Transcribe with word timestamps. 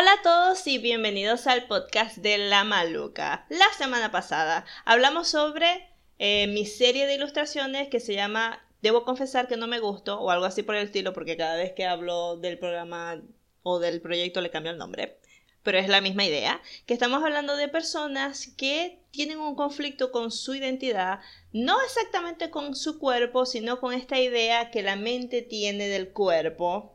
Hola 0.00 0.12
a 0.12 0.22
todos 0.22 0.64
y 0.68 0.78
bienvenidos 0.78 1.48
al 1.48 1.66
podcast 1.66 2.18
de 2.18 2.38
La 2.38 2.62
Maluca. 2.62 3.46
La 3.48 3.66
semana 3.76 4.12
pasada 4.12 4.64
hablamos 4.84 5.26
sobre 5.26 5.88
eh, 6.20 6.46
mi 6.46 6.66
serie 6.66 7.04
de 7.08 7.16
ilustraciones 7.16 7.88
que 7.88 7.98
se 7.98 8.14
llama 8.14 8.64
Debo 8.80 9.04
confesar 9.04 9.48
que 9.48 9.56
no 9.56 9.66
me 9.66 9.80
gustó 9.80 10.20
o 10.20 10.30
algo 10.30 10.44
así 10.44 10.62
por 10.62 10.76
el 10.76 10.84
estilo 10.84 11.12
porque 11.12 11.36
cada 11.36 11.56
vez 11.56 11.72
que 11.72 11.84
hablo 11.84 12.36
del 12.36 12.60
programa 12.60 13.20
o 13.64 13.80
del 13.80 14.00
proyecto 14.00 14.40
le 14.40 14.52
cambio 14.52 14.70
el 14.70 14.78
nombre. 14.78 15.18
Pero 15.64 15.78
es 15.78 15.88
la 15.88 16.00
misma 16.00 16.24
idea, 16.24 16.62
que 16.86 16.94
estamos 16.94 17.24
hablando 17.24 17.56
de 17.56 17.66
personas 17.66 18.54
que 18.56 19.00
tienen 19.10 19.40
un 19.40 19.56
conflicto 19.56 20.12
con 20.12 20.30
su 20.30 20.54
identidad, 20.54 21.18
no 21.52 21.82
exactamente 21.82 22.50
con 22.50 22.76
su 22.76 23.00
cuerpo, 23.00 23.46
sino 23.46 23.80
con 23.80 23.92
esta 23.92 24.20
idea 24.20 24.70
que 24.70 24.84
la 24.84 24.94
mente 24.94 25.42
tiene 25.42 25.88
del 25.88 26.10
cuerpo, 26.10 26.94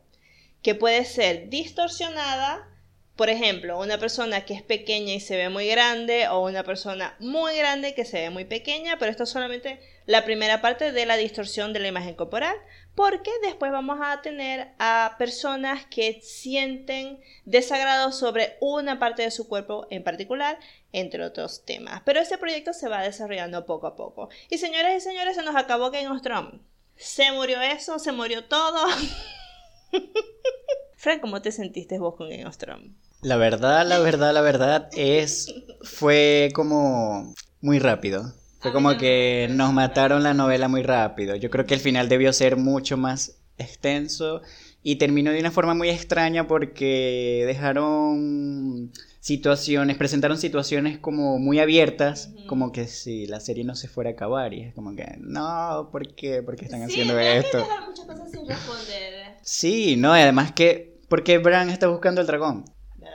que 0.62 0.74
puede 0.74 1.04
ser 1.04 1.50
distorsionada 1.50 2.70
por 3.16 3.30
ejemplo, 3.30 3.78
una 3.78 3.98
persona 3.98 4.44
que 4.44 4.54
es 4.54 4.62
pequeña 4.62 5.14
y 5.14 5.20
se 5.20 5.36
ve 5.36 5.48
muy 5.48 5.68
grande 5.68 6.26
o 6.28 6.40
una 6.40 6.64
persona 6.64 7.14
muy 7.20 7.56
grande 7.56 7.94
que 7.94 8.04
se 8.04 8.20
ve 8.20 8.30
muy 8.30 8.44
pequeña, 8.44 8.98
pero 8.98 9.10
esto 9.10 9.22
es 9.22 9.30
solamente 9.30 9.78
la 10.06 10.24
primera 10.24 10.60
parte 10.60 10.90
de 10.90 11.06
la 11.06 11.16
distorsión 11.16 11.72
de 11.72 11.78
la 11.78 11.88
imagen 11.88 12.16
corporal, 12.16 12.56
porque 12.96 13.30
después 13.42 13.70
vamos 13.70 14.00
a 14.02 14.20
tener 14.20 14.72
a 14.80 15.14
personas 15.16 15.86
que 15.86 16.20
sienten 16.22 17.20
desagrado 17.44 18.10
sobre 18.10 18.56
una 18.60 18.98
parte 18.98 19.22
de 19.22 19.30
su 19.30 19.46
cuerpo 19.46 19.86
en 19.90 20.02
particular, 20.02 20.58
entre 20.92 21.24
otros 21.24 21.64
temas. 21.64 22.02
Pero 22.04 22.18
ese 22.20 22.36
proyecto 22.36 22.72
se 22.72 22.88
va 22.88 23.02
desarrollando 23.02 23.64
poco 23.64 23.86
a 23.86 23.94
poco. 23.94 24.28
Y 24.50 24.58
señoras 24.58 24.92
y 24.96 25.00
señores, 25.00 25.36
se 25.36 25.42
nos 25.42 25.54
acabó 25.54 25.92
Game 25.92 26.08
of 26.08 26.22
Thrones. 26.22 26.60
Se 26.96 27.30
murió 27.30 27.60
eso, 27.60 28.00
se 28.00 28.10
murió 28.10 28.44
todo. 28.44 28.86
Frank, 30.96 31.20
¿cómo 31.20 31.42
te 31.42 31.52
sentiste 31.52 31.98
vos 31.98 32.16
con 32.16 32.30
Game 32.30 32.46
of 32.46 32.56
Thrones? 32.56 33.03
La 33.24 33.38
verdad, 33.38 33.86
la 33.86 34.00
verdad, 34.00 34.34
la 34.34 34.42
verdad 34.42 34.88
es. 34.92 35.52
Fue 35.80 36.50
como. 36.54 37.34
Muy 37.62 37.78
rápido. 37.78 38.34
Fue 38.60 38.70
como 38.70 38.98
que 38.98 39.48
nos 39.50 39.72
mataron 39.72 40.22
la 40.22 40.34
novela 40.34 40.68
muy 40.68 40.82
rápido. 40.82 41.34
Yo 41.34 41.48
creo 41.48 41.64
que 41.64 41.72
el 41.72 41.80
final 41.80 42.10
debió 42.10 42.34
ser 42.34 42.56
mucho 42.56 42.98
más 42.98 43.38
extenso 43.56 44.42
y 44.82 44.96
terminó 44.96 45.30
de 45.32 45.40
una 45.40 45.50
forma 45.50 45.72
muy 45.72 45.88
extraña 45.88 46.46
porque 46.46 47.44
dejaron 47.46 48.92
situaciones, 49.20 49.96
presentaron 49.96 50.36
situaciones 50.36 50.98
como 50.98 51.38
muy 51.38 51.60
abiertas, 51.60 52.30
como 52.46 52.72
que 52.72 52.86
si 52.86 53.26
la 53.26 53.40
serie 53.40 53.64
no 53.64 53.74
se 53.74 53.88
fuera 53.88 54.10
a 54.10 54.12
acabar 54.12 54.52
y 54.52 54.64
es 54.64 54.74
como 54.74 54.94
que 54.94 55.16
no, 55.18 55.88
¿por 55.90 56.14
qué? 56.14 56.42
¿Por 56.42 56.56
qué 56.56 56.66
están 56.66 56.82
haciendo 56.82 57.18
esto? 57.18 57.58
Que 57.58 57.86
muchas 57.86 58.04
cosas 58.04 58.30
sin 58.30 58.46
responder. 58.46 59.36
Sí, 59.42 59.96
no, 59.96 60.12
además 60.12 60.52
que 60.52 61.00
porque 61.08 61.38
Bran 61.38 61.70
está 61.70 61.88
buscando 61.88 62.20
el 62.20 62.26
dragón 62.26 62.64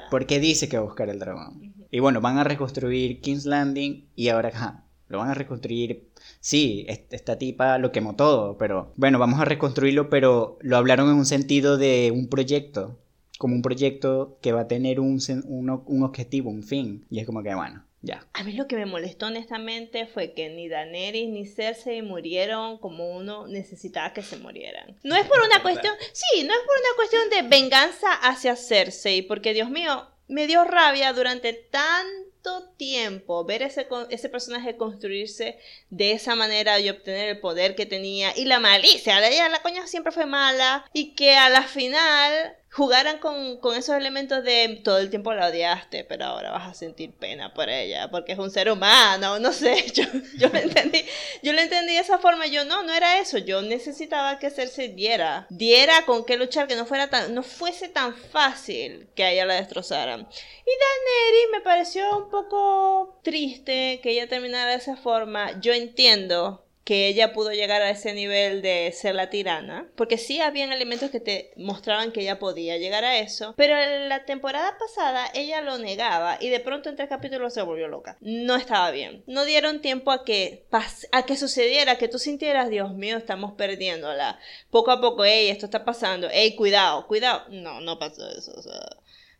porque 0.09 0.39
dice 0.39 0.67
que 0.69 0.77
va 0.77 0.83
a 0.83 0.87
buscar 0.87 1.09
el 1.09 1.19
dragón. 1.19 1.73
Y 1.91 1.99
bueno, 1.99 2.21
van 2.21 2.37
a 2.37 2.43
reconstruir 2.43 3.21
King's 3.21 3.45
Landing 3.45 4.05
y 4.15 4.29
ahora, 4.29 4.49
ajá, 4.49 4.85
lo 5.07 5.17
van 5.17 5.29
a 5.29 5.33
reconstruir. 5.33 6.09
Sí, 6.39 6.85
esta 6.87 7.37
tipa 7.37 7.77
lo 7.79 7.91
quemó 7.91 8.15
todo, 8.15 8.57
pero 8.57 8.93
bueno, 8.95 9.19
vamos 9.19 9.39
a 9.39 9.45
reconstruirlo, 9.45 10.09
pero 10.09 10.57
lo 10.61 10.77
hablaron 10.77 11.09
en 11.09 11.15
un 11.15 11.25
sentido 11.25 11.77
de 11.77 12.11
un 12.15 12.27
proyecto, 12.29 12.99
como 13.39 13.55
un 13.55 13.61
proyecto 13.61 14.37
que 14.41 14.51
va 14.51 14.61
a 14.61 14.67
tener 14.67 14.99
un, 14.99 15.19
un, 15.45 16.03
objetivo, 16.03 16.49
un 16.49 16.63
fin. 16.63 17.05
Y 17.09 17.19
es 17.19 17.25
como 17.25 17.41
que, 17.41 17.55
bueno, 17.55 17.83
ya. 18.01 18.25
A 18.33 18.43
mí 18.43 18.53
lo 18.53 18.67
que 18.67 18.75
me 18.75 18.85
molestó 18.85 19.27
honestamente 19.27 20.05
fue 20.05 20.33
que 20.33 20.49
ni 20.49 20.69
Daenerys 20.69 21.29
ni 21.29 21.45
Cersei 21.45 22.01
murieron 22.01 22.77
como 22.77 23.09
uno 23.09 23.47
necesitaba 23.47 24.13
que 24.13 24.21
se 24.21 24.37
murieran. 24.37 24.97
No 25.03 25.15
es 25.15 25.27
por 25.27 25.39
una 25.41 25.61
cuestión, 25.61 25.93
sí, 26.13 26.43
no 26.43 26.53
es 26.53 26.59
por 26.59 26.77
una 26.77 26.95
cuestión 26.95 27.29
de 27.29 27.57
venganza 27.57 28.13
hacia 28.13 28.55
Cersei, 28.55 29.21
porque 29.21 29.53
Dios 29.53 29.69
mío, 29.69 30.07
me 30.29 30.47
dio 30.47 30.63
rabia 30.63 31.11
durante 31.11 31.53
tanto 31.53 32.69
tiempo 32.77 33.43
ver 33.43 33.63
ese, 33.63 33.87
ese 34.09 34.29
personaje 34.29 34.77
construirse 34.77 35.59
de 35.89 36.11
esa 36.13 36.35
manera 36.35 36.79
y 36.79 36.89
obtener 36.89 37.29
el 37.29 37.39
poder 37.39 37.75
que 37.75 37.85
tenía 37.85 38.31
y 38.37 38.45
la 38.45 38.59
malicia 38.59 39.19
de 39.19 39.33
ella, 39.33 39.49
la 39.49 39.61
coña 39.61 39.87
siempre 39.87 40.13
fue 40.13 40.25
mala 40.25 40.85
y 40.93 41.15
que 41.15 41.35
a 41.35 41.49
la 41.49 41.63
final 41.63 42.55
jugaran 42.71 43.17
con, 43.17 43.57
con, 43.57 43.75
esos 43.75 43.95
elementos 43.95 44.43
de 44.43 44.81
todo 44.83 44.99
el 44.99 45.09
tiempo 45.09 45.33
la 45.33 45.47
odiaste, 45.47 46.03
pero 46.03 46.25
ahora 46.25 46.51
vas 46.51 46.67
a 46.67 46.73
sentir 46.73 47.13
pena 47.13 47.53
por 47.53 47.69
ella, 47.69 48.09
porque 48.11 48.33
es 48.33 48.39
un 48.39 48.51
ser 48.51 48.71
humano, 48.71 49.39
no 49.39 49.51
sé, 49.51 49.85
yo, 49.93 50.03
yo 50.37 50.49
lo 50.49 50.59
entendí, 50.59 51.03
yo 51.41 51.53
lo 51.53 51.61
entendí 51.61 51.93
de 51.93 51.99
esa 51.99 52.19
forma, 52.19 52.45
yo 52.45 52.65
no, 52.65 52.83
no 52.83 52.93
era 52.93 53.19
eso, 53.19 53.39
yo 53.39 53.61
necesitaba 53.61 54.37
que 54.37 54.51
Cersei 54.51 54.89
diera, 54.89 55.47
diera 55.49 56.05
con 56.05 56.25
qué 56.25 56.37
luchar, 56.37 56.67
que 56.67 56.75
no 56.75 56.85
fuera 56.85 57.09
tan, 57.09 57.33
no 57.33 57.41
fuese 57.41 57.89
tan 57.89 58.15
fácil 58.15 59.09
que 59.15 59.23
a 59.23 59.31
ella 59.31 59.45
la 59.45 59.55
destrozaran. 59.55 60.21
Y 60.21 60.71
Daenerys 60.71 61.51
me 61.51 61.61
pareció 61.61 62.17
un 62.17 62.29
poco 62.29 63.19
triste 63.23 63.99
que 64.03 64.11
ella 64.11 64.27
terminara 64.27 64.71
de 64.71 64.77
esa 64.77 64.95
forma, 64.95 65.59
yo 65.59 65.73
entiendo 65.73 66.68
que 66.89 67.07
ella 67.07 67.33
pudo 67.33 67.51
llegar 67.51 67.83
a 67.83 67.91
ese 67.91 68.15
nivel 68.15 68.63
de 68.63 68.91
ser 68.93 69.13
la 69.13 69.29
tirana, 69.29 69.87
porque 69.95 70.17
sí 70.17 70.41
habían 70.41 70.73
elementos 70.73 71.11
que 71.11 71.19
te 71.19 71.53
mostraban 71.55 72.11
que 72.11 72.21
ella 72.21 72.39
podía 72.39 72.79
llegar 72.79 73.05
a 73.05 73.19
eso, 73.19 73.53
pero 73.55 73.77
en 73.77 74.09
la 74.09 74.25
temporada 74.25 74.75
pasada 74.79 75.29
ella 75.35 75.61
lo 75.61 75.77
negaba 75.77 76.39
y 76.41 76.49
de 76.49 76.59
pronto 76.59 76.89
en 76.89 76.95
tres 76.95 77.07
capítulos 77.07 77.53
se 77.53 77.61
volvió 77.61 77.87
loca. 77.89 78.17
No 78.21 78.55
estaba 78.55 78.89
bien. 78.89 79.23
No 79.27 79.45
dieron 79.45 79.81
tiempo 79.81 80.09
a 80.09 80.25
que 80.25 80.65
a 81.11 81.25
que 81.27 81.37
sucediera, 81.37 81.99
que 81.99 82.07
tú 82.07 82.17
sintieras, 82.17 82.71
Dios 82.71 82.91
mío, 82.95 83.17
estamos 83.17 83.53
perdiéndola. 83.53 84.39
Poco 84.71 84.89
a 84.89 84.99
poco, 84.99 85.25
hey, 85.25 85.49
esto 85.51 85.67
está 85.67 85.85
pasando, 85.85 86.27
hey, 86.31 86.55
cuidado, 86.55 87.05
cuidado. 87.05 87.43
No, 87.49 87.81
no 87.81 87.99
pasó 87.99 88.27
eso, 88.31 88.51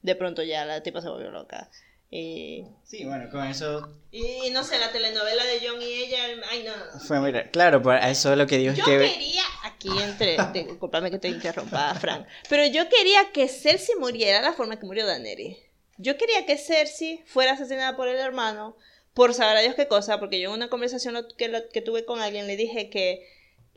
de 0.04 0.16
pronto 0.16 0.44
ya 0.44 0.66
la 0.66 0.84
tipa 0.84 1.02
se 1.02 1.10
volvió 1.10 1.32
loca. 1.32 1.72
Y... 2.12 2.66
Sí, 2.84 3.06
bueno, 3.06 3.30
con 3.30 3.46
eso... 3.46 3.96
Y 4.12 4.50
no 4.52 4.64
sé, 4.64 4.80
la 4.80 4.92
telenovela 4.92 5.44
de 5.46 5.60
John 5.64 5.80
y 5.82 5.86
ella... 5.86 6.26
Ay, 6.50 6.64
no, 6.64 6.76
no. 6.76 7.00
Fue 7.00 7.20
muy... 7.20 7.32
Claro, 7.52 7.84
pues 7.84 8.04
eso 8.06 8.32
es 8.32 8.38
lo 8.38 8.48
que 8.48 8.58
dijo 8.58 8.74
yo 8.74 8.84
que... 8.84 8.98
quería... 8.98 9.44
Aquí 9.64 9.90
entre... 10.02 10.38
Disculpame 10.54 11.12
que 11.12 11.20
te 11.20 11.28
interrumpa, 11.28 11.94
Frank. 11.96 12.26
Pero 12.50 12.66
yo 12.66 12.90
quería 12.90 13.32
que 13.32 13.48
Cersei 13.48 13.96
muriera 13.96 14.40
de 14.40 14.46
la 14.46 14.54
forma 14.54 14.80
que 14.80 14.88
murió 14.88 15.06
Daenerys. 15.06 15.58
Yo 15.98 16.18
quería 16.18 16.46
que 16.46 16.58
Cersei 16.58 17.24
fuera 17.28 17.52
asesinada 17.52 17.96
por 17.96 18.08
el 18.08 18.18
hermano, 18.18 18.76
por 19.14 19.34
saber 19.36 19.58
a 19.58 19.62
Dios 19.62 19.76
qué 19.76 19.88
cosa, 19.88 20.20
porque 20.20 20.40
yo 20.40 20.50
en 20.50 20.56
una 20.56 20.70
conversación 20.70 21.28
que, 21.38 21.64
que 21.72 21.82
tuve 21.82 22.06
con 22.06 22.22
alguien 22.22 22.48
le 22.48 22.56
dije 22.56 22.90
que 22.90 23.28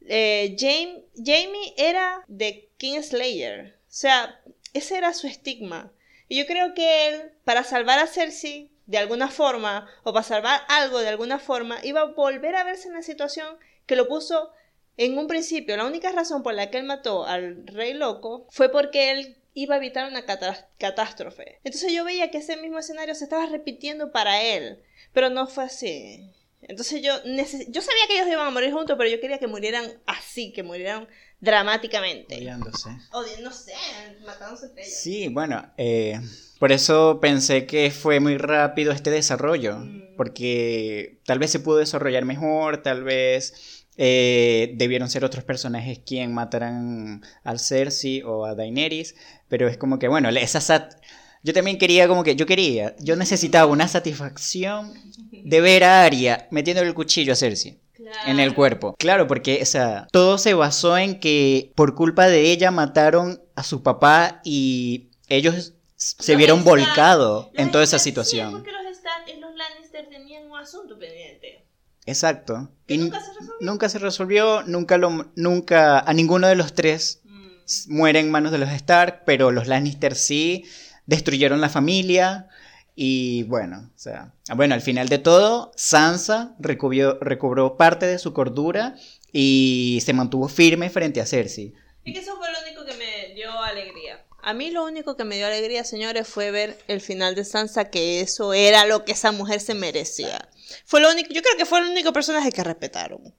eh, 0.06 0.56
Jamie, 0.59 1.04
Jamie 1.16 1.75
era 1.76 2.25
de 2.28 2.70
Kingslayer. 2.78 3.76
O 3.76 3.94
sea, 3.94 4.41
ese 4.72 4.97
era 4.97 5.12
su 5.12 5.26
estigma. 5.26 5.93
Y 6.32 6.38
yo 6.38 6.47
creo 6.47 6.72
que 6.72 7.09
él, 7.09 7.32
para 7.44 7.62
salvar 7.62 7.98
a 7.98 8.06
Cersei 8.06 8.70
de 8.87 8.97
alguna 8.97 9.28
forma, 9.28 9.87
o 10.03 10.15
para 10.15 10.25
salvar 10.25 10.62
algo 10.69 10.98
de 11.00 11.09
alguna 11.09 11.38
forma, 11.38 11.78
iba 11.82 12.00
a 12.00 12.04
volver 12.06 12.56
a 12.56 12.65
verse 12.65 12.88
en 12.88 12.94
la 12.94 13.03
situación 13.03 13.59
que 13.84 13.97
lo 13.97 14.09
puso 14.09 14.50
en 14.97 15.19
un 15.19 15.26
principio. 15.26 15.76
La 15.76 15.84
única 15.84 16.10
razón 16.10 16.43
por 16.43 16.54
la 16.54 16.70
que 16.70 16.78
él 16.78 16.84
mató 16.84 17.26
al 17.26 17.66
rey 17.66 17.93
loco 17.93 18.47
fue 18.48 18.70
porque 18.70 19.10
él 19.10 19.43
iba 19.53 19.75
a 19.75 19.76
evitar 19.76 20.09
una 20.09 20.25
catástrofe. 20.25 21.60
Entonces 21.65 21.93
yo 21.93 22.03
veía 22.03 22.31
que 22.31 22.38
ese 22.38 22.56
mismo 22.56 22.78
escenario 22.78 23.14
se 23.14 23.25
estaba 23.25 23.44
repitiendo 23.44 24.10
para 24.10 24.41
él, 24.41 24.82
pero 25.12 25.28
no 25.28 25.47
fue 25.47 25.64
así. 25.64 26.32
Entonces 26.62 27.03
yo, 27.03 27.12
yo 27.25 27.82
sabía 27.82 28.06
que 28.09 28.14
ellos 28.14 28.28
iban 28.28 28.47
a 28.47 28.50
morir 28.50 28.72
juntos, 28.72 28.97
pero 28.97 29.10
yo 29.10 29.20
quería 29.20 29.38
que 29.38 29.49
murieran 29.49 30.00
así, 30.06 30.50
que 30.54 30.62
murieran 30.62 31.09
dramáticamente. 31.43 32.37
Odiándose. 32.37 32.89
sé, 33.53 33.75
matándose 34.25 34.67
entre 34.67 34.85
ellos. 34.85 34.95
Sí, 34.95 35.29
bueno, 35.29 35.71
eh, 35.77 36.19
por 36.59 36.71
eso 36.71 37.19
pensé 37.21 37.67
que 37.67 37.91
fue 37.91 38.21
muy 38.21 38.39
rápido 38.39 38.93
este 38.93 39.11
desarrollo, 39.11 39.79
mm. 39.79 40.17
porque 40.17 41.19
tal 41.27 41.41
vez 41.41 41.51
se 41.51 41.59
pudo 41.59 41.79
desarrollar 41.79 42.25
mejor, 42.25 42.83
tal 42.85 43.03
vez 43.03 43.85
eh, 43.97 44.73
debieron 44.77 45.11
ser 45.11 45.25
otros 45.25 45.43
personajes 45.43 45.99
quien 46.07 46.33
mataran 46.33 47.23
al 47.43 47.59
Cersei 47.59 48.23
o 48.23 48.47
a 48.47 48.55
Daenerys, 48.55 49.17
pero 49.49 49.67
es 49.67 49.77
como 49.77 49.99
que, 49.99 50.07
bueno, 50.07 50.29
esa 50.31 50.61
sat 50.61 50.95
yo 51.45 51.53
también 51.53 51.77
quería 51.77 52.07
como 52.07 52.23
que, 52.23 52.37
yo 52.37 52.47
quería, 52.47 52.95
yo 53.00 53.17
necesitaba 53.17 53.67
una 53.67 53.88
satisfacción 53.88 54.95
de 55.33 55.61
ver 55.61 55.83
a 55.83 56.05
Arya 56.05 56.47
metiendo 56.53 56.85
el 56.85 56.95
cuchillo 56.95 57.33
a 57.33 57.37
Cersei. 57.37 57.81
En 58.27 58.41
el 58.41 58.55
cuerpo. 58.55 58.94
Claro, 58.99 59.27
porque 59.27 59.61
o 59.62 59.67
sea, 59.67 60.06
todo 60.11 60.39
se 60.39 60.55
basó 60.55 60.97
en 60.97 61.21
que 61.21 61.73
por 61.75 61.94
culpa 61.94 62.27
de 62.27 62.50
ella 62.50 62.71
mataron 62.71 63.43
a 63.55 63.62
su 63.62 63.83
papá 63.83 64.41
y 64.44 65.11
ellos 65.29 65.75
se 65.97 66.37
vieron 66.37 66.65
volcados 66.65 67.49
en 67.55 67.71
toda 67.71 67.85
esa 67.85 67.99
situación. 67.99 68.49
Sí, 68.49 68.55
porque 68.55 68.73
los 68.73 68.97
Stark 68.97 69.25
y 69.29 69.41
los 69.41 69.55
Lannister 69.55 70.09
tenían 70.09 70.50
un 70.50 70.59
asunto 70.59 70.99
pendiente. 70.99 71.65
Exacto. 72.06 72.71
Y 72.89 72.99
nunca 72.99 73.21
se 73.21 73.29
resolvió. 73.29 73.56
Nunca 73.61 73.89
se 73.89 73.99
resolvió, 73.99 74.62
nunca, 74.65 74.99
lo, 74.99 75.31
nunca 75.37 76.00
a 76.00 76.12
ninguno 76.12 76.49
de 76.49 76.56
los 76.56 76.75
tres 76.75 77.21
mm. 77.25 77.95
muere 77.95 78.19
en 78.19 78.31
manos 78.31 78.53
de 78.53 78.59
los 78.59 78.71
Stark, 78.71 79.23
pero 79.25 79.53
los 79.53 79.69
Lannister 79.69 80.17
sí 80.17 80.65
destruyeron 81.06 81.61
la 81.61 81.69
familia 81.69 82.49
y 82.94 83.44
bueno, 83.44 83.91
o 83.94 83.99
sea, 83.99 84.35
bueno, 84.55 84.75
al 84.75 84.83
final 84.83 85.09
de 85.09 85.19
todo, 85.19 85.73
Sansa 85.77 86.55
recobró, 86.59 87.19
recobró 87.21 87.77
parte 87.77 88.06
de 88.06 88.19
su 88.19 88.33
cordura 88.33 88.97
y 89.33 90.00
se 90.05 90.12
mantuvo 90.12 90.49
firme 90.49 90.91
frente 90.91 91.21
a 91.21 91.27
Cersei. 91.27 91.75
Y 92.05 92.12
que 92.12 92.21
eso 92.21 92.37
fue 92.37 92.50
lo 92.53 92.59
único 92.61 92.85
que 92.85 92.94
me 92.94 93.35
dio 93.35 93.50
alegría. 93.62 94.25
A 94.43 94.55
mí 94.55 94.71
lo 94.71 94.85
único 94.85 95.17
que 95.17 95.25
me 95.25 95.37
dio 95.37 95.47
alegría, 95.47 95.85
señores, 95.85 96.27
fue 96.27 96.50
ver 96.50 96.77
el 96.89 97.00
final 97.00 97.35
de 97.35 97.44
Sansa, 97.44 97.91
que 97.91 98.21
eso 98.21 98.53
era 98.53 98.87
lo 98.87 99.05
que 99.05 99.12
esa 99.12 99.31
mujer 99.31 99.61
se 99.61 99.75
merecía. 99.75 100.49
Fue 100.85 101.00
lo 101.00 101.11
único, 101.11 101.33
yo 101.33 101.43
creo 101.43 101.56
que 101.56 101.65
fue 101.65 101.79
el 101.79 101.87
único 101.87 102.12
personaje 102.12 102.50
que 102.50 102.65
respetaron. 102.65 103.35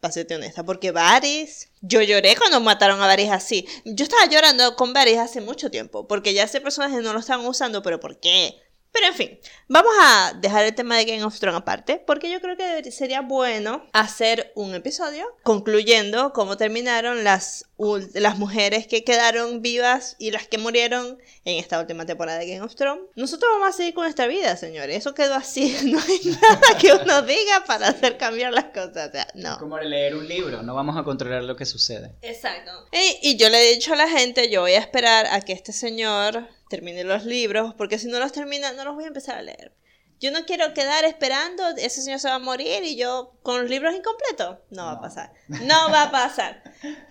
Para 0.00 0.14
honesta, 0.36 0.64
porque 0.64 0.92
Varys, 0.92 1.70
yo 1.80 2.00
lloré 2.02 2.36
cuando 2.36 2.60
mataron 2.60 3.00
a 3.00 3.06
Varys 3.08 3.30
así. 3.30 3.66
Yo 3.84 4.04
estaba 4.04 4.26
llorando 4.26 4.76
con 4.76 4.92
Varys 4.92 5.18
hace 5.18 5.40
mucho 5.40 5.72
tiempo, 5.72 6.06
porque 6.06 6.34
ya 6.34 6.44
ese 6.44 6.60
personaje 6.60 7.00
no 7.02 7.12
lo 7.12 7.18
estaban 7.18 7.44
usando, 7.44 7.82
pero 7.82 7.98
¿por 7.98 8.20
qué? 8.20 8.60
Pero 8.92 9.06
en 9.06 9.14
fin, 9.14 9.38
vamos 9.68 9.92
a 10.00 10.32
dejar 10.40 10.64
el 10.64 10.74
tema 10.74 10.96
de 10.96 11.04
Game 11.04 11.22
of 11.22 11.38
Thrones 11.38 11.60
aparte, 11.60 12.02
porque 12.06 12.30
yo 12.30 12.40
creo 12.40 12.56
que 12.56 12.90
sería 12.90 13.20
bueno 13.20 13.86
hacer 13.92 14.52
un 14.54 14.74
episodio 14.74 15.26
concluyendo 15.42 16.32
cómo 16.32 16.56
terminaron 16.56 17.22
las, 17.22 17.66
las 18.14 18.38
mujeres 18.38 18.86
que 18.86 19.04
quedaron 19.04 19.60
vivas 19.60 20.16
y 20.18 20.30
las 20.30 20.48
que 20.48 20.58
murieron 20.58 21.18
en 21.44 21.58
esta 21.58 21.78
última 21.78 22.06
temporada 22.06 22.38
de 22.38 22.46
Game 22.46 22.64
of 22.64 22.74
Thrones. 22.74 23.04
Nosotros 23.14 23.50
vamos 23.54 23.74
a 23.74 23.76
seguir 23.76 23.94
con 23.94 24.04
nuestra 24.04 24.26
vida, 24.26 24.56
señores. 24.56 24.96
Eso 24.96 25.14
quedó 25.14 25.34
así. 25.34 25.76
No 25.88 25.98
hay 26.00 26.20
nada 26.40 26.78
que 26.78 26.92
uno 26.92 27.22
diga 27.22 27.64
para 27.66 27.88
hacer 27.88 28.18
cambiar 28.18 28.52
las 28.52 28.64
cosas. 28.64 29.08
O 29.08 29.12
sea, 29.12 29.26
no. 29.34 29.58
Como 29.58 29.78
leer 29.78 30.16
un 30.16 30.28
libro, 30.28 30.62
no 30.62 30.74
vamos 30.74 30.98
a 30.98 31.02
controlar 31.02 31.44
lo 31.44 31.56
que 31.56 31.64
sucede. 31.64 32.14
Exacto. 32.20 32.70
Y, 32.92 33.30
y 33.30 33.36
yo 33.36 33.48
le 33.48 33.60
he 33.60 33.74
dicho 33.74 33.94
a 33.94 33.96
la 33.96 34.08
gente, 34.08 34.50
yo 34.50 34.60
voy 34.60 34.72
a 34.72 34.78
esperar 34.78 35.26
a 35.26 35.40
que 35.40 35.52
este 35.52 35.72
señor 35.72 36.46
termine 36.68 37.04
los 37.04 37.24
libros, 37.24 37.74
porque 37.74 37.98
si 37.98 38.08
no 38.08 38.18
los 38.18 38.32
termina, 38.32 38.72
no 38.72 38.84
los 38.84 38.94
voy 38.94 39.04
a 39.04 39.08
empezar 39.08 39.38
a 39.38 39.42
leer. 39.42 39.72
Yo 40.20 40.32
no 40.32 40.44
quiero 40.46 40.74
quedar 40.74 41.04
esperando, 41.04 41.68
ese 41.76 42.02
señor 42.02 42.18
se 42.18 42.28
va 42.28 42.34
a 42.34 42.40
morir 42.40 42.82
y 42.82 42.96
yo 42.96 43.38
con 43.42 43.60
los 43.60 43.70
libros 43.70 43.94
incompletos. 43.94 44.58
No, 44.70 44.84
va 44.84 44.92
a 44.92 45.00
pasar. 45.00 45.32
No 45.46 45.90
va 45.90 46.04
a 46.04 46.10
pasar. 46.10 46.62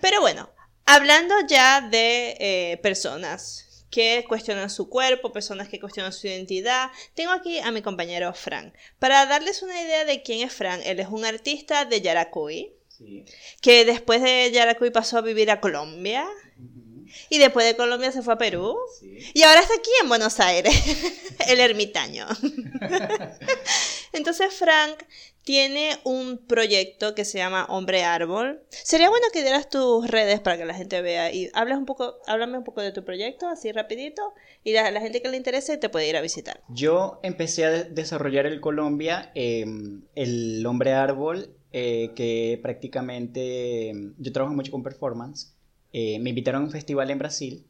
Pero 0.02 0.20
bueno, 0.20 0.50
hablando 0.84 1.34
ya 1.46 1.80
de 1.80 2.36
eh, 2.38 2.76
personas 2.82 3.68
que 3.90 4.24
cuestionan 4.28 4.70
su 4.70 4.88
cuerpo, 4.88 5.32
personas 5.32 5.68
que 5.68 5.80
cuestionan 5.80 6.12
su 6.12 6.26
identidad. 6.26 6.90
Tengo 7.14 7.32
aquí 7.32 7.58
a 7.58 7.70
mi 7.70 7.82
compañero 7.82 8.32
Frank. 8.34 8.74
Para 8.98 9.26
darles 9.26 9.62
una 9.62 9.80
idea 9.80 10.04
de 10.04 10.22
quién 10.22 10.46
es 10.46 10.52
Frank, 10.52 10.82
él 10.84 11.00
es 11.00 11.08
un 11.08 11.24
artista 11.24 11.84
de 11.84 12.00
Yaracuy, 12.00 12.74
que 13.60 13.84
después 13.84 14.22
de 14.22 14.50
Yaracuy 14.52 14.90
pasó 14.90 15.18
a 15.18 15.22
vivir 15.22 15.50
a 15.50 15.60
Colombia. 15.60 16.28
Y 17.30 17.38
después 17.38 17.66
de 17.66 17.76
Colombia 17.76 18.12
se 18.12 18.22
fue 18.22 18.34
a 18.34 18.38
Perú. 18.38 18.76
Y 19.34 19.42
ahora 19.42 19.60
está 19.60 19.74
aquí 19.74 19.90
en 20.02 20.08
Buenos 20.08 20.40
Aires, 20.40 20.74
el 21.48 21.60
ermitaño. 21.60 22.26
Entonces 24.12 24.54
Frank 24.54 25.02
tiene 25.48 25.96
un 26.04 26.44
proyecto 26.46 27.14
que 27.14 27.24
se 27.24 27.38
llama 27.38 27.64
Hombre 27.70 28.04
Árbol. 28.04 28.60
Sería 28.68 29.08
bueno 29.08 29.26
que 29.32 29.40
dieras 29.40 29.70
tus 29.70 30.06
redes 30.06 30.40
para 30.40 30.58
que 30.58 30.66
la 30.66 30.74
gente 30.74 31.00
vea 31.00 31.32
y 31.32 31.48
hables 31.54 31.78
un 31.78 31.86
poco, 31.86 32.16
háblame 32.26 32.58
un 32.58 32.64
poco 32.64 32.82
de 32.82 32.92
tu 32.92 33.02
proyecto, 33.02 33.48
así 33.48 33.72
rapidito, 33.72 34.34
y 34.62 34.74
la, 34.74 34.90
la 34.90 35.00
gente 35.00 35.22
que 35.22 35.28
le 35.30 35.38
interese 35.38 35.78
te 35.78 35.88
puede 35.88 36.06
ir 36.06 36.18
a 36.18 36.20
visitar. 36.20 36.60
Yo 36.68 37.18
empecé 37.22 37.64
a 37.64 37.70
desarrollar 37.84 38.44
en 38.44 38.60
Colombia 38.60 39.32
em, 39.34 40.02
el 40.14 40.66
Hombre 40.66 40.92
Árbol, 40.92 41.54
eh, 41.72 42.12
que 42.14 42.58
prácticamente 42.62 43.88
em, 43.88 44.14
yo 44.18 44.32
trabajo 44.32 44.54
mucho 44.54 44.70
con 44.70 44.82
performance 44.82 45.54
eh, 45.92 46.18
me 46.18 46.30
invitaron 46.30 46.62
a 46.62 46.64
un 46.66 46.70
festival 46.70 47.10
en 47.10 47.18
Brasil 47.18 47.64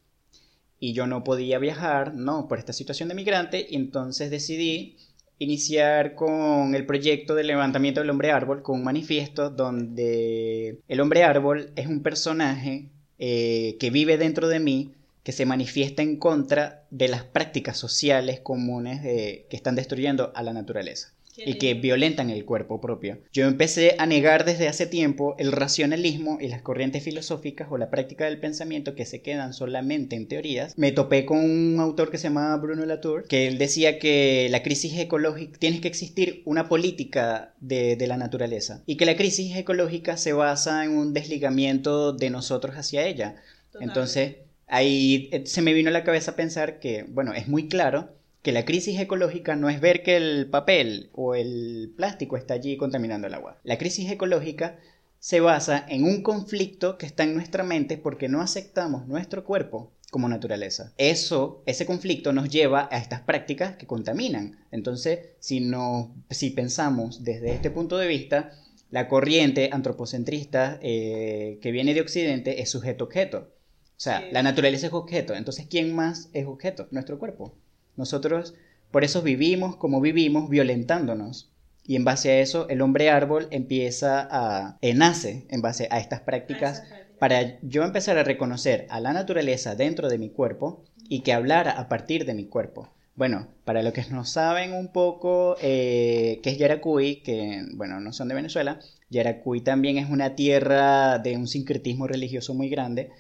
y 0.81 0.93
yo 0.93 1.07
no 1.07 1.25
podía 1.25 1.59
viajar, 1.59 2.15
¿no? 2.15 2.49
Por 2.49 2.59
esta 2.59 2.73
situación 2.73 3.09
de 3.09 3.15
migrante, 3.15 3.75
entonces 3.75 4.31
decidí 4.31 4.97
iniciar 5.39 6.15
con 6.15 6.75
el 6.75 6.87
proyecto 6.87 7.35
de 7.35 7.45
levantamiento 7.45 8.01
del 8.01 8.11
hombre 8.11 8.31
árbol, 8.31 8.63
con 8.63 8.79
un 8.79 8.85
manifiesto 8.85 9.51
donde 9.51 10.81
el 10.89 11.01
hombre 11.01 11.23
árbol 11.23 11.71
es 11.77 11.87
un 11.87 12.03
personaje 12.03 12.91
eh, 13.19 13.77
que 13.79 13.91
vive 13.91 14.19
dentro 14.19 14.49
de 14.49 14.61
mí, 14.61 14.93
que 15.23 15.33
se 15.33 15.47
manifiesta 15.47 16.03
en 16.03 16.17
contra 16.17 16.87
de 16.91 17.09
las 17.09 17.25
prácticas 17.25 17.77
sociales 17.77 18.41
comunes 18.41 19.03
que 19.03 19.47
están 19.51 19.75
destruyendo 19.75 20.33
a 20.35 20.43
la 20.43 20.55
naturaleza 20.55 21.13
y 21.45 21.55
que 21.55 21.75
violentan 21.75 22.31
el 22.31 22.45
cuerpo 22.45 22.81
propio. 22.81 23.19
Yo 23.33 23.47
empecé 23.47 23.97
a 23.99 24.07
negar 24.07 24.45
desde 24.45 24.69
hace 24.69 24.87
tiempo 24.87 25.35
el 25.39 25.53
racionalismo 25.53 26.39
y 26.41 26.49
las 26.49 26.63
corrientes 26.63 27.03
filosóficas 27.03 27.69
o 27.71 27.79
la 27.79 27.91
práctica 27.91 28.25
del 28.25 28.41
pensamiento 28.41 28.95
que 28.95 29.07
se 29.07 29.23
quedan 29.23 29.53
solamente 29.53 30.17
en 30.17 30.29
teorías. 30.29 30.77
Me 30.77 30.93
topé 30.93 31.25
con 31.25 31.39
un 31.39 31.79
autor 31.81 32.11
que 32.11 32.19
se 32.19 32.25
llama 32.25 32.57
Bruno 32.57 32.85
Latour, 32.85 33.27
que 33.27 33.47
él 33.47 33.59
decía 33.59 33.99
que 33.99 34.49
la 34.51 34.63
crisis 34.63 34.99
ecológica, 34.99 35.59
tiene 35.59 35.81
que 35.81 35.89
existir 35.89 36.43
una 36.45 36.69
política 36.69 37.55
de, 37.61 37.97
de 37.97 38.07
la 38.07 38.17
naturaleza 38.17 38.83
y 38.87 38.97
que 38.97 39.07
la 39.07 39.17
crisis 39.17 39.57
ecológica 39.57 40.17
se 40.17 40.33
basa 40.33 40.85
en 40.85 40.93
un 40.93 41.13
desligamiento 41.13 42.13
de 42.13 42.31
nosotros 42.31 42.77
hacia 42.77 43.07
ella. 43.07 43.37
Entonces, 43.81 44.37
ahí 44.67 45.29
eh, 45.33 45.45
se 45.47 45.63
me 45.63 45.73
vino 45.73 45.91
a 45.91 45.93
la 45.93 46.05
cabeza 46.05 46.37
pensar 46.37 46.79
que, 46.79 47.05
bueno, 47.09 47.33
es 47.33 47.49
muy 47.49 47.69
claro 47.69 48.18
que 48.43 48.53
la 48.53 48.65
crisis 48.65 48.99
ecológica 49.01 49.57
no 49.57 49.69
es 49.69 49.81
ver 49.81 50.03
que 50.03 50.17
el 50.17 50.49
papel 50.49 51.11
o 51.13 51.35
el 51.35 51.93
plástico 51.97 52.37
está 52.37 52.55
allí 52.55 52.77
contaminando 52.77 53.27
el 53.27 53.35
agua. 53.35 53.59
La 53.65 53.79
crisis 53.79 54.11
ecológica 54.11 54.79
se 55.19 55.41
basa 55.41 55.85
en 55.89 56.05
un 56.05 56.23
conflicto 56.23 56.97
que 56.99 57.07
está 57.07 57.25
en 57.25 57.35
nuestra 57.35 57.65
mente 57.65 57.99
porque 57.99 58.29
no 58.29 58.41
aceptamos 58.41 59.07
nuestro 59.07 59.45
cuerpo 59.45 59.93
como 60.11 60.29
naturaleza. 60.29 60.93
Eso, 60.97 61.63
ese 61.67 61.85
conflicto 61.85 62.33
nos 62.33 62.49
lleva 62.49 62.89
a 62.91 62.99
estas 62.99 63.21
prácticas 63.21 63.77
que 63.77 63.87
contaminan. 63.87 64.65
Entonces, 64.71 65.21
si, 65.39 65.61
no, 65.61 66.15
si 66.31 66.51
pensamos 66.51 67.25
desde 67.25 67.53
este 67.53 67.71
punto 67.71 67.99
de 67.99 68.07
vista, 68.07 68.53
la 68.91 69.09
corriente 69.09 69.71
antropocentrista 69.73 70.79
eh, 70.83 71.59
que 71.61 71.73
viene 71.73 71.93
de 71.93 72.01
Occidente 72.01 72.63
es 72.63 72.71
sujeto-objeto. 72.71 73.39
O 73.39 74.01
sea, 74.01 74.23
la 74.31 74.43
naturaleza 74.43 74.87
es 74.87 74.93
objeto. 74.93 75.35
Entonces, 75.35 75.67
¿quién 75.69 75.95
más 75.95 76.31
es 76.33 76.47
objeto? 76.47 76.87
Nuestro 76.91 77.19
cuerpo. 77.19 77.55
Nosotros 77.99 78.55
por 78.91 79.05
eso 79.05 79.21
vivimos 79.21 79.77
como 79.77 80.01
vivimos 80.01 80.49
violentándonos. 80.49 81.51
Y 81.85 81.97
en 81.97 82.05
base 82.05 82.31
a 82.31 82.41
eso 82.41 82.69
el 82.69 82.81
hombre 82.81 83.11
árbol 83.11 83.49
empieza 83.51 84.27
a... 84.31 84.79
Eh, 84.81 84.95
nace 84.95 85.47
en 85.51 85.63
base 85.63 85.89
a 85.91 85.99
estas 85.99 86.21
prácticas 86.21 86.85
para 87.19 87.59
yo 87.63 87.85
empezar 87.85 88.19
a 88.19 88.25
reconocer 88.25 88.87
a 88.91 89.01
la 89.01 89.13
naturaleza 89.13 89.75
dentro 89.75 90.09
de 90.09 90.19
mi 90.19 90.31
cuerpo 90.31 90.85
y 91.09 91.21
que 91.21 91.33
hablara 91.33 91.73
a 91.73 91.89
partir 91.89 92.25
de 92.25 92.35
mi 92.35 92.45
cuerpo. 92.45 92.91
Bueno, 93.17 93.49
para 93.65 93.83
los 93.83 93.93
que 93.93 94.05
no 94.11 94.25
saben 94.25 94.73
un 94.73 94.93
poco 94.93 95.57
eh, 95.61 96.39
qué 96.43 96.51
es 96.51 96.59
Yaracuy, 96.59 97.17
que 97.17 97.65
bueno, 97.75 97.99
no 97.99 98.13
son 98.13 98.29
de 98.29 98.37
Venezuela, 98.37 98.79
Yaracuy 99.11 99.61
también 99.63 99.99
es 99.99 100.09
una 100.09 100.37
tierra 100.37 101.19
de 101.19 101.37
un 101.37 101.49
sincretismo 101.49 102.07
religioso 102.07 102.55
muy 102.55 102.69
grande, 102.69 103.11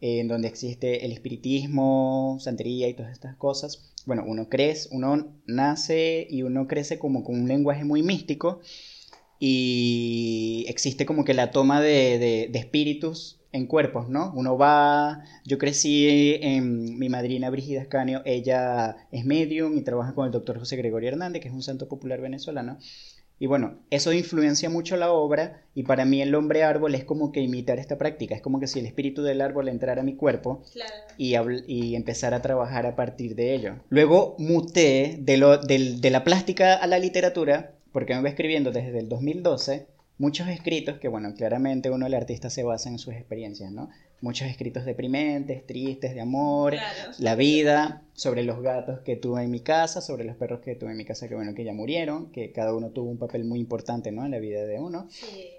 en 0.00 0.28
donde 0.28 0.48
existe 0.48 1.04
el 1.04 1.12
espiritismo, 1.12 2.36
santería 2.40 2.88
y 2.88 2.94
todas 2.94 3.12
estas 3.12 3.36
cosas 3.36 3.92
bueno, 4.06 4.24
uno 4.24 4.48
crece, 4.48 4.88
uno 4.92 5.36
nace 5.46 6.26
y 6.30 6.42
uno 6.42 6.66
crece 6.68 6.98
como 6.98 7.24
con 7.24 7.40
un 7.40 7.48
lenguaje 7.48 7.84
muy 7.84 8.02
místico 8.02 8.60
y 9.38 10.64
existe 10.68 11.04
como 11.04 11.24
que 11.24 11.34
la 11.34 11.50
toma 11.50 11.80
de, 11.80 12.48
espíritus 12.54 13.40
en 13.52 13.66
cuerpos, 13.66 14.08
¿no? 14.08 14.32
Uno 14.34 14.56
va, 14.56 15.24
yo 15.44 15.58
crecí 15.58 16.36
en 16.40 16.98
mi 16.98 17.08
madrina 17.08 17.50
Brigida 17.50 17.82
Escanio, 17.82 18.22
ella 18.24 18.96
es 19.10 19.24
medium 19.24 19.76
y 19.76 19.82
trabaja 19.82 20.14
con 20.14 20.26
el 20.26 20.32
doctor 20.32 20.58
José 20.58 20.76
Gregorio 20.76 21.08
Hernández, 21.08 21.42
que 21.42 21.48
es 21.48 21.54
un 21.54 21.62
santo 21.62 21.88
popular 21.88 22.20
venezolano, 22.20 22.78
y 23.38 23.46
bueno, 23.46 23.78
eso 23.90 24.12
influencia 24.12 24.70
mucho 24.70 24.96
la 24.96 25.12
obra 25.12 25.62
y 25.74 25.82
para 25.82 26.04
mí 26.04 26.22
el 26.22 26.34
hombre 26.34 26.62
árbol 26.62 26.94
es 26.94 27.04
como 27.04 27.32
que 27.32 27.40
imitar 27.40 27.78
esta 27.78 27.98
práctica, 27.98 28.34
es 28.34 28.40
como 28.40 28.60
que 28.60 28.66
si 28.66 28.80
el 28.80 28.86
espíritu 28.86 29.22
del 29.22 29.42
árbol 29.42 29.68
entrara 29.68 30.00
a 30.00 30.04
mi 30.04 30.16
cuerpo 30.16 30.62
y, 31.18 31.34
y 31.66 31.94
empezar 31.96 32.32
a 32.32 32.40
trabajar 32.40 32.86
a 32.86 32.96
partir 32.96 33.34
de 33.34 33.54
ello. 33.54 33.74
Luego 33.90 34.36
muté 34.38 35.18
de, 35.20 35.36
lo, 35.36 35.58
de 35.58 36.10
la 36.10 36.24
plástica 36.24 36.74
a 36.74 36.86
la 36.86 36.98
literatura, 36.98 37.74
porque 37.92 38.14
me 38.14 38.20
voy 38.20 38.30
escribiendo 38.30 38.72
desde 38.72 38.98
el 38.98 39.08
2012 39.08 39.86
muchos 40.18 40.48
escritos 40.48 40.98
que, 40.98 41.08
bueno, 41.08 41.34
claramente 41.34 41.90
uno, 41.90 42.06
el 42.06 42.14
artista, 42.14 42.50
se 42.50 42.62
basa 42.62 42.88
en 42.88 42.98
sus 42.98 43.14
experiencias, 43.14 43.70
¿no? 43.70 43.90
Muchos 44.20 44.48
escritos 44.48 44.84
deprimentes, 44.84 45.66
tristes, 45.66 46.14
de 46.14 46.20
amor, 46.20 46.74
la 47.18 47.34
vida, 47.34 48.02
sobre 48.14 48.44
los 48.44 48.62
gatos 48.62 49.00
que 49.00 49.16
tuve 49.16 49.42
en 49.42 49.50
mi 49.50 49.60
casa, 49.60 50.00
sobre 50.00 50.24
los 50.24 50.36
perros 50.36 50.60
que 50.60 50.74
tuve 50.74 50.92
en 50.92 50.96
mi 50.96 51.04
casa, 51.04 51.28
que 51.28 51.34
bueno, 51.34 51.54
que 51.54 51.64
ya 51.64 51.74
murieron, 51.74 52.32
que 52.32 52.50
cada 52.50 52.74
uno 52.74 52.90
tuvo 52.90 53.10
un 53.10 53.18
papel 53.18 53.44
muy 53.44 53.58
importante, 53.58 54.12
¿no? 54.12 54.24
En 54.24 54.30
la 54.30 54.38
vida 54.38 54.64
de 54.64 54.80
uno. 54.80 55.08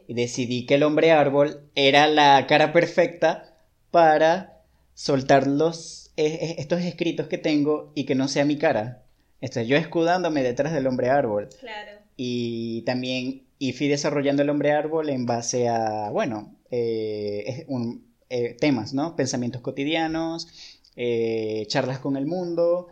Y 0.07 0.13
decidí 0.15 0.65
que 0.65 0.75
el 0.75 0.83
hombre 0.83 1.11
árbol 1.11 1.61
era 1.75 2.07
la 2.07 2.45
cara 2.47 2.73
perfecta 2.73 3.55
para 3.91 4.63
soltar 4.95 5.45
los, 5.45 6.11
estos 6.15 6.81
escritos 6.81 7.27
que 7.27 7.37
tengo 7.37 7.91
y 7.93 8.05
que 8.05 8.15
no 8.15 8.27
sea 8.27 8.43
mi 8.43 8.57
cara. 8.57 9.03
Estoy 9.39 9.67
yo 9.67 9.77
escudándome 9.77 10.41
detrás 10.41 10.73
del 10.73 10.87
hombre 10.87 11.09
árbol. 11.09 11.49
Claro. 11.59 11.91
Y 12.15 12.81
también 12.81 13.43
y 13.59 13.73
fui 13.73 13.87
desarrollando 13.87 14.43
el 14.43 14.49
hombre 14.49 14.71
árbol 14.71 15.09
en 15.09 15.25
base 15.25 15.67
a, 15.67 16.09
bueno, 16.11 16.55
eh, 16.69 17.65
eh, 18.29 18.55
temas, 18.59 18.93
¿no? 18.93 19.15
Pensamientos 19.15 19.61
cotidianos, 19.61 20.47
eh, 20.95 21.65
charlas 21.67 21.99
con 21.99 22.17
el 22.17 22.25
mundo, 22.25 22.87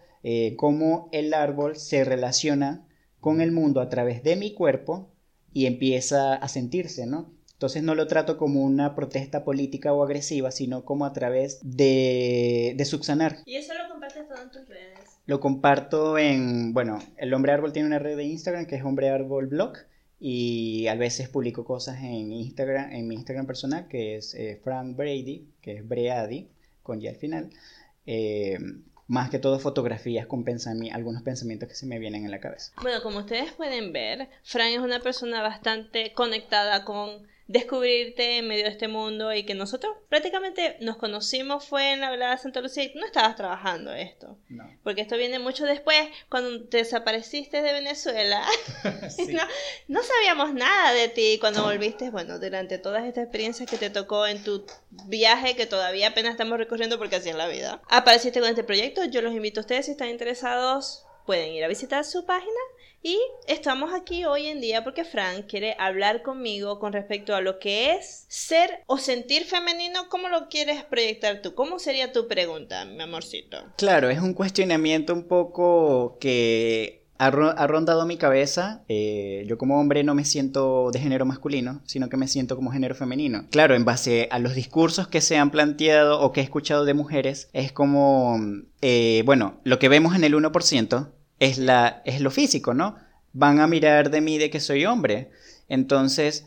cómo 0.57 1.07
el 1.11 1.35
árbol 1.35 1.75
se 1.75 2.03
relaciona 2.03 2.87
con 3.19 3.41
el 3.41 3.51
mundo 3.51 3.79
a 3.79 3.89
través 3.89 4.23
de 4.23 4.35
mi 4.35 4.55
cuerpo 4.55 5.11
y 5.53 5.67
empieza 5.67 6.33
a 6.33 6.47
sentirse, 6.47 7.05
¿no? 7.05 7.31
Entonces 7.53 7.83
no 7.83 7.95
lo 7.95 8.07
trato 8.07 8.37
como 8.37 8.63
una 8.63 8.95
protesta 8.95 9.45
política 9.45 9.93
o 9.93 10.03
agresiva, 10.03 10.51
sino 10.51 10.83
como 10.83 11.05
a 11.05 11.13
través 11.13 11.59
de, 11.63 12.73
de 12.75 12.85
subsanar. 12.85 13.37
¿Y 13.45 13.55
eso 13.55 13.73
lo 13.73 13.87
compartes 13.89 14.27
todo 14.27 14.41
en 14.41 14.51
tus 14.51 14.67
redes? 14.67 14.99
Lo 15.25 15.39
comparto 15.39 16.17
en, 16.17 16.73
bueno, 16.73 16.99
el 17.17 17.33
Hombre 17.33 17.53
Árbol 17.53 17.71
tiene 17.71 17.87
una 17.87 17.99
red 17.99 18.17
de 18.17 18.25
Instagram 18.25 18.65
que 18.65 18.75
es 18.75 18.83
Hombre 18.83 19.09
Árbol 19.09 19.47
Blog 19.47 19.73
y 20.27 20.87
a 20.87 20.95
veces 20.95 21.29
publico 21.29 21.65
cosas 21.65 21.99
en 21.99 22.31
Instagram, 22.31 22.91
en 22.93 23.07
mi 23.07 23.13
Instagram 23.13 23.45
personal 23.45 23.87
que 23.87 24.15
es 24.15 24.33
eh, 24.33 24.59
Frank 24.63 24.95
Brady, 24.95 25.47
que 25.61 25.73
es 25.73 25.87
Bready, 25.87 26.49
con 26.81 26.99
ya 26.99 27.11
al 27.11 27.15
final. 27.15 27.51
Eh, 28.07 28.57
más 29.05 29.29
que 29.29 29.37
todo 29.37 29.59
fotografías 29.59 30.25
con 30.25 30.43
algunos 30.91 31.21
pensamientos 31.21 31.69
que 31.69 31.75
se 31.75 31.85
me 31.85 31.99
vienen 31.99 32.25
en 32.25 32.31
la 32.31 32.39
cabeza. 32.39 32.73
Bueno, 32.81 33.03
como 33.03 33.19
ustedes 33.19 33.51
pueden 33.51 33.93
ver, 33.93 34.27
Frank 34.41 34.71
es 34.71 34.79
una 34.79 34.99
persona 34.99 35.43
bastante 35.43 36.11
conectada 36.13 36.85
con 36.85 37.27
descubrirte 37.47 38.37
en 38.37 38.47
medio 38.47 38.63
de 38.63 38.71
este 38.71 38.87
mundo 38.87 39.31
y 39.33 39.43
que 39.43 39.53
nosotros 39.53 39.95
prácticamente 40.09 40.77
nos 40.81 40.97
conocimos 40.97 41.65
fue 41.65 41.91
en 41.91 42.01
la 42.01 42.09
velada 42.09 42.31
de 42.31 42.41
Santa 42.41 42.61
Lucía 42.61 42.83
y 42.83 42.93
tú 42.93 42.99
no 42.99 43.05
estabas 43.05 43.35
trabajando 43.35 43.93
esto. 43.93 44.37
No. 44.49 44.67
Porque 44.83 45.01
esto 45.01 45.15
viene 45.15 45.37
mucho 45.37 45.65
después, 45.65 45.99
cuando 46.29 46.67
te 46.67 46.77
desapareciste 46.77 47.61
de 47.61 47.73
Venezuela. 47.73 48.43
no, 49.29 49.43
no, 49.87 50.03
sabíamos 50.03 50.53
nada 50.53 50.93
de 50.93 51.07
ti 51.09 51.37
cuando 51.39 51.63
volviste, 51.63 52.09
bueno, 52.09 52.39
durante 52.39 52.79
todas 52.79 53.05
estas 53.05 53.25
experiencias 53.25 53.69
que 53.69 53.77
te 53.77 53.91
tocó 53.91 54.25
en 54.25 54.43
tu 54.43 54.65
viaje 55.05 55.55
que 55.55 55.67
todavía 55.67 56.09
apenas 56.09 56.31
estamos 56.31 56.57
recorriendo 56.57 56.97
porque 56.97 57.17
así 57.17 57.29
es 57.29 57.35
la 57.35 57.47
vida. 57.47 57.81
Apareciste 57.89 58.39
con 58.39 58.49
este 58.49 58.63
proyecto, 58.63 59.05
yo 59.05 59.21
los 59.21 59.33
invito 59.33 59.59
a 59.59 59.61
ustedes 59.61 59.85
si 59.85 59.91
están 59.91 60.09
interesados, 60.09 61.05
pueden 61.25 61.51
ir 61.51 61.63
a 61.63 61.67
visitar 61.67 62.03
su 62.05 62.25
página 62.25 62.51
y 63.05 63.19
estamos 63.47 63.93
aquí 63.93 64.25
hoy 64.25 64.47
en 64.47 64.59
día 64.59 64.83
porque 64.83 65.05
Frank 65.05 65.45
quiere 65.47 65.75
hablar 65.77 66.23
conmigo 66.23 66.79
con 66.79 66.91
respecto 66.91 67.35
a 67.35 67.41
lo 67.41 67.59
que 67.59 67.91
es 67.91 68.25
ser 68.29 68.79
o 68.87 68.97
sentir 68.97 69.43
femenino. 69.43 70.09
¿Cómo 70.09 70.27
lo 70.27 70.49
quieres 70.49 70.83
proyectar 70.83 71.43
tú? 71.43 71.53
¿Cómo 71.53 71.77
sería 71.77 72.11
tu 72.11 72.27
pregunta, 72.27 72.83
mi 72.83 73.03
amorcito? 73.03 73.57
Claro, 73.77 74.09
es 74.09 74.19
un 74.19 74.33
cuestionamiento 74.33 75.13
un 75.13 75.27
poco 75.27 76.17
que 76.19 77.03
ha, 77.19 77.29
rondado 77.29 78.07
mi 78.07 78.17
cabeza. 78.17 78.83
Eh, 78.87 79.45
yo 79.47 79.59
como 79.59 79.79
hombre 79.79 80.03
no 80.03 80.15
me 80.15 80.25
siento 80.25 80.89
de 80.89 80.97
género 80.97 81.27
masculino, 81.27 81.81
sino 81.85 82.09
que 82.09 82.17
me 82.17 82.27
siento 82.27 82.55
como 82.55 82.71
género 82.71 82.95
femenino. 82.95 83.45
Claro, 83.51 83.75
en 83.75 83.85
base 83.85 84.29
a 84.31 84.39
los 84.39 84.55
discursos 84.55 85.07
que 85.07 85.21
se 85.21 85.37
han 85.37 85.51
planteado 85.51 86.21
o 86.21 86.31
que 86.31 86.41
he 86.41 86.43
escuchado 86.43 86.85
de 86.85 86.95
mujeres, 86.95 87.49
es 87.53 87.71
como, 87.71 88.39
eh, 88.81 89.21
bueno, 89.27 89.59
lo 89.63 89.77
que 89.77 89.89
vemos 89.89 90.15
en 90.15 90.23
el 90.23 90.33
1% 90.33 91.11
es, 91.39 91.57
la, 91.57 92.01
es 92.05 92.21
lo 92.21 92.31
físico, 92.31 92.73
¿no? 92.73 92.95
Van 93.33 93.59
a 93.59 93.67
mirar 93.67 94.11
de 94.11 94.21
mí 94.21 94.37
de 94.37 94.49
que 94.49 94.59
soy 94.59 94.85
hombre. 94.85 95.29
Entonces 95.67 96.45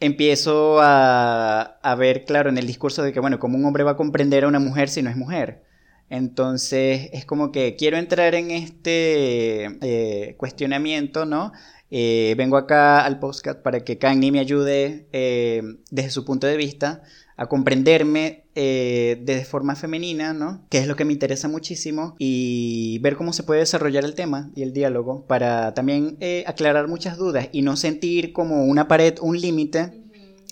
empiezo 0.00 0.80
a, 0.80 1.78
a 1.82 1.94
ver, 1.94 2.24
claro, 2.24 2.50
en 2.50 2.58
el 2.58 2.66
discurso 2.66 3.02
de 3.02 3.12
que, 3.12 3.20
bueno, 3.20 3.38
¿cómo 3.38 3.56
un 3.58 3.64
hombre 3.64 3.84
va 3.84 3.92
a 3.92 3.96
comprender 3.96 4.44
a 4.44 4.48
una 4.48 4.58
mujer 4.58 4.88
si 4.88 5.02
no 5.02 5.10
es 5.10 5.16
mujer? 5.16 5.64
Entonces 6.08 7.10
es 7.12 7.24
como 7.24 7.50
que 7.50 7.76
quiero 7.76 7.96
entrar 7.96 8.34
en 8.34 8.50
este 8.50 9.64
eh, 9.80 10.36
cuestionamiento, 10.36 11.24
¿no? 11.24 11.52
Eh, 11.90 12.34
vengo 12.36 12.56
acá 12.56 13.04
al 13.04 13.18
podcast 13.18 13.60
para 13.60 13.84
que 13.84 13.98
Kanye 13.98 14.32
me 14.32 14.40
ayude 14.40 15.08
eh, 15.12 15.62
desde 15.90 16.10
su 16.10 16.24
punto 16.24 16.46
de 16.46 16.56
vista 16.56 17.02
a 17.36 17.46
comprenderme 17.46 18.44
eh, 18.54 19.20
de 19.22 19.44
forma 19.44 19.76
femenina, 19.76 20.32
¿no? 20.32 20.64
Que 20.70 20.78
es 20.78 20.86
lo 20.86 20.96
que 20.96 21.04
me 21.04 21.12
interesa 21.12 21.48
muchísimo 21.48 22.16
y 22.18 22.98
ver 23.00 23.16
cómo 23.16 23.32
se 23.32 23.42
puede 23.42 23.60
desarrollar 23.60 24.04
el 24.04 24.14
tema 24.14 24.50
y 24.54 24.62
el 24.62 24.72
diálogo 24.72 25.26
para 25.26 25.74
también 25.74 26.16
eh, 26.20 26.44
aclarar 26.46 26.88
muchas 26.88 27.18
dudas 27.18 27.48
y 27.52 27.62
no 27.62 27.76
sentir 27.76 28.32
como 28.32 28.64
una 28.64 28.88
pared, 28.88 29.14
un 29.20 29.38
límite 29.38 30.05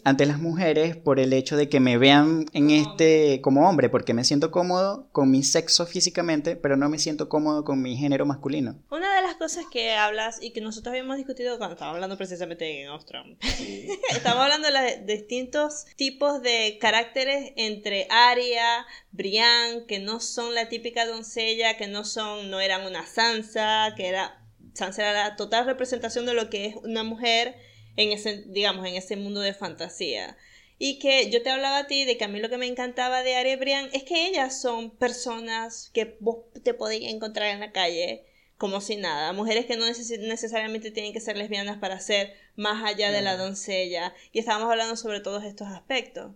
ante 0.05 0.27
las 0.27 0.39
mujeres 0.39 0.97
por 0.97 1.19
el 1.19 1.33
hecho 1.33 1.57
de 1.57 1.69
que 1.69 1.81
me 1.81 1.97
vean 1.97 2.47
en 2.53 2.71
este 2.71 3.41
como 3.41 3.69
hombre, 3.69 3.89
porque 3.89 4.13
me 4.13 4.25
siento 4.25 4.51
cómodo 4.51 5.09
con 5.13 5.31
mi 5.31 5.43
sexo 5.43 5.87
físicamente, 5.87 6.57
pero 6.57 6.77
no 6.77 6.89
me 6.91 6.99
siento 6.99 7.29
cómodo 7.29 7.65
con 7.65 7.81
mi 7.81 7.97
género 7.97 8.27
masculino. 8.27 8.79
Una 8.91 9.17
de 9.17 9.23
las 9.23 9.37
cosas 9.37 9.65
que 9.71 9.93
hablas 9.93 10.43
y 10.43 10.53
que 10.53 10.61
nosotros 10.61 10.93
habíamos 10.93 11.17
discutido 11.17 11.57
cuando 11.57 11.75
estábamos 11.75 11.97
hablando 11.97 12.19
precisamente 12.19 12.83
en 12.83 12.91
Ostrom, 12.91 13.37
estamos 14.11 14.43
hablando 14.43 14.69
de 14.69 14.73
los 14.73 15.07
distintos 15.07 15.87
tipos 15.97 16.43
de 16.43 16.77
caracteres 16.81 17.53
entre 17.57 18.07
Aria, 18.11 18.87
Brian, 19.11 19.87
que 19.87 20.01
no 20.01 20.21
son 20.21 20.55
la 20.55 20.69
típica 20.69 21.07
doncella, 21.07 21.79
que 21.79 21.89
no 21.89 22.05
son, 22.05 22.51
no 22.51 22.61
eran 22.61 22.87
una 22.87 23.07
Sansa, 23.07 23.95
que 23.97 24.09
era 24.09 24.45
Sansa 24.75 25.03
era 25.03 25.29
la 25.31 25.37
total 25.37 25.67
representación 25.67 26.27
de 26.27 26.35
lo 26.35 26.51
que 26.51 26.67
es 26.67 26.77
una 26.77 27.05
mujer 27.05 27.55
en 27.97 28.13
ese, 28.13 28.45
digamos, 28.47 28.87
en 28.87 28.95
ese 28.95 29.17
mundo 29.17 29.41
de 29.41 29.55
fantasía. 29.55 30.37
Y 30.79 30.99
que 30.99 31.31
yo 31.31 31.43
te 31.43 31.51
hablaba 31.51 31.79
a 31.79 31.87
ti 31.87 32.05
de 32.05 32.17
que 32.17 32.25
a 32.25 32.29
mí 32.29 32.41
lo 32.41 32.49
que 32.49 32.59
me 32.59 32.67
encantaba 32.67 33.23
de 33.23 33.37
Arya 33.37 33.57
Brian 33.57 33.89
es 33.93 34.03
que 34.03 34.27
ellas 34.27 34.61
son 34.61 34.91
personas 34.91 35.91
que 35.95 36.17
vos 36.21 36.39
te 36.63 36.75
podéis 36.75 37.13
encontrar 37.13 37.51
en 37.51 37.61
la 37.61 37.73
calle 37.73 38.25
como 38.59 38.81
si 38.81 38.97
nada. 38.97 39.33
Mujeres 39.33 39.67
que 39.67 39.77
no 39.77 39.87
necesariamente 39.87 40.91
tienen 40.91 41.13
que 41.13 41.21
ser 41.21 41.37
lesbianas 41.37 41.79
para 41.79 42.01
ser 42.01 42.35
más 42.57 42.85
allá 42.85 43.13
de 43.13 43.23
la 43.23 43.37
doncella. 43.37 44.15
Y 44.33 44.39
estábamos 44.39 44.71
hablando 44.71 44.97
sobre 44.97 45.21
todos 45.21 45.45
estos 45.45 45.69
aspectos. 45.69 46.33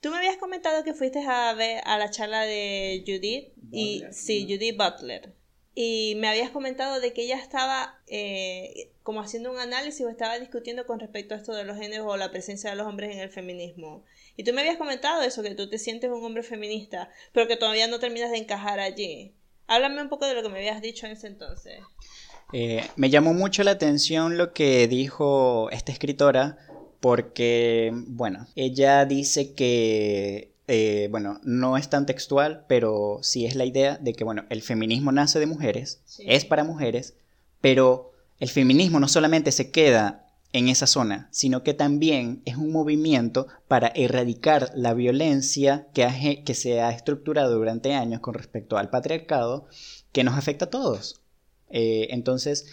Tú 0.00 0.10
me 0.10 0.18
habías 0.18 0.36
comentado 0.36 0.84
que 0.84 0.94
fuiste 0.94 1.20
a 1.26 1.52
ver 1.54 1.80
a 1.84 1.98
la 1.98 2.10
charla 2.10 2.42
de 2.42 3.02
Judith 3.06 3.52
y 3.72 4.04
sí, 4.12 4.46
Judith 4.48 4.76
Butler. 4.76 5.32
Y 5.78 6.14
me 6.16 6.28
habías 6.28 6.48
comentado 6.48 7.00
de 7.00 7.12
que 7.12 7.24
ella 7.24 7.36
estaba 7.36 8.00
eh, 8.06 8.88
como 9.02 9.20
haciendo 9.20 9.52
un 9.52 9.58
análisis 9.58 10.06
o 10.06 10.08
estaba 10.08 10.38
discutiendo 10.38 10.86
con 10.86 10.98
respecto 10.98 11.34
a 11.34 11.36
esto 11.36 11.52
de 11.52 11.64
los 11.64 11.76
géneros 11.76 12.06
o 12.08 12.16
la 12.16 12.30
presencia 12.30 12.70
de 12.70 12.76
los 12.76 12.86
hombres 12.86 13.14
en 13.14 13.20
el 13.20 13.28
feminismo. 13.28 14.02
Y 14.38 14.44
tú 14.44 14.54
me 14.54 14.62
habías 14.62 14.78
comentado 14.78 15.20
eso, 15.20 15.42
que 15.42 15.54
tú 15.54 15.68
te 15.68 15.76
sientes 15.76 16.10
un 16.10 16.24
hombre 16.24 16.42
feminista, 16.42 17.10
pero 17.34 17.46
que 17.46 17.58
todavía 17.58 17.88
no 17.88 17.98
terminas 17.98 18.30
de 18.30 18.38
encajar 18.38 18.80
allí. 18.80 19.34
Háblame 19.66 20.00
un 20.00 20.08
poco 20.08 20.26
de 20.26 20.32
lo 20.32 20.42
que 20.42 20.48
me 20.48 20.60
habías 20.60 20.80
dicho 20.80 21.04
en 21.04 21.12
ese 21.12 21.26
entonces. 21.26 21.80
Eh, 22.54 22.82
me 22.96 23.10
llamó 23.10 23.34
mucho 23.34 23.62
la 23.62 23.72
atención 23.72 24.38
lo 24.38 24.54
que 24.54 24.88
dijo 24.88 25.68
esta 25.72 25.92
escritora, 25.92 26.56
porque, 27.00 27.92
bueno, 27.92 28.46
ella 28.56 29.04
dice 29.04 29.52
que 29.52 30.55
eh, 30.68 31.08
bueno, 31.10 31.40
no 31.44 31.76
es 31.76 31.88
tan 31.88 32.06
textual, 32.06 32.64
pero 32.68 33.20
sí 33.22 33.46
es 33.46 33.54
la 33.54 33.64
idea 33.64 33.98
de 33.98 34.12
que, 34.14 34.24
bueno, 34.24 34.44
el 34.50 34.62
feminismo 34.62 35.12
nace 35.12 35.38
de 35.38 35.46
mujeres, 35.46 36.02
es 36.18 36.44
para 36.44 36.64
mujeres, 36.64 37.14
pero 37.60 38.12
el 38.38 38.48
feminismo 38.48 39.00
no 39.00 39.08
solamente 39.08 39.52
se 39.52 39.70
queda 39.70 40.26
en 40.52 40.68
esa 40.68 40.86
zona, 40.86 41.28
sino 41.32 41.62
que 41.62 41.74
también 41.74 42.42
es 42.44 42.56
un 42.56 42.72
movimiento 42.72 43.46
para 43.68 43.88
erradicar 43.88 44.72
la 44.74 44.94
violencia 44.94 45.86
que, 45.92 46.42
que 46.44 46.54
se 46.54 46.80
ha 46.80 46.90
estructurado 46.90 47.56
durante 47.56 47.94
años 47.94 48.20
con 48.20 48.34
respecto 48.34 48.78
al 48.78 48.90
patriarcado 48.90 49.66
que 50.12 50.24
nos 50.24 50.36
afecta 50.36 50.66
a 50.66 50.70
todos. 50.70 51.20
Eh, 51.68 52.08
entonces, 52.10 52.66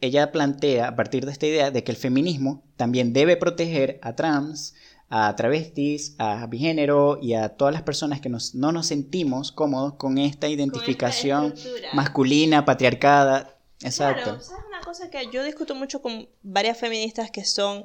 ella 0.00 0.32
plantea 0.32 0.88
a 0.88 0.96
partir 0.96 1.24
de 1.24 1.32
esta 1.32 1.46
idea 1.46 1.70
de 1.70 1.84
que 1.84 1.92
el 1.92 1.96
feminismo 1.96 2.64
también 2.76 3.12
debe 3.12 3.36
proteger 3.36 3.98
a 4.02 4.16
trans, 4.16 4.74
a 5.08 5.34
travestis, 5.36 6.14
a 6.18 6.46
bigénero 6.46 7.18
y 7.20 7.34
a 7.34 7.50
todas 7.50 7.72
las 7.72 7.82
personas 7.82 8.20
que 8.20 8.28
no 8.28 8.72
nos 8.72 8.86
sentimos 8.86 9.52
cómodos 9.52 9.94
con 9.94 10.18
esta 10.18 10.48
identificación 10.48 11.54
masculina, 11.92 12.64
patriarcada. 12.64 13.56
Exacto 13.82 14.38
cosa 14.84 15.10
que 15.10 15.26
yo 15.32 15.42
discuto 15.42 15.74
mucho 15.74 16.00
con 16.00 16.28
varias 16.42 16.78
feministas 16.78 17.30
que 17.30 17.44
son 17.44 17.84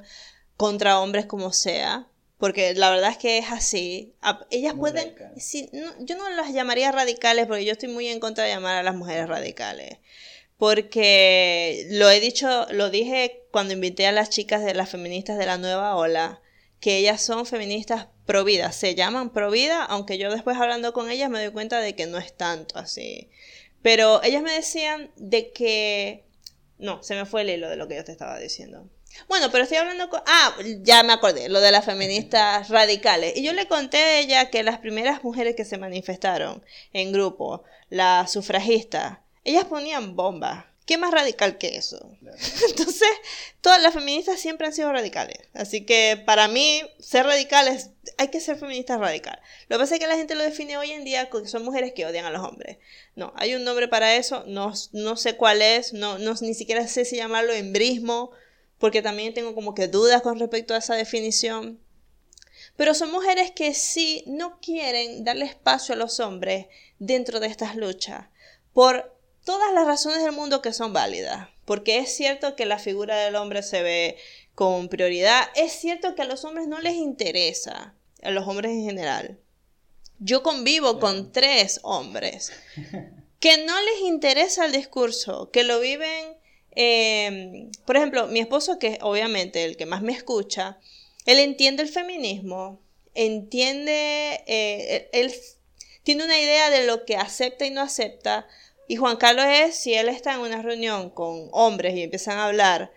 contra 0.58 1.00
hombres 1.00 1.26
como 1.26 1.54
sea, 1.54 2.08
porque 2.38 2.74
la 2.76 2.92
verdad 2.92 3.12
es 3.12 3.18
que 3.18 3.38
es 3.38 3.52
así. 3.52 4.14
Ellas 4.52 4.74
pueden, 4.78 5.16
yo 6.02 6.18
no 6.18 6.30
las 6.30 6.54
llamaría 6.54 6.92
radicales 6.92 7.48
porque 7.48 7.66
yo 7.66 7.72
estoy 7.72 7.90
muy 7.90 8.08
en 8.08 8.20
contra 8.20 8.44
de 8.44 8.52
llamar 8.52 8.76
a 8.76 8.84
las 8.84 8.96
mujeres 8.96 9.28
radicales. 9.28 9.98
Porque 10.58 11.88
lo 11.92 12.10
he 12.10 12.20
dicho, 12.20 12.68
lo 12.72 12.90
dije 12.90 13.44
cuando 13.52 13.74
invité 13.74 14.06
a 14.08 14.12
las 14.12 14.30
chicas 14.30 14.64
de 14.64 14.74
las 14.74 14.90
feministas 14.90 15.38
de 15.38 15.46
la 15.46 15.58
nueva 15.58 15.96
ola, 15.96 16.42
que 16.79 16.98
ellas 16.98 17.21
son 17.21 17.45
feministas 17.45 18.07
pro 18.25 18.43
vida, 18.43 18.71
se 18.71 18.95
llaman 18.95 19.31
pro 19.31 19.51
vida, 19.51 19.83
aunque 19.83 20.17
yo 20.17 20.31
después 20.31 20.57
hablando 20.57 20.93
con 20.93 21.09
ellas 21.09 21.29
me 21.29 21.43
doy 21.43 21.51
cuenta 21.51 21.79
de 21.79 21.95
que 21.95 22.07
no 22.07 22.17
es 22.17 22.36
tanto 22.36 22.77
así. 22.79 23.29
Pero 23.81 24.21
ellas 24.24 24.43
me 24.43 24.51
decían 24.51 25.12
de 25.15 25.51
que 25.51 26.25
no, 26.77 27.03
se 27.03 27.15
me 27.15 27.25
fue 27.25 27.41
el 27.41 27.50
hilo 27.50 27.69
de 27.69 27.75
lo 27.75 27.88
que 27.88 27.95
yo 27.95 28.03
te 28.03 28.12
estaba 28.12 28.39
diciendo. 28.39 28.88
Bueno, 29.27 29.51
pero 29.51 29.63
estoy 29.63 29.77
hablando 29.77 30.09
con... 30.09 30.21
Ah, 30.25 30.55
ya 30.81 31.03
me 31.03 31.13
acordé, 31.13 31.50
lo 31.50 31.59
de 31.59 31.71
las 31.71 31.86
feministas 31.86 32.69
radicales. 32.69 33.36
Y 33.36 33.43
yo 33.43 33.53
le 33.53 33.67
conté 33.67 33.98
a 33.98 34.19
ella 34.19 34.50
que 34.50 34.63
las 34.63 34.79
primeras 34.79 35.24
mujeres 35.24 35.55
que 35.55 35.65
se 35.65 35.77
manifestaron 35.77 36.63
en 36.93 37.12
grupo, 37.12 37.63
las 37.89 38.31
sufragistas, 38.31 39.19
ellas 39.43 39.65
ponían 39.65 40.15
bombas. 40.15 40.65
¿Qué 40.89 40.98
más 40.98 41.12
radical 41.12 41.60
que 41.60 41.77
eso? 41.77 42.17
Entonces, 42.67 43.08
todas 43.62 43.79
las 43.79 43.93
feministas 43.93 44.39
siempre 44.39 44.65
han 44.65 44.74
sido 44.74 44.91
radicales. 44.91 45.38
Así 45.53 45.86
que 45.86 46.19
para 46.25 46.48
mí, 46.48 46.81
ser 47.00 47.27
radicales, 47.27 47.91
hay 48.17 48.29
que 48.29 48.39
ser 48.39 48.58
feministas 48.58 49.00
radicales. 49.00 49.39
Lo 49.67 49.77
que 49.77 49.84
pasa 49.84 49.93
es 49.93 50.00
que 50.01 50.08
la 50.08 50.17
gente 50.17 50.34
lo 50.34 50.41
define 50.41 50.77
hoy 50.77 50.89
en 50.89 51.05
día 51.05 51.29
que 51.29 51.48
son 51.48 51.63
mujeres 51.63 51.93
que 51.93 52.08
odian 52.08 52.25
a 52.25 52.31
los 52.31 52.43
hombres. 52.43 52.79
No, 53.15 53.34
hay 53.36 53.53
un 53.53 53.65
nombre 53.65 53.88
para 53.88 54.15
eso, 54.15 54.46
no, 54.48 54.74
no 54.91 55.15
sé 55.15 55.38
cuál 55.38 55.62
es, 55.62 55.93
no, 55.93 56.17
no, 56.17 56.34
ni 56.41 56.55
siquiera 56.55 56.88
sé 56.88 57.05
si 57.05 57.17
llamarlo 57.17 57.53
embrismo, 57.53 58.31
porque 58.79 59.03
también 59.03 59.36
tengo 59.36 59.53
como 59.53 59.75
que 59.75 59.88
dudas 59.88 60.24
con 60.24 60.39
respecto 60.39 60.74
a 60.74 60.79
esa 60.79 60.96
definición. 60.96 61.79
Pero 62.77 62.96
son 62.96 63.12
mujeres 63.12 63.51
que 63.51 63.75
sí 63.75 64.24
no 64.25 64.60
quieren 64.60 65.24
darle 65.24 65.46
espacio 65.46 65.93
a 65.93 66.00
los 66.00 66.19
hombres 66.19 66.65
dentro 66.98 67.39
de 67.39 67.46
estas 67.46 67.75
luchas, 67.75 68.25
por 68.74 69.19
todas 69.50 69.74
las 69.74 69.88
razones 69.88 70.22
del 70.22 70.32
mundo 70.32 70.62
que 70.62 70.74
son 70.74 70.94
válidas. 70.94 71.48
Porque 71.65 71.98
es 71.98 72.15
cierto 72.15 72.56
que 72.56 72.68
la 72.68 72.77
figura 72.77 73.18
del 73.18 73.36
hombre 73.36 73.63
se 73.63 73.82
ve 73.82 74.15
con 74.53 74.89
prioridad, 74.89 75.48
es 75.56 75.72
cierto 75.72 76.13
que 76.13 76.22
a 76.22 76.25
los 76.25 76.46
hombres 76.46 76.68
no 76.68 76.79
les 76.79 76.94
interesa, 76.94 77.96
a 78.22 78.29
los 78.29 78.48
hombres 78.48 78.74
en 78.74 78.84
general. 78.84 79.39
Yo 80.20 80.44
convivo 80.44 81.00
con 81.00 81.32
tres 81.32 81.79
hombres 81.82 82.51
que 83.39 83.58
no 83.65 83.74
les 83.82 84.01
interesa 84.03 84.68
el 84.68 84.72
discurso, 84.72 85.50
que 85.50 85.63
lo 85.63 85.79
viven, 85.79 86.38
em, 86.75 87.72
por 87.88 87.98
ejemplo, 87.98 88.27
mi 88.27 88.41
esposo, 88.41 88.77
que 88.77 89.00
obviamente 89.01 89.63
el 89.63 89.77
que 89.77 89.88
más 89.88 90.03
me 90.03 90.13
escucha, 90.13 90.77
él 91.25 91.39
entiende 91.39 91.82
el 91.82 91.89
feminismo, 91.89 92.79
entiende, 93.15 94.44
eh, 94.46 95.10
él, 95.12 95.34
tiene 96.03 96.24
una 96.24 96.39
idea 96.39 96.70
de 96.70 96.86
lo 96.86 97.06
que 97.06 97.15
acepta 97.15 97.65
y 97.65 97.72
no 97.72 97.82
acepta, 97.82 98.48
y 98.89 98.96
Juan 98.96 99.17
Carlos 99.17 99.46
es, 99.48 99.75
si 99.75 99.93
él 99.93 100.10
está 100.10 100.34
en 100.34 100.39
una 100.39 100.63
reunión 100.63 101.12
con 101.12 101.48
hombres 101.51 101.96
y 101.96 102.01
empiezan 102.01 102.39
a 102.39 102.48
hablar 102.48 102.91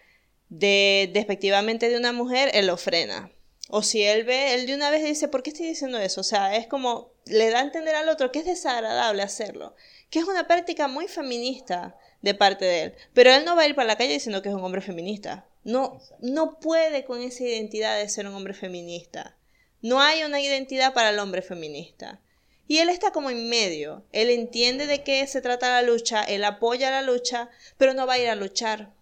de 0.48 1.10
despectivamente 1.12 1.90
de 1.90 1.98
una 1.98 2.12
mujer, 2.12 2.50
él 2.54 2.68
lo 2.68 2.78
frena. 2.78 3.30
O 3.68 3.82
si 3.82 4.02
él 4.02 4.24
ve, 4.24 4.54
él 4.54 4.66
de 4.66 4.74
una 4.74 4.88
vez 4.88 5.04
dice, 5.04 5.28
¿por 5.28 5.42
qué 5.42 5.50
estoy 5.50 5.66
diciendo 5.66 5.98
eso? 5.98 6.22
O 6.22 6.24
sea, 6.24 6.56
es 6.56 6.66
como, 6.66 7.12
le 7.26 7.50
da 7.50 7.58
a 7.58 7.64
entender 7.64 7.94
al 7.94 8.08
otro 8.08 8.32
que 8.32 8.38
es 8.38 8.46
desagradable 8.46 9.22
hacerlo, 9.22 9.76
que 10.08 10.18
es 10.18 10.24
una 10.24 10.46
práctica 10.46 10.88
muy 10.88 11.08
feminista 11.08 11.94
de 12.22 12.32
parte 12.32 12.64
de 12.64 12.82
él. 12.84 12.94
Pero 13.12 13.30
él 13.30 13.44
no 13.44 13.54
va 13.54 13.64
a 13.64 13.66
ir 13.66 13.74
para 13.74 13.88
la 13.88 13.96
calle 13.96 14.14
diciendo 14.14 14.40
que 14.40 14.48
es 14.48 14.54
un 14.54 14.64
hombre 14.64 14.80
feminista. 14.80 15.46
No, 15.62 16.00
no 16.20 16.58
puede 16.58 17.04
con 17.04 17.20
esa 17.20 17.44
identidad 17.44 17.98
de 17.98 18.08
ser 18.08 18.26
un 18.26 18.34
hombre 18.34 18.54
feminista. 18.54 19.36
No 19.82 20.00
hay 20.00 20.22
una 20.24 20.40
identidad 20.40 20.94
para 20.94 21.10
el 21.10 21.18
hombre 21.18 21.42
feminista. 21.42 22.22
Y 22.68 22.78
él 22.78 22.88
está 22.88 23.10
como 23.10 23.30
en 23.30 23.48
medio. 23.48 24.04
Él 24.12 24.30
entiende 24.30 24.86
de 24.86 25.02
qué 25.02 25.26
se 25.26 25.40
trata 25.40 25.68
la 25.68 25.82
lucha, 25.82 26.22
él 26.22 26.44
apoya 26.44 26.90
la 26.90 27.02
lucha, 27.02 27.50
pero 27.76 27.94
no 27.94 28.06
va 28.06 28.14
a 28.14 28.18
ir 28.18 28.28
a 28.28 28.34
luchar. 28.34 28.94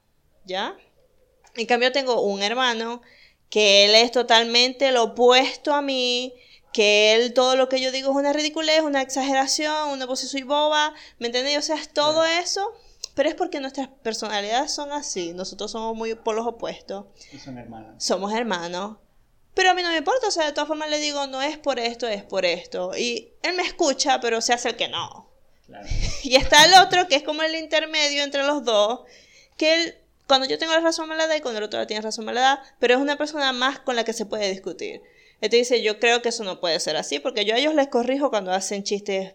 ¿Ya? 0.44 0.76
En 1.56 1.66
cambio 1.66 1.92
tengo 1.92 2.22
un 2.22 2.42
hermano 2.42 3.02
que 3.48 3.84
él 3.84 3.94
es 3.94 4.12
totalmente 4.12 4.92
lo 4.92 5.02
opuesto 5.02 5.74
a 5.74 5.82
mí, 5.82 6.34
que 6.72 7.14
él 7.14 7.34
todo 7.34 7.56
lo 7.56 7.68
que 7.68 7.80
yo 7.80 7.90
digo 7.90 8.10
es 8.10 8.16
una 8.16 8.32
ridiculez, 8.32 8.80
una 8.82 9.02
exageración, 9.02 9.88
una 9.88 10.06
voz 10.06 10.20
soy 10.20 10.44
boba, 10.44 10.94
¿me 11.18 11.26
entiendes? 11.26 11.58
O 11.58 11.62
sea, 11.62 11.76
es 11.76 11.92
todo 11.92 12.24
eso, 12.24 12.72
pero 13.14 13.28
es 13.28 13.34
porque 13.34 13.60
nuestras 13.60 13.88
personalidades 13.88 14.72
son 14.72 14.92
así, 14.92 15.32
nosotros 15.32 15.72
somos 15.72 15.96
muy 15.96 16.14
por 16.14 16.36
los 16.36 16.46
opuestos. 16.46 17.06
son 17.42 17.58
hermanos. 17.58 18.02
Somos 18.02 18.32
hermanos. 18.32 18.98
Pero 19.54 19.70
a 19.70 19.74
mí 19.74 19.82
no 19.82 19.90
me 19.90 19.98
importa, 19.98 20.28
o 20.28 20.30
sea, 20.30 20.46
de 20.46 20.52
todas 20.52 20.68
formas 20.68 20.90
le 20.90 20.98
digo, 20.98 21.26
no 21.26 21.42
es 21.42 21.58
por 21.58 21.78
esto, 21.78 22.06
es 22.08 22.22
por 22.22 22.44
esto. 22.44 22.92
Y 22.96 23.32
él 23.42 23.54
me 23.56 23.62
escucha, 23.62 24.20
pero 24.20 24.40
se 24.40 24.52
hace 24.52 24.70
el 24.70 24.76
que 24.76 24.88
no. 24.88 25.28
Claro. 25.66 25.86
y 26.22 26.36
está 26.36 26.64
el 26.64 26.74
otro, 26.74 27.08
que 27.08 27.16
es 27.16 27.22
como 27.22 27.42
el 27.42 27.54
intermedio 27.54 28.22
entre 28.22 28.44
los 28.44 28.64
dos, 28.64 29.00
que 29.56 29.74
él 29.74 29.96
cuando 30.30 30.46
yo 30.46 30.58
tengo 30.58 30.72
la 30.72 30.80
razón 30.80 31.08
me 31.08 31.16
la 31.16 31.26
da 31.26 31.36
y 31.36 31.40
cuando 31.40 31.58
el 31.58 31.64
otro 31.64 31.84
tiene 31.88 32.02
razón 32.02 32.24
me 32.24 32.32
la 32.32 32.40
da, 32.40 32.62
pero 32.78 32.94
es 32.94 33.00
una 33.00 33.18
persona 33.18 33.52
más 33.52 33.80
con 33.80 33.96
la 33.96 34.04
que 34.04 34.12
se 34.12 34.26
puede 34.26 34.48
discutir. 34.48 35.02
Él 35.40 35.50
te 35.50 35.56
dice, 35.56 35.82
yo 35.82 35.98
creo 35.98 36.22
que 36.22 36.28
eso 36.28 36.44
no 36.44 36.60
puede 36.60 36.78
ser 36.78 36.96
así, 36.96 37.18
porque 37.18 37.44
yo 37.44 37.56
a 37.56 37.58
ellos 37.58 37.74
les 37.74 37.88
corrijo 37.88 38.30
cuando 38.30 38.52
hacen 38.52 38.84
chistes 38.84 39.34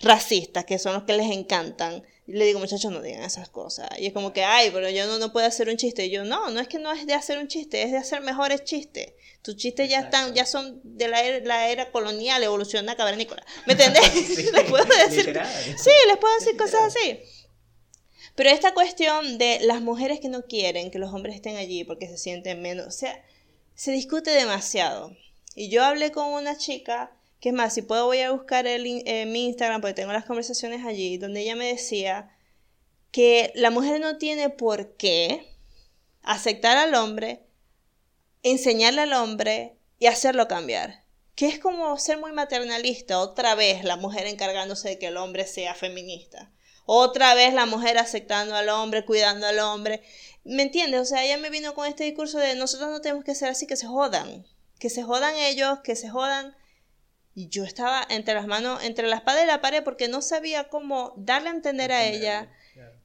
racistas, 0.00 0.64
que 0.64 0.78
son 0.78 0.94
los 0.94 1.02
que 1.02 1.14
les 1.14 1.28
encantan. 1.32 2.04
Y 2.32 2.36
le 2.36 2.46
digo, 2.46 2.58
muchachos, 2.58 2.90
no 2.90 3.02
digan 3.02 3.24
esas 3.24 3.50
cosas. 3.50 3.90
Y 3.98 4.06
es 4.06 4.14
como 4.14 4.32
que, 4.32 4.42
ay, 4.42 4.70
pero 4.72 4.88
yo 4.88 5.06
no, 5.06 5.18
no 5.18 5.34
puedo 5.34 5.46
hacer 5.46 5.68
un 5.68 5.76
chiste. 5.76 6.06
Y 6.06 6.10
yo, 6.10 6.24
no, 6.24 6.48
no 6.48 6.60
es 6.60 6.66
que 6.66 6.78
no 6.78 6.90
es 6.90 7.06
de 7.06 7.12
hacer 7.12 7.36
un 7.36 7.46
chiste, 7.46 7.82
es 7.82 7.92
de 7.92 7.98
hacer 7.98 8.22
mejores 8.22 8.64
chistes. 8.64 9.12
Tus 9.42 9.54
chistes 9.58 9.90
ya 9.90 10.00
están, 10.00 10.32
ya 10.32 10.46
son 10.46 10.80
de 10.82 11.08
la 11.08 11.22
era, 11.22 11.44
la 11.44 11.68
era 11.68 11.92
colonial, 11.92 12.42
evolucionada, 12.42 12.96
cavernícola. 12.96 13.44
¿Me 13.66 13.74
entendés? 13.74 14.50
les 14.54 14.64
puedo 14.64 14.82
decir. 14.86 15.38
Sí, 15.76 15.90
les 16.06 16.16
puedo 16.16 16.34
decir 16.38 16.56
cosas 16.56 16.84
así. 16.84 17.20
Pero 18.34 18.48
esta 18.48 18.72
cuestión 18.72 19.36
de 19.36 19.58
las 19.60 19.82
mujeres 19.82 20.18
que 20.18 20.30
no 20.30 20.46
quieren 20.46 20.90
que 20.90 20.98
los 20.98 21.12
hombres 21.12 21.34
estén 21.34 21.58
allí 21.58 21.84
porque 21.84 22.08
se 22.08 22.16
sienten 22.16 22.62
menos, 22.62 22.86
o 22.86 22.90
sea, 22.92 23.22
se 23.74 23.92
discute 23.92 24.30
demasiado. 24.30 25.14
Y 25.54 25.68
yo 25.68 25.84
hablé 25.84 26.12
con 26.12 26.28
una 26.28 26.56
chica, 26.56 27.12
es 27.48 27.54
más, 27.54 27.74
si 27.74 27.82
puedo 27.82 28.06
voy 28.06 28.20
a 28.20 28.30
buscar 28.30 28.66
eh, 28.66 29.26
mi 29.26 29.46
Instagram 29.46 29.80
porque 29.80 29.94
tengo 29.94 30.12
las 30.12 30.24
conversaciones 30.24 30.84
allí, 30.86 31.18
donde 31.18 31.40
ella 31.40 31.56
me 31.56 31.66
decía 31.66 32.30
que 33.10 33.52
la 33.54 33.70
mujer 33.70 34.00
no 34.00 34.16
tiene 34.16 34.48
por 34.48 34.96
qué 34.96 35.56
aceptar 36.22 36.76
al 36.76 36.94
hombre, 36.94 37.42
enseñarle 38.42 39.02
al 39.02 39.12
hombre 39.12 39.76
y 39.98 40.06
hacerlo 40.06 40.48
cambiar. 40.48 41.02
Que 41.34 41.46
es 41.46 41.58
como 41.58 41.96
ser 41.98 42.18
muy 42.18 42.32
maternalista, 42.32 43.18
otra 43.18 43.54
vez 43.54 43.84
la 43.84 43.96
mujer 43.96 44.26
encargándose 44.26 44.90
de 44.90 44.98
que 44.98 45.06
el 45.08 45.16
hombre 45.16 45.46
sea 45.46 45.74
feminista. 45.74 46.50
Otra 46.84 47.34
vez 47.34 47.54
la 47.54 47.66
mujer 47.66 47.98
aceptando 47.98 48.54
al 48.54 48.68
hombre, 48.68 49.04
cuidando 49.04 49.46
al 49.46 49.58
hombre. 49.60 50.02
¿Me 50.44 50.62
entiendes? 50.62 51.00
O 51.00 51.04
sea, 51.04 51.24
ella 51.24 51.38
me 51.38 51.50
vino 51.50 51.74
con 51.74 51.86
este 51.86 52.04
discurso 52.04 52.38
de 52.38 52.54
nosotros 52.54 52.90
no 52.90 53.00
tenemos 53.00 53.24
que 53.24 53.34
ser 53.34 53.48
así, 53.48 53.66
que 53.66 53.76
se 53.76 53.86
jodan. 53.86 54.46
Que 54.78 54.90
se 54.90 55.02
jodan 55.02 55.36
ellos, 55.36 55.78
que 55.84 55.94
se 55.96 56.08
jodan. 56.08 56.56
Y 57.34 57.48
yo 57.48 57.64
estaba 57.64 58.06
entre 58.08 58.34
las 58.34 58.46
manos, 58.46 58.82
entre 58.84 59.08
la 59.08 59.16
espada 59.16 59.42
y 59.42 59.46
la 59.46 59.60
pared, 59.60 59.82
porque 59.82 60.08
no 60.08 60.20
sabía 60.22 60.68
cómo 60.68 61.14
darle 61.16 61.48
a 61.48 61.52
entender 61.52 61.92
a 61.92 62.04
ella 62.04 62.50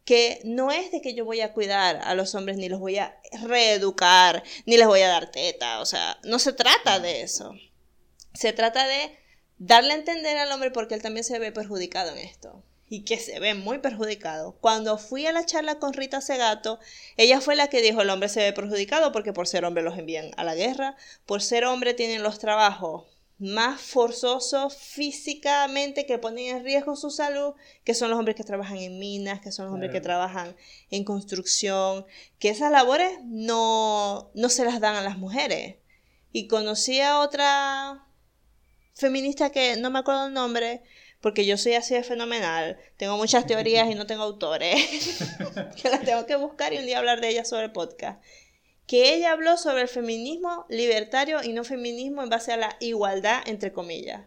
que 0.04 0.40
no 0.46 0.72
es 0.72 0.92
de 0.92 1.02
que 1.02 1.14
yo 1.14 1.26
voy 1.26 1.42
a 1.42 1.52
cuidar 1.52 1.98
a 1.98 2.16
los 2.16 2.34
hombres, 2.34 2.58
ni 2.58 2.70
los 2.70 2.80
voy 2.80 2.98
a 2.98 3.20
reeducar, 3.44 4.44
ni 4.66 4.78
les 4.78 4.88
voy 4.88 5.02
a 5.02 5.10
dar 5.10 5.32
teta. 5.32 5.82
O 5.82 5.86
sea, 5.86 6.18
no 6.24 6.40
se 6.40 6.54
trata 6.54 7.00
de 7.00 7.24
eso. 7.24 7.54
Se 8.34 8.54
trata 8.54 8.88
de 8.88 9.18
darle 9.58 9.92
a 9.92 9.98
entender 9.98 10.38
al 10.38 10.52
hombre 10.52 10.72
porque 10.72 10.96
él 10.96 11.02
también 11.02 11.24
se 11.24 11.40
ve 11.40 11.52
perjudicado 11.52 12.12
en 12.12 12.20
esto 12.20 12.64
y 12.90 13.04
que 13.04 13.18
se 13.18 13.40
ve 13.40 13.54
muy 13.54 13.80
perjudicado. 13.80 14.58
Cuando 14.62 14.98
fui 14.98 15.26
a 15.26 15.34
la 15.34 15.46
charla 15.46 15.80
con 15.80 15.94
Rita 15.94 16.22
Segato, 16.22 16.80
ella 17.18 17.42
fue 17.42 17.56
la 17.56 17.68
que 17.68 17.82
dijo 17.82 18.02
el 18.02 18.10
hombre 18.10 18.30
se 18.30 18.40
ve 18.40 18.54
perjudicado 18.54 19.12
porque 19.12 19.34
por 19.34 19.48
ser 19.48 19.66
hombre 19.66 19.84
los 19.84 19.98
envían 19.98 20.32
a 20.38 20.44
la 20.44 20.56
guerra, 20.56 20.96
por 21.26 21.42
ser 21.42 21.66
hombre 21.66 21.94
tienen 21.94 22.24
los 22.24 22.40
trabajos 22.40 23.17
más 23.40 23.80
forzosos 23.82 24.76
físicamente 24.76 26.06
que 26.06 26.18
ponen 26.18 26.58
en 26.58 26.64
riesgo 26.64 26.96
su 26.96 27.12
salud, 27.12 27.54
que 27.84 27.94
son 27.94 28.10
los 28.10 28.18
hombres 28.18 28.36
que 28.36 28.44
trabajan 28.44 28.78
en 28.78 28.98
minas, 28.98 29.42
que 29.42 29.52
son 29.52 29.66
los 29.66 29.74
hombres 29.74 29.92
que 29.92 30.02
trabajan 30.02 30.56
en 30.90 31.04
construcción, 31.04 32.06
que 32.40 32.50
esas 32.50 32.72
labores 32.72 33.20
no, 33.24 34.32
no 34.34 34.50
se 34.50 34.66
las 34.66 34.80
dan 34.80 34.96
a 34.96 35.04
las 35.04 35.18
mujeres. 35.18 35.76
Y 36.32 36.48
conocí 36.48 37.00
a 37.00 37.20
otra 37.20 38.08
feminista 38.96 39.52
que 39.52 39.78
no 39.78 39.92
me 39.92 40.00
acuerdo 40.00 40.28
el 40.28 40.34
nombre, 40.34 40.82
porque 41.22 41.46
yo 41.46 41.58
soy 41.58 41.74
así 41.74 41.94
de 41.94 42.04
fenomenal, 42.04 42.78
tengo 42.98 43.18
muchas 43.18 43.46
teorías 43.46 43.90
y 43.90 43.96
no 43.96 44.08
tengo 44.08 44.24
autores, 44.24 45.20
que 45.82 45.90
las 45.90 46.02
tengo 46.04 46.26
que 46.26 46.36
buscar 46.36 46.74
y 46.74 46.78
un 46.78 46.86
día 46.86 46.98
hablar 46.98 47.22
de 47.22 47.30
ellas 47.30 47.50
sobre 47.50 47.66
el 47.66 47.72
podcast. 47.72 48.20
Que 48.88 49.14
ella 49.14 49.34
habló 49.34 49.58
sobre 49.58 49.84
el 49.84 49.88
feminismo 49.88 50.66
libertario 50.70 51.44
y 51.44 51.54
no 51.54 51.64
feminismo 51.64 52.24
en 52.24 52.30
base 52.30 52.52
a 52.52 52.58
la 52.58 52.76
igualdad, 52.80 53.44
entre 53.46 53.72
comillas. 53.72 54.26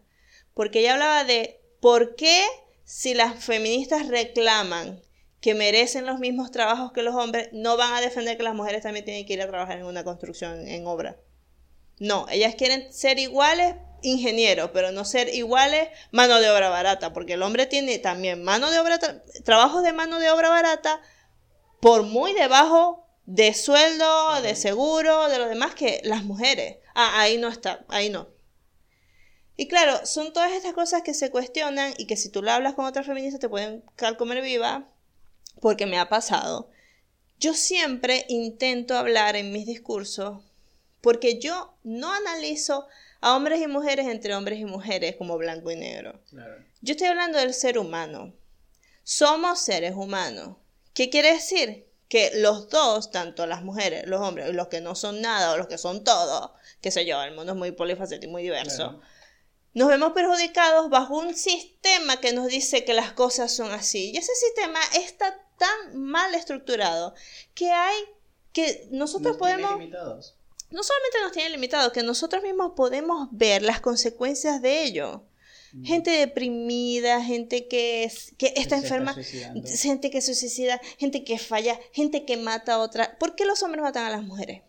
Porque 0.54 0.80
ella 0.80 0.92
hablaba 0.92 1.24
de 1.24 1.60
por 1.80 2.14
qué 2.14 2.46
si 2.84 3.14
las 3.14 3.42
feministas 3.42 4.06
reclaman 4.08 5.00
que 5.40 5.54
merecen 5.54 6.06
los 6.06 6.18
mismos 6.18 6.50
trabajos 6.50 6.92
que 6.92 7.02
los 7.02 7.14
hombres, 7.14 7.48
no 7.52 7.76
van 7.76 7.94
a 7.94 8.00
defender 8.00 8.36
que 8.36 8.42
las 8.42 8.54
mujeres 8.54 8.82
también 8.82 9.04
tienen 9.04 9.26
que 9.26 9.32
ir 9.32 9.42
a 9.42 9.48
trabajar 9.48 9.78
en 9.78 9.86
una 9.86 10.04
construcción, 10.04 10.68
en 10.68 10.86
obra. 10.86 11.16
No, 11.98 12.26
ellas 12.30 12.54
quieren 12.56 12.92
ser 12.92 13.18
iguales, 13.18 13.76
ingeniero, 14.02 14.72
pero 14.72 14.92
no 14.92 15.04
ser 15.04 15.34
iguales 15.34 15.88
mano 16.10 16.40
de 16.40 16.50
obra 16.50 16.68
barata, 16.68 17.12
porque 17.12 17.34
el 17.34 17.42
hombre 17.42 17.66
tiene 17.66 17.98
también 17.98 18.42
mano 18.42 18.70
de 18.70 18.78
obra, 18.78 18.98
trabajos 19.44 19.82
de 19.82 19.92
mano 19.92 20.18
de 20.18 20.30
obra 20.30 20.50
barata 20.50 21.00
por 21.80 22.02
muy 22.02 22.32
debajo 22.34 23.06
de 23.30 23.54
sueldo, 23.54 24.42
de 24.42 24.56
seguro, 24.56 25.28
de 25.28 25.38
lo 25.38 25.48
demás 25.48 25.76
que 25.76 26.00
las 26.02 26.24
mujeres. 26.24 26.78
Ah, 26.94 27.20
ahí 27.20 27.38
no 27.38 27.46
está, 27.46 27.84
ahí 27.86 28.10
no. 28.10 28.28
Y 29.56 29.68
claro, 29.68 30.04
son 30.04 30.32
todas 30.32 30.50
estas 30.50 30.72
cosas 30.72 31.02
que 31.02 31.14
se 31.14 31.30
cuestionan 31.30 31.94
y 31.96 32.06
que 32.06 32.16
si 32.16 32.28
tú 32.28 32.42
lo 32.42 32.50
hablas 32.50 32.74
con 32.74 32.86
otra 32.86 33.04
feminista 33.04 33.38
te 33.38 33.48
pueden 33.48 33.84
comer 34.18 34.42
viva, 34.42 34.88
porque 35.60 35.86
me 35.86 35.98
ha 35.98 36.08
pasado. 36.08 36.70
Yo 37.38 37.54
siempre 37.54 38.24
intento 38.28 38.96
hablar 38.96 39.36
en 39.36 39.52
mis 39.52 39.64
discursos 39.64 40.42
porque 41.00 41.38
yo 41.38 41.76
no 41.84 42.12
analizo 42.12 42.88
a 43.20 43.36
hombres 43.36 43.60
y 43.60 43.68
mujeres 43.68 44.08
entre 44.08 44.34
hombres 44.34 44.58
y 44.58 44.64
mujeres 44.64 45.14
como 45.16 45.38
blanco 45.38 45.70
y 45.70 45.76
negro. 45.76 46.20
Yo 46.80 46.92
estoy 46.92 47.06
hablando 47.06 47.38
del 47.38 47.54
ser 47.54 47.78
humano. 47.78 48.34
Somos 49.04 49.60
seres 49.60 49.94
humanos. 49.94 50.56
¿Qué 50.94 51.10
quiere 51.10 51.32
decir? 51.32 51.89
Que 52.10 52.32
los 52.34 52.68
dos, 52.68 53.10
tanto 53.10 53.46
las 53.46 53.62
mujeres, 53.62 54.06
los 54.06 54.20
hombres, 54.20 54.52
los 54.52 54.68
que 54.68 54.82
no 54.82 54.94
son 54.94 55.22
nada 55.22 55.52
o 55.52 55.56
los 55.56 55.68
que 55.68 55.78
son 55.78 56.04
todo, 56.04 56.54
qué 56.82 56.90
sé 56.90 57.06
yo, 57.06 57.22
el 57.22 57.34
mundo 57.34 57.52
es 57.52 57.58
muy 57.58 57.72
polifacético 57.72 58.28
y 58.28 58.32
muy 58.32 58.42
diverso, 58.42 59.00
nos 59.72 59.88
vemos 59.88 60.12
perjudicados 60.12 60.90
bajo 60.90 61.16
un 61.16 61.34
sistema 61.34 62.20
que 62.20 62.32
nos 62.32 62.48
dice 62.48 62.84
que 62.84 62.92
las 62.92 63.12
cosas 63.12 63.54
son 63.54 63.70
así. 63.70 64.10
Y 64.10 64.16
ese 64.16 64.34
sistema 64.34 64.80
está 64.94 65.40
tan 65.56 66.02
mal 66.02 66.34
estructurado 66.34 67.14
que 67.54 67.70
hay 67.70 67.96
que 68.52 68.88
nosotros 68.90 69.36
podemos... 69.36 69.70
No 70.70 70.84
solamente 70.84 71.18
nos 71.22 71.32
tienen 71.32 71.52
limitados, 71.52 71.92
que 71.92 72.02
nosotros 72.02 72.42
mismos 72.42 72.72
podemos 72.76 73.28
ver 73.32 73.62
las 73.62 73.80
consecuencias 73.80 74.62
de 74.62 74.84
ello. 74.84 75.24
Gente 75.84 76.10
deprimida, 76.10 77.22
gente 77.22 77.68
que, 77.68 78.04
es, 78.04 78.34
que 78.36 78.52
está 78.56 78.76
enferma, 78.76 79.14
gente 79.14 80.10
que 80.10 80.20
se 80.20 80.34
suicida, 80.34 80.80
gente 80.98 81.22
que 81.22 81.38
falla, 81.38 81.78
gente 81.92 82.24
que 82.24 82.36
mata 82.36 82.74
a 82.74 82.78
otra. 82.78 83.16
¿Por 83.18 83.36
qué 83.36 83.44
los 83.44 83.62
hombres 83.62 83.82
matan 83.82 84.04
a 84.04 84.10
las 84.10 84.22
mujeres? 84.22 84.62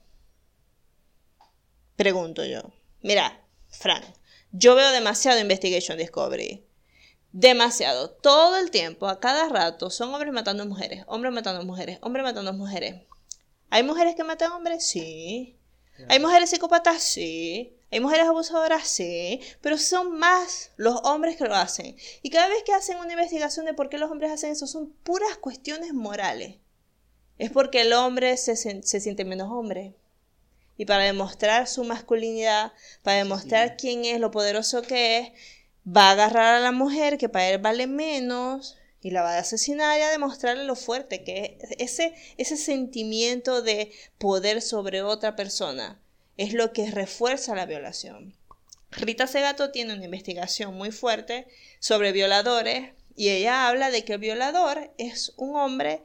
Pregunto 1.96 2.46
yo. 2.46 2.62
Mira, 3.02 3.42
Frank, 3.70 4.04
yo 4.52 4.76
veo 4.76 4.92
demasiado 4.92 5.40
Investigation 5.40 5.98
Discovery. 5.98 6.64
Demasiado. 7.32 8.12
Todo 8.12 8.58
el 8.58 8.70
tiempo, 8.70 9.08
a 9.08 9.20
cada 9.20 9.48
rato, 9.50 9.90
son 9.90 10.14
hombres 10.14 10.34
matando 10.34 10.66
mujeres, 10.66 11.04
hombres 11.08 11.34
matando 11.34 11.64
mujeres, 11.64 11.98
hombres 12.02 12.24
matando 12.24 12.54
mujeres. 12.54 13.04
¿Hay 13.70 13.84
mujeres 13.84 14.16
que 14.16 14.24
matan 14.24 14.52
hombres? 14.52 14.86
Sí. 14.86 15.58
¿Hay 16.10 16.20
mujeres 16.20 16.50
psicópatas? 16.50 17.02
Sí. 17.02 17.78
¿Hay 17.92 18.00
mujeres 18.00 18.26
abusadoras? 18.26 18.88
Sí. 18.88 19.42
Pero 19.62 19.78
son 19.78 20.18
más 20.18 20.72
los 20.78 21.02
hombres 21.04 21.36
que 21.36 21.46
lo 21.46 21.56
hacen. 21.56 21.96
Y 22.22 22.30
cada 22.30 22.48
vez 22.48 22.64
que 22.66 22.74
hacen 22.74 22.98
una 22.98 23.12
investigación 23.12 23.66
de 23.66 23.74
por 23.74 23.90
qué 23.90 23.98
los 23.98 24.10
hombres 24.10 24.32
hacen 24.32 24.52
eso, 24.52 24.66
son 24.66 24.92
puras 25.04 25.38
cuestiones 25.38 25.94
morales. 25.94 26.56
Es 27.38 27.52
porque 27.52 27.82
el 27.82 27.94
hombre 27.94 28.38
se, 28.38 28.56
se 28.56 29.00
siente 29.00 29.26
menos 29.26 29.52
hombre. 29.52 29.94
Y 30.78 30.86
para 30.86 31.04
demostrar 31.04 31.68
su 31.68 31.84
masculinidad, 31.84 32.72
para 33.04 33.18
demostrar 33.18 33.78
quién 33.78 34.06
es, 34.06 34.20
lo 34.20 34.32
poderoso 34.32 34.82
que 34.82 35.20
es, 35.20 35.32
va 35.86 36.10
a 36.10 36.12
agarrar 36.12 36.56
a 36.56 36.60
la 36.60 36.72
mujer 36.72 37.18
que 37.18 37.30
para 37.30 37.50
él 37.50 37.58
vale 37.60 37.88
menos 37.88 38.78
y 39.02 39.12
la 39.12 39.22
va 39.22 39.36
a 39.36 39.40
asesinar 39.40 40.00
y 40.00 40.04
a 40.04 40.10
demostrarle 40.10 40.64
lo 40.64 40.76
fuerte 40.76 41.24
que 41.24 41.58
es 41.62 42.00
ese, 42.00 42.16
ese 42.38 42.58
sentimiento 42.58 43.62
de 43.62 43.92
poder 44.18 44.62
sobre 44.62 45.02
otra 45.02 45.36
persona. 45.36 46.01
Es 46.42 46.54
lo 46.54 46.74
que 46.74 46.90
refuerza 46.90 47.54
la 47.54 47.68
violación. 47.68 48.36
Rita 48.90 49.28
Segato 49.28 49.70
tiene 49.70 49.94
una 49.94 50.06
investigación 50.06 50.74
muy 50.74 50.90
fuerte 50.90 51.46
sobre 51.80 52.12
violadores 52.12 52.94
y 53.16 53.30
ella 53.30 53.68
habla 53.68 53.92
de 53.92 54.04
que 54.04 54.14
el 54.14 54.20
violador 54.20 54.92
es 54.98 55.34
un 55.38 55.56
hombre 55.56 56.04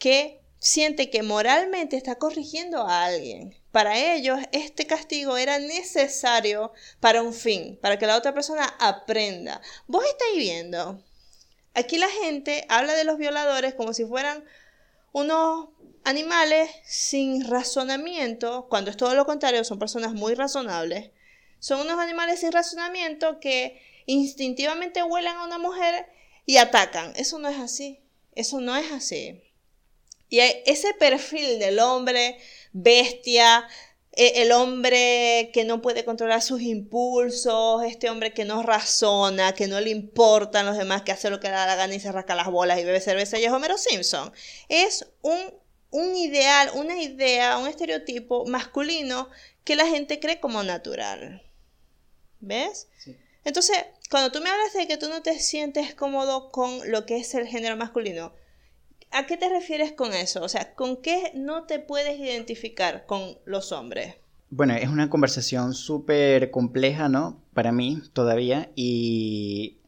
que 0.00 0.40
siente 0.58 1.08
que 1.08 1.22
moralmente 1.22 1.96
está 1.96 2.16
corrigiendo 2.16 2.82
a 2.82 3.04
alguien. 3.04 3.56
Para 3.70 3.96
ellos, 3.96 4.40
este 4.50 4.88
castigo 4.88 5.36
era 5.36 5.60
necesario 5.60 6.72
para 6.98 7.22
un 7.22 7.32
fin, 7.32 7.78
para 7.80 7.96
que 7.96 8.08
la 8.08 8.16
otra 8.16 8.34
persona 8.34 8.64
aprenda. 8.80 9.62
Vos 9.86 10.04
estáis 10.04 10.36
viendo, 10.36 11.00
aquí 11.74 11.96
la 11.96 12.10
gente 12.10 12.66
habla 12.68 12.94
de 12.94 13.04
los 13.04 13.18
violadores 13.18 13.74
como 13.74 13.94
si 13.94 14.04
fueran 14.04 14.44
unos 15.12 15.68
animales 16.06 16.70
sin 16.84 17.44
razonamiento, 17.48 18.68
cuando 18.70 18.90
es 18.90 18.96
todo 18.96 19.14
lo 19.16 19.26
contrario, 19.26 19.64
son 19.64 19.80
personas 19.80 20.12
muy 20.12 20.34
razonables. 20.34 21.10
Son 21.58 21.80
unos 21.80 21.98
animales 21.98 22.40
sin 22.40 22.52
razonamiento 22.52 23.40
que 23.40 23.82
instintivamente 24.06 25.02
huelen 25.02 25.34
a 25.34 25.44
una 25.44 25.58
mujer 25.58 26.06
y 26.46 26.58
atacan. 26.58 27.12
Eso 27.16 27.40
no 27.40 27.48
es 27.48 27.58
así. 27.58 27.98
Eso 28.36 28.60
no 28.60 28.76
es 28.76 28.92
así. 28.92 29.42
Y 30.28 30.38
ese 30.38 30.94
perfil 30.94 31.58
del 31.58 31.80
hombre 31.80 32.38
bestia, 32.72 33.66
e, 34.12 34.42
el 34.42 34.52
hombre 34.52 35.50
que 35.52 35.64
no 35.64 35.82
puede 35.82 36.04
controlar 36.04 36.40
sus 36.40 36.62
impulsos, 36.62 37.82
este 37.82 38.10
hombre 38.10 38.32
que 38.32 38.44
no 38.44 38.62
razona, 38.62 39.54
que 39.54 39.66
no 39.66 39.80
le 39.80 39.90
importan 39.90 40.66
los 40.66 40.78
demás, 40.78 41.02
que 41.02 41.10
hace 41.10 41.30
lo 41.30 41.40
que 41.40 41.48
le 41.48 41.54
da 41.54 41.66
la 41.66 41.74
gana 41.74 41.96
y 41.96 42.00
se 42.00 42.12
rasca 42.12 42.36
las 42.36 42.46
bolas 42.46 42.78
y 42.78 42.84
bebe 42.84 43.00
cerveza 43.00 43.40
y 43.40 43.44
es 43.44 43.50
Homero 43.50 43.76
Simpson. 43.76 44.32
Es 44.68 45.06
un, 45.22 45.65
un 45.96 46.14
ideal, 46.16 46.70
una 46.74 47.00
idea, 47.00 47.58
un 47.58 47.68
estereotipo 47.68 48.46
masculino 48.46 49.28
que 49.64 49.76
la 49.76 49.86
gente 49.86 50.20
cree 50.20 50.40
como 50.40 50.62
natural. 50.62 51.42
¿Ves? 52.40 52.88
Entonces, 53.44 53.76
cuando 54.10 54.30
tú 54.30 54.40
me 54.40 54.50
hablas 54.50 54.72
de 54.74 54.86
que 54.86 54.96
tú 54.96 55.08
no 55.08 55.22
te 55.22 55.38
sientes 55.38 55.94
cómodo 55.94 56.50
con 56.50 56.90
lo 56.90 57.06
que 57.06 57.16
es 57.16 57.34
el 57.34 57.46
género 57.46 57.76
masculino, 57.76 58.32
¿A 59.12 59.26
qué 59.26 59.36
te 59.36 59.48
refieres 59.48 59.92
con 59.92 60.12
eso? 60.12 60.42
O 60.42 60.48
sea, 60.48 60.74
¿con 60.74 60.96
qué 60.96 61.30
no 61.34 61.64
te 61.64 61.78
puedes 61.78 62.18
identificar 62.18 63.06
con 63.06 63.38
los 63.44 63.72
hombres? 63.72 64.16
Bueno, 64.50 64.74
es 64.74 64.88
una 64.88 65.08
conversación 65.08 65.74
súper 65.74 66.50
compleja, 66.50 67.08
¿no? 67.08 67.40
Para 67.54 67.72
mí 67.72 68.02
todavía. 68.12 68.70
Y 68.74 69.78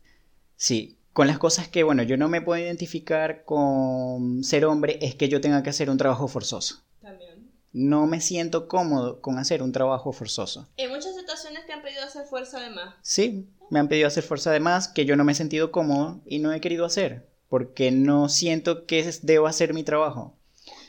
sí, 0.56 0.97
con 1.18 1.26
las 1.26 1.40
cosas 1.40 1.66
que, 1.66 1.82
bueno, 1.82 2.04
yo 2.04 2.16
no 2.16 2.28
me 2.28 2.40
puedo 2.40 2.62
identificar 2.62 3.42
con 3.44 4.44
ser 4.44 4.64
hombre 4.64 5.00
es 5.02 5.16
que 5.16 5.28
yo 5.28 5.40
tenga 5.40 5.64
que 5.64 5.70
hacer 5.70 5.90
un 5.90 5.98
trabajo 5.98 6.28
forzoso. 6.28 6.84
También. 7.02 7.50
No 7.72 8.06
me 8.06 8.20
siento 8.20 8.68
cómodo 8.68 9.20
con 9.20 9.36
hacer 9.36 9.64
un 9.64 9.72
trabajo 9.72 10.12
forzoso. 10.12 10.68
En 10.76 10.90
muchas 10.90 11.16
situaciones 11.16 11.66
te 11.66 11.72
han 11.72 11.82
pedido 11.82 12.04
hacer 12.04 12.24
fuerza 12.24 12.60
de 12.60 12.70
más. 12.70 12.94
Sí, 13.02 13.48
me 13.68 13.80
han 13.80 13.88
pedido 13.88 14.06
hacer 14.06 14.22
fuerza 14.22 14.52
de 14.52 14.60
más 14.60 14.86
que 14.86 15.06
yo 15.06 15.16
no 15.16 15.24
me 15.24 15.32
he 15.32 15.34
sentido 15.34 15.72
cómodo 15.72 16.20
y 16.24 16.38
no 16.38 16.52
he 16.52 16.60
querido 16.60 16.84
hacer 16.84 17.28
porque 17.48 17.90
no 17.90 18.28
siento 18.28 18.86
que 18.86 19.12
debo 19.22 19.48
hacer 19.48 19.74
mi 19.74 19.82
trabajo. 19.82 20.37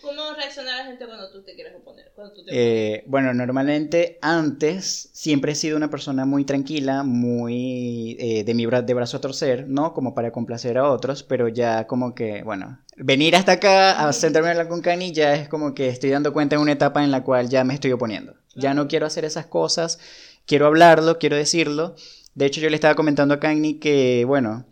¿Cómo 0.09 0.33
reacciona 0.33 0.75
la 0.75 0.85
gente 0.85 1.05
cuando 1.05 1.29
tú 1.29 1.43
te 1.43 1.53
quieres 1.53 1.75
oponer? 1.75 2.11
Eh, 2.47 3.03
bueno, 3.05 3.31
normalmente 3.31 4.17
antes 4.23 5.11
siempre 5.13 5.51
he 5.51 5.55
sido 5.55 5.77
una 5.77 5.91
persona 5.91 6.25
muy 6.25 6.45
tranquila, 6.45 7.03
muy 7.03 8.17
eh, 8.19 8.43
de 8.43 8.53
mi 8.55 8.65
de 8.65 8.93
brazo 8.95 9.17
a 9.17 9.21
torcer, 9.21 9.67
¿no? 9.67 9.93
Como 9.93 10.15
para 10.15 10.31
complacer 10.31 10.79
a 10.79 10.89
otros, 10.89 11.21
pero 11.21 11.47
ya 11.47 11.85
como 11.85 12.15
que, 12.15 12.41
bueno, 12.41 12.79
venir 12.97 13.35
hasta 13.35 13.53
acá 13.53 14.07
a 14.07 14.11
sentarme 14.11 14.47
a 14.47 14.51
hablar 14.53 14.67
con 14.67 14.81
Cani 14.81 15.11
ya 15.11 15.35
es 15.35 15.47
como 15.47 15.75
que 15.75 15.89
estoy 15.89 16.09
dando 16.09 16.33
cuenta 16.33 16.55
en 16.55 16.63
una 16.63 16.71
etapa 16.71 17.03
en 17.03 17.11
la 17.11 17.23
cual 17.23 17.47
ya 17.47 17.63
me 17.63 17.75
estoy 17.75 17.91
oponiendo. 17.91 18.33
Ya 18.55 18.73
no 18.73 18.87
quiero 18.87 19.05
hacer 19.05 19.25
esas 19.25 19.45
cosas, 19.45 19.99
quiero 20.47 20.65
hablarlo, 20.65 21.19
quiero 21.19 21.35
decirlo. 21.35 21.95
De 22.33 22.47
hecho, 22.47 22.61
yo 22.61 22.69
le 22.71 22.75
estaba 22.75 22.95
comentando 22.95 23.35
a 23.35 23.39
Cani 23.39 23.75
que, 23.75 24.25
bueno, 24.25 24.65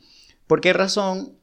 ¿por 0.47 0.61
qué 0.61 0.73
razón 0.73 1.37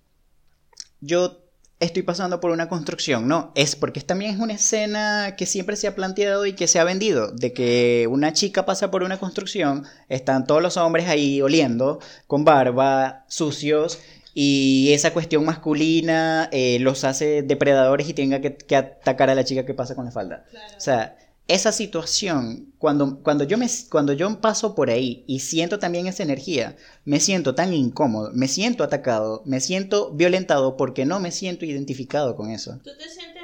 yo 1.01 1.44
estoy 1.85 2.03
pasando 2.03 2.41
por 2.41 2.51
una 2.51 2.69
construcción, 2.69 3.29
no, 3.29 3.53
es 3.55 3.77
porque 3.77 4.01
también 4.01 4.35
es 4.35 4.41
una 4.41 4.55
escena 4.55 5.35
que 5.37 5.47
siempre 5.47 5.77
se 5.77 5.87
ha 5.87 5.95
planteado 5.95 6.47
y 6.47 6.55
que 6.55 6.67
se 6.67 6.79
ha 6.79 6.85
vendido, 6.85 7.31
de 7.31 7.53
que 7.53 8.07
una 8.11 8.33
chica 8.33 8.67
pasa 8.67 8.91
por 8.91 9.03
una 9.03 9.19
construcción, 9.19 9.85
están 10.09 10.47
todos 10.47 10.63
los 10.63 10.77
hombres 10.77 11.09
ahí 11.09 11.41
oliendo, 11.43 12.01
con 12.27 12.45
barba, 12.45 13.25
sucios, 13.29 13.99
y 14.35 14.93
esa 14.93 15.13
cuestión 15.13 15.45
masculina 15.45 16.49
eh, 16.51 16.79
los 16.81 17.05
hace 17.05 17.43
depredadores 17.43 18.09
y 18.09 18.15
tenga 18.15 18.41
que, 18.41 18.77
atacar 18.77 19.31
a 19.31 19.35
la 19.37 19.45
chica 19.45 19.65
que 19.65 19.75
pasa 19.75 19.95
con 19.95 20.05
la 20.05 20.11
falda. 20.11 20.45
O 20.77 20.81
sea, 20.81 21.17
esa 21.47 21.73
situación, 21.73 22.73
cuando, 22.79 23.21
cuando, 23.23 23.45
yo 23.45 23.59
me, 23.59 23.69
cuando 23.91 24.15
yo 24.15 24.41
paso 24.41 24.75
por 24.75 24.89
ahí 24.89 25.25
y 25.27 25.41
siento 25.41 25.79
también 25.79 26.07
esa 26.07 26.23
energía, 26.23 26.77
me 27.05 27.21
siento 27.21 27.55
tan 27.55 27.75
incómodo, 27.75 28.31
me 28.33 28.49
siento 28.49 28.83
atacado, 28.83 29.43
me 29.45 29.61
siento 29.61 30.13
violentado 30.13 30.77
porque 30.79 31.05
no 31.05 31.21
me 31.21 31.31
siento 31.33 31.67
identificado 31.67 32.35
con 32.35 32.51
eso. 32.51 32.81
¿Tú 32.83 32.91
te 32.97 33.09
sientes, 33.11 33.43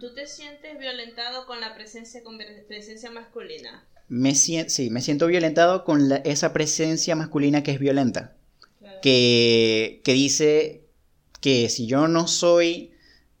tú 0.00 0.14
te 0.14 0.26
sientes 0.26 0.78
violentado 0.78 1.46
con 1.46 1.60
la 1.60 1.74
presencia, 1.74 2.22
con 2.22 2.38
presencia 2.66 3.10
masculina? 3.10 3.84
Me 4.08 4.34
sí, 4.34 4.88
me 4.90 5.02
siento 5.02 5.26
violentado 5.26 5.84
con 5.84 6.10
esa 6.24 6.52
presencia 6.52 7.14
masculina 7.14 7.62
que 7.62 7.72
es 7.72 7.78
violenta. 7.78 8.34
Que, 9.02 10.00
que 10.02 10.12
dice 10.14 10.84
que 11.40 11.68
si 11.68 11.86
yo 11.86 12.08
no 12.08 12.26
soy 12.26 12.92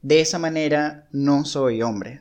de 0.02 0.20
esa 0.20 0.38
manera, 0.38 1.08
no 1.12 1.44
soy 1.44 1.82
hombre. 1.82 2.20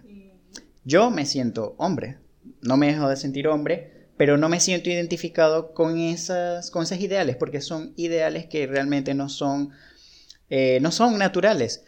Yo 0.85 1.09
me 1.09 1.25
siento 1.25 1.73
hombre, 1.79 2.19
no 2.61 2.77
me 2.77 2.87
dejo 2.87 3.09
de 3.09 3.17
sentir 3.17 3.47
hombre, 3.47 4.07
pero 4.17 4.37
no 4.37 4.49
me 4.49 4.59
siento 4.59 4.89
identificado 4.89 5.73
con 5.73 5.97
esas, 5.97 6.69
con 6.69 6.83
esos 6.83 6.99
ideales, 6.99 7.35
porque 7.35 7.59
son 7.59 7.93
ideales 7.97 8.45
que 8.45 8.67
realmente 8.67 9.15
no 9.15 9.27
son, 9.27 9.71
eh, 10.49 10.77
no 10.81 10.91
son 10.91 11.17
naturales. 11.17 11.83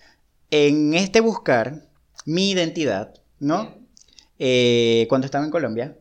En 0.50 0.96
este 0.96 1.22
buscar 1.22 1.88
mi 2.26 2.50
identidad, 2.50 3.14
¿no? 3.40 3.78
Eh, 4.40 5.06
cuando 5.10 5.26
estaba 5.26 5.46
en 5.46 5.52
Colombia, 5.52 5.96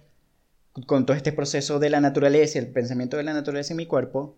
con 0.87 1.07
todo 1.07 1.17
este 1.17 1.33
proceso 1.33 1.79
de 1.79 1.91
la 1.91 2.01
naturaleza, 2.01 2.59
el 2.59 2.69
pensamiento 2.69 3.19
de 3.19 3.23
la 3.23 3.35
naturaleza 3.35 3.73
en 3.73 3.79
mi 3.79 3.87
cuerpo, 3.87 4.37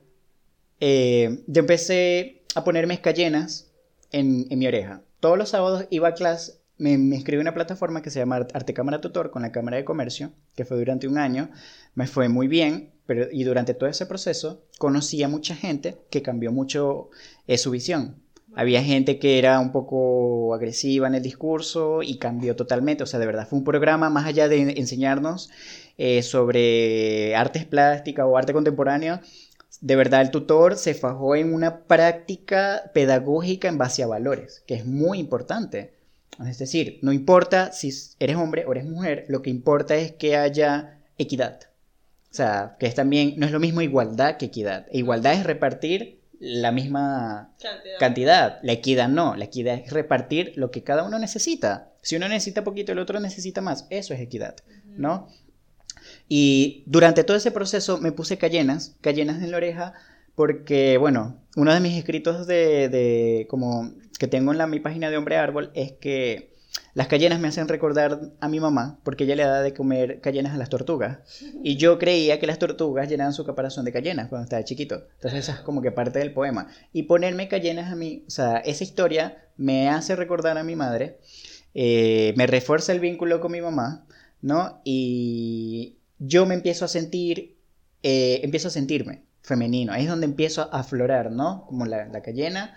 eh, 0.81 1.45
yo 1.47 1.61
empecé 1.61 2.43
a 2.55 2.65
ponerme 2.65 2.95
escallenas 2.95 3.71
en, 4.11 4.47
en 4.51 4.59
mi 4.59 4.67
oreja. 4.67 5.03
Todos 5.21 5.39
los 5.39 5.49
sábados 5.49 5.87
iba 5.91 6.09
a 6.09 6.15
clase, 6.15 6.58
me, 6.79 6.97
me 6.97 7.17
inscribí 7.17 7.41
una 7.41 7.55
plataforma 7.55 8.03
que 8.03 8.11
se 8.11 8.21
llama 8.21 8.47
Arte 8.55 8.75
Cámara 8.75 9.01
Tutor 9.01 9.31
con 9.31 9.43
la 9.43 9.53
Cámara 9.53 9.77
de 9.77 9.85
Comercio, 9.85 10.33
que 10.57 10.65
fue 10.65 10.79
durante 10.79 11.09
un 11.09 11.19
año. 11.19 11.51
Me 11.95 12.07
fue 12.07 12.29
muy 12.29 12.49
bien, 12.49 12.93
pero 13.07 13.27
y 13.31 13.45
durante 13.45 13.75
todo 13.75 13.89
ese 13.89 14.07
proceso 14.07 14.63
conocí 14.79 15.23
a 15.23 15.29
mucha 15.29 15.55
gente 15.55 15.97
que 16.11 16.23
cambió 16.23 16.53
mucho 16.53 17.11
eh, 17.47 17.59
su 17.59 17.71
visión. 17.71 18.23
Había 18.55 18.83
gente 18.83 19.19
que 19.19 19.39
era 19.39 19.61
un 19.61 19.73
poco 19.73 20.55
agresiva 20.55 21.07
en 21.07 21.15
el 21.15 21.23
discurso 21.23 22.03
y 22.03 22.19
cambió 22.19 22.57
totalmente. 22.57 23.03
O 23.03 23.07
sea, 23.07 23.21
de 23.21 23.27
verdad, 23.27 23.47
fue 23.47 23.59
un 23.59 23.65
programa 23.65 24.11
más 24.11 24.27
allá 24.27 24.49
de 24.49 24.75
enseñarnos 24.79 25.51
eh, 25.97 26.23
sobre 26.23 27.37
artes 27.37 27.67
plásticas 27.67 28.27
o 28.29 28.37
arte 28.37 28.53
contemporáneo. 28.53 29.21
De 29.81 29.97
verdad, 29.97 30.23
el 30.23 30.31
tutor 30.31 30.77
se 30.77 30.95
fajó 30.95 31.37
en 31.37 31.53
una 31.53 31.85
práctica 31.85 32.91
pedagógica 32.95 33.69
en 33.69 33.79
base 33.79 34.03
a 34.03 34.07
valores, 34.07 34.65
que 34.67 34.75
es 34.75 34.87
muy 34.87 35.19
importante. 35.19 35.98
Es 36.47 36.59
decir, 36.59 36.99
no 37.03 37.13
importa 37.13 37.73
si 37.73 37.93
eres 38.21 38.37
hombre 38.37 38.65
o 38.67 38.73
eres 38.73 38.85
mujer, 38.85 39.25
lo 39.29 39.43
que 39.43 39.51
importa 39.51 39.97
es 39.97 40.13
que 40.13 40.37
haya 40.37 41.01
equidad. 41.19 41.61
O 42.31 42.35
sea, 42.35 42.77
que 42.79 42.87
es 42.87 42.95
también, 42.95 43.35
no 43.39 43.47
es 43.47 43.53
lo 43.53 43.61
mismo 43.61 43.81
igualdad 43.81 44.37
que 44.37 44.47
equidad. 44.47 44.87
Igualdad 44.93 45.35
es 45.35 45.45
repartir 45.45 46.21
la 46.39 46.71
misma 46.71 47.53
cantidad. 47.99 48.61
La 48.63 48.73
equidad 48.73 49.09
no, 49.09 49.35
la 49.35 49.47
equidad 49.47 49.75
es 49.85 49.93
repartir 49.93 50.53
lo 50.57 50.71
que 50.71 50.85
cada 50.85 51.05
uno 51.05 51.19
necesita. 51.19 51.93
Si 52.03 52.17
uno 52.17 52.29
necesita 52.29 52.65
poquito, 52.65 52.93
el 52.93 52.99
otro 53.01 53.19
necesita 53.19 53.61
más. 53.61 53.87
Eso 53.91 54.15
es 54.15 54.21
equidad, 54.21 54.57
¿no? 54.85 55.29
Y 56.29 56.85
durante 56.87 57.25
todo 57.25 57.37
ese 57.37 57.51
proceso 57.51 57.99
me 57.99 58.13
puse 58.13 58.39
cayenas, 58.39 58.97
cayenas 59.01 59.43
en 59.43 59.51
la 59.51 59.57
oreja, 59.57 59.95
porque, 60.35 60.99
bueno, 60.99 61.41
uno 61.57 61.75
de 61.75 61.81
mis 61.81 61.99
escritos 61.99 62.47
de, 62.47 62.89
de 62.89 63.47
como 63.51 63.93
que 64.19 64.27
tengo 64.27 64.53
en 64.53 64.59
la, 64.59 64.67
mi 64.67 64.81
página 64.81 65.11
de 65.11 65.17
Hombre 65.17 65.37
Árbol 65.37 65.71
es 65.75 65.93
que 65.93 66.59
las 66.95 67.07
cayenas 67.07 67.39
me 67.39 67.49
hacen 67.49 67.69
recordar 67.69 68.21
a 68.41 68.49
mi 68.49 68.61
mamá 68.61 68.99
porque 69.05 69.25
ella 69.25 69.37
le 69.37 69.45
da 69.45 69.63
de 69.63 69.73
comer 69.73 70.21
cayenas 70.21 70.55
a 70.55 70.59
las 70.59 70.69
tortugas. 70.69 71.19
Y 71.63 71.77
yo 71.77 71.99
creía 71.99 72.41
que 72.41 72.47
las 72.47 72.59
tortugas 72.59 73.09
llenaban 73.09 73.33
su 73.33 73.45
caparazón 73.45 73.85
de 73.85 73.93
cayenas 73.93 74.29
cuando 74.29 74.45
estaba 74.45 74.65
chiquito. 74.65 75.07
Entonces 75.15 75.41
esa 75.41 75.53
es 75.53 75.61
como 75.61 75.81
que 75.81 75.93
parte 75.93 76.19
del 76.19 76.33
poema. 76.33 76.69
Y 76.93 77.05
ponerme 77.05 77.49
cayenas 77.49 77.93
a 77.93 77.97
mí, 77.97 78.25
o 78.27 78.31
sea, 78.31 78.59
esa 78.59 78.85
historia 78.85 79.45
me 79.57 79.89
hace 79.89 80.17
recordar 80.17 80.59
a 80.59 80.65
mi 80.65 80.77
madre, 80.77 81.19
eh, 81.75 82.35
me 82.37 82.47
refuerza 82.47 82.93
el 82.93 83.01
vínculo 83.01 83.41
con 83.41 83.53
mi 83.53 83.61
mamá, 83.61 84.07
¿no? 84.43 84.81
Y 84.85 85.99
yo 86.19 86.47
me 86.47 86.55
empiezo 86.55 86.85
a 86.85 86.89
sentir, 86.89 87.57
eh, 88.03 88.41
empiezo 88.43 88.69
a 88.69 88.73
sentirme 88.73 89.23
femenino. 89.43 89.93
Ahí 89.93 90.03
es 90.03 90.09
donde 90.09 90.27
empiezo 90.27 90.63
a 90.63 90.81
aflorar, 90.81 91.31
¿no? 91.31 91.65
Como 91.67 91.87
la, 91.87 92.07
la 92.07 92.23
cayena 92.23 92.75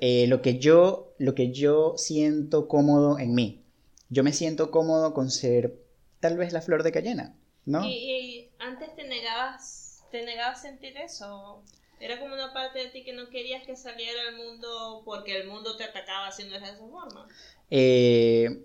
eh, 0.00 0.26
lo, 0.28 0.42
que 0.42 0.58
yo, 0.58 1.14
lo 1.18 1.34
que 1.34 1.52
yo 1.52 1.94
siento 1.96 2.68
cómodo 2.68 3.18
en 3.18 3.34
mí. 3.34 3.64
Yo 4.08 4.24
me 4.24 4.32
siento 4.32 4.70
cómodo 4.70 5.14
con 5.14 5.30
ser 5.30 5.74
tal 6.20 6.36
vez 6.36 6.52
la 6.52 6.60
flor 6.60 6.82
de 6.82 6.92
cayena, 6.92 7.36
¿no? 7.64 7.84
¿Y, 7.84 8.50
antes 8.58 8.94
te 8.94 9.04
negabas, 9.04 10.04
te 10.10 10.24
negabas 10.24 10.58
a 10.58 10.62
sentir 10.62 10.96
eso? 10.96 11.62
Era 12.00 12.18
como 12.18 12.34
una 12.34 12.52
parte 12.52 12.80
de 12.80 12.88
ti 12.88 13.04
que 13.04 13.12
no 13.12 13.28
querías 13.28 13.64
que 13.64 13.76
saliera 13.76 14.20
al 14.28 14.36
mundo 14.36 15.02
porque 15.04 15.40
el 15.40 15.48
mundo 15.48 15.76
te 15.76 15.84
atacaba 15.84 16.26
haciendo 16.26 16.58
de 16.58 16.64
esa 16.64 16.76
forma. 16.76 17.28
Eh, 17.70 18.64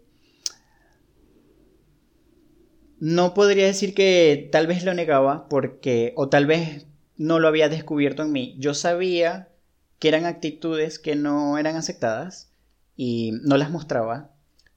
no 2.99 3.33
podría 3.33 3.67
decir 3.67 3.93
que 3.93 4.49
tal 4.51 4.65
vez 4.65 4.83
lo 4.83 4.93
negaba 4.93 5.47
porque, 5.49 6.13
o 6.15 6.29
tal 6.29 6.47
vez 6.47 6.88
no 7.15 7.39
lo 7.39 7.47
había 7.47 7.69
descubierto 7.69 8.23
en 8.23 8.31
mí. 8.31 8.55
Yo 8.57 8.73
sabía 8.73 9.49
que 9.99 10.07
eran 10.07 10.25
actitudes 10.25 10.99
que 10.99 11.15
no 11.15 11.57
eran 11.57 11.75
aceptadas 11.75 12.49
y 12.95 13.31
no 13.43 13.57
las 13.57 13.69
mostraba 13.69 14.31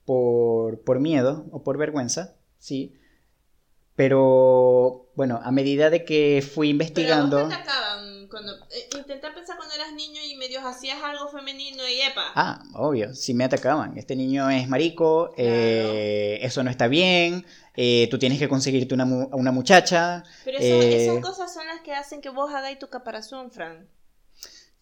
por, 0.04 0.80
por 0.80 1.00
miedo 1.00 1.46
o 1.52 1.62
por 1.62 1.78
vergüenza, 1.78 2.34
¿sí? 2.58 2.96
Pero 3.96 5.10
bueno, 5.14 5.40
a 5.42 5.50
medida 5.50 5.90
de 5.90 6.06
que 6.06 6.42
fui 6.42 6.70
investigando... 6.70 7.36
Pero 7.36 7.48
te 7.48 7.54
atacaban 7.54 8.28
cuando... 8.28 8.54
Eh, 8.70 8.88
intenté 8.96 9.30
pensar 9.30 9.58
cuando 9.58 9.74
eras 9.74 9.92
niño 9.92 10.22
y 10.24 10.36
medio 10.36 10.66
hacías 10.66 11.02
algo 11.02 11.28
femenino 11.28 11.86
y 11.86 12.00
epa. 12.00 12.32
Ah, 12.34 12.62
obvio, 12.74 13.14
sí 13.14 13.34
me 13.34 13.44
atacaban. 13.44 13.98
Este 13.98 14.16
niño 14.16 14.48
es 14.48 14.68
marico, 14.68 15.34
eh, 15.36 16.38
eso 16.40 16.62
no 16.62 16.70
está 16.70 16.88
bien, 16.88 17.44
eh, 17.76 18.08
tú 18.10 18.18
tienes 18.18 18.38
que 18.38 18.48
conseguirte 18.48 18.94
una, 18.94 19.04
una 19.04 19.52
muchacha. 19.52 20.24
Pero 20.44 20.58
esas 20.58 21.20
cosas 21.20 21.52
son 21.52 21.66
las 21.66 21.82
que 21.82 21.92
hacen 21.92 22.22
que 22.22 22.30
vos 22.30 22.50
hagáis 22.54 22.78
tu 22.78 22.88
caparazón, 22.88 23.50
Fran. 23.50 23.86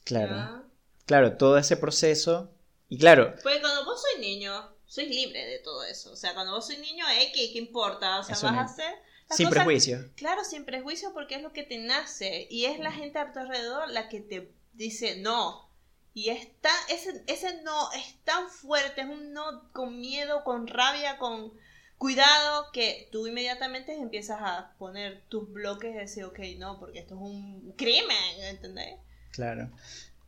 Claro. 0.09 0.64
Claro, 1.05 1.37
todo 1.37 1.59
ese 1.59 1.77
proceso. 1.77 2.51
Y 2.88 2.99
claro. 2.99 3.35
Pues 3.42 3.61
cuando 3.61 3.85
vos 3.85 4.01
sois 4.01 4.21
niño, 4.21 4.53
sois 4.87 5.09
libre 5.09 5.44
de 5.44 5.59
todo 5.59 5.85
eso. 5.85 6.12
O 6.12 6.16
sea, 6.16 6.33
cuando 6.33 6.55
vos 6.55 6.66
sois 6.66 6.79
niño, 6.81 7.05
¿eh? 7.11 7.31
¿Qué, 7.35 7.59
importa? 7.59 8.18
O 8.18 8.23
sea, 8.23 8.35
vas 8.35 8.44
a 8.44 8.61
hacer. 8.62 8.94
Sin 9.31 9.51
prejuicio. 9.51 10.11
Claro, 10.16 10.42
sin 10.44 10.64
prejuicio 10.64 11.12
porque 11.12 11.35
es 11.35 11.42
lo 11.42 11.53
que 11.53 11.62
te 11.62 11.77
nace. 11.77 12.47
Y 12.51 12.64
es 12.64 12.79
la 12.79 12.90
gente 12.90 13.18
a 13.18 13.33
tu 13.33 13.38
alrededor 13.38 13.90
la 13.90 14.09
que 14.09 14.21
te 14.21 14.51
dice 14.73 15.16
no. 15.16 15.68
Y 16.14 16.31
está, 16.31 16.71
ese, 16.88 17.23
ese 17.27 17.62
no 17.62 17.92
es 17.92 18.16
tan 18.25 18.49
fuerte, 18.49 19.03
es 19.03 19.07
un 19.07 19.35
no 19.35 19.71
con 19.73 20.01
miedo, 20.01 20.42
con 20.42 20.66
rabia, 20.66 21.18
con 21.18 21.53
cuidado, 21.99 22.73
que 22.73 23.09
tú 23.12 23.27
inmediatamente 23.27 23.94
empiezas 23.94 24.38
a 24.40 24.75
poner 24.79 25.23
tus 25.29 25.53
bloques 25.53 25.94
y 25.94 25.99
decir, 25.99 26.25
ok, 26.25 26.38
no, 26.57 26.81
porque 26.81 27.01
esto 27.01 27.14
es 27.14 27.21
un 27.21 27.75
crimen, 27.77 28.40
¿entendés? 28.40 28.99
Claro. 29.33 29.71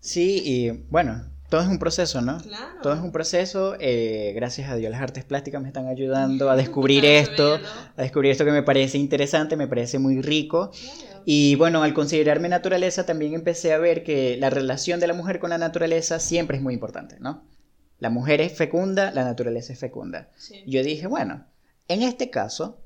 Sí, 0.01 0.43
y 0.45 0.71
bueno, 0.89 1.25
todo 1.51 1.63
es 1.63 1.69
un 1.69 1.79
proceso, 1.79 2.23
¿no? 2.23 2.41
Claro. 2.41 2.81
Todo 2.83 2.95
es 2.95 3.01
un 3.01 3.11
proceso. 3.13 3.77
Eh, 3.81 4.33
gracias 4.35 4.71
a 4.71 4.77
Dios, 4.77 4.91
las 4.91 5.03
artes 5.03 5.25
plásticas 5.25 5.61
me 5.61 5.69
están 5.69 5.89
ayudando 5.89 6.49
a 6.49 6.57
descubrir 6.57 7.05
esto, 7.05 7.59
a 7.97 8.03
descubrir 8.03 8.31
esto 8.31 8.45
que 8.45 8.53
me 8.53 8.63
parece 8.63 8.99
interesante, 8.99 9.57
me 9.57 9.67
parece 9.67 9.99
muy 9.99 10.23
rico. 10.23 10.71
Y 11.25 11.57
bueno, 11.57 11.83
al 11.83 11.93
considerarme 11.93 12.49
naturaleza, 12.49 13.05
también 13.05 13.35
empecé 13.35 13.73
a 13.73 13.79
ver 13.79 14.05
que 14.05 14.37
la 14.39 14.49
relación 14.49 15.01
de 15.01 15.09
la 15.09 15.15
mujer 15.15 15.41
con 15.41 15.51
la 15.51 15.59
naturaleza 15.59 16.21
siempre 16.21 16.57
es 16.57 16.63
muy 16.63 16.73
importante, 16.73 17.17
¿no? 17.19 17.45
La 17.99 18.11
mujer 18.11 18.41
es 18.41 18.57
fecunda, 18.57 19.11
la 19.11 19.25
naturaleza 19.25 19.73
es 19.73 19.79
fecunda. 19.79 20.31
Yo 20.67 20.83
dije, 20.83 21.07
bueno, 21.07 21.47
en 21.89 22.03
este 22.03 22.31
caso, 22.31 22.81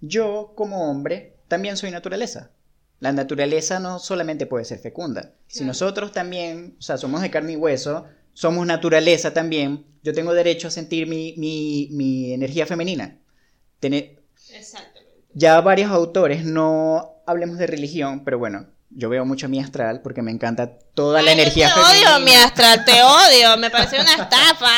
yo 0.00 0.52
como 0.56 0.90
hombre 0.90 1.36
también 1.46 1.76
soy 1.76 1.90
naturaleza. 1.90 2.50
La 3.00 3.12
naturaleza 3.12 3.78
no 3.78 3.98
solamente 3.98 4.46
puede 4.46 4.64
ser 4.64 4.78
fecunda. 4.78 5.32
Si 5.46 5.64
nosotros 5.64 6.12
también, 6.12 6.76
o 6.78 6.82
sea, 6.82 6.98
somos 6.98 7.22
de 7.22 7.30
carne 7.30 7.52
y 7.52 7.56
hueso, 7.56 8.06
somos 8.32 8.66
naturaleza 8.66 9.32
también, 9.32 9.86
yo 10.02 10.12
tengo 10.12 10.34
derecho 10.34 10.68
a 10.68 10.70
sentir 10.72 11.06
mi, 11.06 11.34
mi, 11.36 11.88
mi 11.92 12.32
energía 12.32 12.66
femenina. 12.66 13.18
Exactamente. 14.52 15.24
Ya 15.34 15.60
varios 15.60 15.90
autores, 15.90 16.44
no 16.44 17.22
hablemos 17.26 17.58
de 17.58 17.66
religión, 17.66 18.24
pero 18.24 18.38
bueno, 18.38 18.66
yo 18.90 19.08
veo 19.08 19.24
mucho 19.24 19.48
mi 19.48 19.60
astral 19.60 20.00
porque 20.02 20.22
me 20.22 20.30
encanta 20.30 20.78
toda 20.94 21.22
la 21.22 21.32
energía 21.32 21.68
femenina. 21.68 21.94
Te 21.94 22.14
odio 22.14 22.24
mi 22.24 22.34
astral, 22.34 22.84
te 22.84 23.02
odio, 23.02 23.56
me 23.58 23.70
parece 23.70 24.00
una 24.00 24.12
estafa. 24.12 24.72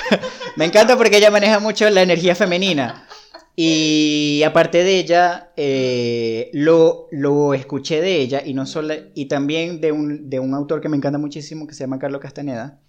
me 0.56 0.64
encanta 0.64 0.96
porque 0.96 1.16
ella 1.16 1.30
maneja 1.30 1.60
mucho 1.60 1.88
la 1.88 2.02
energía 2.02 2.34
femenina. 2.34 3.06
Y 3.54 4.42
aparte 4.44 4.82
de 4.82 4.98
ella, 4.98 5.52
eh, 5.56 6.50
lo, 6.54 7.08
lo, 7.10 7.52
escuché 7.52 8.00
de 8.00 8.16
ella 8.20 8.42
y 8.44 8.54
no 8.54 8.64
solo, 8.64 8.94
y 9.14 9.26
también 9.26 9.80
de 9.80 9.92
un, 9.92 10.30
de 10.30 10.40
un 10.40 10.54
autor 10.54 10.80
que 10.80 10.88
me 10.88 10.96
encanta 10.96 11.18
muchísimo 11.18 11.66
que 11.66 11.74
se 11.74 11.84
llama 11.84 11.98
Carlos 11.98 12.20
Castaneda. 12.20 12.80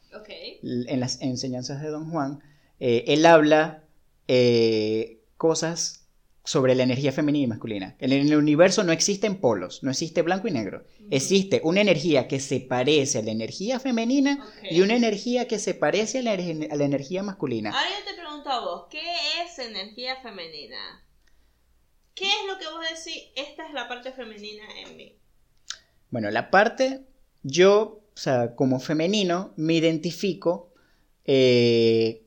En 0.64 1.00
las 1.02 1.22
enseñanzas 1.22 1.82
de 1.82 1.90
Don 1.90 2.10
Juan, 2.10 2.40
eh, 2.80 3.04
él 3.08 3.26
habla 3.26 3.84
eh, 4.30 5.20
cosas 5.36 6.03
sobre 6.46 6.76
la 6.76 6.84
energía 6.84 7.14
femenina 7.14 7.46
y 7.46 7.48
masculina. 7.48 7.96
En 8.00 8.12
el 8.12 8.36
universo 8.36 8.84
no 8.84 8.92
existen 8.92 9.40
polos, 9.40 9.82
no 9.82 9.92
existe 9.92 10.22
blanco 10.24 10.50
y 10.50 10.52
negro. 10.52 10.84
Existe 11.10 11.62
una 11.64 11.82
energía 11.82 12.28
que 12.28 12.42
se 12.42 12.60
parece 12.60 13.20
a 13.20 13.22
la 13.22 13.32
energía 13.32 13.80
femenina 13.80 14.46
y 14.70 14.82
una 14.82 14.96
energía 14.96 15.48
que 15.48 15.58
se 15.58 15.74
parece 15.74 16.20
a 16.20 16.24
la, 16.24 16.34
energía 16.34 17.24
masculina. 17.24 17.72
Ahora 17.72 17.90
yo 17.90 18.12
te 18.12 18.20
pregunto 18.20 18.50
a 18.50 18.60
vos, 18.60 18.88
¿qué 18.90 19.02
es 19.46 19.58
energía 19.60 20.18
femenina? 20.22 21.06
¿Qué 22.14 22.26
es 22.26 22.48
lo 22.48 22.60
que 22.60 22.66
vos 22.66 22.82
decís? 22.82 23.24
Esta 23.36 23.66
es 23.66 23.74
la 23.74 23.88
parte 23.88 24.12
femenina 24.12 24.64
en 24.86 24.98
mí. 24.98 25.18
Bueno, 26.10 26.30
la 26.30 26.52
parte, 26.52 27.06
yo, 27.42 28.04
o 28.14 28.18
sea, 28.18 28.54
como 28.56 28.82
femenino, 28.82 29.54
me 29.56 29.76
identifico 29.76 30.74
eh, 31.24 32.26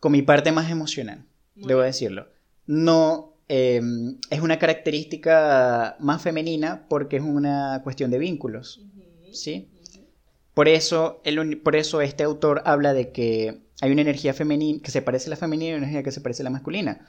con 0.00 0.12
mi 0.12 0.20
parte 0.20 0.52
más 0.52 0.70
emocional, 0.70 1.24
debo 1.54 1.80
decirlo 1.80 2.28
no 2.68 3.34
em, 3.48 4.18
es 4.30 4.40
una 4.40 4.58
característica 4.58 5.96
más 5.98 6.22
femenina 6.22 6.86
porque 6.88 7.16
es 7.16 7.22
una 7.22 7.80
cuestión 7.82 8.10
de 8.10 8.18
vínculos, 8.18 8.84
¿sí? 9.32 9.68
Por 10.54 10.68
eso, 10.68 11.22
por 11.64 11.76
eso 11.76 12.00
este 12.02 12.24
autor 12.24 12.62
habla 12.66 12.92
de 12.92 13.10
que 13.10 13.62
hay 13.80 13.90
una 13.90 14.02
energía 14.02 14.34
femenina 14.34 14.80
que 14.82 14.90
se 14.90 15.02
parece 15.02 15.28
a 15.28 15.30
la 15.30 15.36
femenina 15.36 15.72
y 15.72 15.74
una 15.74 15.86
energía 15.86 16.02
que 16.02 16.12
se 16.12 16.20
parece 16.20 16.42
a 16.42 16.44
la 16.44 16.50
masculina. 16.50 17.06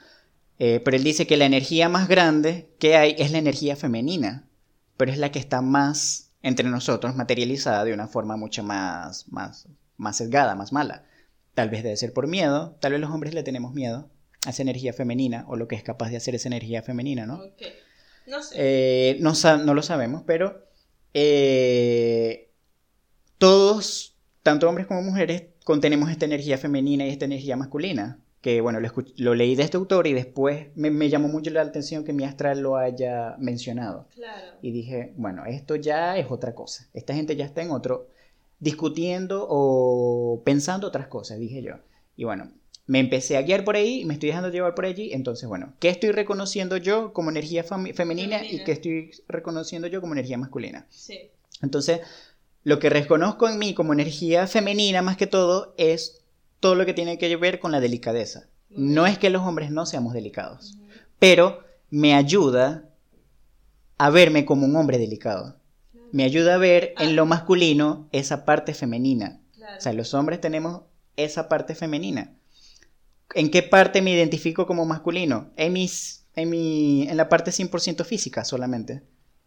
Eh, 0.58 0.80
pero 0.84 0.96
él 0.96 1.04
dice 1.04 1.26
que 1.26 1.36
la 1.36 1.46
energía 1.46 1.88
más 1.88 2.08
grande 2.08 2.70
que 2.78 2.96
hay 2.96 3.14
es 3.18 3.32
la 3.32 3.38
energía 3.38 3.76
femenina, 3.76 4.48
pero 4.96 5.10
es 5.10 5.18
la 5.18 5.32
que 5.32 5.38
está 5.38 5.62
más 5.62 6.30
entre 6.42 6.68
nosotros 6.68 7.16
materializada 7.16 7.84
de 7.84 7.92
una 7.92 8.06
forma 8.08 8.36
mucho 8.36 8.62
más, 8.62 9.28
más, 9.28 9.68
más 9.96 10.16
sesgada, 10.16 10.54
más 10.54 10.72
mala. 10.72 11.04
Tal 11.54 11.68
vez 11.68 11.82
debe 11.82 11.96
ser 11.96 12.12
por 12.12 12.28
miedo, 12.28 12.76
tal 12.80 12.92
vez 12.92 13.00
los 13.00 13.10
hombres 13.10 13.34
le 13.34 13.42
tenemos 13.42 13.74
miedo, 13.74 14.08
a 14.46 14.50
esa 14.50 14.62
energía 14.62 14.92
femenina 14.92 15.44
o 15.48 15.56
lo 15.56 15.68
que 15.68 15.76
es 15.76 15.82
capaz 15.82 16.10
de 16.10 16.16
hacer 16.16 16.34
esa 16.34 16.48
energía 16.48 16.82
femenina, 16.82 17.26
¿no? 17.26 17.40
No 18.26 18.42
sé. 18.42 18.54
Eh, 18.56 19.18
no, 19.20 19.74
lo 19.74 19.82
sabemos, 19.82 20.22
pero 20.26 20.64
eh, 21.14 22.50
todos, 23.38 24.16
tanto 24.42 24.68
hombres 24.68 24.86
como 24.86 25.02
mujeres, 25.02 25.44
contenemos 25.64 26.10
esta 26.10 26.24
energía 26.24 26.58
femenina 26.58 27.06
y 27.06 27.10
esta 27.10 27.24
energía 27.24 27.56
masculina. 27.56 28.20
Que 28.40 28.62
bueno, 28.62 28.78
lo, 29.16 29.34
leí 29.34 29.54
de 29.54 29.62
este 29.62 29.76
autor 29.76 30.06
y 30.06 30.14
después 30.14 30.68
me, 30.74 31.10
llamó 31.10 31.28
mucho 31.28 31.50
la 31.50 31.60
atención 31.60 32.04
que 32.04 32.14
mi 32.14 32.24
astral 32.24 32.60
lo 32.60 32.78
haya 32.78 33.36
mencionado. 33.38 34.08
Claro. 34.14 34.56
Y 34.62 34.72
dije, 34.72 35.12
bueno, 35.16 35.44
esto 35.44 35.76
ya 35.76 36.16
es 36.16 36.30
otra 36.30 36.54
cosa. 36.54 36.88
Esta 36.94 37.14
gente 37.14 37.36
ya 37.36 37.44
está 37.44 37.60
en 37.60 37.70
otro, 37.70 38.08
discutiendo 38.58 39.46
o 39.46 40.40
pensando 40.42 40.86
otras 40.86 41.08
cosas, 41.08 41.38
dije 41.38 41.62
yo. 41.62 41.74
Y 42.16 42.24
bueno, 42.24 42.50
me 42.90 42.98
empecé 42.98 43.36
a 43.36 43.42
guiar 43.42 43.62
por 43.62 43.76
ahí, 43.76 44.04
me 44.04 44.14
estoy 44.14 44.30
dejando 44.30 44.48
llevar 44.48 44.74
por 44.74 44.84
allí, 44.84 45.12
entonces 45.12 45.48
bueno, 45.48 45.74
¿qué 45.78 45.90
estoy 45.90 46.10
reconociendo 46.10 46.76
yo 46.76 47.12
como 47.12 47.30
energía 47.30 47.62
femenina, 47.62 48.44
y 48.44 48.64
qué 48.64 48.72
estoy 48.72 49.12
reconociendo 49.28 49.86
yo 49.86 50.00
como 50.00 50.14
energía 50.14 50.36
masculina? 50.36 50.86
Sí. 50.90 51.30
Entonces, 51.62 52.00
lo 52.64 52.80
que 52.80 52.90
reconozco 52.90 53.48
en 53.48 53.60
mí 53.60 53.74
como 53.74 53.92
energía 53.92 54.48
femenina 54.48 55.02
más 55.02 55.16
que 55.16 55.28
todo 55.28 55.72
es 55.78 56.24
todo 56.58 56.74
lo 56.74 56.84
que 56.84 56.92
tiene 56.92 57.16
que 57.16 57.36
ver 57.36 57.60
con 57.60 57.70
la 57.70 57.78
delicadeza. 57.78 58.48
No 58.70 59.06
es 59.06 59.18
que 59.18 59.30
los 59.30 59.42
hombres 59.42 59.70
no 59.70 59.86
seamos 59.86 60.12
delicados, 60.12 60.76
pero 61.20 61.62
me 61.90 62.14
ayuda 62.14 62.88
a 63.98 64.10
verme 64.10 64.44
como 64.44 64.66
un 64.66 64.74
hombre 64.74 64.98
delicado. 64.98 65.54
Me 66.10 66.24
ayuda 66.24 66.54
a 66.54 66.58
ver 66.58 66.96
en 66.98 67.14
lo 67.14 67.24
masculino 67.24 68.08
esa 68.10 68.44
parte 68.44 68.74
femenina. 68.74 69.38
O 69.78 69.80
sea, 69.80 69.92
los 69.92 70.12
hombres 70.12 70.40
tenemos 70.40 70.82
esa 71.16 71.48
parte 71.48 71.76
femenina. 71.76 72.34
¿En 73.34 73.50
qué 73.50 73.62
parte 73.62 74.02
me 74.02 74.12
identifico 74.12 74.66
como 74.66 74.84
masculino? 74.86 75.50
En, 75.56 75.72
mis, 75.72 76.26
en, 76.34 76.50
mi, 76.50 77.08
en 77.08 77.16
la 77.16 77.28
parte 77.28 77.50
100% 77.50 78.04
física 78.04 78.44
solamente. 78.44 79.02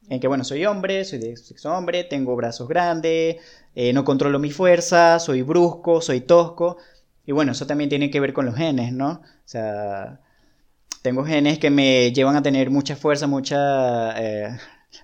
En 0.09 0.19
que, 0.19 0.27
bueno, 0.27 0.43
soy 0.43 0.65
hombre, 0.65 1.05
soy 1.05 1.19
de 1.19 1.37
sexo 1.37 1.73
hombre, 1.73 2.03
tengo 2.03 2.35
brazos 2.35 2.67
grandes, 2.67 3.37
eh, 3.75 3.93
no 3.93 4.03
controlo 4.03 4.39
mi 4.39 4.51
fuerza, 4.51 5.19
soy 5.19 5.41
brusco, 5.41 6.01
soy 6.01 6.21
tosco. 6.21 6.77
Y 7.25 7.31
bueno, 7.31 7.53
eso 7.53 7.65
también 7.67 7.89
tiene 7.89 8.09
que 8.09 8.19
ver 8.19 8.33
con 8.33 8.45
los 8.45 8.55
genes, 8.55 8.91
¿no? 8.93 9.21
O 9.21 9.47
sea, 9.47 10.19
tengo 11.01 11.23
genes 11.25 11.59
que 11.59 11.69
me 11.69 12.11
llevan 12.11 12.35
a 12.35 12.43
tener 12.43 12.69
mucha 12.69 12.95
fuerza, 12.95 13.27
mucha 13.27 14.13
eh, 14.21 14.57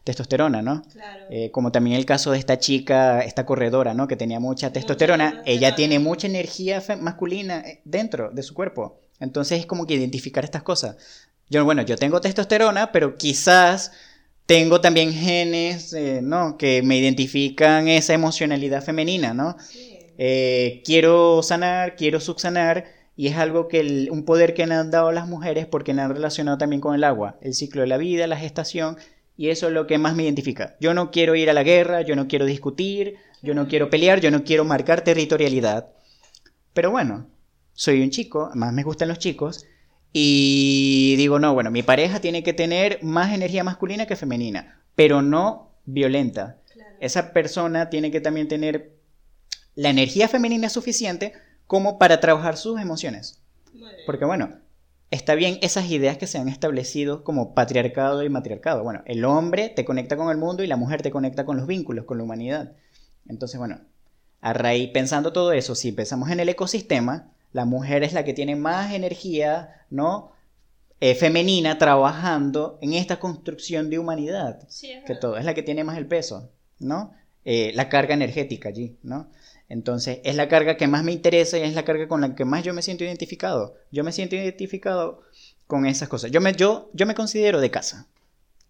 testosterona, 0.04 0.62
¿no? 0.62 0.84
Claro. 0.92 1.26
Eh, 1.30 1.52
como 1.52 1.72
también 1.72 1.96
el 1.98 2.06
caso 2.06 2.32
de 2.32 2.40
esta 2.40 2.60
chica, 2.60 3.22
esta 3.22 3.46
corredora, 3.46 3.94
¿no? 3.94 4.08
Que 4.08 4.16
tenía 4.16 4.40
mucha 4.40 4.72
testosterona. 4.72 5.42
Ella 5.46 5.76
tiene 5.76 6.00
mucha 6.00 6.28
energía 6.28 6.84
masculina 7.00 7.64
dentro 7.86 8.32
de 8.32 8.44
su 8.44 8.54
cuerpo. 8.54 9.00
Entonces 9.20 9.60
es 9.60 9.66
como 9.66 9.86
que 9.86 9.96
identificar 9.96 10.44
estas 10.44 10.64
cosas. 10.64 10.98
Yo, 11.50 11.66
bueno, 11.66 11.82
yo 11.82 11.98
tengo 11.98 12.22
testosterona, 12.22 12.92
pero 12.92 13.18
quizás 13.18 13.92
tengo 14.46 14.82
también 14.82 15.14
genes, 15.14 15.94
eh, 15.94 16.22
¿no? 16.24 16.58
Que 16.58 16.82
me 16.82 16.98
identifican 16.98 17.88
esa 17.88 18.14
emocionalidad 18.14 18.84
femenina, 18.84 19.34
¿no? 19.34 19.56
Eh, 20.18 20.82
quiero 20.86 21.42
sanar, 21.44 21.96
quiero 21.96 22.20
subsanar, 22.20 22.86
y 23.20 23.28
es 23.28 23.36
algo 23.36 23.68
que 23.68 24.08
un 24.10 24.24
poder 24.24 24.54
que 24.54 24.64
han 24.64 24.92
dado 24.92 25.12
las 25.12 25.28
mujeres 25.28 25.66
porque 25.66 25.94
me 25.94 26.02
han 26.02 26.10
relacionado 26.10 26.58
también 26.58 26.80
con 26.80 26.96
el 26.96 27.04
agua, 27.04 27.38
el 27.42 27.54
ciclo 27.54 27.82
de 27.82 27.88
la 27.88 27.98
vida, 27.98 28.28
la 28.28 28.38
gestación, 28.38 28.98
y 29.40 29.52
eso 29.52 29.68
es 29.68 29.74
lo 29.74 29.88
que 29.88 29.98
más 29.98 30.18
me 30.18 30.24
identifica. 30.24 30.76
Yo 30.82 30.94
no 30.94 31.12
quiero 31.12 31.34
ir 31.34 31.50
a 31.50 31.54
la 31.54 31.64
guerra, 31.64 32.02
yo 32.02 32.14
no 32.18 32.28
quiero 32.28 32.46
discutir, 32.46 33.16
yo 33.42 33.54
no 33.54 33.70
quiero 33.70 33.90
pelear, 33.90 34.20
yo 34.20 34.32
no 34.32 34.44
quiero 34.44 34.66
marcar 34.66 35.02
territorialidad. 35.02 35.94
Pero 36.74 36.92
bueno, 36.92 37.26
soy 37.72 38.02
un 38.02 38.10
chico, 38.10 38.52
más 38.54 38.74
me 38.74 38.84
gustan 38.84 39.08
los 39.08 39.18
chicos, 39.18 39.66
y 40.12 41.16
digo, 41.16 41.40
no, 41.40 41.54
bueno, 41.54 41.72
mi 41.72 41.84
pareja 41.84 42.20
tiene 42.20 42.44
que 42.44 42.52
tener 42.52 43.00
más 43.02 43.34
energía 43.34 43.64
masculina 43.64 44.08
que 44.08 44.18
femenina, 44.18 44.82
pero 44.96 45.22
no 45.22 45.72
violenta. 45.86 46.58
Esa 47.00 47.32
persona 47.32 47.90
tiene 47.90 48.12
que 48.12 48.20
también 48.20 48.50
tener 48.50 48.98
la 49.74 49.90
energía 49.90 50.28
femenina 50.28 50.68
suficiente 50.68 51.32
como 51.66 51.98
para 51.98 52.20
trabajar 52.20 52.58
sus 52.58 52.78
emociones. 52.78 53.42
Porque 54.06 54.26
bueno, 54.26 54.60
está 55.12 55.36
bien 55.36 55.60
esas 55.62 55.90
ideas 55.90 56.18
que 56.18 56.28
se 56.28 56.38
han 56.38 56.50
establecido 56.50 57.24
como 57.24 57.54
patriarcado 57.54 58.24
y 58.24 58.30
matriarcado. 58.30 58.84
Bueno, 58.84 59.02
el 59.06 59.26
hombre 59.26 59.70
te 59.70 59.86
conecta 59.86 60.18
con 60.18 60.30
el 60.30 60.38
mundo 60.38 60.64
y 60.64 60.68
la 60.68 60.78
mujer 60.78 61.02
te 61.02 61.12
conecta 61.12 61.46
con 61.46 61.58
los 61.58 61.68
vínculos, 61.68 62.06
con 62.06 62.18
la 62.18 62.24
humanidad. 62.24 62.74
Entonces, 63.28 63.60
bueno, 63.60 63.82
a 64.42 64.54
raíz, 64.54 64.90
pensando 64.92 65.34
todo 65.34 65.52
eso, 65.52 65.76
si 65.76 65.92
pensamos 65.92 66.30
en 66.30 66.40
el 66.40 66.50
ecosistema, 66.50 67.32
la 67.52 67.66
mujer 67.66 68.04
es 68.04 68.14
la 68.14 68.24
que 68.24 68.34
tiene 68.34 68.56
más 68.56 68.94
energía, 68.94 69.86
¿no? 69.90 70.32
Eh, 71.02 71.16
femenina 71.16 71.78
trabajando 71.78 72.78
en 72.82 72.94
esta 72.94 73.20
construcción 73.20 73.90
de 73.90 74.00
humanidad. 74.00 74.68
que 75.06 75.16
todo, 75.16 75.38
es 75.38 75.46
la 75.46 75.54
que 75.54 75.64
tiene 75.64 75.84
más 75.84 75.98
el 75.98 76.08
peso, 76.08 76.52
¿no? 76.80 77.14
Eh, 77.46 77.72
la 77.74 77.90
carga 77.90 78.14
energética 78.14 78.70
allí, 78.70 78.98
¿no? 79.02 79.30
Entonces, 79.70 80.20
es 80.24 80.36
la 80.36 80.50
carga 80.50 80.78
que 80.78 80.88
más 80.88 81.04
me 81.04 81.12
interesa 81.12 81.60
y 81.60 81.62
es 81.62 81.76
la 81.76 81.86
carga 81.86 82.08
con 82.08 82.22
la 82.22 82.36
que 82.36 82.44
más 82.44 82.64
yo 82.64 82.74
me 82.74 82.82
siento 82.82 83.04
identificado. 83.04 83.76
Yo 83.92 84.04
me 84.04 84.12
siento 84.12 84.36
identificado 84.36 85.22
con 85.68 85.86
esas 85.86 86.10
cosas. 86.10 86.32
Yo 86.32 86.42
me, 86.42 86.54
yo, 86.54 86.90
yo 86.94 87.06
me 87.06 87.14
considero 87.14 87.62
de 87.62 87.70
casa. 87.70 88.08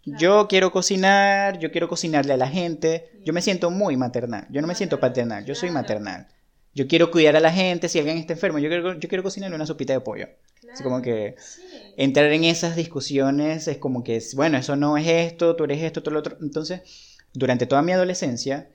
Yo 0.04 0.48
quiero 0.48 0.72
cocinar, 0.72 1.60
yo 1.60 1.72
quiero 1.72 1.88
cocinarle 1.88 2.34
a 2.34 2.38
la 2.38 2.50
gente. 2.50 3.12
Yo 3.24 3.32
me 3.32 3.42
siento 3.42 3.72
muy 3.72 3.96
maternal. 3.96 4.46
Yo 4.50 4.62
no 4.62 4.68
me 4.68 4.76
siento 4.76 5.00
paternal, 5.00 5.46
yo 5.46 5.56
soy 5.56 5.72
maternal. 5.72 6.28
Yo 6.74 6.88
quiero 6.88 7.12
cuidar 7.12 7.36
a 7.36 7.40
la 7.40 7.52
gente, 7.52 7.90
si 7.90 7.98
alguien 7.98 8.18
está 8.18 8.34
enfermo, 8.34 8.60
yo 8.60 8.70
quiero, 8.70 9.00
yo 9.00 9.10
quiero 9.10 9.24
cocinarle 9.24 9.56
una 9.56 9.66
sopita 9.66 9.94
de 9.94 10.02
pollo. 10.02 10.28
Así 10.72 10.84
como 10.84 11.02
que 11.02 11.36
entrar 11.98 12.32
en 12.32 12.44
esas 12.44 12.76
discusiones 12.76 13.68
es 13.68 13.78
como 13.78 14.04
que, 14.04 14.22
bueno, 14.36 14.58
eso 14.58 14.76
no 14.76 14.98
es 14.98 15.08
esto, 15.08 15.56
tú 15.56 15.64
eres 15.64 15.82
esto, 15.82 16.04
tú 16.04 16.12
lo 16.12 16.20
otro. 16.20 16.38
Entonces, 16.42 16.82
durante 17.34 17.66
toda 17.66 17.82
mi 17.82 17.92
adolescencia, 17.92 18.70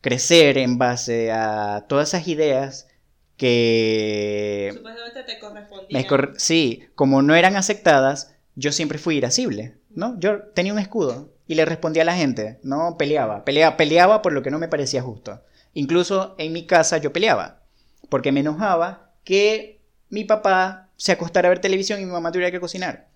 crecer 0.00 0.58
en 0.58 0.78
base 0.78 1.30
a 1.32 1.86
todas 1.88 2.08
esas 2.08 2.28
ideas 2.28 2.88
que... 3.36 4.70
Supuestamente 4.74 5.22
te 5.22 5.38
correspondían. 5.38 6.34
sí, 6.36 6.84
como 6.94 7.22
no 7.22 7.34
eran 7.34 7.56
aceptadas, 7.56 8.34
yo 8.54 8.72
siempre 8.72 8.98
fui 8.98 9.16
irascible, 9.16 9.76
¿no? 9.90 10.18
Yo 10.18 10.42
tenía 10.54 10.72
un 10.72 10.78
escudo 10.78 11.32
y 11.46 11.54
le 11.54 11.64
respondía 11.64 12.02
a 12.02 12.06
la 12.06 12.14
gente, 12.14 12.58
no 12.62 12.96
peleaba, 12.98 13.44
peleaba, 13.44 13.76
peleaba 13.76 14.22
por 14.22 14.32
lo 14.32 14.42
que 14.42 14.50
no 14.50 14.58
me 14.58 14.68
parecía 14.68 15.02
justo. 15.02 15.42
Incluso 15.74 16.34
en 16.38 16.52
mi 16.52 16.66
casa 16.66 16.98
yo 16.98 17.12
peleaba, 17.12 17.62
porque 18.08 18.32
me 18.32 18.40
enojaba 18.40 19.12
que 19.24 19.80
mi 20.10 20.24
papá 20.24 20.88
se 20.96 21.12
acostara 21.12 21.48
a 21.48 21.50
ver 21.50 21.60
televisión 21.60 22.00
y 22.00 22.04
mi 22.04 22.12
mamá 22.12 22.30
tuviera 22.32 22.50
que 22.50 22.60
cocinar. 22.60 23.08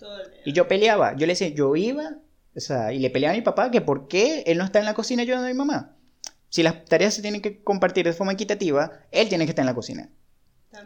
Y 0.44 0.52
yo 0.52 0.68
peleaba, 0.68 1.14
yo 1.16 1.26
le 1.26 1.32
decía, 1.32 1.48
yo 1.48 1.76
iba, 1.76 2.16
o 2.56 2.60
sea, 2.60 2.92
y 2.92 2.98
le 2.98 3.10
peleaba 3.10 3.34
a 3.34 3.36
mi 3.36 3.42
papá 3.42 3.70
que 3.70 3.80
por 3.80 4.08
qué 4.08 4.42
él 4.46 4.58
no 4.58 4.64
está 4.64 4.78
en 4.78 4.84
la 4.86 4.94
cocina 4.94 5.22
ayudando 5.22 5.46
a 5.46 5.50
mi 5.50 5.56
mamá. 5.56 5.93
Si 6.54 6.62
las 6.62 6.84
tareas 6.84 7.12
se 7.12 7.20
tienen 7.20 7.42
que 7.42 7.64
compartir 7.64 8.06
de 8.06 8.12
forma 8.12 8.32
equitativa, 8.32 8.92
él 9.10 9.28
tiene 9.28 9.44
que 9.44 9.50
estar 9.50 9.64
en 9.64 9.66
la 9.66 9.74
cocina. 9.74 10.08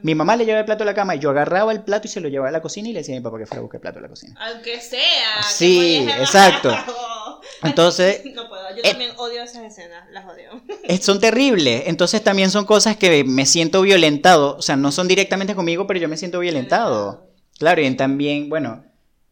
Mi 0.00 0.14
mamá 0.14 0.34
le 0.34 0.46
llevaba 0.46 0.60
el 0.60 0.64
plato 0.64 0.82
a 0.82 0.86
la 0.86 0.94
cama 0.94 1.14
y 1.14 1.18
yo 1.18 1.28
agarraba 1.28 1.72
el 1.72 1.82
plato 1.82 2.06
y 2.06 2.10
se 2.10 2.22
lo 2.22 2.30
llevaba 2.30 2.48
a 2.48 2.52
la 2.52 2.62
cocina 2.62 2.88
y 2.88 2.94
le 2.94 3.00
decía 3.00 3.14
a 3.14 3.18
mi 3.18 3.22
papá 3.22 3.36
que 3.36 3.44
fuera 3.44 3.58
a 3.58 3.60
buscar 3.60 3.76
el 3.76 3.82
plato 3.82 3.98
a 3.98 4.00
la 4.00 4.08
cocina. 4.08 4.34
Aunque 4.40 4.80
sea. 4.80 5.42
Sí, 5.46 6.08
exacto. 6.20 6.74
Entonces. 7.62 8.22
No 8.34 8.48
puedo, 8.48 8.62
yo 8.74 8.80
también 8.82 9.10
odio 9.18 9.42
esas 9.42 9.62
escenas, 9.62 10.08
las 10.10 10.24
odio. 10.24 10.62
Son 11.02 11.20
terribles. 11.20 11.82
Entonces 11.84 12.24
también 12.24 12.50
son 12.50 12.64
cosas 12.64 12.96
que 12.96 13.22
me 13.24 13.44
siento 13.44 13.82
violentado. 13.82 14.56
O 14.56 14.62
sea, 14.62 14.76
no 14.76 14.90
son 14.90 15.06
directamente 15.06 15.54
conmigo, 15.54 15.86
pero 15.86 16.00
yo 16.00 16.08
me 16.08 16.16
siento 16.16 16.38
violentado. 16.38 17.28
Claro, 17.58 17.82
y 17.82 17.94
también, 17.94 18.48
bueno, 18.48 18.86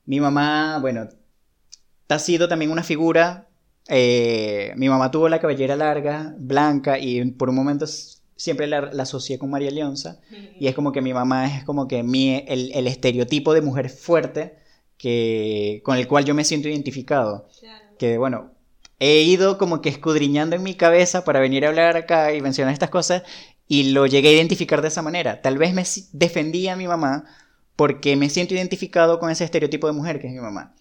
mi 0.04 0.20
mamá, 0.20 0.80
bueno, 0.82 1.08
ha 2.10 2.18
sido 2.18 2.46
también 2.46 2.70
una 2.70 2.82
figura. 2.82 3.45
Eh, 3.88 4.72
mi 4.76 4.88
mamá 4.88 5.10
tuvo 5.10 5.28
la 5.28 5.40
cabellera 5.40 5.76
larga, 5.76 6.34
blanca, 6.38 6.98
y 6.98 7.24
por 7.32 7.48
un 7.48 7.54
momento 7.54 7.86
siempre 8.36 8.66
la, 8.66 8.90
asocié 8.98 9.38
con 9.38 9.50
María 9.50 9.70
Leonza. 9.70 10.20
Y 10.58 10.66
es 10.66 10.74
como 10.74 10.92
que 10.92 11.02
mi 11.02 11.14
mamá 11.14 11.46
es 11.46 11.64
como 11.64 11.88
que 11.88 12.02
mi, 12.02 12.44
el, 12.48 12.72
el 12.74 12.86
estereotipo 12.86 13.54
de 13.54 13.62
mujer 13.62 13.90
fuerte 13.90 14.56
que, 14.98 15.80
con 15.84 15.96
el 15.96 16.06
cual 16.08 16.24
yo 16.24 16.34
me 16.34 16.44
siento 16.44 16.68
identificado. 16.68 17.48
Que 17.98 18.18
bueno, 18.18 18.52
he 18.98 19.22
ido 19.22 19.58
como 19.58 19.80
que 19.80 19.88
escudriñando 19.88 20.56
en 20.56 20.62
mi 20.62 20.74
cabeza 20.74 21.24
para 21.24 21.40
venir 21.40 21.64
a 21.64 21.68
hablar 21.68 21.96
acá 21.96 22.32
y 22.34 22.40
mencionar 22.40 22.72
estas 22.72 22.90
cosas 22.90 23.22
y 23.68 23.90
lo 23.90 24.06
llegué 24.06 24.28
a 24.28 24.32
identificar 24.32 24.82
de 24.82 24.88
esa 24.88 25.02
manera. 25.02 25.42
Tal 25.42 25.58
vez 25.58 25.74
me 25.74 25.84
defendía 26.12 26.74
a 26.74 26.76
mi 26.76 26.86
mamá 26.86 27.24
porque 27.74 28.16
me 28.16 28.30
siento 28.30 28.54
identificado 28.54 29.18
con 29.18 29.30
ese 29.30 29.44
estereotipo 29.44 29.86
de 29.86 29.92
mujer 29.92 30.20
que 30.20 30.28
es 30.28 30.32
mi 30.32 30.40
mamá. 30.40 30.74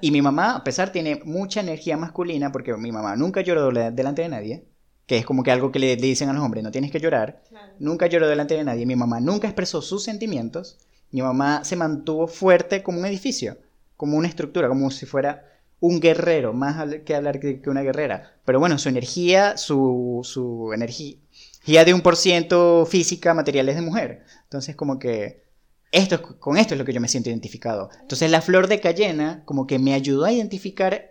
Y 0.00 0.10
mi 0.10 0.22
mamá, 0.22 0.56
a 0.56 0.64
pesar, 0.64 0.92
tiene 0.92 1.20
mucha 1.24 1.60
energía 1.60 1.96
masculina 1.96 2.52
porque 2.52 2.74
mi 2.76 2.92
mamá 2.92 3.16
nunca 3.16 3.40
lloró 3.40 3.70
delante 3.70 4.22
de 4.22 4.28
nadie, 4.28 4.64
que 5.06 5.18
es 5.18 5.26
como 5.26 5.42
que 5.42 5.50
algo 5.50 5.72
que 5.72 5.78
le, 5.78 5.96
dicen 5.96 6.28
a 6.28 6.32
los 6.32 6.42
hombres, 6.42 6.64
no 6.64 6.70
tienes 6.70 6.90
que 6.90 7.00
llorar. 7.00 7.42
Nunca 7.78 8.06
lloró 8.06 8.28
delante 8.28 8.54
de 8.54 8.64
nadie. 8.64 8.86
Mi 8.86 8.96
mamá 8.96 9.20
nunca 9.20 9.48
expresó 9.48 9.82
sus 9.82 10.04
sentimientos 10.04 10.78
mi 11.10 11.22
mamá 11.22 11.64
se 11.64 11.76
mantuvo 11.76 12.26
fuerte 12.28 12.82
como 12.82 12.98
un 12.98 13.06
edificio, 13.06 13.56
como 13.96 14.16
una 14.16 14.28
estructura, 14.28 14.68
como 14.68 14.90
si 14.90 15.06
fuera 15.06 15.44
un 15.80 16.00
guerrero, 16.00 16.52
más 16.52 16.96
que 17.04 17.14
hablar 17.14 17.40
que 17.40 17.62
una 17.66 17.82
guerrera. 17.82 18.34
Pero 18.44 18.60
bueno, 18.60 18.78
su 18.78 18.88
energía, 18.88 19.56
su, 19.56 20.20
su 20.24 20.72
energía 20.74 21.84
de 21.84 21.94
un 21.94 22.02
por 22.02 22.16
ciento 22.16 22.86
física, 22.86 23.32
materiales 23.32 23.76
de 23.76 23.82
mujer. 23.82 24.24
Entonces, 24.44 24.76
como 24.76 24.98
que 24.98 25.47
esto, 25.92 26.38
con 26.38 26.56
esto 26.58 26.74
es 26.74 26.78
lo 26.78 26.84
que 26.84 26.92
yo 26.92 27.00
me 27.00 27.08
siento 27.08 27.30
identificado. 27.30 27.90
Entonces, 28.00 28.30
la 28.30 28.40
flor 28.40 28.68
de 28.68 28.80
cayena, 28.80 29.42
como 29.44 29.66
que 29.66 29.78
me 29.78 29.94
ayudó 29.94 30.24
a 30.24 30.32
identificar 30.32 31.10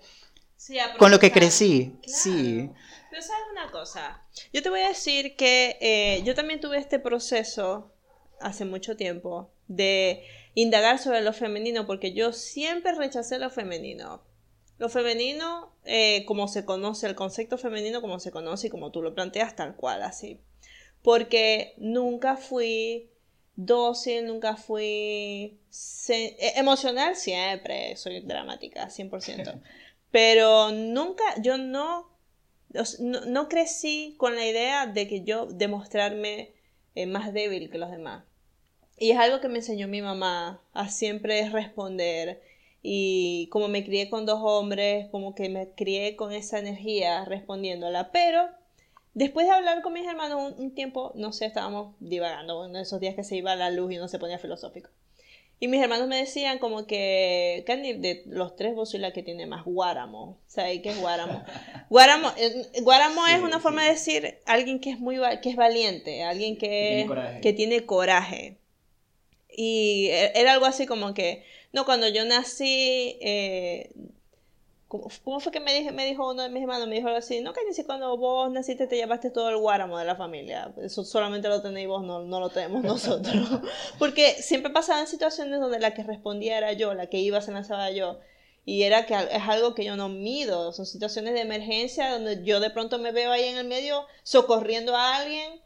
con 0.98 1.12
lo 1.12 1.20
que 1.20 1.32
crecí. 1.32 1.96
Sí. 2.06 2.70
Pero 3.10 3.22
sabes 3.22 3.44
una 3.52 3.72
cosa, 3.72 4.22
yo 4.54 4.62
te 4.62 4.70
voy 4.70 4.82
a 4.82 4.90
decir 4.90 5.36
que 5.36 5.78
eh, 5.82 6.22
yo 6.24 6.36
también 6.36 6.60
tuve 6.60 6.78
este 6.78 7.00
proceso 7.00 7.92
hace 8.40 8.66
mucho 8.66 8.96
tiempo 8.96 9.50
de 9.68 10.24
indagar 10.54 11.00
sobre 11.00 11.22
lo 11.22 11.34
femenino 11.34 11.88
porque 11.88 12.14
yo 12.14 12.34
siempre 12.34 12.94
rechacé 12.94 13.40
lo 13.40 13.50
femenino. 13.50 14.22
Lo 14.78 14.90
femenino, 14.90 15.74
eh, 15.86 16.24
como 16.26 16.48
se 16.48 16.64
conoce, 16.64 17.08
el 17.08 17.16
concepto 17.16 17.58
femenino 17.58 18.02
como 18.02 18.20
se 18.20 18.30
conoce 18.30 18.68
y 18.68 18.70
como 18.70 18.92
tú 18.92 19.02
lo 19.02 19.16
planteas, 19.16 19.56
tal 19.56 19.76
cual, 19.76 20.04
así. 20.04 20.40
Porque 21.02 21.74
nunca 21.78 22.36
fui 22.36 23.10
dócil, 23.58 24.28
nunca 24.28 24.56
fui 24.56 25.60
e, 26.08 26.54
emocional, 26.56 27.18
siempre 27.18 27.98
soy 27.98 28.22
dramática, 28.22 28.88
100%. 28.88 29.62
Pero 30.12 30.72
nunca, 30.72 31.24
yo 31.42 31.58
no, 31.58 32.10
no, 33.00 33.50
crecí 33.50 34.16
con 34.18 34.36
la 34.36 34.46
idea 34.46 34.88
de 34.88 35.08
que 35.08 35.24
yo 35.24 35.48
demostrarme 35.48 36.54
eh, 36.96 37.06
más 37.06 37.34
débil 37.34 37.70
que 37.70 37.78
los 37.78 37.92
demás. 37.92 38.24
Y 38.98 39.12
es 39.12 39.18
algo 39.20 39.42
que 39.42 39.50
me 39.50 39.58
enseñó 39.58 39.88
mi 39.88 40.02
mamá 40.02 40.64
a 40.74 40.90
siempre 40.90 41.50
responder. 41.50 42.42
Y 42.82 43.50
como 43.52 43.68
me 43.68 43.84
crié 43.84 44.10
con 44.10 44.26
dos 44.26 44.40
hombres, 44.42 45.08
como 45.12 45.36
que 45.36 45.50
me 45.50 45.72
crié 45.72 46.16
con 46.16 46.32
esa 46.32 46.60
energía 46.60 47.26
respondiéndola. 47.26 48.12
Pero 48.12 48.48
después 49.18 49.48
de 49.48 49.54
hablar 49.54 49.82
con 49.82 49.94
mis 49.94 50.08
hermanos 50.08 50.54
un, 50.58 50.76
tiempo, 50.76 51.12
no 51.16 51.34
sé, 51.34 51.48
estábamos 51.48 51.96
divagando 52.00 52.66
en 52.66 52.76
esos 52.76 53.00
días 53.00 53.16
que 53.16 53.24
se 53.24 53.36
iba 53.36 53.56
la 53.56 53.72
luz 53.72 53.92
y 53.92 53.98
uno 53.98 54.08
se 54.08 54.20
ponía 54.20 54.38
filosófico. 54.38 54.92
Y 55.60 55.68
mis 55.70 55.82
hermanos 55.82 56.08
me 56.08 56.18
decían 56.18 56.60
como 56.60 56.86
que, 56.86 57.64
Candy, 57.66 57.94
de 57.94 58.22
los 58.28 58.56
tres 58.56 58.76
vos 58.76 58.92
sois 58.92 59.02
la 59.02 59.14
que 59.14 59.24
tiene 59.24 59.48
más 59.48 59.66
guáramo. 59.66 60.38
¿Sabes 60.46 60.82
qué 60.84 60.90
es 60.90 61.00
guáramo? 61.00 61.44
Guáramo, 61.90 62.32
eh, 62.38 62.68
guáramo 62.84 63.26
es 63.26 63.42
una 63.42 63.60
forma 63.60 63.84
de 63.84 63.92
decir 63.92 64.38
alguien 64.46 64.80
que 64.80 64.92
es 64.92 65.00
muy 65.00 65.18
que 65.42 65.50
es 65.50 65.56
valiente, 65.56 66.22
alguien 66.22 66.58
que, 66.58 67.08
que 67.42 67.54
tiene 67.54 67.88
coraje. 67.88 68.58
Y 69.50 70.10
e, 70.12 70.40
era 70.40 70.54
algo 70.54 70.66
así 70.66 70.86
como 70.86 71.16
que, 71.16 71.44
no, 71.72 71.86
cuando 71.86 72.08
yo 72.08 72.24
nací, 72.26 73.18
eh, 73.22 73.90
¿cómo, 74.88 75.40
fue 75.40 75.52
que 75.52 75.60
me, 75.60 75.74
dije, 75.74 75.92
me 75.92 76.06
dijo 76.06 76.30
uno 76.30 76.44
de 76.44 76.50
mis 76.50 76.62
hermanos? 76.62 76.88
Me 76.88 76.96
dijo 76.96 77.08
algo 77.08 77.20
así, 77.20 77.42
no, 77.42 77.54
que 77.54 77.62
ni 77.66 77.74
si 77.74 77.84
cuando 77.84 78.16
vos 78.18 78.52
naciste 78.52 78.88
te 78.88 78.96
llevaste 78.96 79.30
todo 79.30 79.50
el 79.50 79.58
guáramo 79.58 79.98
de 79.98 80.06
la 80.06 80.16
familia. 80.16 80.74
Eso 80.82 81.04
solamente 81.04 81.50
lo 81.50 81.62
tenéis 81.62 81.88
vos, 81.88 82.04
no, 82.04 82.24
no 82.24 82.40
lo 82.40 82.50
tenemos 82.50 82.84
nosotros. 82.84 83.36
Porque 84.00 84.34
siempre 84.42 84.72
pasaban 84.72 85.08
situaciones 85.08 85.60
donde 85.60 85.80
la 85.80 85.94
que 85.94 86.04
respondía 86.04 86.58
era 86.58 86.74
yo, 86.74 86.94
la 86.94 87.08
que 87.08 87.20
iba 87.20 87.42
se 87.42 87.52
lanzaba 87.52 87.92
yo. 87.92 88.20
Y 88.66 88.84
era 88.84 89.06
que 89.06 89.14
es 89.14 89.44
algo 89.48 89.74
que 89.76 89.86
yo 89.86 89.96
no 89.96 90.10
mido, 90.10 90.74
son 90.74 90.86
situaciones 90.86 91.34
de 91.34 91.42
emergencia 91.42 92.12
donde 92.12 92.44
yo 92.44 92.60
de 92.60 92.70
pronto 92.70 93.00
me 93.00 93.14
veo 93.14 93.32
ahí 93.32 93.46
en 93.46 93.58
el 93.58 93.66
medio 93.66 94.06
socorriendo 94.24 94.94
a 94.94 95.16
alguien 95.16 95.62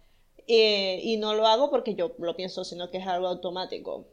eh, 0.48 1.00
y 1.02 1.18
no 1.18 1.34
lo 1.34 1.48
hago 1.48 1.72
porque 1.72 1.96
yo 1.96 2.14
lo 2.20 2.36
pienso, 2.36 2.64
sino 2.64 2.92
que 2.92 3.00
es 3.00 3.08
algo 3.08 3.28
automático. 3.28 4.06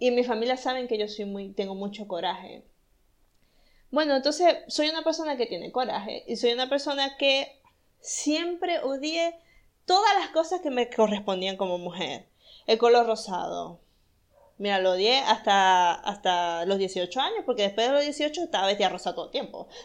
Y 0.00 0.10
mi 0.10 0.24
familia 0.24 0.56
saben 0.56 0.88
que 0.88 0.98
yo 0.98 1.08
soy 1.08 1.24
muy, 1.24 1.50
tengo 1.50 1.74
mucho 1.74 2.08
coraje. 2.08 2.62
Bueno, 3.90 4.14
entonces 4.14 4.56
soy 4.68 4.88
una 4.88 5.02
persona 5.02 5.36
que 5.36 5.46
tiene 5.46 5.72
coraje 5.72 6.24
y 6.26 6.36
soy 6.36 6.52
una 6.52 6.68
persona 6.68 7.16
que 7.16 7.60
siempre 8.00 8.78
odié 8.80 9.38
todas 9.84 10.14
las 10.18 10.30
cosas 10.30 10.60
que 10.60 10.70
me 10.70 10.88
correspondían 10.88 11.56
como 11.56 11.78
mujer. 11.78 12.28
El 12.66 12.78
color 12.78 13.06
rosado. 13.06 13.80
Mira, 14.58 14.78
lo 14.78 14.92
odié 14.92 15.18
hasta, 15.20 15.92
hasta 15.92 16.66
los 16.66 16.78
18 16.78 17.20
años, 17.20 17.42
porque 17.46 17.62
después 17.62 17.88
de 17.88 17.94
los 17.94 18.02
18 18.02 18.42
estaba 18.42 18.66
vestida 18.66 18.90
rosa 18.90 19.14
todo 19.14 19.26
el 19.26 19.30
tiempo. 19.32 19.68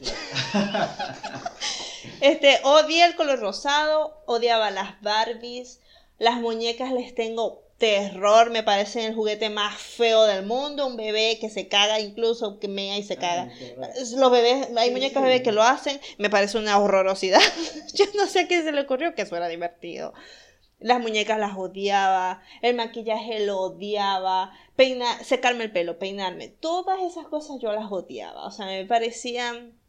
Este, 2.21 2.59
odié 2.63 3.03
el 3.03 3.15
color 3.15 3.39
rosado, 3.39 4.21
odiaba 4.25 4.69
las 4.69 5.01
Barbies, 5.01 5.81
las 6.19 6.35
muñecas 6.39 6.91
les 6.91 7.15
tengo 7.15 7.64
terror, 7.77 8.51
me 8.51 8.63
parecen 8.63 9.05
el 9.05 9.15
juguete 9.15 9.49
más 9.49 9.75
feo 9.77 10.23
del 10.23 10.45
mundo, 10.45 10.87
un 10.87 10.95
bebé 10.95 11.37
que 11.39 11.49
se 11.49 11.67
caga 11.67 11.99
incluso, 11.99 12.59
que 12.59 12.67
mea 12.67 12.97
y 12.97 13.03
se 13.03 13.17
caga. 13.17 13.49
Los 14.15 14.31
bebés, 14.31 14.69
hay 14.77 14.91
muñecas 14.91 15.21
bebés 15.21 15.41
que 15.41 15.51
lo 15.51 15.63
hacen, 15.63 15.99
me 16.17 16.29
parece 16.29 16.57
una 16.57 16.77
horrorosidad. 16.79 17.41
Yo 17.93 18.05
no 18.15 18.27
sé 18.27 18.41
a 18.41 18.47
quién 18.47 18.63
se 18.63 18.71
le 18.71 18.81
ocurrió 18.81 19.13
que 19.13 19.23
eso 19.23 19.35
era 19.35 19.47
divertido. 19.47 20.13
Las 20.79 20.99
muñecas 20.99 21.39
las 21.39 21.57
odiaba, 21.57 22.41
el 22.61 22.75
maquillaje 22.75 23.45
lo 23.45 23.59
odiaba, 23.59 24.51
peinar, 24.75 25.23
secarme 25.23 25.63
el 25.65 25.71
pelo, 25.71 25.99
peinarme, 25.99 26.49
todas 26.49 27.01
esas 27.01 27.27
cosas 27.27 27.57
yo 27.61 27.71
las 27.71 27.91
odiaba, 27.91 28.45
o 28.45 28.51
sea, 28.51 28.65
me 28.65 28.85
parecían 28.85 29.79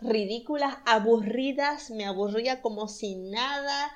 ridículas, 0.00 0.76
aburridas, 0.84 1.90
me 1.90 2.04
aburría 2.04 2.62
como 2.62 2.88
si 2.88 3.16
nada. 3.16 3.92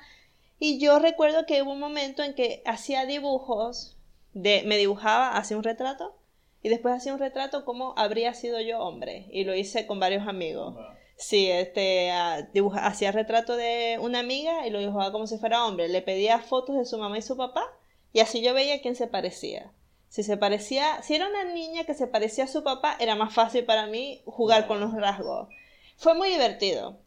Y 0.63 0.77
yo 0.77 0.99
recuerdo 0.99 1.47
que 1.47 1.63
hubo 1.63 1.71
un 1.71 1.79
momento 1.79 2.21
en 2.21 2.35
que 2.35 2.61
hacía 2.67 3.07
dibujos, 3.07 3.97
de, 4.33 4.61
me 4.67 4.77
dibujaba, 4.77 5.35
hacía 5.35 5.57
un 5.57 5.63
retrato, 5.63 6.15
y 6.61 6.69
después 6.69 6.93
hacía 6.93 7.15
un 7.15 7.19
retrato 7.19 7.65
como 7.65 7.95
habría 7.97 8.35
sido 8.35 8.61
yo 8.61 8.79
hombre, 8.79 9.25
y 9.31 9.43
lo 9.43 9.55
hice 9.55 9.87
con 9.87 9.99
varios 9.99 10.27
amigos. 10.27 10.75
Sí, 11.17 11.49
este, 11.49 12.11
hacía 12.11 13.11
retrato 13.11 13.55
de 13.55 13.97
una 13.99 14.19
amiga 14.19 14.67
y 14.67 14.69
lo 14.69 14.77
dibujaba 14.77 15.11
como 15.11 15.25
si 15.25 15.39
fuera 15.39 15.65
hombre. 15.65 15.89
Le 15.89 16.03
pedía 16.03 16.37
fotos 16.37 16.75
de 16.75 16.85
su 16.85 16.99
mamá 16.99 17.17
y 17.17 17.23
su 17.23 17.35
papá, 17.35 17.65
y 18.13 18.19
así 18.19 18.43
yo 18.43 18.53
veía 18.53 18.83
quién 18.83 18.95
se 18.95 19.07
parecía. 19.07 19.71
Si 20.09 20.21
se 20.21 20.37
parecía, 20.37 21.01
si 21.01 21.15
era 21.15 21.27
una 21.27 21.43
niña 21.43 21.85
que 21.85 21.95
se 21.95 22.05
parecía 22.05 22.43
a 22.43 22.47
su 22.47 22.63
papá, 22.63 22.97
era 22.99 23.15
más 23.15 23.33
fácil 23.33 23.65
para 23.65 23.87
mí 23.87 24.21
jugar 24.27 24.67
con 24.67 24.79
los 24.79 24.93
rasgos. 24.93 25.49
Fue 25.97 26.13
muy 26.13 26.29
divertido. 26.29 26.99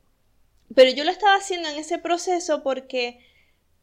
Pero 0.74 0.90
yo 0.90 1.04
lo 1.04 1.12
estaba 1.12 1.36
haciendo 1.36 1.68
en 1.68 1.78
ese 1.78 1.98
proceso 1.98 2.64
porque 2.64 3.20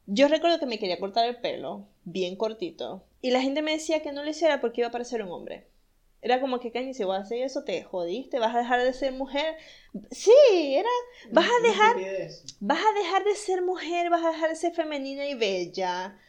yo 0.07 0.27
recuerdo 0.27 0.59
que 0.59 0.65
me 0.65 0.79
quería 0.79 0.99
cortar 0.99 1.27
el 1.27 1.37
pelo, 1.37 1.87
bien 2.03 2.35
cortito, 2.35 3.03
y 3.21 3.31
la 3.31 3.41
gente 3.41 3.61
me 3.61 3.71
decía 3.71 4.01
que 4.01 4.11
no 4.11 4.23
lo 4.23 4.29
hiciera 4.29 4.61
porque 4.61 4.81
iba 4.81 4.87
a 4.87 4.91
parecer 4.91 5.21
un 5.23 5.31
hombre. 5.31 5.67
Era 6.23 6.39
como 6.39 6.59
que, 6.59 6.71
Cañi, 6.71 6.93
si 6.93 7.03
vas 7.03 7.19
a 7.19 7.23
hacer 7.23 7.41
eso, 7.41 7.63
te 7.63 7.83
jodiste, 7.83 8.37
vas 8.37 8.53
a 8.53 8.59
dejar 8.59 8.83
de 8.83 8.93
ser 8.93 9.11
mujer. 9.11 9.57
Sí, 10.11 10.31
era, 10.51 10.89
vas 11.31 11.47
a 11.47 11.67
dejar, 11.67 11.95
vas 12.59 12.79
a 12.79 12.99
dejar 12.99 13.23
de 13.23 13.35
ser 13.35 13.63
mujer, 13.63 14.11
vas 14.11 14.23
a 14.23 14.31
dejar 14.31 14.49
de 14.49 14.55
ser 14.55 14.73
femenina 14.73 15.27
y 15.27 15.33
bella. 15.33 16.19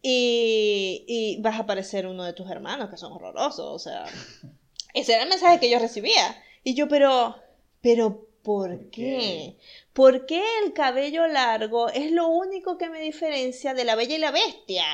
Y, 0.00 1.04
y 1.06 1.42
vas 1.42 1.60
a 1.60 1.66
parecer 1.66 2.06
uno 2.06 2.24
de 2.24 2.32
tus 2.32 2.50
hermanos, 2.50 2.88
que 2.88 2.96
son 2.96 3.12
horrorosos, 3.12 3.66
o 3.66 3.78
sea. 3.78 4.06
Ese 4.94 5.12
era 5.12 5.24
el 5.24 5.28
mensaje 5.28 5.60
que 5.60 5.70
yo 5.70 5.78
recibía. 5.78 6.42
Y 6.64 6.74
yo, 6.74 6.88
pero, 6.88 7.36
pero, 7.82 8.27
¿por 8.42 8.90
qué? 8.90 9.56
¿Por 9.92 10.26
qué 10.26 10.42
el 10.64 10.72
cabello 10.72 11.26
largo 11.26 11.88
es 11.88 12.12
lo 12.12 12.28
único 12.28 12.78
que 12.78 12.88
me 12.88 13.00
diferencia 13.00 13.74
de 13.74 13.84
la 13.84 13.94
bella 13.94 14.14
y 14.14 14.18
la 14.18 14.30
bestia? 14.30 14.84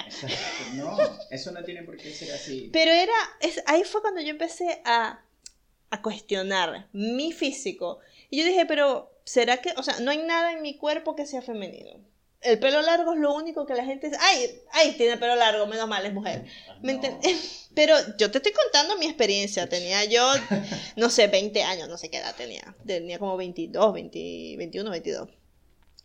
No, 0.74 0.96
eso 1.30 1.52
no 1.52 1.62
tiene 1.62 1.82
por 1.82 1.96
qué 1.96 2.12
ser 2.12 2.32
así. 2.32 2.70
Pero 2.72 2.90
era, 2.90 3.12
es, 3.40 3.62
ahí 3.66 3.84
fue 3.84 4.00
cuando 4.00 4.20
yo 4.20 4.30
empecé 4.30 4.80
a, 4.84 5.22
a 5.90 6.02
cuestionar 6.02 6.88
mi 6.92 7.32
físico. 7.32 8.00
Y 8.30 8.38
yo 8.38 8.44
dije, 8.44 8.66
pero, 8.66 9.12
¿será 9.24 9.58
que, 9.58 9.72
o 9.76 9.82
sea, 9.82 10.00
no 10.00 10.10
hay 10.10 10.18
nada 10.18 10.52
en 10.52 10.62
mi 10.62 10.76
cuerpo 10.76 11.14
que 11.14 11.26
sea 11.26 11.42
femenino? 11.42 12.00
El 12.44 12.58
pelo 12.58 12.82
largo 12.82 13.14
es 13.14 13.18
lo 13.18 13.34
único 13.34 13.66
que 13.66 13.74
la 13.74 13.84
gente 13.84 14.08
dice, 14.08 14.18
ay, 14.20 14.60
ay, 14.72 14.92
tiene 14.92 15.16
pelo 15.16 15.34
largo, 15.34 15.66
menos 15.66 15.88
mal, 15.88 16.04
es 16.04 16.12
mujer. 16.12 16.44
¿Me 16.82 17.00
Pero 17.74 17.96
yo 18.18 18.30
te 18.30 18.38
estoy 18.38 18.52
contando 18.52 18.96
mi 18.98 19.06
experiencia. 19.06 19.66
Tenía 19.68 20.04
yo, 20.04 20.30
no 20.96 21.08
sé, 21.10 21.26
20 21.26 21.62
años, 21.62 21.88
no 21.88 21.96
sé 21.96 22.10
qué 22.10 22.18
edad 22.18 22.34
tenía. 22.36 22.76
Tenía 22.86 23.18
como 23.18 23.36
22, 23.36 23.94
20, 23.94 24.54
21, 24.58 24.90
22. 24.90 25.28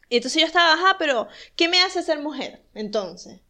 Y 0.09 0.15
entonces 0.15 0.41
yo 0.41 0.47
estaba, 0.47 0.73
ajá, 0.73 0.95
pero 0.97 1.27
¿qué 1.55 1.67
me 1.67 1.81
hace 1.81 2.01
ser 2.01 2.19
mujer? 2.19 2.63
Entonces, 2.73 3.41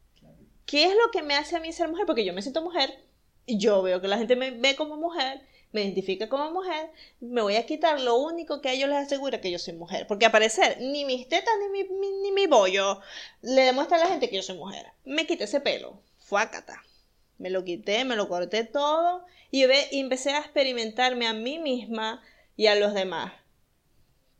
¿qué 0.65 0.85
es 0.85 0.93
lo 0.93 1.11
que 1.11 1.21
me 1.21 1.35
hace 1.35 1.55
a 1.55 1.59
mí 1.59 1.71
ser 1.71 1.87
mujer? 1.89 2.05
Porque 2.07 2.25
yo 2.25 2.33
me 2.33 2.41
siento 2.41 2.61
mujer 2.61 3.05
y 3.45 3.59
yo 3.59 3.81
veo 3.83 4.01
que 4.01 4.07
la 4.07 4.17
gente 4.17 4.35
me 4.35 4.51
ve 4.51 4.75
como 4.75 4.97
mujer 4.97 5.41
me 5.71 5.81
identifica 5.81 6.29
como 6.29 6.51
mujer, 6.51 6.89
me 7.19 7.41
voy 7.41 7.55
a 7.55 7.65
quitar 7.65 7.99
lo 8.01 8.17
único 8.17 8.61
que 8.61 8.69
a 8.69 8.73
ellos 8.73 8.89
les 8.89 8.97
asegura 8.97 9.39
que 9.39 9.51
yo 9.51 9.59
soy 9.59 9.73
mujer. 9.73 10.07
Porque 10.07 10.25
a 10.25 10.31
parecer, 10.31 10.77
ni 10.81 11.05
mis 11.05 11.27
tetas 11.27 11.53
ni 11.59 11.83
mi, 11.83 11.89
ni 12.23 12.31
mi 12.31 12.47
bollo 12.47 13.01
le 13.41 13.61
demuestra 13.61 13.97
a 13.97 14.01
la 14.01 14.07
gente 14.07 14.29
que 14.29 14.37
yo 14.37 14.41
soy 14.41 14.57
mujer. 14.57 14.87
Me 15.05 15.27
quité 15.27 15.43
ese 15.43 15.61
pelo, 15.61 16.01
fuácata. 16.17 16.81
Me 17.37 17.49
lo 17.49 17.63
quité, 17.63 18.03
me 18.03 18.15
lo 18.15 18.27
corté 18.27 18.63
todo 18.63 19.25
y, 19.51 19.65
y 19.65 19.99
empecé 19.99 20.31
a 20.31 20.39
experimentarme 20.39 21.27
a 21.27 21.33
mí 21.33 21.59
misma 21.59 22.21
y 22.57 22.67
a 22.67 22.75
los 22.75 22.93
demás. 22.93 23.33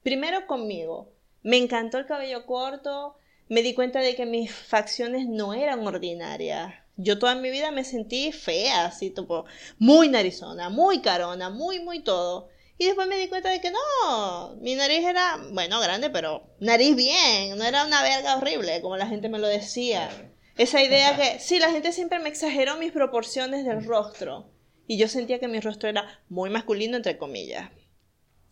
Primero 0.04 0.48
conmigo. 0.48 1.14
Me 1.42 1.56
encantó 1.56 1.98
el 1.98 2.06
cabello 2.06 2.46
corto, 2.46 3.16
me 3.48 3.62
di 3.62 3.74
cuenta 3.74 4.02
de 4.02 4.16
que 4.16 4.26
mis 4.26 4.52
facciones 4.52 5.26
no 5.28 5.54
eran 5.54 5.88
ordinarias 5.88 6.79
yo 7.02 7.18
toda 7.18 7.36
mi 7.36 7.50
vida 7.50 7.72
me 7.72 7.86
sentí 7.86 8.32
fea, 8.34 8.86
así, 8.86 9.10
tipo, 9.10 9.46
muy 9.78 10.10
narizona, 10.10 10.70
muy 10.70 11.02
carona, 11.02 11.50
muy, 11.50 11.80
muy 11.80 12.02
todo. 12.02 12.50
Y 12.78 12.86
después 12.86 13.08
me 13.08 13.18
di 13.18 13.28
cuenta 13.28 13.50
de 13.50 13.62
que 13.62 13.72
no, 13.72 14.58
mi 14.62 14.76
nariz 14.76 15.06
era, 15.06 15.38
bueno, 15.52 15.80
grande, 15.80 16.10
pero 16.10 16.44
nariz 16.60 16.96
bien, 16.96 17.58
no 17.58 17.64
era 17.64 17.86
una 17.86 18.02
verga 18.04 18.38
horrible, 18.38 18.82
como 18.82 18.98
la 18.98 19.08
gente 19.08 19.30
me 19.30 19.40
lo 19.40 19.48
decía. 19.48 20.10
Esa 20.58 20.84
idea 20.84 21.16
que, 21.16 21.40
sí, 21.40 21.60
la 21.60 21.72
gente 21.72 21.94
siempre 21.94 22.20
me 22.20 22.30
exageró 22.30 22.78
mis 22.78 22.92
proporciones 22.92 23.66
del 23.66 23.86
rostro. 23.86 24.52
Y 24.88 24.98
yo 24.98 25.08
sentía 25.08 25.40
que 25.40 25.48
mi 25.48 25.62
rostro 25.62 25.88
era 25.88 26.22
muy 26.28 26.50
masculino, 26.50 26.98
entre 26.98 27.18
comillas. 27.18 27.70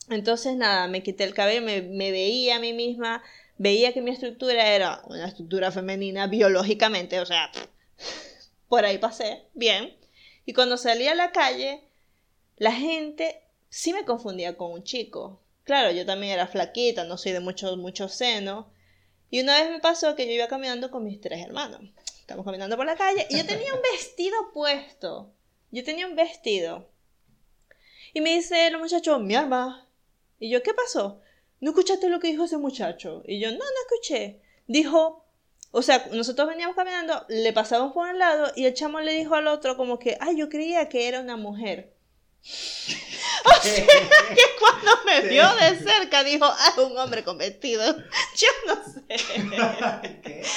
Entonces, 0.10 0.56
nada, 0.56 0.88
me 0.88 1.04
quité 1.04 1.26
el 1.26 1.34
cabello, 1.34 1.62
me, 1.62 1.82
me 1.82 2.12
veía 2.12 2.58
a 2.58 2.60
mí 2.60 2.72
misma, 2.72 3.24
veía 3.58 3.94
que 3.94 4.02
mi 4.02 4.12
estructura 4.12 4.74
era 4.74 5.02
una 5.06 5.28
estructura 5.28 5.72
femenina 5.72 6.28
biológicamente, 6.28 7.20
o 7.20 7.26
sea, 7.26 7.52
por 8.70 8.86
ahí 8.86 8.98
pasé, 8.98 9.44
bien. 9.54 9.98
Y 10.46 10.54
cuando 10.54 10.78
salí 10.78 11.08
a 11.08 11.16
la 11.16 11.32
calle, 11.32 11.84
la 12.58 12.72
gente 12.72 13.42
sí 13.70 13.94
me 13.94 14.06
confundía 14.06 14.58
con 14.58 14.72
un 14.72 14.84
chico. 14.84 15.42
Claro, 15.64 15.92
yo 15.92 16.06
también 16.06 16.34
era 16.34 16.48
flaquita, 16.48 17.04
no 17.04 17.18
soy 17.18 17.34
de 17.34 17.40
mucho, 17.40 17.76
mucho 17.78 18.08
seno. 18.08 18.72
Y 19.30 19.42
una 19.42 19.62
vez 19.62 19.70
me 19.70 19.80
pasó 19.80 20.16
que 20.16 20.26
yo 20.26 20.32
iba 20.32 20.48
caminando 20.48 20.90
con 20.90 21.04
mis 21.04 21.20
tres 21.20 21.46
hermanos. 21.46 21.82
Estamos 22.20 22.46
caminando 22.46 22.78
por 22.78 22.86
la 22.86 22.96
calle 22.96 23.28
y 23.30 23.38
yo 23.38 23.46
tenía 23.46 23.74
un 23.74 23.82
vestido 23.94 24.36
puesto. 24.54 25.34
Yo 25.72 25.84
tenía 25.84 26.08
un 26.08 26.16
vestido. 26.16 26.90
Y 28.14 28.22
me 28.22 28.36
dice 28.36 28.68
el 28.68 28.78
muchacho, 28.78 29.20
mi 29.20 29.36
arma. 29.36 29.88
Y 30.40 30.50
yo, 30.50 30.64
¿qué 30.64 30.74
pasó? 30.74 31.22
¿No 31.60 31.72
escuchaste 31.72 32.10
lo 32.10 32.20
que 32.20 32.28
dijo 32.28 32.46
ese 32.46 32.58
muchacho? 32.58 33.24
Y 33.26 33.40
yo, 33.40 33.52
no, 33.52 33.58
no 33.58 33.64
escuché. 33.86 34.42
Dijo, 34.68 35.26
o 35.78 35.82
sea, 35.84 36.08
nosotros 36.12 36.48
veníamos 36.48 36.76
caminando, 36.76 37.24
le 37.30 37.54
pasamos 37.54 37.94
por 37.94 38.10
un 38.10 38.18
lado 38.18 38.52
y 38.56 38.66
el 38.66 38.74
chamo 38.74 39.00
le 39.00 39.14
dijo 39.14 39.36
al 39.36 39.46
otro 39.46 39.78
como 39.78 40.00
que, 40.00 40.18
ay, 40.20 40.36
yo 40.36 40.50
creía 40.50 40.90
que 40.90 41.08
era 41.08 41.22
una 41.22 41.38
mujer. 41.38 41.94
o 42.44 43.62
sea, 43.62 43.86
que 43.86 44.44
cuando 44.60 44.92
me 45.06 45.22
vio 45.22 45.44
de 45.56 45.78
cerca 45.78 46.24
dijo, 46.24 46.46
ah, 46.46 46.74
un 46.82 46.98
hombre 46.98 47.24
con 47.24 47.38
vestido. 47.38 47.96
Yo 48.36 48.48
no 48.66 48.76
sé. 48.92 50.44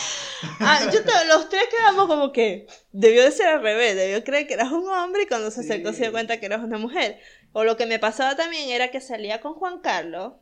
Ah, 0.59 0.91
yo 0.91 1.01
los 1.27 1.51
tres 1.51 1.65
quedamos 1.71 2.07
como 2.07 2.33
que 2.33 2.67
debió 2.93 3.23
de 3.23 3.31
ser 3.31 3.47
al 3.47 3.63
revés, 3.63 3.95
debió 3.95 4.25
creer 4.25 4.47
que 4.47 4.55
eras 4.55 4.73
un 4.73 4.89
hombre 4.89 5.25
y 5.25 5.27
cuando 5.27 5.51
se 5.51 5.61
acercó 5.61 5.93
se 5.93 6.03
dio 6.03 6.13
cuenta 6.13 6.41
que 6.41 6.47
eras 6.47 6.63
una 6.63 6.79
mujer. 6.79 7.19
O 7.53 7.65
lo 7.65 7.77
que 7.77 7.85
me 7.85 7.99
pasaba 7.99 8.37
también 8.37 8.71
era 8.71 8.91
que 8.91 9.03
salía 9.03 9.43
con 9.43 9.53
Juan 9.53 9.81
Carlos, 9.81 10.33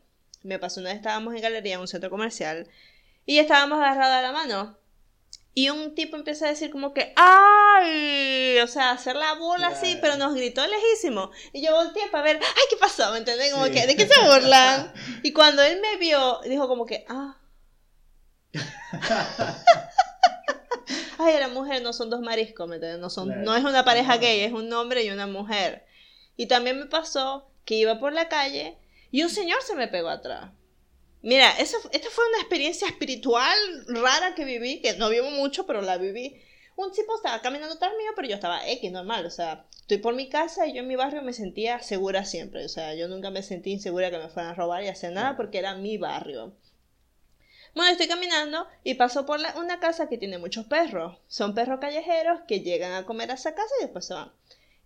me 0.42 0.60
pasó 0.60 0.80
una 0.80 0.90
vez 0.90 0.98
estábamos 0.98 1.34
en 1.34 1.42
galería 1.42 1.74
en 1.74 1.80
un 1.80 1.88
centro 1.88 2.10
comercial 2.10 2.68
y 3.28 3.38
estábamos 3.38 3.78
agarrados 3.78 4.16
a 4.16 4.22
la 4.22 4.32
mano. 4.32 4.78
Y 5.52 5.68
un 5.68 5.94
tipo 5.94 6.16
empieza 6.16 6.46
a 6.46 6.48
decir 6.48 6.70
como 6.70 6.94
que, 6.94 7.12
¡ay! 7.14 8.58
O 8.60 8.66
sea, 8.66 8.92
hacer 8.92 9.16
la 9.16 9.34
bola 9.34 9.66
así, 9.66 9.98
pero 10.00 10.16
nos 10.16 10.34
gritó 10.34 10.66
lejísimo. 10.66 11.30
Y 11.52 11.60
yo 11.62 11.74
volteé 11.74 12.08
para 12.10 12.24
ver, 12.24 12.40
¡ay, 12.42 12.62
qué 12.70 12.76
pasó! 12.78 13.12
¿Me 13.12 13.18
entendés? 13.18 13.52
Como 13.52 13.66
que, 13.66 13.86
¿de 13.86 13.96
qué 13.96 14.08
se 14.08 14.18
burlan? 14.22 14.94
y 15.22 15.34
cuando 15.34 15.62
él 15.62 15.78
me 15.82 15.98
vio, 15.98 16.40
dijo 16.48 16.68
como 16.68 16.86
que, 16.86 17.04
¡ah! 17.10 17.36
Ay, 21.18 21.38
la 21.38 21.48
mujer 21.48 21.82
no 21.82 21.92
son 21.92 22.08
dos 22.08 22.22
mariscos, 22.22 22.66
¿me 22.66 22.76
entiendes? 22.76 23.00
No, 23.00 23.10
son, 23.10 23.44
no 23.44 23.54
es 23.54 23.62
una 23.62 23.84
pareja 23.84 24.16
gay, 24.16 24.40
es 24.40 24.52
un 24.52 24.72
hombre 24.72 25.04
y 25.04 25.10
una 25.10 25.26
mujer. 25.26 25.84
Y 26.34 26.46
también 26.46 26.78
me 26.78 26.86
pasó 26.86 27.50
que 27.66 27.74
iba 27.74 28.00
por 28.00 28.14
la 28.14 28.30
calle 28.30 28.78
y 29.10 29.22
un 29.22 29.28
señor 29.28 29.60
se 29.60 29.74
me 29.74 29.86
pegó 29.86 30.08
atrás. 30.08 30.50
Mira, 31.22 31.50
esa, 31.58 31.78
esta 31.92 32.10
fue 32.10 32.28
una 32.28 32.38
experiencia 32.38 32.86
espiritual 32.86 33.58
rara 33.88 34.34
que 34.34 34.44
viví, 34.44 34.80
que 34.80 34.94
no 34.94 35.08
vivo 35.08 35.30
mucho, 35.30 35.66
pero 35.66 35.82
la 35.82 35.98
viví. 35.98 36.40
Un 36.76 36.92
tipo 36.92 37.16
estaba 37.16 37.42
caminando 37.42 37.74
atrás 37.74 37.92
mío, 37.98 38.12
pero 38.14 38.28
yo 38.28 38.36
estaba 38.36 38.68
X, 38.68 38.92
normal. 38.92 39.26
O 39.26 39.30
sea, 39.30 39.66
estoy 39.80 39.98
por 39.98 40.14
mi 40.14 40.28
casa 40.28 40.66
y 40.66 40.74
yo 40.74 40.80
en 40.80 40.86
mi 40.86 40.94
barrio 40.94 41.22
me 41.22 41.32
sentía 41.32 41.80
segura 41.80 42.24
siempre. 42.24 42.64
O 42.64 42.68
sea, 42.68 42.94
yo 42.94 43.08
nunca 43.08 43.30
me 43.30 43.42
sentí 43.42 43.72
insegura 43.72 44.10
que 44.10 44.18
me 44.18 44.28
fueran 44.28 44.52
a 44.52 44.54
robar 44.54 44.84
y 44.84 44.88
hacer 44.88 45.12
nada 45.12 45.36
porque 45.36 45.58
era 45.58 45.74
mi 45.74 45.98
barrio. 45.98 46.54
Bueno, 47.74 47.90
estoy 47.90 48.08
caminando 48.08 48.66
y 48.84 48.94
paso 48.94 49.26
por 49.26 49.40
una 49.56 49.80
casa 49.80 50.08
que 50.08 50.18
tiene 50.18 50.38
muchos 50.38 50.66
perros. 50.66 51.18
Son 51.26 51.54
perros 51.54 51.80
callejeros 51.80 52.40
que 52.46 52.60
llegan 52.60 52.92
a 52.92 53.06
comer 53.06 53.30
a 53.30 53.34
esa 53.34 53.54
casa 53.54 53.74
y 53.80 53.84
después 53.84 54.06
se 54.06 54.14
van. 54.14 54.32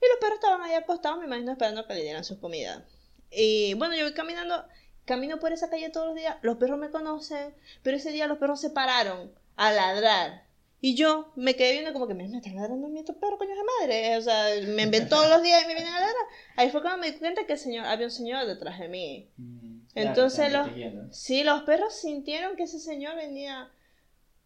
Y 0.00 0.08
los 0.08 0.18
perros 0.20 0.36
estaban 0.36 0.62
ahí 0.62 0.74
acostados, 0.74 1.18
me 1.18 1.26
imagino, 1.26 1.52
esperando 1.52 1.86
que 1.86 1.94
le 1.94 2.02
dieran 2.02 2.24
sus 2.24 2.38
comidas. 2.38 2.82
Y 3.30 3.74
bueno, 3.74 3.94
yo 3.94 4.04
voy 4.04 4.14
caminando 4.14 4.64
Camino 5.04 5.40
por 5.40 5.52
esa 5.52 5.68
calle 5.68 5.90
todos 5.90 6.08
los 6.08 6.16
días, 6.16 6.36
los 6.42 6.58
perros 6.58 6.78
me 6.78 6.90
conocen, 6.90 7.54
pero 7.82 7.96
ese 7.96 8.12
día 8.12 8.26
los 8.26 8.38
perros 8.38 8.60
se 8.60 8.70
pararon 8.70 9.32
a 9.56 9.72
ladrar. 9.72 10.44
Y 10.84 10.96
yo 10.96 11.32
me 11.36 11.54
quedé 11.54 11.74
viendo 11.74 11.92
como 11.92 12.08
que 12.08 12.14
me, 12.14 12.24
están 12.24 12.56
ladrando 12.56 12.88
estos 12.98 13.14
perros, 13.14 13.38
coño 13.38 13.54
de 13.54 13.62
madre. 13.80 14.16
O 14.16 14.20
sea, 14.20 14.46
me 14.66 14.86
ven 14.86 15.08
todos 15.08 15.28
los 15.30 15.40
días 15.40 15.62
y 15.62 15.66
me 15.68 15.74
vienen 15.74 15.92
a 15.94 16.00
ladrar. 16.00 16.24
Ahí 16.56 16.70
fue 16.70 16.82
cuando 16.82 16.98
me 16.98 17.12
di 17.12 17.18
cuenta 17.18 17.46
que 17.46 17.52
el 17.52 17.58
señor, 17.60 17.86
había 17.86 18.06
un 18.06 18.10
señor 18.10 18.46
detrás 18.46 18.80
de 18.80 18.88
mí. 18.88 19.30
Mm, 19.36 19.82
Entonces, 19.94 20.52
los, 20.52 20.68
sí, 21.12 21.44
los 21.44 21.62
perros 21.62 21.94
sintieron 21.94 22.56
que 22.56 22.64
ese 22.64 22.80
señor 22.80 23.14
venía 23.14 23.70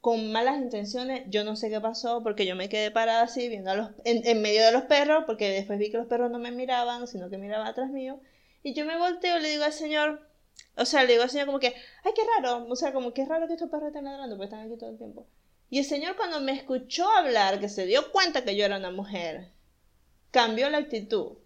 con 0.02 0.30
malas 0.30 0.58
intenciones. 0.58 1.22
Yo 1.28 1.42
no 1.42 1.56
sé 1.56 1.70
qué 1.70 1.80
pasó 1.80 2.22
porque 2.22 2.44
yo 2.44 2.54
me 2.54 2.68
quedé 2.68 2.90
parada 2.90 3.22
así, 3.22 3.48
viendo 3.48 3.70
a 3.70 3.74
los, 3.74 3.90
en, 4.04 4.26
en 4.26 4.42
medio 4.42 4.62
de 4.62 4.72
los 4.72 4.82
perros, 4.82 5.24
porque 5.26 5.48
después 5.48 5.78
vi 5.78 5.90
que 5.90 5.96
los 5.96 6.06
perros 6.06 6.30
no 6.30 6.38
me 6.38 6.50
miraban, 6.50 7.06
sino 7.06 7.30
que 7.30 7.38
miraban 7.38 7.66
atrás 7.66 7.90
mío. 7.90 8.20
Y 8.62 8.74
yo 8.74 8.84
me 8.84 8.98
volteo 8.98 9.38
y 9.38 9.40
le 9.40 9.48
digo 9.48 9.64
al 9.64 9.72
señor, 9.72 10.20
o 10.76 10.84
sea, 10.84 11.04
le 11.04 11.12
digo 11.12 11.22
al 11.22 11.30
señor 11.30 11.46
como 11.46 11.58
que, 11.58 11.74
ay, 12.04 12.12
qué 12.14 12.22
raro. 12.36 12.66
O 12.68 12.76
sea, 12.76 12.92
como 12.92 13.12
que 13.12 13.22
es 13.22 13.28
raro 13.28 13.46
que 13.46 13.54
estos 13.54 13.70
perros 13.70 13.88
estén 13.88 14.04
ladrando 14.04 14.36
porque 14.36 14.54
están 14.54 14.66
aquí 14.66 14.78
todo 14.78 14.90
el 14.90 14.98
tiempo. 14.98 15.26
Y 15.70 15.78
el 15.78 15.84
señor 15.84 16.16
cuando 16.16 16.40
me 16.40 16.52
escuchó 16.52 17.10
hablar, 17.10 17.58
que 17.58 17.68
se 17.68 17.86
dio 17.86 18.12
cuenta 18.12 18.44
que 18.44 18.56
yo 18.56 18.64
era 18.64 18.76
una 18.76 18.90
mujer, 18.90 19.48
cambió 20.30 20.68
la 20.68 20.78
actitud. 20.78 21.38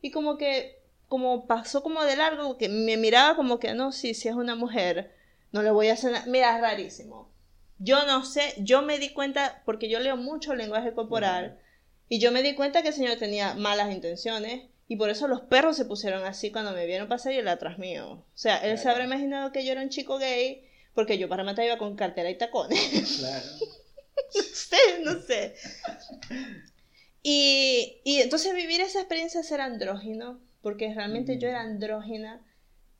Y 0.00 0.10
como 0.10 0.38
que, 0.38 0.82
como 1.08 1.46
pasó 1.46 1.82
como 1.82 2.02
de 2.04 2.16
largo, 2.16 2.56
que 2.56 2.68
me 2.68 2.96
miraba 2.96 3.36
como 3.36 3.60
que, 3.60 3.74
no, 3.74 3.92
sí, 3.92 4.14
si 4.14 4.28
es 4.28 4.34
una 4.34 4.54
mujer, 4.54 5.14
no 5.52 5.62
le 5.62 5.70
voy 5.70 5.88
a 5.88 5.92
hacer 5.92 6.12
nada. 6.12 6.26
Mira, 6.26 6.56
es 6.56 6.60
rarísimo. 6.62 7.30
Yo 7.78 8.06
no 8.06 8.24
sé, 8.24 8.54
yo 8.58 8.80
me 8.80 8.98
di 8.98 9.12
cuenta, 9.12 9.62
porque 9.66 9.90
yo 9.90 10.00
leo 10.00 10.16
mucho 10.16 10.54
lenguaje 10.54 10.94
corporal, 10.94 11.60
y 12.08 12.20
yo 12.20 12.32
me 12.32 12.42
di 12.42 12.54
cuenta 12.54 12.82
que 12.82 12.88
el 12.88 12.94
señor 12.94 13.18
tenía 13.18 13.54
malas 13.54 13.92
intenciones 13.92 14.70
y 14.88 14.96
por 14.96 15.10
eso 15.10 15.26
los 15.26 15.40
perros 15.42 15.76
se 15.76 15.84
pusieron 15.84 16.24
así 16.24 16.52
cuando 16.52 16.72
me 16.72 16.86
vieron 16.86 17.08
pasar 17.08 17.32
y 17.32 17.38
él 17.38 17.48
atrás 17.48 17.78
mío. 17.78 18.12
O 18.12 18.24
sea, 18.34 18.58
él 18.58 18.78
se 18.78 18.88
habrá 18.88 19.04
imaginado 19.04 19.50
que 19.50 19.64
yo 19.64 19.72
era 19.72 19.82
un 19.82 19.88
chico 19.88 20.18
gay 20.18 20.66
porque 20.94 21.18
yo 21.18 21.28
para 21.28 21.44
matar 21.44 21.66
iba 21.66 21.76
con 21.76 21.96
cartera 21.96 22.30
y 22.30 22.38
tacones. 22.38 23.18
Claro. 23.18 23.46
no 24.34 24.42
sé, 24.42 24.76
no 25.04 25.20
sé. 25.20 25.54
Y, 27.22 28.00
y, 28.04 28.20
entonces 28.20 28.54
vivir 28.54 28.80
esa 28.80 29.00
experiencia 29.00 29.40
de 29.40 29.46
ser 29.46 29.60
andrógino, 29.60 30.40
porque 30.62 30.94
realmente 30.94 31.38
yo 31.38 31.48
era 31.48 31.60
andrógina, 31.60 32.40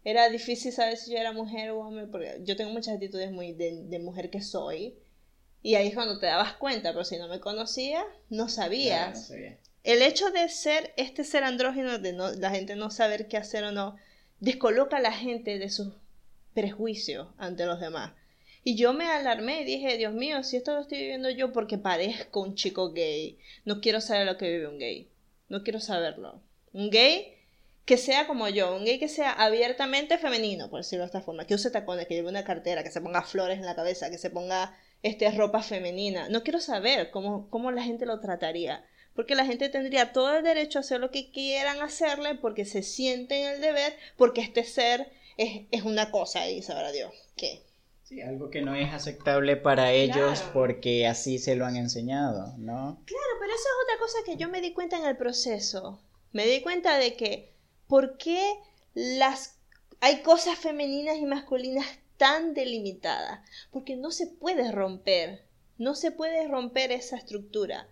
era 0.05 0.29
difícil 0.29 0.73
saber 0.73 0.97
si 0.97 1.13
yo 1.13 1.19
era 1.19 1.33
mujer 1.33 1.71
o 1.71 1.79
hombre, 1.79 2.07
porque 2.09 2.41
yo 2.43 2.57
tengo 2.57 2.73
muchas 2.73 2.95
actitudes 2.95 3.31
muy 3.31 3.53
de, 3.53 3.85
de 3.85 3.99
mujer 4.01 4.31
que 4.31 4.43
soy. 4.43 4.99
Y 5.63 5.77
ahí 5.77 5.89
es 5.89 5.95
cuando 5.95 6.19
te 6.19 6.27
dabas 6.27 6.55
cuenta, 6.55 6.93
pero 6.93 7.05
si 7.05 7.17
no 7.17 7.29
me 7.29 7.41
conocías, 7.41 8.05
no 8.29 8.49
sabías. 8.49 9.31
no 9.31 9.37
el 9.87 10.03
hecho 10.03 10.31
de 10.31 10.49
ser 10.49 10.93
este 10.97 11.23
ser 11.23 11.45
andrógeno, 11.45 11.99
de 11.99 12.13
la 12.13 12.51
gente 12.51 12.75
no 12.75 12.91
saber 12.91 13.29
qué 13.29 13.37
hacer 13.37 13.63
o 13.63 13.71
no, 13.71 13.97
descoloca 14.41 14.97
a 14.97 15.01
la 15.01 15.13
gente 15.13 15.61
de 15.61 15.71
sus 15.71 15.95
prejuicios 16.55 17.29
ante 17.39 17.67
los 17.67 17.79
demás. 17.79 18.13
Y 18.65 18.75
yo 18.75 18.93
me 18.93 19.07
alarmé 19.07 19.61
y 19.61 19.65
dije, 19.65 19.97
Dios 19.97 20.13
mío, 20.13 20.43
si 20.43 20.57
esto 20.57 20.75
lo 20.75 20.81
estoy 20.81 20.99
viviendo 20.99 21.31
yo 21.31 21.53
porque 21.53 21.79
parezco 21.79 22.41
un 22.41 22.57
chico 22.57 22.93
gay, 22.93 23.39
no 23.65 23.81
quiero 23.81 24.01
saber 24.01 24.27
lo 24.27 24.37
que 24.37 24.51
vive 24.51 24.67
un 24.67 24.81
gay. 24.81 25.09
No 25.49 25.63
quiero 25.63 25.79
saberlo. 25.79 26.43
Un 26.73 26.91
gay 26.91 27.37
que 27.85 27.97
sea 27.97 28.27
como 28.27 28.49
yo, 28.49 28.75
un 28.75 28.85
gay 28.85 28.99
que 28.99 29.07
sea 29.07 29.31
abiertamente 29.31 30.19
femenino, 30.19 30.69
por 30.69 30.81
decirlo 30.81 31.05
de 31.05 31.07
esta 31.07 31.21
forma, 31.21 31.47
que 31.47 31.55
use 31.55 31.71
tacones, 31.71 32.09
que 32.09 32.15
lleve 32.15 32.29
una 32.29 32.43
cartera, 32.43 32.83
que 32.83 32.91
se 32.91 33.01
ponga 33.01 33.23
flores 33.23 33.59
en 33.59 33.67
la 33.67 33.77
cabeza, 33.77 34.11
que 34.11 34.19
se 34.19 34.31
ponga 34.31 34.77
este, 35.05 35.31
ropa 35.31 35.63
femenina. 35.63 36.29
No 36.29 36.43
quiero 36.43 36.59
saber 36.59 37.13
cómo, 37.13 37.49
cómo 37.51 37.71
la 37.71 37.85
gente 37.85 38.05
lo 38.05 38.19
trataría 38.19 38.85
porque 39.17 39.35
la 39.35 39.47
gente 39.47 39.71
tendría 39.71 40.13
todo 40.13 40.37
el 40.37 40.45
derecho 40.45 40.79
a 40.79 40.81
hacer 40.81 41.01
lo 41.01 41.11
que 41.11 41.31
quieran 41.33 41.81
hacerle 41.81 42.35
porque 42.35 42.67
se 42.67 42.83
siente 42.83 43.43
en 43.43 43.55
el 43.55 43.61
deber, 43.63 43.97
porque 44.17 44.43
este 44.43 44.63
ser 44.63 45.11
es, 45.39 45.83
una 45.83 46.11
cosa 46.11 46.49
y 46.49 46.63
sabrá 46.63 46.93
Dios 46.93 47.13
qué. 47.37 47.63
Sí, 48.05 48.21
algo 48.21 48.51
que 48.51 48.63
no 48.63 48.77
es 48.77 48.93
aceptable 48.93 49.57
para 49.57 49.91
ellos 49.91 50.45
porque 50.53 51.09
así 51.09 51.39
se 51.39 51.57
lo 51.57 51.67
han 51.67 51.77
enseñado, 51.77 52.55
¿no? 52.59 53.03
Claro, 53.05 53.33
pero 53.41 53.53
eso 53.53 53.65
es 53.65 53.85
otra 53.85 53.99
cosa 53.99 54.19
que 54.25 54.37
yo 54.37 54.49
me 54.49 54.61
di 54.61 54.73
cuenta 54.73 54.97
en 54.97 55.07
el 55.07 55.17
proceso. 55.17 56.01
Me 56.31 56.47
di 56.47 56.61
cuenta 56.61 56.99
de 56.99 57.17
que, 57.17 57.53
¿por 57.89 58.17
qué 58.17 58.55
las 58.95 59.59
hay 60.01 60.21
cosas 60.21 60.57
femeninas 60.57 61.17
y 61.17 61.27
masculinas 61.27 61.87
tan 62.17 62.55
delimitadas? 62.55 63.41
Porque 63.73 63.97
no 63.97 64.13
se 64.13 64.29
puede 64.29 64.71
romper, 64.71 65.45
no 65.79 65.97
se 65.97 66.13
puede 66.13 66.47
romper 66.47 66.93
esa 66.93 67.17
estructura. 67.17 67.89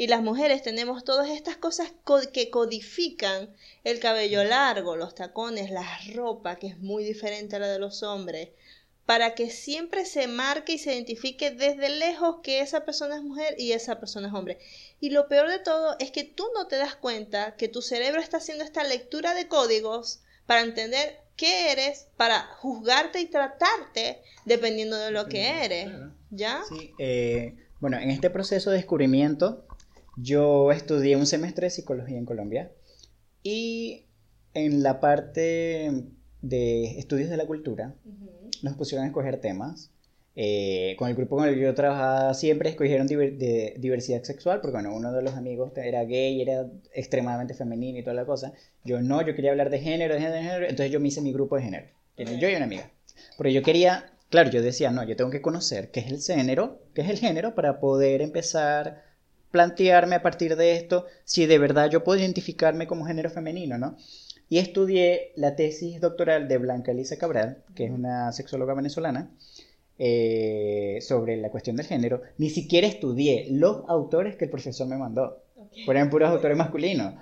Y 0.00 0.06
las 0.06 0.22
mujeres 0.22 0.62
tenemos 0.62 1.02
todas 1.02 1.28
estas 1.28 1.56
cosas 1.56 1.92
que 2.32 2.50
codifican 2.50 3.52
el 3.82 3.98
cabello 3.98 4.44
largo, 4.44 4.94
los 4.94 5.16
tacones, 5.16 5.72
la 5.72 5.84
ropa, 6.14 6.56
que 6.56 6.68
es 6.68 6.78
muy 6.78 7.02
diferente 7.02 7.56
a 7.56 7.58
la 7.58 7.66
de 7.66 7.80
los 7.80 8.04
hombres, 8.04 8.50
para 9.06 9.34
que 9.34 9.50
siempre 9.50 10.04
se 10.04 10.28
marque 10.28 10.74
y 10.74 10.78
se 10.78 10.94
identifique 10.94 11.50
desde 11.50 11.88
lejos 11.88 12.36
que 12.44 12.60
esa 12.60 12.84
persona 12.84 13.16
es 13.16 13.24
mujer 13.24 13.56
y 13.58 13.72
esa 13.72 13.98
persona 13.98 14.28
es 14.28 14.34
hombre. 14.34 14.58
Y 15.00 15.10
lo 15.10 15.26
peor 15.26 15.50
de 15.50 15.58
todo 15.58 15.96
es 15.98 16.12
que 16.12 16.22
tú 16.22 16.46
no 16.54 16.68
te 16.68 16.76
das 16.76 16.94
cuenta 16.94 17.56
que 17.56 17.66
tu 17.66 17.82
cerebro 17.82 18.20
está 18.20 18.36
haciendo 18.36 18.62
esta 18.62 18.84
lectura 18.84 19.34
de 19.34 19.48
códigos 19.48 20.20
para 20.46 20.60
entender 20.60 21.18
qué 21.34 21.72
eres, 21.72 22.06
para 22.16 22.42
juzgarte 22.58 23.20
y 23.20 23.26
tratarte 23.26 24.22
dependiendo 24.44 24.96
de 24.96 25.10
lo 25.10 25.26
que 25.26 25.64
eres. 25.64 25.90
¿Ya? 26.30 26.62
Sí, 26.68 26.92
eh, 27.00 27.56
bueno, 27.80 27.98
en 27.98 28.10
este 28.10 28.30
proceso 28.30 28.70
de 28.70 28.76
descubrimiento 28.76 29.64
yo 30.20 30.72
estudié 30.72 31.16
un 31.16 31.26
semestre 31.26 31.66
de 31.66 31.70
psicología 31.70 32.18
en 32.18 32.24
Colombia 32.26 32.72
y 33.42 34.06
en 34.54 34.82
la 34.82 35.00
parte 35.00 36.04
de 36.42 36.98
estudios 36.98 37.30
de 37.30 37.36
la 37.36 37.46
cultura 37.46 37.94
nos 38.62 38.74
pusieron 38.76 39.04
a 39.04 39.08
escoger 39.08 39.40
temas. 39.40 39.90
eh, 40.40 40.94
con 40.98 41.08
el 41.08 41.16
grupo 41.16 41.36
con 41.36 41.48
el 41.48 41.54
que 41.56 41.62
yo 41.62 41.74
trabajaba 41.74 42.32
siempre 42.32 42.70
escogieron 42.70 43.08
de 43.08 43.74
diversidad 43.78 44.22
sexual, 44.22 44.60
porque 44.60 44.74
bueno, 44.76 44.94
uno 44.94 45.12
de 45.12 45.22
los 45.22 45.34
amigos 45.34 45.72
era 45.76 46.04
gay, 46.04 46.40
era 46.40 46.68
extremadamente 46.94 47.54
femenino 47.54 47.98
y 47.98 48.02
toda 48.04 48.14
la 48.14 48.24
cosa. 48.24 48.52
Yo 48.84 49.00
no, 49.02 49.20
yo 49.26 49.34
quería 49.34 49.50
hablar 49.50 49.68
de 49.70 49.80
género, 49.80 50.14
de 50.14 50.20
género, 50.20 50.36
de 50.36 50.42
género, 50.44 50.66
entonces 50.66 50.92
yo 50.92 51.00
me 51.00 51.08
hice 51.08 51.22
mi 51.22 51.32
grupo 51.32 51.56
de 51.56 51.62
género. 51.62 51.86
Yo 52.16 52.48
y 52.48 52.54
una 52.54 52.66
amiga. 52.66 52.90
Porque 53.36 53.52
yo 53.52 53.62
quería, 53.62 54.12
claro, 54.30 54.50
yo 54.50 54.62
decía, 54.62 54.90
no, 54.92 55.02
yo 55.04 55.16
tengo 55.16 55.30
que 55.30 55.42
conocer 55.42 55.90
qué 55.90 56.00
es 56.00 56.08
el 56.08 56.20
género, 56.20 56.80
qué 56.94 57.02
es 57.02 57.10
el 57.10 57.18
género 57.18 57.54
para 57.56 57.80
poder 57.80 58.22
empezar 58.22 59.07
plantearme 59.50 60.16
a 60.16 60.22
partir 60.22 60.56
de 60.56 60.76
esto 60.76 61.06
si 61.24 61.46
de 61.46 61.58
verdad 61.58 61.90
yo 61.90 62.04
puedo 62.04 62.20
identificarme 62.20 62.86
como 62.86 63.06
género 63.06 63.30
femenino, 63.30 63.78
¿no? 63.78 63.96
Y 64.50 64.58
estudié 64.58 65.32
la 65.36 65.56
tesis 65.56 66.00
doctoral 66.00 66.48
de 66.48 66.58
Blanca 66.58 66.92
Elisa 66.92 67.18
Cabral, 67.18 67.58
que 67.74 67.84
es 67.84 67.90
una 67.90 68.32
sexóloga 68.32 68.74
venezolana, 68.74 69.30
eh, 69.98 71.00
sobre 71.02 71.36
la 71.36 71.50
cuestión 71.50 71.74
del 71.74 71.86
género, 71.86 72.22
ni 72.38 72.50
siquiera 72.50 72.86
estudié 72.86 73.48
los 73.50 73.82
autores 73.88 74.36
que 74.36 74.44
el 74.44 74.50
profesor 74.50 74.86
me 74.86 74.96
mandó. 74.96 75.42
Okay. 75.56 75.84
eran 75.88 76.08
puros 76.08 76.30
autores 76.30 76.56
masculinos. 76.56 77.14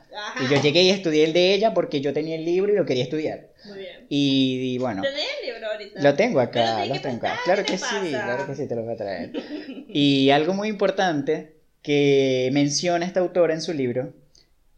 Y 0.43 0.53
yo 0.53 0.61
llegué 0.61 0.83
y 0.83 0.91
estudié 0.91 1.24
el 1.24 1.33
de 1.33 1.55
ella 1.55 1.72
porque 1.72 2.03
yo 2.03 2.12
tenía 2.12 2.37
el 2.37 2.45
libro 2.45 2.70
y 2.70 2.77
lo 2.77 2.85
quería 2.85 3.05
estudiar. 3.05 3.49
Muy 3.64 3.79
bien. 3.79 4.07
Y, 4.11 4.77
bueno. 4.77 5.01
¿Tenés 5.01 5.24
el 5.41 5.47
libro 5.47 5.66
ahorita? 5.72 6.03
Lo 6.03 6.14
tengo 6.14 6.41
acá, 6.41 6.85
lo 6.85 7.01
tengo 7.01 7.16
acá. 7.16 7.39
Claro 7.45 7.64
que 7.64 7.79
sí, 7.79 8.11
claro 8.11 8.47
que 8.47 8.55
sí, 8.55 8.68
te 8.68 8.77
lo 8.77 8.83
voy 8.83 8.93
a 8.93 8.97
traer. 8.97 9.33
y 9.89 10.29
algo 10.29 10.53
muy 10.53 10.68
importante 10.68 11.56
que 11.87 12.51
menciona 12.53 13.07
esta 13.07 13.20
autora 13.20 13.55
en 13.55 13.62
su 13.62 13.72
libro 13.72 14.12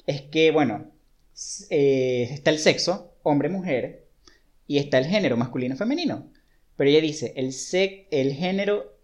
es 0.06 0.20
que, 0.20 0.50
bueno, 0.50 0.90
eh, 1.70 2.28
está 2.30 2.50
el 2.50 2.58
sexo, 2.58 3.14
hombre-mujer, 3.22 4.04
y 4.66 4.76
está 4.76 4.98
el 4.98 5.06
género 5.06 5.38
masculino-femenino. 5.38 6.30
Pero 6.76 6.90
ella 6.90 7.00
dice, 7.00 7.32
el, 7.34 7.54
el 8.10 8.34
género, 8.34 8.94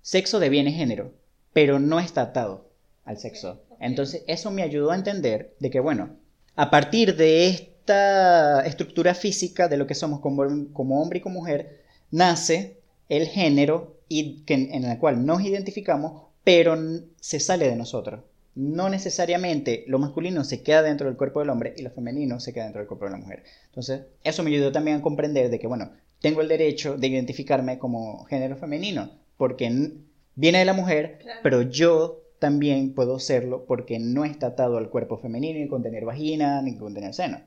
sexo 0.00 0.40
deviene 0.40 0.72
género, 0.72 1.14
pero 1.52 1.78
no 1.78 2.00
está 2.00 2.22
atado 2.22 2.68
al 3.04 3.18
sexo. 3.18 3.62
Entonces, 3.78 4.24
eso 4.26 4.50
me 4.50 4.64
ayudó 4.64 4.90
a 4.90 4.96
entender 4.96 5.54
de 5.60 5.70
que, 5.70 5.78
bueno, 5.78 6.16
a 6.56 6.68
partir 6.68 7.14
de 7.14 7.46
esta 7.46 8.66
estructura 8.66 9.14
física 9.14 9.68
de 9.68 9.76
lo 9.76 9.86
que 9.86 9.94
somos 9.94 10.18
como, 10.18 11.00
hombre 11.00 11.18
y 11.20 11.22
como 11.22 11.38
mujer, 11.38 11.80
nace 12.10 12.80
el 13.08 13.28
género 13.28 14.00
y 14.08 14.42
que, 14.46 14.54
en 14.54 14.82
el 14.84 14.98
cual 14.98 15.24
nos 15.24 15.42
identificamos, 15.44 16.31
pero 16.44 16.76
se 17.20 17.40
sale 17.40 17.68
de 17.68 17.76
nosotros. 17.76 18.20
No 18.54 18.88
necesariamente 18.90 19.84
lo 19.86 19.98
masculino 19.98 20.44
se 20.44 20.62
queda 20.62 20.82
dentro 20.82 21.06
del 21.06 21.16
cuerpo 21.16 21.40
del 21.40 21.50
hombre 21.50 21.74
y 21.76 21.82
lo 21.82 21.90
femenino 21.90 22.38
se 22.38 22.52
queda 22.52 22.64
dentro 22.64 22.80
del 22.80 22.88
cuerpo 22.88 23.06
de 23.06 23.12
la 23.12 23.16
mujer. 23.18 23.44
Entonces, 23.66 24.02
eso 24.24 24.42
me 24.42 24.50
ayudó 24.50 24.72
también 24.72 24.98
a 24.98 25.02
comprender 25.02 25.50
de 25.50 25.58
que, 25.58 25.66
bueno, 25.66 25.92
tengo 26.20 26.40
el 26.40 26.48
derecho 26.48 26.96
de 26.96 27.08
identificarme 27.08 27.78
como 27.78 28.24
género 28.24 28.56
femenino, 28.56 29.10
porque 29.36 29.92
viene 30.34 30.58
de 30.58 30.64
la 30.64 30.72
mujer, 30.72 31.18
pero 31.42 31.62
yo 31.62 32.22
también 32.38 32.94
puedo 32.94 33.18
serlo 33.18 33.64
porque 33.66 33.98
no 33.98 34.24
está 34.24 34.48
atado 34.48 34.76
al 34.76 34.90
cuerpo 34.90 35.16
femenino, 35.16 35.58
ni 35.58 35.68
con 35.68 35.82
tener 35.82 36.04
vagina, 36.04 36.60
ni 36.62 36.76
con 36.76 36.94
tener 36.94 37.14
seno. 37.14 37.40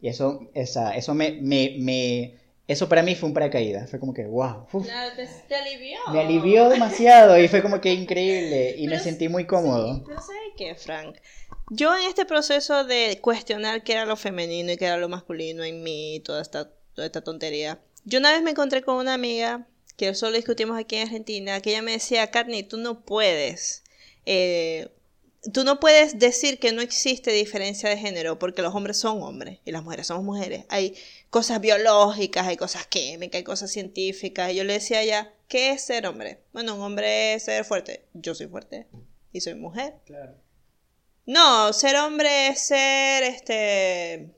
Y 0.00 0.08
eso, 0.08 0.50
esa, 0.54 0.96
eso 0.96 1.14
me, 1.14 1.38
me, 1.40 2.34
eso 2.72 2.88
para 2.88 3.02
mí 3.02 3.14
fue 3.14 3.28
un 3.28 3.34
paracaídas, 3.34 3.90
fue 3.90 4.00
como 4.00 4.12
que, 4.14 4.24
wow. 4.24 4.66
claro, 4.82 5.14
te, 5.48 5.54
alivió. 5.54 5.98
Me 6.12 6.20
alivió 6.20 6.68
demasiado 6.68 7.38
y 7.38 7.48
fue 7.48 7.62
como 7.62 7.80
que 7.80 7.92
increíble 7.92 8.74
y 8.76 8.88
me 8.88 8.98
sentí 8.98 9.28
muy 9.28 9.46
cómodo. 9.46 9.94
Sí, 9.94 10.02
pero 10.06 10.20
¿sabes 10.20 10.52
qué, 10.56 10.74
Frank? 10.74 11.16
Yo 11.70 11.96
en 11.96 12.02
este 12.02 12.26
proceso 12.26 12.84
de 12.84 13.18
cuestionar 13.22 13.82
qué 13.82 13.92
era 13.92 14.04
lo 14.04 14.16
femenino 14.16 14.72
y 14.72 14.76
qué 14.76 14.86
era 14.86 14.96
lo 14.96 15.08
masculino 15.08 15.64
en 15.64 15.82
mí, 15.82 16.20
toda 16.24 16.42
esta, 16.42 16.70
toda 16.94 17.06
esta 17.06 17.22
tontería, 17.22 17.80
yo 18.04 18.18
una 18.18 18.32
vez 18.32 18.42
me 18.42 18.50
encontré 18.50 18.82
con 18.82 18.96
una 18.96 19.14
amiga 19.14 19.66
que 19.96 20.14
solo 20.14 20.36
discutimos 20.36 20.78
aquí 20.78 20.96
en 20.96 21.02
Argentina, 21.02 21.60
que 21.60 21.70
ella 21.70 21.82
me 21.82 21.92
decía, 21.92 22.30
Carni, 22.30 22.62
tú 22.62 22.76
no 22.76 23.04
puedes, 23.04 23.84
eh, 24.26 24.88
tú 25.52 25.64
no 25.64 25.78
puedes 25.80 26.18
decir 26.18 26.58
que 26.58 26.72
no 26.72 26.82
existe 26.82 27.32
diferencia 27.32 27.88
de 27.88 27.96
género 27.96 28.38
porque 28.38 28.62
los 28.62 28.74
hombres 28.74 28.96
son 28.96 29.22
hombres 29.22 29.60
y 29.64 29.70
las 29.70 29.84
mujeres 29.84 30.08
somos 30.08 30.24
mujeres. 30.24 30.64
Hay 30.68 30.96
cosas 31.32 31.62
biológicas, 31.62 32.46
hay 32.46 32.58
cosas 32.58 32.86
químicas, 32.86 33.38
hay 33.38 33.42
cosas 33.42 33.70
científicas. 33.70 34.52
Y 34.52 34.56
yo 34.56 34.64
le 34.64 34.74
decía 34.74 34.98
a 34.98 35.00
ella, 35.00 35.34
¿qué 35.48 35.70
es 35.70 35.82
ser 35.82 36.06
hombre? 36.06 36.44
Bueno, 36.52 36.74
un 36.74 36.82
hombre 36.82 37.32
es 37.32 37.44
ser 37.44 37.64
fuerte. 37.64 38.06
Yo 38.12 38.34
soy 38.34 38.48
fuerte 38.48 38.86
y 39.32 39.40
soy 39.40 39.54
mujer. 39.54 39.94
Claro. 40.04 40.34
No, 41.24 41.72
ser 41.72 41.96
hombre 41.96 42.48
es 42.48 42.60
ser, 42.60 43.22
este, 43.22 44.30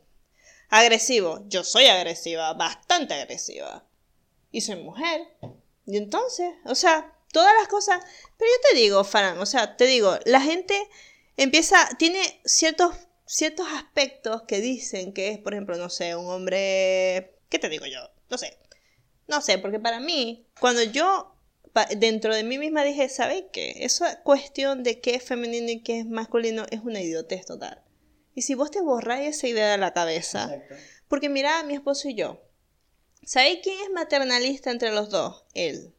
agresivo. 0.69 1.45
Yo 1.49 1.65
soy 1.65 1.87
agresiva, 1.87 2.55
bastante 2.55 3.15
agresiva. 3.15 3.85
Y 4.53 4.61
soy 4.61 4.77
mujer. 4.77 5.21
Y 5.87 5.97
entonces, 5.97 6.55
o 6.65 6.77
sea, 6.77 7.13
todas 7.33 7.53
las 7.59 7.67
cosas. 7.67 8.05
Pero 8.39 8.49
yo 8.49 8.71
te 8.71 8.77
digo, 8.77 9.03
Fran, 9.03 9.37
o 9.41 9.47
sea, 9.47 9.77
te 9.77 9.87
digo, 9.87 10.17
la 10.27 10.41
gente 10.41 10.81
empieza, 11.37 11.89
tiene 11.99 12.41
ciertos, 12.45 12.95
ciertos 13.27 13.67
aspectos 13.73 14.43
que 14.43 14.61
dicen 14.61 15.13
que 15.13 15.31
es, 15.31 15.39
por 15.39 15.55
ejemplo, 15.55 15.77
no 15.77 15.91
sé, 15.91 16.17
un 16.17 16.27
hombre. 16.27 17.39
¿Qué 17.49 17.59
te 17.59 17.69
digo 17.69 17.87
yo? 17.87 18.01
No 18.31 18.39
sé. 18.39 18.59
No 19.27 19.41
sé, 19.41 19.59
porque 19.59 19.81
para 19.81 20.01
mí, 20.01 20.47
cuando 20.61 20.83
yo 20.83 21.35
dentro 21.97 22.35
de 22.35 22.45
mí 22.45 22.59
misma 22.59 22.85
dije, 22.85 23.09
¿sabes 23.09 23.45
qué? 23.53 23.75
Esa 23.81 24.23
cuestión 24.23 24.83
de 24.83 25.01
qué 25.01 25.17
es 25.17 25.25
femenino 25.25 25.71
y 25.71 25.83
qué 25.83 26.01
es 26.01 26.07
masculino 26.07 26.67
es 26.71 26.81
una 26.81 27.01
idiotez 27.01 27.47
total. 27.47 27.83
Y 28.35 28.43
si 28.43 28.55
vos 28.55 28.71
te 28.71 28.81
borráis 28.81 29.37
esa 29.37 29.49
idea 29.49 29.71
de 29.73 29.79
la 29.79 29.93
cabeza, 29.93 30.51
porque 31.09 31.29
mira, 31.29 31.63
mi 31.65 31.75
esposo 31.75 32.09
y 32.09 32.15
yo, 32.15 32.43
¿sabéis 33.25 33.61
quién 33.63 33.81
es 33.81 33.91
maternalista 33.91 34.71
entre 34.71 34.93
los 34.93 35.11
dos? 35.11 35.45
Él. 35.55 35.95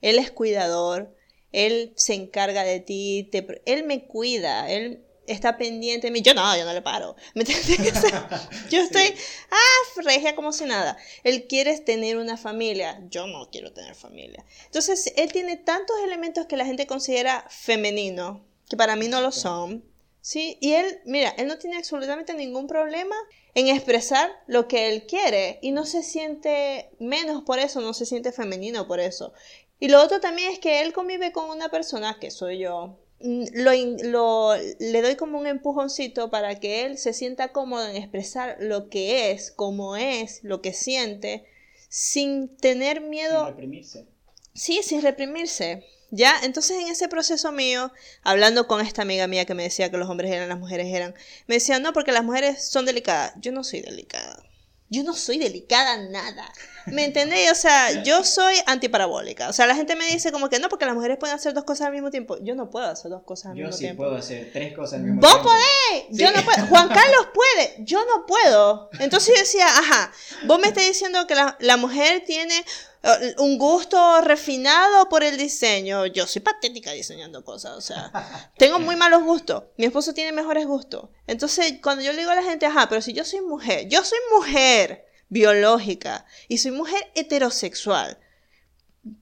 Él 0.00 0.18
es 0.18 0.30
cuidador, 0.30 1.14
él 1.52 1.92
se 1.96 2.14
encarga 2.14 2.64
de 2.64 2.80
ti, 2.80 3.30
él 3.64 3.84
me 3.84 4.06
cuida, 4.06 4.70
él 4.70 5.04
está 5.28 5.56
pendiente 5.56 6.08
de 6.08 6.10
mí. 6.10 6.22
Yo 6.22 6.34
no, 6.34 6.56
yo 6.56 6.64
no 6.64 6.72
le 6.72 6.82
paro. 6.82 7.16
¿Me 7.34 7.42
entiendes? 7.42 8.02
yo 8.70 8.80
estoy, 8.80 9.14
ah, 9.50 10.02
regia 10.02 10.34
como 10.34 10.52
si 10.52 10.64
nada. 10.64 10.96
Él 11.24 11.46
quiere 11.46 11.78
tener 11.78 12.16
una 12.16 12.36
familia. 12.36 13.00
Yo 13.10 13.26
no 13.26 13.50
quiero 13.50 13.72
tener 13.72 13.94
familia. 13.94 14.44
Entonces, 14.66 15.12
él 15.16 15.32
tiene 15.32 15.56
tantos 15.56 15.96
elementos 16.04 16.46
que 16.46 16.56
la 16.56 16.66
gente 16.66 16.86
considera 16.86 17.44
femenino, 17.48 18.44
que 18.68 18.76
para 18.76 18.96
mí 18.96 19.08
no 19.08 19.20
lo 19.20 19.32
son. 19.32 19.84
Sí, 20.20 20.58
y 20.60 20.72
él, 20.74 21.00
mira, 21.06 21.30
él 21.38 21.46
no 21.46 21.58
tiene 21.58 21.78
absolutamente 21.78 22.34
ningún 22.34 22.66
problema 22.66 23.16
en 23.54 23.68
expresar 23.68 24.30
lo 24.46 24.68
que 24.68 24.88
él 24.88 25.06
quiere 25.06 25.58
y 25.62 25.70
no 25.70 25.86
se 25.86 26.02
siente 26.02 26.90
menos 26.98 27.42
por 27.44 27.58
eso, 27.58 27.80
no 27.80 27.94
se 27.94 28.04
siente 28.04 28.32
femenino 28.32 28.86
por 28.86 29.00
eso. 29.00 29.32
Y 29.80 29.88
lo 29.88 30.02
otro 30.02 30.20
también 30.20 30.52
es 30.52 30.58
que 30.58 30.82
él 30.82 30.92
convive 30.92 31.32
con 31.32 31.50
una 31.50 31.70
persona 31.70 32.18
que 32.20 32.30
soy 32.30 32.58
yo. 32.58 32.98
Mm, 33.20 33.44
lo, 33.54 33.72
lo, 34.10 34.56
le 34.78 35.02
doy 35.02 35.16
como 35.16 35.38
un 35.38 35.46
empujoncito 35.46 36.30
para 36.30 36.60
que 36.60 36.84
él 36.84 36.98
se 36.98 37.12
sienta 37.12 37.52
cómodo 37.52 37.86
en 37.88 37.96
expresar 37.96 38.56
lo 38.60 38.88
que 38.88 39.32
es, 39.32 39.50
cómo 39.50 39.96
es, 39.96 40.44
lo 40.44 40.62
que 40.62 40.72
siente, 40.72 41.44
sin 41.88 42.56
tener 42.56 43.00
miedo. 43.00 43.46
Sin 43.46 43.54
reprimirse. 43.54 44.06
Sí, 44.54 44.80
sin 44.82 45.02
reprimirse. 45.02 45.84
¿Ya? 46.10 46.34
Entonces 46.42 46.78
en 46.80 46.88
ese 46.88 47.08
proceso 47.08 47.52
mío, 47.52 47.92
hablando 48.22 48.66
con 48.66 48.80
esta 48.80 49.02
amiga 49.02 49.26
mía 49.26 49.44
que 49.44 49.54
me 49.54 49.64
decía 49.64 49.90
que 49.90 49.98
los 49.98 50.08
hombres 50.08 50.30
eran, 50.32 50.48
las 50.48 50.58
mujeres 50.58 50.86
eran, 50.86 51.14
me 51.46 51.56
decía, 51.56 51.78
no, 51.80 51.92
porque 51.92 52.12
las 52.12 52.24
mujeres 52.24 52.66
son 52.66 52.86
delicadas. 52.86 53.34
Yo 53.40 53.52
no 53.52 53.62
soy 53.62 53.82
delicada. 53.82 54.42
Yo 54.88 55.02
no 55.02 55.12
soy 55.12 55.36
delicada 55.36 55.98
nada. 56.08 56.50
¿Me 56.92 57.04
entendéis? 57.04 57.50
O 57.52 57.54
sea, 57.54 58.02
yo 58.02 58.24
soy 58.24 58.56
antiparabólica. 58.66 59.48
O 59.48 59.52
sea, 59.52 59.66
la 59.66 59.74
gente 59.74 59.96
me 59.96 60.06
dice 60.06 60.32
como 60.32 60.48
que 60.48 60.58
no, 60.58 60.68
porque 60.68 60.86
las 60.86 60.94
mujeres 60.94 61.16
pueden 61.18 61.34
hacer 61.36 61.54
dos 61.54 61.64
cosas 61.64 61.88
al 61.88 61.92
mismo 61.92 62.10
tiempo. 62.10 62.36
Yo 62.42 62.54
no 62.54 62.70
puedo 62.70 62.86
hacer 62.86 63.10
dos 63.10 63.22
cosas 63.22 63.50
al 63.50 63.56
mismo 63.56 63.72
sí 63.72 63.80
tiempo. 63.80 64.04
Yo 64.04 64.08
sí 64.08 64.10
puedo 64.10 64.18
hacer 64.18 64.52
tres 64.52 64.74
cosas 64.74 64.94
al 64.94 65.02
mismo 65.02 65.20
tiempo. 65.20 65.38
¡Vos 65.38 65.52
podés! 65.52 66.06
Yo 66.10 66.30
no 66.32 66.42
puedo. 66.42 66.66
Juan 66.66 66.88
Carlos 66.88 67.28
puede. 67.34 67.76
Yo 67.80 68.04
no 68.04 68.26
puedo. 68.26 68.90
Entonces 68.98 69.34
yo 69.34 69.40
decía, 69.40 69.66
ajá, 69.66 70.12
vos 70.46 70.58
me 70.58 70.68
estás 70.68 70.84
diciendo 70.84 71.26
que 71.26 71.34
la, 71.34 71.56
la 71.60 71.76
mujer 71.76 72.24
tiene 72.26 72.64
eh, 73.02 73.34
un 73.38 73.58
gusto 73.58 74.20
refinado 74.22 75.08
por 75.08 75.22
el 75.22 75.36
diseño. 75.36 76.06
Yo 76.06 76.26
soy 76.26 76.42
patética 76.42 76.92
diseñando 76.92 77.44
cosas, 77.44 77.72
o 77.76 77.80
sea, 77.80 78.50
tengo 78.56 78.78
muy 78.78 78.96
malos 78.96 79.22
gustos. 79.22 79.64
Mi 79.76 79.86
esposo 79.86 80.14
tiene 80.14 80.32
mejores 80.32 80.66
gustos. 80.66 81.08
Entonces, 81.26 81.74
cuando 81.82 82.02
yo 82.02 82.12
le 82.12 82.18
digo 82.18 82.30
a 82.30 82.34
la 82.34 82.42
gente, 82.42 82.66
ajá, 82.66 82.88
pero 82.88 83.00
si 83.00 83.12
yo 83.12 83.24
soy 83.24 83.40
mujer, 83.40 83.88
yo 83.88 84.02
soy 84.04 84.18
mujer 84.34 85.07
biológica 85.28 86.26
y 86.48 86.58
soy 86.58 86.72
mujer 86.72 87.00
heterosexual. 87.14 88.18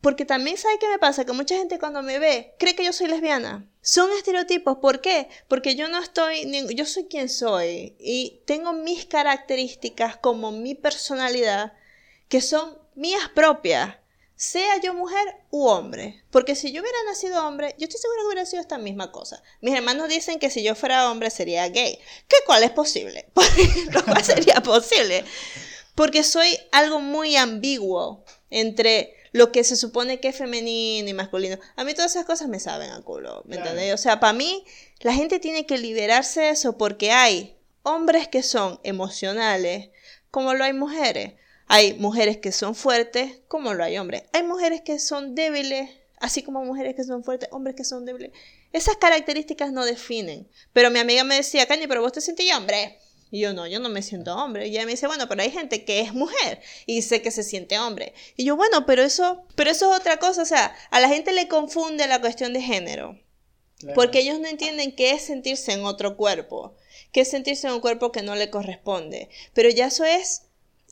Porque 0.00 0.24
también 0.24 0.56
sabe 0.56 0.78
qué 0.78 0.88
me 0.88 0.98
pasa, 0.98 1.24
que 1.24 1.32
mucha 1.32 1.56
gente 1.56 1.78
cuando 1.78 2.02
me 2.02 2.18
ve 2.18 2.54
cree 2.58 2.74
que 2.74 2.84
yo 2.84 2.92
soy 2.92 3.08
lesbiana. 3.08 3.68
Son 3.82 4.10
estereotipos, 4.12 4.78
¿por 4.78 5.00
qué? 5.00 5.28
Porque 5.46 5.76
yo 5.76 5.88
no 5.88 6.02
estoy, 6.02 6.50
yo 6.74 6.86
soy 6.86 7.04
quien 7.04 7.28
soy 7.28 7.94
y 8.00 8.42
tengo 8.46 8.72
mis 8.72 9.06
características 9.06 10.16
como 10.16 10.50
mi 10.50 10.74
personalidad 10.74 11.72
que 12.28 12.40
son 12.40 12.76
mías 12.96 13.30
propias, 13.34 13.96
sea 14.34 14.80
yo 14.80 14.92
mujer 14.92 15.36
u 15.50 15.66
hombre. 15.66 16.24
Porque 16.30 16.54
si 16.54 16.72
yo 16.72 16.82
hubiera 16.82 16.98
nacido 17.04 17.46
hombre, 17.46 17.74
yo 17.78 17.84
estoy 17.84 18.00
segura 18.00 18.20
que 18.20 18.26
hubiera 18.26 18.46
sido 18.46 18.60
esta 18.60 18.78
misma 18.78 19.12
cosa. 19.12 19.42
Mis 19.60 19.74
hermanos 19.74 20.08
dicen 20.08 20.38
que 20.38 20.50
si 20.50 20.62
yo 20.62 20.74
fuera 20.74 21.10
hombre 21.10 21.30
sería 21.30 21.68
gay. 21.68 21.98
¿Qué 22.28 22.36
cuál 22.44 22.62
es 22.62 22.70
posible? 22.70 23.28
Lo 23.92 24.04
cual 24.04 24.24
sería 24.24 24.60
posible. 24.62 25.24
Porque 25.96 26.22
soy 26.22 26.56
algo 26.70 27.00
muy 27.00 27.34
ambiguo 27.34 28.24
entre 28.50 29.14
lo 29.32 29.50
que 29.50 29.64
se 29.64 29.76
supone 29.76 30.20
que 30.20 30.28
es 30.28 30.36
femenino 30.36 31.08
y 31.08 31.12
masculino. 31.12 31.58
A 31.74 31.84
mí 31.84 31.94
todas 31.94 32.12
esas 32.12 32.24
cosas 32.24 32.48
me 32.48 32.60
saben 32.60 32.90
a 32.90 33.02
culo, 33.02 33.42
¿me 33.46 33.56
entiendes? 33.56 33.92
O 33.92 33.98
sea, 33.98 34.20
para 34.20 34.32
mí 34.32 34.64
la 35.00 35.12
gente 35.12 35.40
tiene 35.40 35.66
que 35.66 35.78
liberarse 35.78 36.42
de 36.42 36.50
eso 36.50 36.78
porque 36.78 37.10
hay 37.10 37.56
hombres 37.82 38.28
que 38.28 38.42
son 38.42 38.80
emocionales 38.82 39.90
como 40.30 40.54
lo 40.54 40.64
hay 40.64 40.72
mujeres. 40.72 41.34
Hay 41.66 41.94
mujeres 41.94 42.36
que 42.36 42.52
son 42.52 42.74
fuertes 42.74 43.40
como 43.48 43.74
lo 43.74 43.82
hay 43.82 43.98
hombres. 43.98 44.22
Hay 44.32 44.42
mujeres 44.42 44.82
que 44.82 44.98
son 44.98 45.34
débiles, 45.34 45.90
así 46.18 46.42
como 46.42 46.64
mujeres 46.64 46.94
que 46.94 47.04
son 47.04 47.24
fuertes, 47.24 47.48
hombres 47.52 47.74
que 47.74 47.84
son 47.84 48.04
débiles. 48.04 48.32
Esas 48.72 48.96
características 48.96 49.72
no 49.72 49.84
definen. 49.84 50.48
Pero 50.72 50.90
mi 50.90 50.98
amiga 50.98 51.24
me 51.24 51.36
decía, 51.36 51.66
Caña, 51.66 51.88
pero 51.88 52.02
vos 52.02 52.12
te 52.12 52.20
sientes 52.20 52.46
hombre. 52.54 52.98
Y 53.36 53.40
yo 53.40 53.52
no, 53.52 53.66
yo 53.66 53.80
no 53.80 53.90
me 53.90 54.00
siento 54.00 54.34
hombre. 54.34 54.66
Y 54.66 54.70
ella 54.70 54.86
me 54.86 54.92
dice, 54.92 55.06
bueno, 55.06 55.28
pero 55.28 55.42
hay 55.42 55.50
gente 55.50 55.84
que 55.84 56.00
es 56.00 56.14
mujer 56.14 56.62
y 56.86 56.94
dice 56.96 57.20
que 57.20 57.30
se 57.30 57.42
siente 57.42 57.78
hombre. 57.78 58.14
Y 58.34 58.46
yo, 58.46 58.56
bueno, 58.56 58.86
pero 58.86 59.02
eso, 59.02 59.44
pero 59.54 59.70
eso 59.70 59.92
es 59.92 60.00
otra 60.00 60.16
cosa. 60.16 60.40
O 60.40 60.46
sea, 60.46 60.74
a 60.90 61.00
la 61.00 61.10
gente 61.10 61.32
le 61.32 61.46
confunde 61.46 62.06
la 62.06 62.22
cuestión 62.22 62.54
de 62.54 62.62
género. 62.62 63.20
Porque 63.94 64.20
ellos 64.20 64.40
no 64.40 64.48
entienden 64.48 64.96
qué 64.96 65.10
es 65.10 65.20
sentirse 65.20 65.72
en 65.72 65.84
otro 65.84 66.16
cuerpo, 66.16 66.76
qué 67.12 67.20
es 67.20 67.28
sentirse 67.28 67.66
en 67.66 67.74
un 67.74 67.80
cuerpo 67.80 68.10
que 68.10 68.22
no 68.22 68.36
le 68.36 68.48
corresponde. 68.48 69.28
Pero 69.52 69.68
ya 69.68 69.88
eso 69.88 70.06
es, 70.06 70.44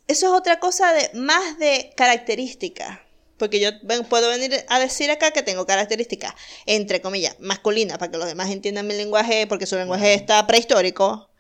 eso 0.07 0.27
es 0.27 0.33
otra 0.39 0.61
cosa 0.61 0.93
de 0.93 1.09
más 1.15 1.59
de 1.59 1.95
características. 1.97 2.99
Porque 3.39 3.59
yo 3.59 3.71
puedo 4.11 4.29
venir 4.29 4.67
a 4.69 4.79
decir 4.79 5.11
acá 5.11 5.31
que 5.31 5.43
tengo 5.43 5.65
características, 5.65 6.35
entre 6.67 7.01
comillas, 7.01 7.37
masculinas, 7.41 7.97
para 7.97 8.13
que 8.13 8.19
los 8.19 8.27
demás 8.27 8.51
entiendan 8.51 8.87
mi 8.87 8.93
lenguaje, 8.93 9.47
porque 9.47 9.65
su 9.65 9.77
lenguaje 9.77 10.13
está 10.13 10.47
prehistórico. 10.47 11.31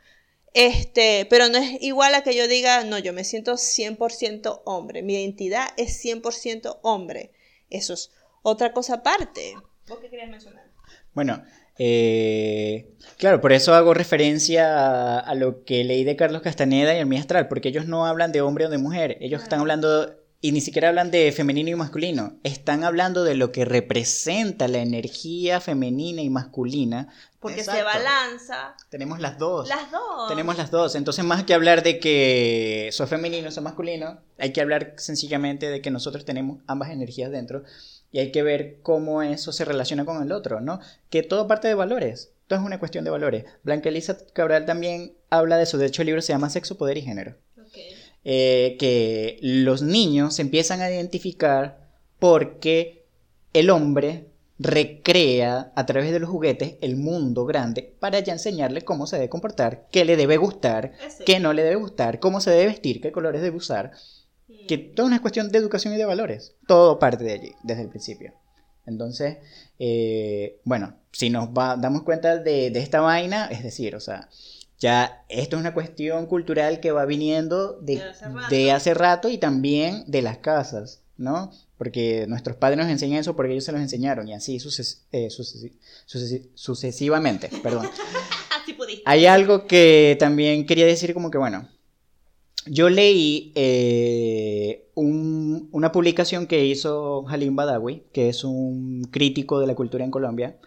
Este, 0.55 1.27
pero 1.29 1.49
no 1.49 1.59
es 1.59 1.83
igual 1.83 2.15
a 2.15 2.23
que 2.23 2.37
yo 2.37 2.47
diga, 2.47 2.85
no, 2.85 2.99
yo 2.99 3.13
me 3.13 3.25
siento 3.25 3.55
100% 3.55 4.63
hombre, 4.65 5.03
mi 5.03 5.15
identidad 5.15 5.67
es 5.77 6.03
100% 6.05 6.79
hombre. 6.83 7.33
Eso 7.71 7.95
es 7.95 8.13
otra 8.43 8.73
cosa 8.73 8.95
aparte. 8.95 9.55
¿Vos 9.89 9.99
qué 10.01 10.09
querías 10.09 10.31
mencionar? 10.31 10.65
Bueno, 11.13 11.43
eh, 11.77 12.95
claro, 13.19 13.41
por 13.41 13.53
eso 13.53 13.75
hago 13.75 13.95
referencia 13.95 15.19
a, 15.19 15.35
lo 15.35 15.65
que 15.65 15.83
leí 15.83 16.05
de 16.05 16.15
Carlos 16.15 16.43
Castaneda 16.43 16.95
y 16.95 16.99
el 16.99 17.17
Astral, 17.17 17.49
porque 17.49 17.71
ellos 17.71 17.87
no 17.87 18.07
hablan 18.07 18.31
de 18.31 18.41
hombre 18.41 18.67
o 18.67 18.71
de 18.71 18.79
mujer, 18.79 19.19
ellos 19.21 19.43
están 19.43 19.61
hablando 19.61 20.24
y 20.45 20.53
ni 20.53 20.61
siquiera 20.61 20.91
hablan 20.91 21.11
de 21.11 21.33
femenino 21.33 21.71
y 21.71 21.75
masculino, 21.75 22.35
están 22.43 22.85
hablando 22.85 23.25
de 23.25 23.35
lo 23.35 23.51
que 23.51 23.65
representa 23.65 24.69
la 24.69 24.81
energía 24.81 25.59
femenina 25.59 26.21
y 26.21 26.29
masculina. 26.29 27.09
Porque 27.41 27.65
se 27.65 27.83
balanza. 27.83 28.77
Tenemos 28.91 29.21
las 29.21 29.39
dos. 29.39 29.67
Las 29.71 29.91
dos. 29.91 30.29
Tenemos 30.29 30.59
las 30.59 30.71
dos. 30.71 30.97
Entonces, 30.97 31.25
más 31.25 31.45
que 31.45 31.55
hablar 31.55 31.83
de 31.83 31.99
que 31.99 32.91
soy 32.93 33.07
femenino, 33.07 33.51
soy 33.51 33.63
masculino, 33.63 34.21
hay 34.37 34.53
que 34.53 34.61
hablar 34.61 34.93
sencillamente 34.99 35.71
de 35.71 35.81
que 35.81 35.91
nosotros 35.91 36.27
tenemos 36.27 36.61
ambas 36.67 36.91
energías 36.91 37.31
dentro 37.31 37.63
y 38.13 38.19
hay 38.19 38.31
que 38.31 38.43
ver 38.43 38.81
cómo 38.83 39.23
eso 39.23 39.51
se 39.51 39.65
relaciona 39.65 40.05
con 40.05 40.23
el 40.23 40.31
otro, 40.31 40.61
¿no? 40.61 40.79
Que 41.09 41.23
todo 41.23 41.49
parte 41.49 41.69
de 41.69 41.75
valores. 41.75 42.35
Todo 42.49 42.59
es 42.59 42.67
una 42.67 42.79
cuestión 42.79 43.07
de 43.07 43.11
valores. 43.11 43.47
Blanca 43.63 43.89
Elisa 43.89 44.19
Cabral 44.35 44.67
también 44.67 45.17
habla 45.31 45.57
de 45.57 45.63
eso. 45.63 45.79
De 45.79 45.87
hecho, 45.87 46.03
el 46.03 46.07
libro 46.07 46.21
se 46.21 46.35
llama 46.35 46.51
Sexo, 46.51 46.77
Poder 46.77 46.99
y 46.99 47.03
Género. 47.03 47.39
Eh, 48.27 48.77
que 48.79 49.39
los 49.43 49.83
niños 49.83 50.37
se 50.37 50.43
empiezan 50.43 50.81
a 50.81 50.91
identificar 50.91 51.91
porque 52.19 53.05
el 53.53 53.69
hombre 53.69 54.29
recrea 54.59 55.73
a 55.75 55.87
través 55.87 56.13
de 56.13 56.21
los 56.21 56.31
juguetes 56.31 56.77
el 56.81 56.97
mundo 56.97 57.45
grande 57.45 57.95
para 58.01 58.21
ya 58.21 58.33
enseñarle 58.33 58.83
cómo 58.83 59.07
se 59.07 59.17
debe 59.17 59.29
comportar, 59.29 59.89
qué 59.91 60.05
le 60.05 60.17
debe 60.17 60.37
gustar, 60.37 60.93
qué 61.27 61.41
no 61.41 61.53
le 61.53 61.65
debe 61.65 61.77
gustar, 61.77 62.21
cómo 62.21 62.41
se 62.41 62.51
debe 62.51 62.67
vestir, 62.67 63.01
qué 63.01 63.13
colores 63.13 63.43
debe 63.43 63.57
usar. 63.57 63.93
Que 64.69 64.79
todo 64.79 65.11
es 65.11 65.21
cuestión 65.21 65.51
de 65.51 65.59
educación 65.59 65.93
y 65.93 65.99
de 65.99 66.07
valores. 66.07 66.55
Todo 66.67 66.99
parte 66.99 67.25
de 67.25 67.33
allí, 67.33 67.53
desde 67.63 67.83
el 67.83 67.89
principio. 67.89 68.33
Entonces, 68.87 69.39
eh, 69.79 70.61
bueno, 70.65 70.97
si 71.13 71.29
nos 71.31 71.53
damos 71.53 72.03
cuenta 72.03 72.39
de, 72.39 72.71
de, 72.71 72.81
esta 72.81 73.01
vaina, 73.01 73.47
es 73.47 73.63
decir, 73.63 73.95
o 73.97 74.01
sea, 74.01 74.29
ya 74.85 75.25
esto 75.31 75.57
es 75.57 75.61
una 75.61 75.73
cuestión 75.73 76.27
cultural 76.27 76.79
que 76.79 76.93
va 76.93 77.07
viniendo 77.07 77.81
de, 77.81 78.03
hace, 78.71 78.93
rato. 78.93 79.31
y 79.31 79.39
también 79.39 80.05
de 80.07 80.21
las 80.21 80.37
casas, 80.37 81.01
¿no? 81.17 81.51
Porque 81.79 82.27
nuestros 82.29 82.57
padres 82.57 82.77
nos 82.77 82.91
enseñan 82.91 83.21
eso 83.21 83.35
porque 83.35 83.53
ellos 83.53 83.65
se 83.65 83.73
los 83.73 83.81
enseñaron 83.81 84.29
y 84.29 84.35
así 84.35 84.59
eh, 85.11 85.29
sucesivamente, 86.55 87.49
perdón. 87.63 87.89
Hay 89.07 89.25
algo 89.25 89.67
que 89.67 90.19
también 90.21 90.67
quería 90.67 90.85
decir 90.85 91.15
como 91.15 91.31
que, 91.31 91.39
bueno, 91.39 91.67
yo 92.67 92.91
leí 92.91 93.53
eh, 93.55 94.91
una 94.95 95.93
publicación 95.93 96.47
que 96.47 96.67
hizo 96.67 97.27
Halim 97.27 97.57
Badawi, 97.57 98.03
que 98.13 98.29
es 98.29 98.45
un 98.45 99.09
crítico 99.11 99.61
de 99.61 99.67
la 99.67 99.75
cultura 99.75 100.05
en 100.05 100.11
Colombia, 100.11 100.59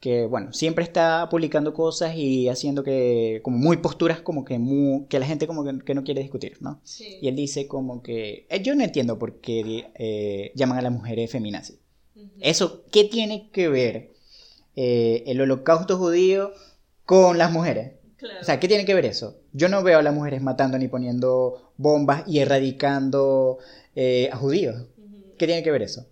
que 0.00 0.24
bueno, 0.24 0.52
siempre 0.54 0.82
está 0.82 1.28
publicando 1.30 1.74
cosas 1.74 2.16
y 2.16 2.48
haciendo 2.48 2.82
que, 2.82 3.40
como 3.44 3.58
muy 3.58 3.76
posturas 3.76 4.22
como 4.22 4.46
que, 4.46 4.58
que 5.10 5.18
la 5.18 5.26
gente 5.26 5.46
como 5.46 5.62
que, 5.84 5.94
no 5.94 6.04
quiere 6.04 6.22
discutir, 6.22 6.56
¿no? 6.60 6.80
Y 7.20 7.28
él 7.28 7.36
dice 7.36 7.68
como 7.68 8.02
que, 8.02 8.46
eh, 8.48 8.62
yo 8.62 8.74
no 8.74 8.82
entiendo 8.82 9.18
por 9.18 9.40
qué 9.40 9.90
eh, 9.94 10.52
llaman 10.54 10.78
a 10.78 10.82
las 10.82 10.92
mujeres 10.92 11.30
feminazis. 11.30 11.76
Eso, 12.40 12.84
¿qué 12.90 13.04
tiene 13.04 13.50
que 13.52 13.68
ver 13.68 14.12
eh, 14.74 15.22
el 15.26 15.40
holocausto 15.42 15.98
judío 15.98 16.52
con 17.04 17.36
las 17.36 17.52
mujeres? 17.52 17.92
O 18.40 18.44
sea, 18.44 18.58
¿qué 18.58 18.68
tiene 18.68 18.86
que 18.86 18.94
ver 18.94 19.04
eso? 19.04 19.38
Yo 19.52 19.68
no 19.68 19.82
veo 19.82 19.98
a 19.98 20.02
las 20.02 20.14
mujeres 20.14 20.42
matando 20.42 20.78
ni 20.78 20.88
poniendo 20.88 21.72
bombas 21.76 22.24
y 22.26 22.38
erradicando 22.38 23.58
a 24.32 24.36
judíos. 24.36 24.86
¿Qué 25.36 25.46
tiene 25.46 25.62
que 25.62 25.70
ver 25.70 25.82
eso? 25.82 26.06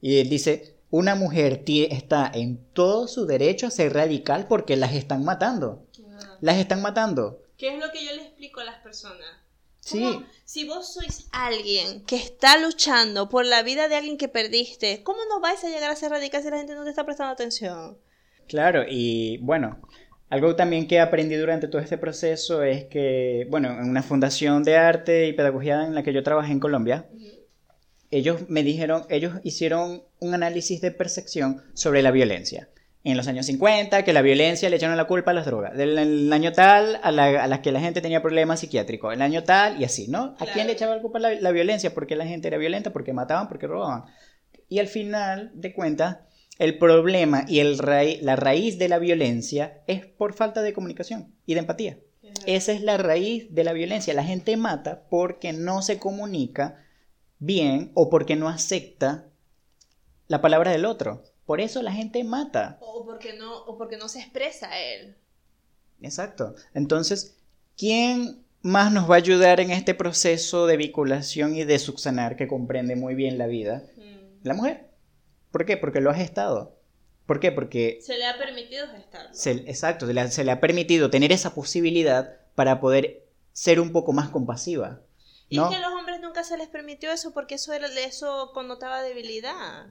Y 0.00 0.18
él 0.18 0.28
dice, 0.30 0.77
una 0.90 1.14
mujer 1.14 1.64
está 1.66 2.30
en 2.32 2.58
todo 2.72 3.08
su 3.08 3.26
derecho 3.26 3.66
a 3.66 3.70
ser 3.70 3.92
radical 3.94 4.46
porque 4.48 4.76
las 4.76 4.94
están 4.94 5.24
matando. 5.24 5.86
Las 6.40 6.56
están 6.56 6.82
matando. 6.82 7.42
¿Qué 7.56 7.74
es 7.74 7.78
lo 7.78 7.90
que 7.90 8.04
yo 8.04 8.12
le 8.12 8.22
explico 8.22 8.60
a 8.60 8.64
las 8.64 8.80
personas? 8.80 9.26
Sí. 9.80 10.24
Si 10.44 10.66
vos 10.66 10.92
sois 10.92 11.28
alguien 11.32 12.04
que 12.04 12.16
está 12.16 12.58
luchando 12.58 13.28
por 13.28 13.46
la 13.46 13.62
vida 13.62 13.88
de 13.88 13.96
alguien 13.96 14.18
que 14.18 14.28
perdiste, 14.28 15.02
¿cómo 15.02 15.20
no 15.28 15.40
vais 15.40 15.62
a 15.64 15.68
llegar 15.68 15.90
a 15.90 15.96
ser 15.96 16.10
radical 16.10 16.42
si 16.42 16.50
la 16.50 16.58
gente 16.58 16.74
no 16.74 16.84
te 16.84 16.90
está 16.90 17.04
prestando 17.04 17.32
atención? 17.32 17.98
Claro, 18.46 18.84
y 18.88 19.38
bueno, 19.38 19.80
algo 20.30 20.56
también 20.56 20.86
que 20.86 21.00
aprendí 21.00 21.36
durante 21.36 21.68
todo 21.68 21.80
este 21.80 21.96
proceso 21.96 22.62
es 22.62 22.84
que, 22.84 23.46
bueno, 23.50 23.70
en 23.70 23.88
una 23.88 24.02
fundación 24.02 24.62
de 24.62 24.76
arte 24.76 25.26
y 25.26 25.32
pedagogía 25.32 25.84
en 25.84 25.94
la 25.94 26.02
que 26.02 26.12
yo 26.12 26.22
trabajé 26.22 26.52
en 26.52 26.60
Colombia, 26.60 27.08
ellos 28.10 28.48
me 28.48 28.62
dijeron, 28.62 29.04
ellos 29.10 29.34
hicieron 29.44 30.02
un 30.18 30.34
análisis 30.34 30.80
de 30.80 30.90
percepción 30.90 31.62
sobre 31.74 32.02
la 32.02 32.10
violencia. 32.10 32.68
En 33.04 33.16
los 33.16 33.28
años 33.28 33.46
50, 33.46 34.04
que 34.04 34.12
la 34.12 34.22
violencia 34.22 34.68
le 34.68 34.76
echaron 34.76 34.96
la 34.96 35.06
culpa 35.06 35.30
a 35.30 35.34
las 35.34 35.46
drogas. 35.46 35.76
Del 35.76 36.32
año 36.32 36.52
tal, 36.52 36.98
a, 37.02 37.12
las 37.12 37.60
que 37.60 37.72
la 37.72 37.80
gente 37.80 38.00
tenía 38.00 38.20
problemas 38.20 38.60
psiquiátricos. 38.60 39.14
El 39.14 39.22
año 39.22 39.44
tal, 39.44 39.80
y 39.80 39.84
así, 39.84 40.08
¿no? 40.08 40.34
¿A 40.38 40.46
quién 40.46 40.66
le 40.66 40.72
echaba 40.72 40.96
la 40.96 41.02
culpa 41.02 41.18
la, 41.18 41.32
la 41.34 41.52
violencia? 41.52 41.94
Porque 41.94 42.16
la 42.16 42.26
gente 42.26 42.48
era 42.48 42.58
violenta, 42.58 42.92
porque 42.92 43.12
mataban, 43.12 43.48
porque 43.48 43.66
robaban. 43.66 44.04
Y 44.68 44.80
al 44.80 44.88
final 44.88 45.52
de 45.54 45.72
cuentas, 45.72 46.18
el 46.58 46.76
problema 46.76 47.44
y 47.46 47.60
el 47.60 47.78
la 48.22 48.36
raíz 48.36 48.78
de 48.78 48.88
la 48.88 48.98
violencia 48.98 49.80
es 49.86 50.04
por 50.04 50.34
falta 50.34 50.60
de 50.60 50.72
comunicación 50.72 51.32
y 51.46 51.54
de 51.54 51.60
empatía. 51.60 51.98
Esa 52.46 52.72
es 52.72 52.82
la 52.82 52.96
raíz 52.98 53.54
de 53.54 53.64
la 53.64 53.72
violencia. 53.72 54.12
La 54.12 54.24
gente 54.24 54.56
mata 54.56 55.04
porque 55.08 55.52
no 55.52 55.82
se 55.82 55.98
comunica 55.98 56.84
bien 57.38 57.90
o 57.94 58.10
porque 58.10 58.36
no 58.36 58.48
acepta 58.48 59.28
la 60.26 60.40
palabra 60.40 60.70
del 60.70 60.84
otro. 60.84 61.22
Por 61.46 61.60
eso 61.60 61.82
la 61.82 61.92
gente 61.92 62.22
mata. 62.24 62.78
O 62.80 63.04
porque 63.04 63.32
no, 63.32 63.64
o 63.64 63.78
porque 63.78 63.96
no 63.96 64.08
se 64.08 64.20
expresa 64.20 64.68
él. 64.78 65.16
Exacto. 66.02 66.54
Entonces, 66.74 67.38
¿quién 67.76 68.44
más 68.60 68.92
nos 68.92 69.10
va 69.10 69.14
a 69.14 69.18
ayudar 69.18 69.60
en 69.60 69.70
este 69.70 69.94
proceso 69.94 70.66
de 70.66 70.76
vinculación 70.76 71.56
y 71.56 71.64
de 71.64 71.78
subsanar 71.78 72.36
que 72.36 72.48
comprende 72.48 72.96
muy 72.96 73.14
bien 73.14 73.38
la 73.38 73.46
vida? 73.46 73.84
Mm. 73.96 74.46
La 74.46 74.54
mujer. 74.54 74.90
¿Por 75.50 75.64
qué? 75.64 75.76
Porque 75.76 76.00
lo 76.00 76.10
has 76.10 76.20
estado. 76.20 76.76
¿Por 77.24 77.40
qué? 77.40 77.52
Porque... 77.52 77.98
Se 78.02 78.16
le 78.16 78.26
ha 78.26 78.38
permitido 78.38 78.86
gestar. 78.88 79.30
exacto, 79.66 80.06
se 80.06 80.14
le, 80.14 80.30
se 80.30 80.44
le 80.44 80.50
ha 80.50 80.60
permitido 80.60 81.10
tener 81.10 81.32
esa 81.32 81.54
posibilidad 81.54 82.36
para 82.54 82.80
poder 82.80 83.26
ser 83.52 83.80
un 83.80 83.92
poco 83.92 84.12
más 84.12 84.28
compasiva. 84.28 85.00
Y 85.48 85.58
es 85.58 85.68
que 85.68 85.76
a 85.76 85.80
los 85.80 85.92
hombres 85.92 86.20
nunca 86.20 86.44
se 86.44 86.58
les 86.58 86.68
permitió 86.68 87.10
eso 87.10 87.32
porque 87.32 87.54
eso, 87.54 87.72
era, 87.72 87.88
eso 87.88 88.50
connotaba 88.52 89.02
debilidad. 89.02 89.86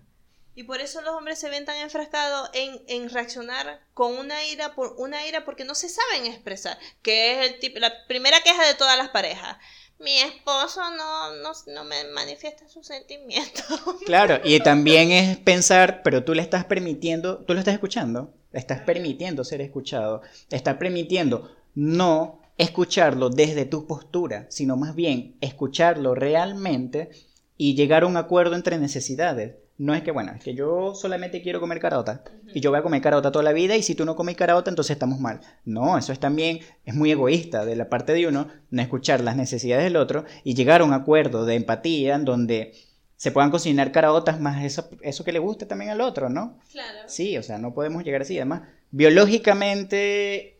Y 0.53 0.63
por 0.63 0.81
eso 0.81 1.01
los 1.01 1.13
hombres 1.13 1.37
se 1.37 1.49
ven 1.49 1.65
tan 1.65 1.77
enfrascados 1.77 2.49
en, 2.53 2.81
en, 2.87 3.09
reaccionar 3.09 3.79
con 3.93 4.17
una 4.17 4.43
ira 4.45 4.73
por 4.73 4.95
una 4.97 5.25
ira 5.27 5.45
porque 5.45 5.65
no 5.65 5.75
se 5.75 5.87
saben 5.87 6.25
expresar, 6.25 6.79
que 7.03 7.31
es 7.31 7.51
el 7.51 7.59
tipo, 7.59 7.77
la 7.77 7.93
primera 8.07 8.41
queja 8.41 8.65
de 8.65 8.73
todas 8.73 8.97
las 8.97 9.09
parejas. 9.09 9.57
Mi 9.99 10.17
esposo 10.19 10.81
no, 10.95 11.33
no, 11.35 11.51
no 11.67 11.83
me 11.83 12.03
manifiesta 12.05 12.67
sus 12.67 12.87
sentimientos. 12.87 13.65
Claro, 14.05 14.39
y 14.43 14.59
también 14.59 15.11
es 15.11 15.37
pensar, 15.37 16.01
pero 16.03 16.23
tú 16.23 16.33
le 16.33 16.41
estás 16.41 16.65
permitiendo, 16.65 17.39
tú 17.45 17.53
lo 17.53 17.59
estás 17.59 17.75
escuchando, 17.75 18.33
le 18.51 18.59
estás 18.59 18.81
permitiendo 18.81 19.43
ser 19.43 19.61
escuchado, 19.61 20.21
estás 20.49 20.77
permitiendo 20.77 21.55
no 21.75 22.41
escucharlo 22.57 23.29
desde 23.29 23.65
tu 23.65 23.85
postura, 23.85 24.47
sino 24.49 24.77
más 24.77 24.95
bien 24.95 25.35
escucharlo 25.41 26.15
realmente 26.15 27.09
y 27.55 27.75
llegar 27.75 28.03
a 28.03 28.07
un 28.07 28.17
acuerdo 28.17 28.55
entre 28.55 28.77
necesidades. 28.77 29.55
No 29.79 29.93
es 29.93 30.01
que, 30.01 30.09
bueno, 30.09 30.31
es 30.35 30.43
que 30.43 30.55
yo 30.55 30.95
solamente 30.95 31.43
quiero 31.43 31.59
comer 31.59 31.79
carota 31.79 32.23
y 32.51 32.61
yo 32.61 32.71
voy 32.71 32.79
a 32.79 32.83
comer 32.83 32.99
carota 32.99 33.31
toda 33.31 33.43
la 33.43 33.53
vida 33.53 33.75
y 33.75 33.83
si 33.83 33.93
tú 33.93 34.05
no 34.05 34.15
comes 34.15 34.35
carota 34.35 34.71
entonces 34.71 34.95
estamos 34.95 35.19
mal. 35.19 35.41
No, 35.65 35.99
eso 35.99 36.11
es 36.11 36.19
también, 36.19 36.61
es 36.83 36.95
muy 36.95 37.11
egoísta 37.11 37.63
de 37.63 37.75
la 37.75 37.87
parte 37.87 38.13
de 38.13 38.25
uno, 38.25 38.47
no 38.71 38.81
escuchar 38.81 39.21
las 39.21 39.35
necesidades 39.35 39.83
del 39.83 39.97
otro 39.97 40.25
y 40.43 40.55
llegar 40.55 40.81
a 40.81 40.83
un 40.83 40.93
acuerdo 40.93 41.45
de 41.45 41.53
empatía 41.53 42.15
en 42.15 42.25
donde 42.25 42.73
se 43.17 43.31
puedan 43.31 43.51
cocinar 43.51 43.91
caraotas 43.91 44.39
más 44.39 44.63
eso, 44.63 44.89
eso 45.01 45.23
que 45.23 45.31
le 45.31 45.39
guste 45.39 45.67
también 45.67 45.91
al 45.91 46.01
otro, 46.01 46.29
¿no? 46.29 46.59
Claro. 46.71 46.99
Sí, 47.07 47.37
o 47.37 47.43
sea, 47.43 47.59
no 47.59 47.75
podemos 47.75 48.03
llegar 48.03 48.23
así. 48.23 48.37
Además, 48.37 48.63
biológicamente 48.89 50.56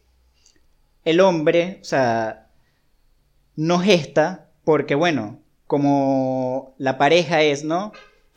el 1.10 1.20
hombre, 1.22 1.80
o 1.82 1.86
sea, 1.86 2.48
no 3.56 3.80
gesta 3.80 4.50
porque, 4.64 4.96
bueno, 4.96 5.40
como 5.66 6.76
la 6.78 6.98
pareja 6.98 7.42
es, 7.42 7.64
¿no? 7.64 7.92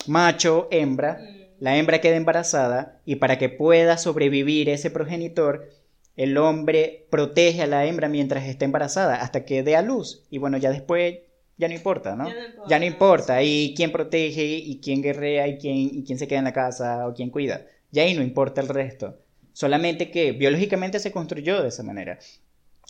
Macho, 0.06 0.68
hembra, 0.70 1.18
Mm. 1.20 1.36
la 1.64 1.76
hembra 1.76 2.00
queda 2.00 2.16
embarazada 2.16 3.00
y 3.04 3.16
para 3.16 3.38
que 3.38 3.48
pueda 3.48 3.98
sobrevivir 3.98 4.68
ese 4.68 4.90
progenitor, 4.90 5.68
el 6.16 6.36
hombre 6.38 7.06
protege 7.10 7.62
a 7.62 7.66
la 7.66 7.86
hembra 7.86 8.08
mientras 8.08 8.44
está 8.44 8.64
embarazada 8.64 9.16
hasta 9.16 9.44
que 9.44 9.62
dé 9.62 9.76
a 9.76 9.82
luz. 9.82 10.24
Y 10.30 10.38
bueno, 10.38 10.56
ya 10.58 10.70
después 10.70 11.18
ya 11.56 11.68
no 11.68 11.74
importa, 11.74 12.16
¿no? 12.16 12.28
Ya 12.28 12.34
no 12.34 12.40
importa, 12.46 12.68
Ya 12.68 12.78
no 12.78 12.84
importa. 12.84 13.42
Y 13.42 13.74
quién 13.76 13.92
protege 13.92 14.44
y 14.44 14.80
quién 14.80 15.02
guerrea 15.02 15.46
y 15.48 15.58
quién, 15.58 15.76
y 15.76 16.04
quién 16.04 16.18
se 16.18 16.26
queda 16.28 16.38
en 16.38 16.44
la 16.46 16.52
casa 16.52 17.06
o 17.06 17.14
quién 17.14 17.30
cuida. 17.30 17.66
Ya 17.90 18.02
ahí 18.04 18.14
no 18.14 18.22
importa 18.22 18.60
el 18.60 18.68
resto. 18.68 19.18
Solamente 19.52 20.10
que 20.10 20.32
biológicamente 20.32 20.98
se 21.00 21.12
construyó 21.12 21.60
de 21.62 21.68
esa 21.68 21.82
manera. 21.82 22.18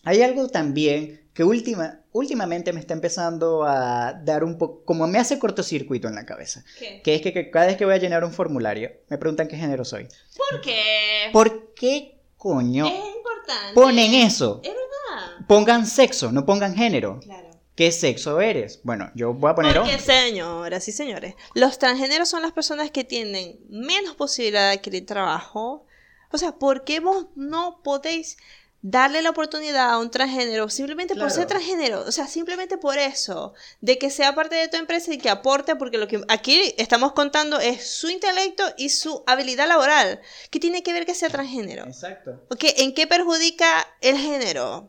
Hay 0.05 0.23
algo 0.23 0.49
también 0.49 1.29
que 1.35 1.45
última, 1.45 2.01
últimamente 2.13 2.73
me 2.73 2.81
está 2.81 2.95
empezando 2.95 3.65
a 3.65 4.13
dar 4.25 4.43
un 4.45 4.59
poco, 4.59 4.85
como 4.85 5.07
me 5.07 5.19
hace 5.19 5.39
cortocircuito 5.39 6.09
en 6.09 6.15
la 6.15 6.27
cabeza, 6.27 6.65
¿Qué? 6.79 7.01
que 7.03 7.15
es 7.15 7.23
que, 7.23 7.33
que 7.33 7.51
cada 7.51 7.67
vez 7.67 7.77
que 7.77 7.85
voy 7.85 7.95
a 7.95 7.99
llenar 7.99 8.25
un 8.25 8.33
formulario 8.33 8.91
me 9.09 9.19
preguntan 9.19 9.47
qué 9.49 9.57
género 9.57 9.85
soy. 9.85 10.09
¿Por 10.37 10.61
qué? 10.61 11.31
¿Por 11.33 11.75
qué 11.75 12.19
coño 12.37 12.87
Es 12.87 12.93
importante. 13.17 13.75
ponen 13.75 14.15
eso? 14.15 14.61
Es 14.65 14.71
verdad. 14.71 15.47
Pongan 15.47 15.87
sexo, 15.87 16.33
no 16.33 16.45
pongan 16.47 16.75
género. 16.75 17.21
Claro. 17.21 17.49
¿Qué 17.77 17.93
sexo 17.93 18.41
eres? 18.41 18.81
Bueno, 18.83 19.11
yo 19.15 19.33
voy 19.33 19.51
a 19.51 19.55
poner 19.55 19.75
Porque, 19.77 19.93
hombre. 19.95 20.05
señoras 20.05 20.87
y 20.89 20.93
señores, 20.93 21.35
los 21.55 21.79
transgéneros 21.79 22.29
son 22.29 22.43
las 22.43 22.53
personas 22.53 22.91
que 22.91 23.05
tienen 23.05 23.59
menos 23.71 24.17
posibilidad 24.17 24.69
de 24.71 24.77
adquirir 24.77 25.07
trabajo. 25.07 25.87
O 26.33 26.37
sea, 26.39 26.53
¿por 26.53 26.85
qué 26.85 27.01
vos 27.01 27.27
no 27.37 27.81
podéis 27.83 28.37
darle 28.83 29.22
la 29.22 29.31
oportunidad 29.31 29.91
a 29.91 29.99
un 29.99 30.11
transgénero 30.11 30.68
simplemente 30.68 31.14
por 31.14 31.31
ser 31.31 31.47
transgénero? 31.47 32.01
O 32.07 32.12
sea, 32.12 32.26
simplemente 32.26 32.78
por 32.78 32.99
eso, 32.99 33.55
de 33.81 33.99
que 33.99 34.11
sea 34.11 34.35
parte 34.35 34.57
de 34.57 34.68
tu 34.68 34.76
empresa 34.76 35.12
y 35.12 35.18
que 35.18 35.31
aporte, 35.31 35.76
porque 35.76 35.99
lo 35.99 36.09
que 36.09 36.22
aquí 36.28 36.74
estamos 36.78 37.12
contando 37.12 37.59
es 37.59 37.91
su 37.91 38.09
intelecto 38.09 38.64
y 38.76 38.91
su 38.91 39.22
habilidad 39.26 39.68
laboral. 39.68 40.20
¿Qué 40.51 40.61
tiene 40.61 40.83
que 40.83 40.93
ver 40.93 41.07
que 41.07 41.14
sea 41.14 41.28
transgénero? 41.28 41.87
Exacto. 41.87 42.43
¿Ok? 42.51 42.64
¿En 42.76 42.95
qué 42.95 43.07
perjudica 43.07 43.87
el 44.01 44.16
género? 44.16 44.89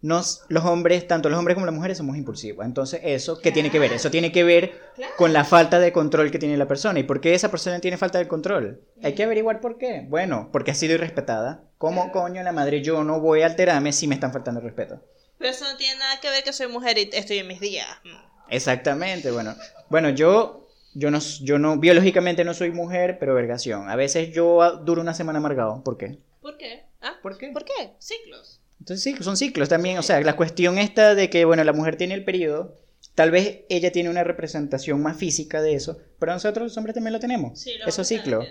Nos, 0.00 0.44
los 0.48 0.64
hombres, 0.64 1.08
tanto 1.08 1.28
los 1.28 1.38
hombres 1.38 1.54
como 1.56 1.66
las 1.66 1.74
mujeres, 1.74 1.98
somos 1.98 2.16
impulsivos. 2.16 2.64
Entonces, 2.64 3.00
¿eso 3.02 3.40
qué 3.40 3.50
tiene 3.50 3.70
que 3.70 3.80
ver? 3.80 3.92
Eso 3.92 4.10
tiene 4.10 4.30
que 4.30 4.44
ver 4.44 4.80
con 5.16 5.32
la 5.32 5.44
falta 5.44 5.80
de 5.80 5.92
control 5.92 6.30
que 6.30 6.38
tiene 6.38 6.56
la 6.56 6.68
persona. 6.68 7.00
¿Y 7.00 7.02
por 7.02 7.20
qué 7.20 7.34
esa 7.34 7.50
persona 7.50 7.80
tiene 7.80 7.96
falta 7.96 8.18
de 8.18 8.28
control? 8.28 8.80
Hay 9.02 9.14
que 9.14 9.24
averiguar 9.24 9.60
por 9.60 9.76
qué. 9.76 10.06
Bueno, 10.08 10.50
porque 10.52 10.70
ha 10.70 10.74
sido 10.74 10.94
irrespetada. 10.94 11.64
¿Cómo 11.78 12.12
coño 12.12 12.42
la 12.44 12.52
madre 12.52 12.80
yo 12.82 13.02
no 13.02 13.20
voy 13.20 13.42
a 13.42 13.46
alterarme 13.46 13.92
si 13.92 14.06
me 14.06 14.14
están 14.14 14.32
faltando 14.32 14.60
el 14.60 14.66
respeto? 14.66 15.02
Pero 15.38 15.50
eso 15.50 15.64
no 15.64 15.76
tiene 15.76 15.98
nada 15.98 16.20
que 16.20 16.30
ver 16.30 16.44
que 16.44 16.52
soy 16.52 16.68
mujer 16.68 16.98
y 16.98 17.10
estoy 17.12 17.38
en 17.38 17.48
mis 17.48 17.60
días. 17.60 17.86
Exactamente, 18.50 19.30
bueno. 19.30 19.54
Bueno, 19.88 20.10
yo, 20.10 20.68
yo, 20.94 21.10
no, 21.10 21.18
yo 21.18 21.58
no, 21.58 21.78
biológicamente 21.78 22.44
no 22.44 22.54
soy 22.54 22.70
mujer, 22.70 23.18
pero 23.18 23.34
vergación. 23.34 23.88
A 23.90 23.96
veces 23.96 24.32
yo 24.32 24.78
duro 24.78 25.02
una 25.02 25.14
semana 25.14 25.38
amargado. 25.38 25.82
¿Por 25.84 25.96
qué? 25.96 26.18
¿Por 26.40 26.56
qué? 26.56 26.84
¿Ah? 27.00 27.14
¿Por 27.22 27.36
qué? 27.36 27.48
¿Por 27.48 27.64
qué? 27.64 27.94
Ciclos. 27.98 28.60
Entonces 28.80 29.02
sí, 29.02 29.22
son 29.22 29.36
ciclos 29.36 29.68
también. 29.68 29.98
O 29.98 30.02
sea, 30.02 30.20
la 30.20 30.36
cuestión 30.36 30.78
esta 30.78 31.14
de 31.14 31.30
que, 31.30 31.44
bueno, 31.44 31.64
la 31.64 31.72
mujer 31.72 31.96
tiene 31.96 32.14
el 32.14 32.24
periodo, 32.24 32.76
tal 33.14 33.30
vez 33.30 33.60
ella 33.68 33.92
tiene 33.92 34.10
una 34.10 34.24
representación 34.24 35.02
más 35.02 35.16
física 35.16 35.60
de 35.60 35.74
eso, 35.74 35.98
pero 36.18 36.32
nosotros 36.32 36.68
los 36.68 36.76
hombres 36.76 36.94
también 36.94 37.12
lo 37.12 37.20
tenemos. 37.20 37.66
Esos 37.86 38.06
ciclos. 38.06 38.46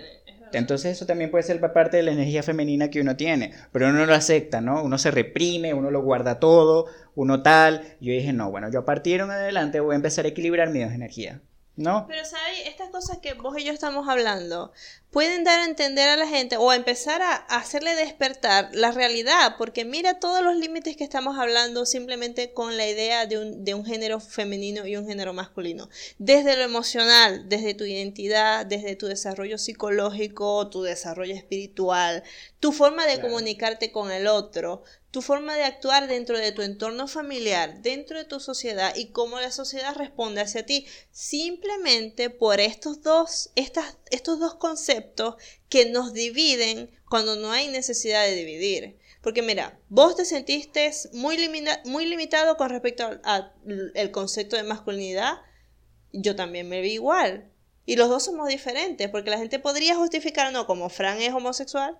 Entonces 0.52 0.92
eso 0.92 1.06
también 1.06 1.30
puede 1.30 1.44
ser 1.44 1.60
parte 1.72 1.98
de 1.98 2.02
la 2.02 2.12
energía 2.12 2.42
femenina 2.42 2.90
que 2.90 3.00
uno 3.00 3.16
tiene, 3.16 3.52
pero 3.72 3.88
uno 3.88 3.98
no 3.98 4.06
lo 4.06 4.14
acepta, 4.14 4.60
¿no? 4.60 4.82
Uno 4.82 4.98
se 4.98 5.10
reprime, 5.10 5.74
uno 5.74 5.90
lo 5.90 6.02
guarda 6.02 6.40
todo, 6.40 6.86
uno 7.14 7.42
tal. 7.42 7.82
Yo 8.00 8.12
dije, 8.12 8.32
no, 8.32 8.50
bueno, 8.50 8.70
yo 8.70 8.80
a 8.80 8.84
partir 8.84 9.18
de 9.18 9.24
en 9.24 9.30
adelante 9.30 9.80
voy 9.80 9.94
a 9.94 9.96
empezar 9.96 10.24
a 10.24 10.28
equilibrar 10.28 10.70
mis 10.70 10.84
dos 10.84 10.92
energías, 10.92 11.40
¿no? 11.76 12.06
Pero, 12.08 12.24
¿sabes? 12.24 12.66
Estas 12.66 12.88
cosas 12.90 13.18
que 13.18 13.34
vos 13.34 13.58
y 13.58 13.64
yo 13.64 13.72
estamos 13.72 14.08
hablando 14.08 14.72
pueden 15.10 15.42
dar 15.42 15.60
a 15.60 15.64
entender 15.64 16.08
a 16.08 16.16
la 16.16 16.26
gente 16.28 16.56
o 16.56 16.70
a 16.70 16.76
empezar 16.76 17.22
a 17.22 17.34
hacerle 17.34 17.94
despertar 17.94 18.70
la 18.72 18.92
realidad, 18.92 19.54
porque 19.56 19.84
mira 19.84 20.20
todos 20.20 20.42
los 20.42 20.56
límites 20.56 20.96
que 20.96 21.04
estamos 21.04 21.38
hablando 21.38 21.86
simplemente 21.86 22.52
con 22.52 22.76
la 22.76 22.86
idea 22.86 23.26
de 23.26 23.38
un, 23.38 23.64
de 23.64 23.74
un 23.74 23.84
género 23.84 24.20
femenino 24.20 24.86
y 24.86 24.96
un 24.96 25.06
género 25.06 25.32
masculino. 25.32 25.88
Desde 26.18 26.56
lo 26.56 26.62
emocional, 26.62 27.48
desde 27.48 27.74
tu 27.74 27.84
identidad, 27.84 28.66
desde 28.66 28.96
tu 28.96 29.06
desarrollo 29.06 29.58
psicológico, 29.58 30.68
tu 30.68 30.82
desarrollo 30.82 31.34
espiritual, 31.34 32.22
tu 32.60 32.72
forma 32.72 33.06
de 33.06 33.14
Claro. 33.14 33.28
comunicarte 33.28 33.90
con 33.90 34.10
el 34.10 34.26
otro, 34.26 34.82
tu 35.10 35.22
forma 35.22 35.56
de 35.56 35.64
actuar 35.64 36.06
dentro 36.06 36.38
de 36.38 36.52
tu 36.52 36.62
entorno 36.62 37.08
familiar, 37.08 37.80
dentro 37.80 38.18
de 38.18 38.24
tu 38.24 38.40
sociedad 38.40 38.94
y 38.94 39.06
cómo 39.06 39.40
la 39.40 39.50
sociedad 39.50 39.94
responde 39.96 40.42
hacia 40.42 40.66
ti, 40.66 40.86
simplemente 41.10 42.28
por 42.30 42.60
estos 42.60 43.02
dos, 43.02 43.50
estas, 43.54 43.96
estos 44.10 44.38
dos 44.38 44.54
conceptos 44.54 45.36
que 45.68 45.90
nos 45.90 46.12
dividen 46.12 46.90
cuando 47.08 47.36
no 47.36 47.50
hay 47.50 47.68
necesidad 47.68 48.24
de 48.24 48.34
dividir. 48.34 48.98
Porque 49.22 49.42
mira, 49.42 49.78
vos 49.88 50.16
te 50.16 50.24
sentiste 50.24 50.90
muy, 51.12 51.36
limita- 51.36 51.82
muy 51.84 52.06
limitado 52.06 52.56
con 52.56 52.70
respecto 52.70 53.08
al 53.24 54.10
concepto 54.10 54.56
de 54.56 54.62
masculinidad, 54.62 55.34
yo 56.12 56.36
también 56.36 56.68
me 56.68 56.80
vi 56.80 56.92
igual. 56.92 57.50
Y 57.84 57.96
los 57.96 58.08
dos 58.08 58.24
somos 58.24 58.48
diferentes, 58.48 59.08
porque 59.08 59.30
la 59.30 59.38
gente 59.38 59.58
podría 59.58 59.96
justificar, 59.96 60.52
no, 60.52 60.66
como 60.66 60.88
Fran 60.88 61.20
es 61.22 61.32
homosexual, 61.32 61.98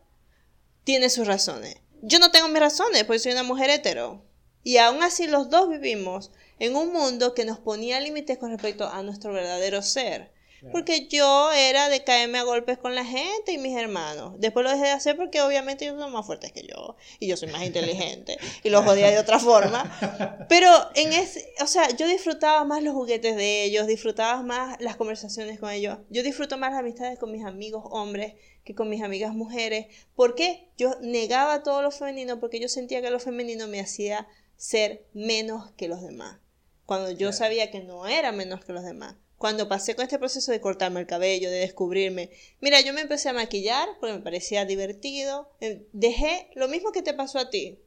tiene 0.84 1.10
sus 1.10 1.26
razones. 1.26 1.76
Yo 2.02 2.18
no 2.18 2.30
tengo 2.30 2.48
mis 2.48 2.60
razones, 2.60 3.04
porque 3.04 3.18
soy 3.18 3.32
una 3.32 3.42
mujer 3.42 3.70
hetero. 3.70 4.24
Y 4.62 4.76
aún 4.76 5.02
así 5.02 5.26
los 5.26 5.48
dos 5.48 5.68
vivimos 5.68 6.30
en 6.58 6.76
un 6.76 6.92
mundo 6.92 7.34
que 7.34 7.44
nos 7.44 7.58
ponía 7.58 8.00
límites 8.00 8.38
con 8.38 8.50
respecto 8.50 8.86
a 8.86 9.02
nuestro 9.02 9.32
verdadero 9.32 9.82
ser. 9.82 10.32
Porque 10.72 11.06
yo 11.08 11.52
era 11.52 11.88
de 11.88 12.04
caerme 12.04 12.38
a 12.38 12.42
golpes 12.42 12.78
con 12.78 12.94
la 12.94 13.04
gente 13.04 13.52
y 13.52 13.58
mis 13.58 13.76
hermanos. 13.76 14.34
Después 14.38 14.64
lo 14.64 14.70
dejé 14.70 14.84
de 14.84 14.90
hacer 14.90 15.16
porque 15.16 15.40
obviamente 15.40 15.84
ellos 15.84 16.00
son 16.00 16.12
más 16.12 16.26
fuertes 16.26 16.52
que 16.52 16.66
yo. 16.66 16.96
Y 17.20 17.28
yo 17.28 17.36
soy 17.36 17.48
más 17.50 17.62
inteligente. 17.62 18.38
Y 18.64 18.70
los 18.70 18.84
jodía 18.84 19.10
de 19.10 19.18
otra 19.18 19.38
forma. 19.38 20.46
Pero 20.48 20.70
en 20.94 21.12
ese, 21.12 21.52
o 21.60 21.66
sea, 21.66 21.90
yo 21.96 22.06
disfrutaba 22.06 22.64
más 22.64 22.82
los 22.82 22.94
juguetes 22.94 23.36
de 23.36 23.64
ellos, 23.64 23.86
disfrutaba 23.86 24.42
más 24.42 24.80
las 24.80 24.96
conversaciones 24.96 25.60
con 25.60 25.70
ellos. 25.70 25.98
Yo 26.10 26.22
disfruto 26.22 26.58
más 26.58 26.72
las 26.72 26.80
amistades 26.80 27.18
con 27.18 27.30
mis 27.30 27.44
amigos 27.44 27.84
hombres 27.90 28.34
que 28.64 28.74
con 28.74 28.88
mis 28.88 29.02
amigas 29.02 29.32
mujeres. 29.34 29.86
¿Por 30.14 30.34
qué? 30.34 30.70
Yo 30.76 30.96
negaba 31.00 31.62
todo 31.62 31.82
lo 31.82 31.90
femenino 31.90 32.40
porque 32.40 32.60
yo 32.60 32.68
sentía 32.68 33.00
que 33.00 33.10
lo 33.10 33.20
femenino 33.20 33.66
me 33.68 33.80
hacía 33.80 34.26
ser 34.56 35.06
menos 35.14 35.70
que 35.76 35.88
los 35.88 36.02
demás. 36.02 36.38
Cuando 36.84 37.10
yo 37.10 37.28
Claro. 37.28 37.32
sabía 37.32 37.70
que 37.70 37.80
no 37.80 38.06
era 38.06 38.32
menos 38.32 38.64
que 38.64 38.72
los 38.72 38.84
demás. 38.84 39.14
Cuando 39.38 39.68
pasé 39.68 39.94
con 39.94 40.02
este 40.02 40.18
proceso 40.18 40.50
de 40.50 40.60
cortarme 40.60 41.00
el 41.00 41.06
cabello, 41.06 41.48
de 41.50 41.60
descubrirme, 41.60 42.30
mira, 42.60 42.80
yo 42.80 42.92
me 42.92 43.00
empecé 43.00 43.28
a 43.28 43.32
maquillar 43.32 43.88
porque 44.00 44.14
me 44.14 44.20
parecía 44.20 44.64
divertido. 44.64 45.48
Eh, 45.60 45.86
Dejé 45.92 46.50
lo 46.54 46.68
mismo 46.68 46.90
que 46.90 47.02
te 47.02 47.14
pasó 47.14 47.38
a 47.38 47.48
ti. 47.48 47.78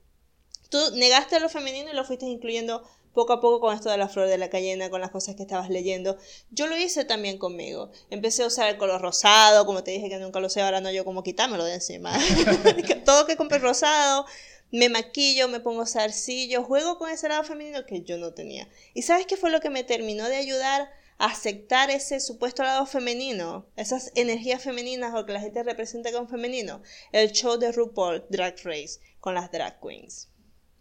Tú 0.69 0.79
negaste 0.95 1.41
lo 1.41 1.49
femenino 1.49 1.91
y 1.91 1.95
lo 1.95 2.05
fuiste 2.05 2.25
incluyendo 2.25 2.87
poco 3.13 3.33
a 3.33 3.41
poco 3.41 3.59
con 3.59 3.75
esto 3.75 3.89
de 3.89 3.97
la 3.97 4.07
flor 4.07 4.29
de 4.29 4.37
la 4.37 4.49
cayena, 4.49 4.89
con 4.89 5.01
las 5.01 5.11
cosas 5.11 5.35
que 5.35 5.43
estabas 5.43 5.69
leyendo. 5.69 6.17
Yo 6.51 6.67
lo 6.67 6.77
hice 6.77 7.03
también 7.03 7.37
conmigo. 7.37 7.91
Empecé 8.09 8.43
a 8.43 8.47
usar 8.47 8.69
el 8.69 8.77
color 8.77 9.01
rosado, 9.01 9.65
como 9.65 9.83
te 9.83 9.91
dije 9.91 10.07
que 10.07 10.17
nunca 10.17 10.39
lo 10.39 10.49
sé, 10.49 10.61
ahora 10.61 10.79
no 10.79 10.91
yo 10.91 11.03
como 11.03 11.23
quitármelo 11.23 11.65
de 11.65 11.73
encima. 11.75 12.17
Todo 13.05 13.25
que 13.25 13.35
compré 13.35 13.59
rosado, 13.59 14.25
me 14.71 14.87
maquillo, 14.87 15.49
me 15.49 15.59
pongo 15.59 15.85
zarcillo, 15.85 16.63
juego 16.63 16.97
con 16.97 17.09
ese 17.09 17.27
lado 17.27 17.43
femenino 17.43 17.85
que 17.85 18.01
yo 18.03 18.17
no 18.17 18.33
tenía. 18.33 18.69
¿Y 18.93 19.01
sabes 19.01 19.25
qué 19.25 19.35
fue 19.35 19.51
lo 19.51 19.59
que 19.59 19.69
me 19.69 19.83
terminó 19.83 20.29
de 20.29 20.37
ayudar 20.37 20.89
aceptar 21.25 21.89
ese 21.89 22.19
supuesto 22.19 22.63
lado 22.63 22.85
femenino? 22.85 23.65
Esas 23.75 24.11
energías 24.15 24.61
femeninas 24.61 25.13
o 25.15 25.25
que 25.25 25.33
la 25.33 25.39
gente 25.39 25.63
representa 25.63 26.11
como 26.11 26.27
femenino. 26.27 26.81
El 27.11 27.31
show 27.31 27.57
de 27.57 27.71
RuPaul 27.71 28.25
Drag 28.29 28.55
Race 28.63 28.99
con 29.19 29.35
las 29.35 29.51
drag 29.51 29.79
queens. 29.79 30.29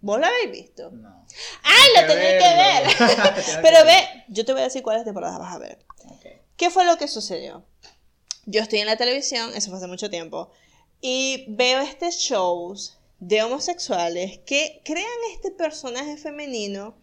¿Vos 0.00 0.18
lo 0.18 0.26
habéis 0.26 0.50
visto? 0.50 0.90
No. 0.90 1.26
¡Ay, 1.62 1.88
lo 1.94 2.06
tenéis 2.06 2.42
que 2.42 2.54
ver! 2.56 3.62
Pero 3.62 3.84
ve, 3.84 4.24
yo 4.28 4.44
te 4.44 4.52
voy 4.52 4.62
a 4.62 4.64
decir 4.64 4.82
cuáles 4.82 5.04
temporadas 5.04 5.38
vas 5.38 5.54
a 5.54 5.58
ver. 5.58 5.84
¿Qué 6.56 6.70
fue 6.70 6.84
lo 6.84 6.96
que 6.96 7.08
sucedió? 7.08 7.64
Yo 8.46 8.62
estoy 8.62 8.80
en 8.80 8.86
la 8.86 8.96
televisión, 8.96 9.52
eso 9.54 9.68
fue 9.68 9.78
hace 9.78 9.86
mucho 9.86 10.10
tiempo, 10.10 10.50
y 11.00 11.44
veo 11.48 11.80
este 11.80 12.10
shows 12.10 12.98
de 13.18 13.42
homosexuales 13.42 14.38
que 14.46 14.80
crean 14.84 15.06
este 15.34 15.50
personaje 15.50 16.16
femenino 16.16 16.96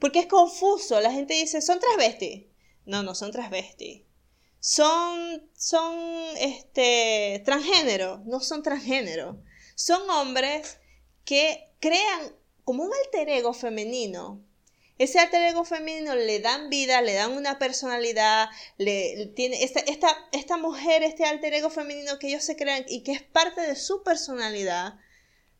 porque 0.00 0.20
es 0.20 0.26
confuso. 0.26 1.00
La 1.00 1.12
gente 1.12 1.34
dice, 1.34 1.60
son 1.60 1.78
travestis. 1.78 2.44
No, 2.86 3.02
no 3.02 3.14
son 3.14 3.32
transvestis. 3.32 4.02
Son, 4.60 5.50
son, 5.56 5.96
este, 6.38 7.42
transgénero. 7.44 8.22
No 8.26 8.40
son 8.40 8.62
transgénero. 8.62 9.42
Son 9.74 10.08
hombres 10.10 10.78
que 11.24 11.72
crean 11.80 12.34
como 12.64 12.84
un 12.84 12.90
alter 13.04 13.28
ego 13.30 13.54
femenino. 13.54 14.44
Ese 14.98 15.18
alter 15.18 15.40
ego 15.42 15.64
femenino 15.64 16.14
le 16.14 16.40
dan 16.40 16.68
vida, 16.68 17.00
le 17.00 17.14
dan 17.14 17.32
una 17.32 17.58
personalidad, 17.58 18.50
le, 18.76 19.32
tiene 19.34 19.64
esta, 19.64 19.80
esta, 19.80 20.14
esta 20.32 20.58
mujer, 20.58 21.02
este 21.02 21.24
alter 21.24 21.54
ego 21.54 21.70
femenino 21.70 22.18
que 22.18 22.28
ellos 22.28 22.44
se 22.44 22.54
crean 22.54 22.84
y 22.86 23.02
que 23.02 23.12
es 23.12 23.22
parte 23.22 23.62
de 23.62 23.76
su 23.76 24.02
personalidad, 24.02 24.98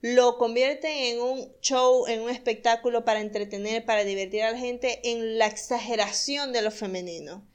lo 0.02 0.38
convierten 0.38 0.96
en 0.96 1.20
un 1.20 1.52
show, 1.60 2.06
en 2.06 2.22
un 2.22 2.30
espectáculo 2.30 3.04
para 3.04 3.20
entretener, 3.20 3.84
para 3.84 4.04
divertir 4.04 4.42
a 4.42 4.52
la 4.52 4.58
gente, 4.58 5.00
en 5.10 5.38
la 5.38 5.46
exageración 5.46 6.52
de 6.52 6.62
lo 6.62 6.70
femenino. 6.70 7.46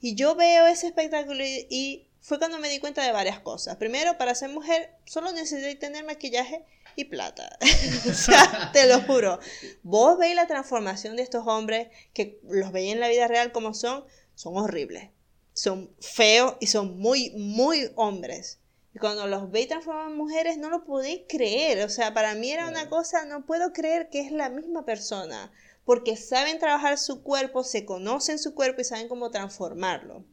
Y 0.00 0.14
yo 0.14 0.34
veo 0.34 0.66
ese 0.66 0.86
espectáculo 0.86 1.42
y, 1.44 2.04
fue 2.20 2.38
cuando 2.38 2.58
me 2.58 2.68
di 2.68 2.78
cuenta 2.78 3.02
de 3.02 3.12
varias 3.12 3.40
cosas. 3.40 3.76
Primero, 3.76 4.18
para 4.18 4.34
ser 4.34 4.50
mujer, 4.50 4.94
solo 5.06 5.32
necesito 5.32 5.78
tener 5.78 6.04
maquillaje 6.04 6.62
y 6.94 7.04
plata. 7.04 7.58
o 8.10 8.12
sea, 8.12 8.70
te 8.72 8.86
lo 8.86 9.00
juro. 9.02 9.38
Vos 9.82 10.18
veis 10.18 10.34
la 10.34 10.46
transformación 10.46 11.16
de 11.16 11.22
estos 11.22 11.46
hombres, 11.46 11.88
que 12.12 12.38
los 12.42 12.70
veis 12.70 12.92
en 12.92 13.00
la 13.00 13.08
vida 13.08 13.28
real 13.28 13.50
como 13.50 13.72
son, 13.72 14.04
son 14.34 14.56
horribles. 14.58 15.10
Son 15.54 15.90
feos 16.00 16.56
y 16.60 16.66
son 16.66 16.98
muy, 16.98 17.30
muy 17.30 17.90
hombres. 17.94 18.57
Y 18.94 18.98
cuando 18.98 19.26
los 19.26 19.50
veis 19.50 19.68
transformados 19.68 20.12
en 20.12 20.16
mujeres, 20.16 20.58
no 20.58 20.70
lo 20.70 20.84
podéis 20.84 21.22
creer. 21.28 21.84
O 21.84 21.88
sea, 21.88 22.14
para 22.14 22.34
mí 22.34 22.50
era 22.50 22.68
una 22.68 22.88
cosa, 22.88 23.24
no 23.24 23.44
puedo 23.44 23.72
creer 23.72 24.08
que 24.10 24.20
es 24.20 24.32
la 24.32 24.48
misma 24.48 24.84
persona. 24.84 25.52
Porque 25.84 26.16
saben 26.16 26.58
trabajar 26.58 26.98
su 26.98 27.22
cuerpo, 27.22 27.64
se 27.64 27.84
conocen 27.84 28.38
su 28.38 28.54
cuerpo 28.54 28.80
y 28.80 28.84
saben 28.84 29.08
cómo 29.08 29.30
transformarlo. 29.30 30.24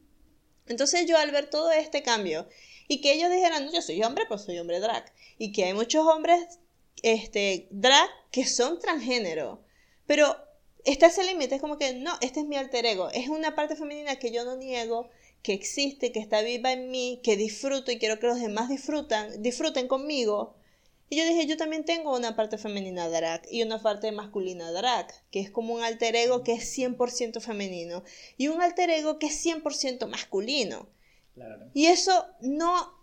Entonces 0.66 1.06
yo 1.06 1.16
al 1.16 1.30
ver 1.30 1.48
todo 1.48 1.70
este 1.70 2.02
cambio 2.02 2.48
y 2.88 3.00
que 3.00 3.12
ellos 3.12 3.30
dijeran, 3.30 3.66
no, 3.66 3.72
yo 3.72 3.82
soy 3.82 4.02
hombre, 4.02 4.24
pues 4.28 4.42
soy 4.42 4.58
hombre 4.58 4.80
drag. 4.80 5.12
Y 5.38 5.52
que 5.52 5.64
hay 5.64 5.74
muchos 5.74 6.06
hombres 6.06 6.58
este, 7.02 7.68
drag 7.70 8.08
que 8.30 8.46
son 8.46 8.78
transgénero. 8.78 9.62
Pero 10.06 10.36
está 10.84 11.06
ese 11.06 11.24
límite, 11.24 11.56
es 11.56 11.60
como 11.60 11.78
que, 11.78 11.94
no, 11.94 12.16
este 12.20 12.40
es 12.40 12.46
mi 12.46 12.56
alter 12.56 12.86
ego. 12.86 13.10
Es 13.10 13.28
una 13.28 13.54
parte 13.54 13.76
femenina 13.76 14.16
que 14.16 14.30
yo 14.30 14.44
no 14.44 14.56
niego, 14.56 15.10
que 15.46 15.52
existe, 15.52 16.10
que 16.10 16.18
está 16.18 16.42
viva 16.42 16.72
en 16.72 16.90
mí, 16.90 17.20
que 17.22 17.36
disfruto 17.36 17.92
y 17.92 18.00
quiero 18.00 18.18
que 18.18 18.26
los 18.26 18.40
demás 18.40 18.68
disfrutan, 18.68 19.44
disfruten 19.44 19.86
conmigo. 19.86 20.56
Y 21.08 21.18
yo 21.18 21.24
dije, 21.24 21.46
yo 21.46 21.56
también 21.56 21.84
tengo 21.84 22.16
una 22.16 22.34
parte 22.34 22.58
femenina 22.58 23.08
drag 23.08 23.42
y 23.48 23.62
una 23.62 23.80
parte 23.80 24.10
masculina 24.10 24.72
drag, 24.72 25.06
que 25.30 25.38
es 25.38 25.48
como 25.48 25.72
un 25.72 25.84
alter 25.84 26.16
ego 26.16 26.42
que 26.42 26.54
es 26.54 26.76
100% 26.76 27.40
femenino 27.40 28.02
y 28.36 28.48
un 28.48 28.60
alter 28.60 28.90
ego 28.90 29.20
que 29.20 29.26
es 29.28 29.46
100% 29.46 30.08
masculino. 30.08 30.88
Y 31.74 31.86
eso 31.86 32.26
no, 32.40 33.00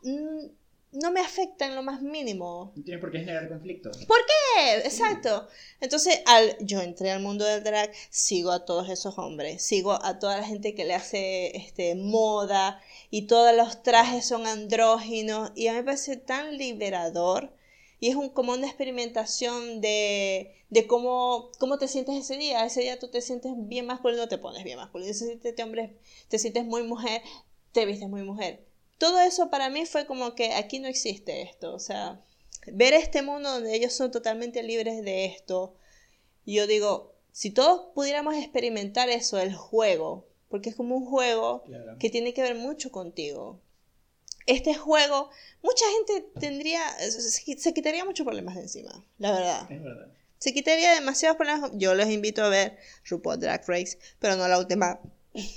no 0.94 1.12
me 1.12 1.22
afecta 1.22 1.66
en 1.66 1.76
lo 1.76 1.84
más 1.84 2.02
mínimo. 2.02 2.72
No 2.76 2.84
tiene 2.84 3.00
por 3.00 3.12
qué 3.12 3.20
generar 3.20 3.50
conflicto. 3.50 3.92
¿Por 4.08 4.18
qué? 4.26 4.78
Exacto. 4.78 5.48
Entonces, 5.82 6.22
al, 6.26 6.56
yo 6.60 6.82
entré 6.82 7.12
al 7.12 7.22
mundo 7.22 7.46
del 7.46 7.64
drag, 7.64 7.92
sigo 8.10 8.52
a 8.52 8.66
todos 8.66 8.90
esos 8.90 9.18
hombres, 9.18 9.64
sigo 9.64 9.94
a 9.94 10.20
toda 10.20 10.38
la 10.38 10.46
gente 10.46 10.76
que 10.76 10.86
le 10.86 10.94
hace 10.94 11.56
este, 11.58 11.96
moda 11.96 12.82
y 13.10 13.28
todos 13.28 13.56
los 13.56 13.84
trajes 13.84 14.26
son 14.26 14.46
andróginos 14.48 15.52
y 15.56 15.68
a 15.68 15.74
mí 15.74 15.80
me 15.80 15.84
parece 15.84 16.18
tan 16.18 16.58
liberador 16.58 17.54
y 18.00 18.10
es 18.10 18.16
un, 18.16 18.30
como 18.30 18.52
una 18.52 18.68
experimentación 18.68 19.80
de, 19.80 20.54
de 20.70 20.88
cómo, 20.88 21.52
cómo 21.58 21.78
te 21.78 21.88
sientes 21.88 22.16
ese 22.16 22.38
día. 22.38 22.66
Ese 22.66 22.82
día 22.82 23.00
tú 23.00 23.08
te 23.08 23.22
sientes 23.22 23.54
bien 23.56 23.86
masculino, 23.86 24.28
te 24.28 24.38
pones 24.38 24.66
bien 24.66 24.78
masculino. 24.78 25.10
Ese 25.10 25.38
día 25.38 25.56
te, 25.56 25.64
hombre, 25.64 25.96
te 26.28 26.38
sientes 26.38 26.66
muy 26.66 26.84
mujer, 26.84 27.22
te 27.72 27.86
vistes 27.86 28.10
muy 28.10 28.24
mujer. 28.24 28.66
Todo 29.04 29.20
eso 29.20 29.50
para 29.50 29.70
mí 29.70 29.86
fue 29.86 30.06
como 30.06 30.34
que 30.34 30.54
aquí 30.54 30.80
no 30.80 30.88
existe 30.88 31.42
esto, 31.42 31.74
o 31.74 31.80
sea, 31.80 32.22
ver 32.68 32.94
este 32.94 33.22
mundo 33.22 33.52
donde 33.52 33.76
ellos 33.76 33.92
son 33.92 34.12
totalmente 34.12 34.64
libres 34.64 35.04
de 35.04 35.26
esto. 35.26 35.76
yo 36.46 36.68
digo, 36.68 37.14
si 37.34 37.52
todos 37.52 37.92
pudiéramos 37.94 38.34
experimentar 38.36 39.10
eso, 39.10 39.38
el 39.40 39.54
juego, 39.54 40.30
porque 40.48 40.70
es 40.70 40.78
como 40.78 40.96
un 40.96 41.06
juego 41.06 41.66
que 42.00 42.10
tiene 42.10 42.34
que 42.34 42.44
ver 42.44 42.56
mucho 42.56 42.94
contigo. 42.94 43.60
Este 44.46 44.74
juego, 44.74 45.30
mucha 45.62 45.84
gente 45.98 46.26
tendría, 46.40 46.82
se 47.02 47.74
quitaría 47.74 48.06
muchos 48.06 48.24
problemas 48.24 48.56
de 48.56 48.62
encima, 48.62 49.06
la 49.18 49.34
verdad. 49.34 49.70
Es 49.70 49.84
verdad. 49.84 50.08
Se 50.38 50.54
quitaría 50.54 50.94
demasiados 50.94 51.36
problemas. 51.36 51.72
Yo 51.74 51.94
les 51.94 52.08
invito 52.10 52.42
a 52.42 52.48
ver 52.48 52.78
RuPaul 53.04 53.38
Drag 53.38 53.68
Race, 53.68 54.00
pero 54.20 54.38
no 54.38 54.48
la 54.48 54.60
última 54.60 55.02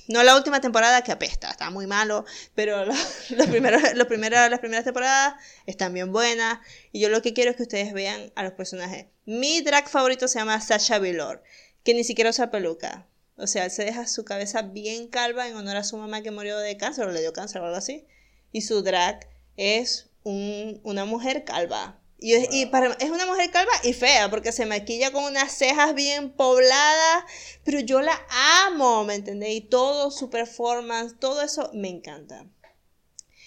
no 0.08 0.22
la 0.22 0.36
última 0.36 0.60
temporada 0.60 1.02
que 1.02 1.12
apesta, 1.12 1.50
está 1.50 1.70
muy 1.70 1.86
malo, 1.86 2.24
pero 2.54 2.84
los, 2.86 2.96
las 3.34 3.48
primeras 3.48 4.84
temporadas 4.84 5.34
están 5.66 5.92
bien 5.92 6.12
buenas. 6.12 6.58
Y 6.92 7.00
yo 7.00 7.08
lo 7.08 7.22
que 7.22 7.34
quiero 7.34 7.50
es 7.50 7.56
que 7.56 7.64
ustedes 7.64 7.92
vean 7.92 8.32
a 8.34 8.42
los 8.42 8.52
personajes. 8.52 9.06
Mi 9.24 9.60
drag 9.60 9.88
favorito 9.88 10.28
se 10.28 10.38
llama 10.38 10.60
Sasha 10.60 10.98
Vilor, 10.98 11.42
que 11.84 11.94
ni 11.94 12.04
siquiera 12.04 12.30
usa 12.30 12.50
peluca. 12.50 13.06
O 13.36 13.46
sea, 13.46 13.66
él 13.66 13.70
se 13.70 13.84
deja 13.84 14.06
su 14.06 14.24
cabeza 14.24 14.62
bien 14.62 15.08
calva 15.08 15.46
en 15.46 15.56
honor 15.56 15.76
a 15.76 15.84
su 15.84 15.98
mamá 15.98 16.22
que 16.22 16.30
murió 16.30 16.58
de 16.58 16.76
cáncer 16.78 17.06
o 17.06 17.12
le 17.12 17.20
dio 17.20 17.34
cáncer 17.34 17.60
o 17.60 17.66
algo 17.66 17.76
así. 17.76 18.06
Y 18.52 18.62
su 18.62 18.82
drag 18.82 19.28
es 19.56 20.08
una 20.22 21.04
mujer 21.04 21.44
calva. 21.44 22.00
Y, 22.18 22.32
es, 22.32 22.68
para, 22.70 22.94
es 22.94 23.10
una 23.10 23.26
mujer 23.26 23.50
calva 23.50 23.72
y 23.82 23.92
fea, 23.92 24.30
porque 24.30 24.52
se 24.52 24.64
maquilla 24.64 25.12
con 25.12 25.24
unas 25.24 25.52
cejas 25.52 25.94
bien 25.94 26.32
pobladas, 26.32 27.24
pero 27.62 27.80
yo 27.80 28.00
la 28.00 28.18
amo, 28.64 29.04
¿me 29.04 29.14
entendés? 29.14 29.50
Y 29.50 29.60
todo 29.60 30.10
su 30.10 30.30
performance, 30.30 31.18
todo 31.20 31.42
eso 31.42 31.70
me 31.74 31.88
encanta. 31.88 32.46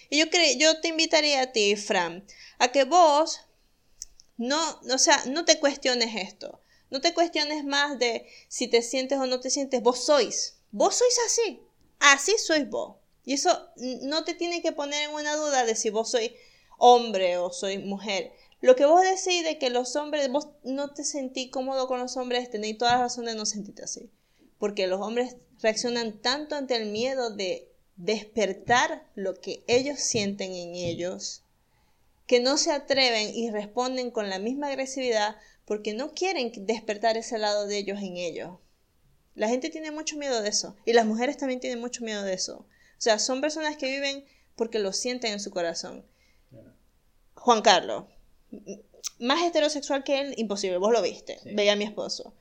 Y 0.10 0.20
yo, 0.20 0.30
creo, 0.30 0.56
yo 0.58 0.82
te 0.82 0.90
invitaría 0.90 1.42
a 1.42 1.52
ti, 1.52 1.76
Fran, 1.76 2.26
a 2.60 2.72
que 2.72 2.84
vos 2.84 3.42
no, 4.40 4.80
o 4.94 4.98
sea, 4.98 5.22
no 5.26 5.44
te 5.44 5.60
cuestiones 5.60 6.16
esto. 6.16 6.62
No 6.90 7.02
te 7.02 7.14
cuestiones 7.14 7.66
más 7.66 8.00
de 8.00 8.26
si 8.48 8.68
te 8.68 8.82
sientes 8.82 9.20
o 9.20 9.28
no 9.28 9.42
te 9.42 9.50
sientes. 9.50 9.82
Vos 9.84 10.06
sois. 10.06 10.56
Vos 10.72 10.96
sois 10.96 11.20
así. 11.28 11.62
Así 12.00 12.34
sois 12.38 12.68
vos. 12.68 12.96
Y 13.26 13.34
eso 13.34 13.70
no 13.76 14.24
te 14.24 14.34
tiene 14.34 14.62
que 14.62 14.72
poner 14.72 15.10
en 15.10 15.16
una 15.16 15.36
duda 15.36 15.66
de 15.66 15.76
si 15.76 15.90
vos 15.90 16.10
sois 16.10 16.32
hombre 16.78 17.38
o 17.38 17.52
sois 17.52 17.84
mujer. 17.84 18.32
Lo 18.62 18.76
que 18.76 18.86
vos 18.86 19.02
decís 19.02 19.44
de 19.44 19.58
que 19.58 19.70
los 19.70 19.96
hombres, 19.96 20.30
vos 20.30 20.50
no 20.64 20.94
te 20.94 21.04
sentís 21.04 21.50
cómodo 21.50 21.88
con 21.88 22.00
los 22.00 22.18
hombres, 22.18 22.50
tenéis 22.50 22.78
toda 22.78 22.94
la 22.94 23.02
razón 23.04 23.26
de 23.26 23.36
no 23.36 23.46
sentirte 23.46 23.84
así. 23.84 24.10
Porque 24.58 24.88
los 24.88 25.00
hombres 25.00 25.38
reaccionan 25.62 26.20
tanto 26.22 26.56
ante 26.56 26.76
el 26.76 26.88
miedo 26.88 27.30
de 27.30 27.72
despertar 27.96 29.06
lo 29.16 29.36
que 29.36 29.64
ellos 29.68 30.00
sienten 30.00 30.54
en 30.54 30.76
ellos, 30.76 31.44
que 32.28 32.40
no 32.40 32.58
se 32.58 32.72
atreven 32.72 33.34
y 33.34 33.50
responden 33.50 34.12
con 34.12 34.30
la 34.30 34.40
misma 34.40 34.68
agresividad 34.68 35.38
porque 35.66 35.94
no 35.94 36.14
quieren 36.14 36.52
despertar 36.66 37.18
ese 37.18 37.38
lado 37.38 37.68
de 37.68 37.78
ellos 37.78 38.00
en 38.00 38.18
ellos. 38.18 38.58
La 39.36 39.48
gente 39.48 39.70
tiene 39.70 39.92
mucho 39.92 40.18
miedo 40.18 40.42
de 40.42 40.50
eso 40.50 40.76
y 40.86 40.94
las 40.94 41.06
mujeres 41.06 41.38
también 41.38 41.60
tienen 41.60 41.80
mucho 41.80 42.04
miedo 42.04 42.24
de 42.24 42.34
eso. 42.34 42.66
O 42.98 43.02
sea, 43.02 43.20
son 43.20 43.40
personas 43.40 43.78
que 43.78 43.88
viven 43.88 44.26
porque 44.56 44.80
lo 44.80 44.92
sienten 44.92 45.34
en 45.34 45.40
su 45.40 45.52
corazón. 45.52 46.06
Juan 47.36 47.62
Carlos, 47.62 48.06
más 49.20 49.44
heterosexual 49.44 50.04
que 50.04 50.20
él, 50.20 50.34
imposible, 50.38 50.78
vos 50.78 50.92
lo 50.92 51.02
viste, 51.02 51.40
veía 51.46 51.74
a 51.74 51.76
mi 51.76 51.84
esposo. 51.84 52.34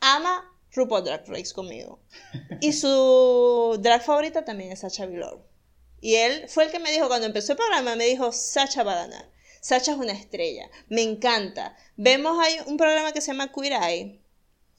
Ama 0.00 0.52
RuPaul 0.72 1.04
Drag 1.04 1.26
Race 1.28 1.52
conmigo. 1.52 2.00
Y 2.60 2.72
su 2.72 3.78
drag 3.80 4.02
favorita 4.02 4.44
también 4.44 4.72
es 4.72 4.80
Sacha 4.80 5.06
Vilor. 5.06 5.44
Y 6.00 6.16
él 6.16 6.48
fue 6.48 6.64
el 6.64 6.70
que 6.70 6.80
me 6.80 6.90
dijo, 6.90 7.08
cuando 7.08 7.26
empezó 7.26 7.52
el 7.52 7.58
programa, 7.58 7.96
me 7.96 8.06
dijo, 8.06 8.32
Sacha 8.32 8.82
va 8.82 8.92
a 8.92 9.06
ganar. 9.06 9.30
Sacha 9.60 9.92
es 9.92 9.98
una 9.98 10.12
estrella, 10.12 10.68
me 10.88 11.02
encanta. 11.02 11.76
Vemos 11.96 12.36
hay 12.44 12.56
un 12.66 12.76
programa 12.76 13.12
que 13.12 13.20
se 13.20 13.28
llama 13.28 13.52
Queer 13.52 13.74
Eye. 13.74 14.20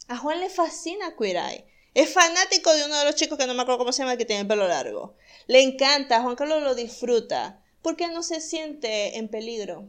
A 0.09 0.17
Juan 0.17 0.41
le 0.41 0.49
fascina 0.49 1.15
Queer 1.15 1.37
Eye. 1.37 1.65
Es 1.93 2.11
fanático 2.11 2.73
de 2.73 2.85
uno 2.85 2.97
de 2.99 3.05
los 3.05 3.15
chicos 3.15 3.37
que 3.37 3.47
no 3.47 3.53
me 3.53 3.61
acuerdo 3.61 3.79
cómo 3.79 3.93
se 3.93 4.03
llama, 4.03 4.17
que 4.17 4.25
tiene 4.25 4.41
el 4.41 4.47
pelo 4.47 4.67
largo. 4.67 5.15
Le 5.47 5.61
encanta, 5.61 6.21
Juan 6.21 6.35
Carlos 6.35 6.63
lo 6.63 6.75
disfruta, 6.75 7.63
porque 7.81 8.09
no 8.09 8.23
se 8.23 8.41
siente 8.41 9.17
en 9.17 9.29
peligro. 9.29 9.87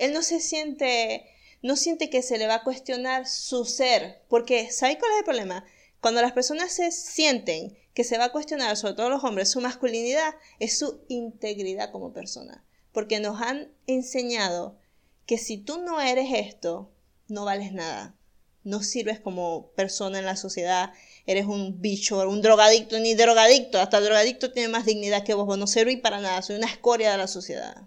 Él 0.00 0.14
no 0.14 0.22
se 0.22 0.40
siente, 0.40 1.26
no 1.62 1.76
siente 1.76 2.08
que 2.08 2.22
se 2.22 2.38
le 2.38 2.46
va 2.46 2.56
a 2.56 2.64
cuestionar 2.64 3.28
su 3.28 3.66
ser, 3.66 4.22
porque 4.28 4.70
¿sabe 4.70 4.98
cuál 4.98 5.12
es 5.12 5.18
el 5.18 5.24
problema? 5.24 5.64
Cuando 6.00 6.22
las 6.22 6.32
personas 6.32 6.72
se 6.72 6.90
sienten 6.90 7.76
que 7.92 8.02
se 8.02 8.16
va 8.16 8.24
a 8.24 8.32
cuestionar, 8.32 8.76
sobre 8.78 8.94
todo 8.94 9.10
los 9.10 9.24
hombres, 9.24 9.50
su 9.50 9.60
masculinidad, 9.60 10.34
es 10.58 10.78
su 10.78 11.02
integridad 11.08 11.92
como 11.92 12.14
persona. 12.14 12.64
Porque 12.92 13.20
nos 13.20 13.42
han 13.42 13.70
enseñado 13.86 14.78
que 15.26 15.36
si 15.36 15.58
tú 15.58 15.82
no 15.82 16.00
eres 16.00 16.28
esto, 16.32 16.90
no 17.28 17.44
vales 17.44 17.72
nada. 17.72 18.16
No 18.64 18.82
sirves 18.82 19.20
como 19.20 19.70
persona 19.72 20.18
en 20.18 20.24
la 20.24 20.36
sociedad, 20.36 20.94
eres 21.26 21.44
un 21.44 21.82
bicho, 21.82 22.26
un 22.26 22.40
drogadicto, 22.40 22.98
ni 23.00 23.14
drogadicto, 23.14 23.78
hasta 23.78 23.98
el 23.98 24.04
drogadicto 24.04 24.50
tiene 24.50 24.68
más 24.68 24.86
dignidad 24.86 25.24
que 25.24 25.34
vos, 25.34 25.44
vos 25.44 25.58
no 25.58 25.66
servís 25.66 26.00
para 26.00 26.20
nada, 26.20 26.40
soy 26.40 26.56
una 26.56 26.66
escoria 26.66 27.12
de 27.12 27.18
la 27.18 27.26
sociedad. 27.26 27.82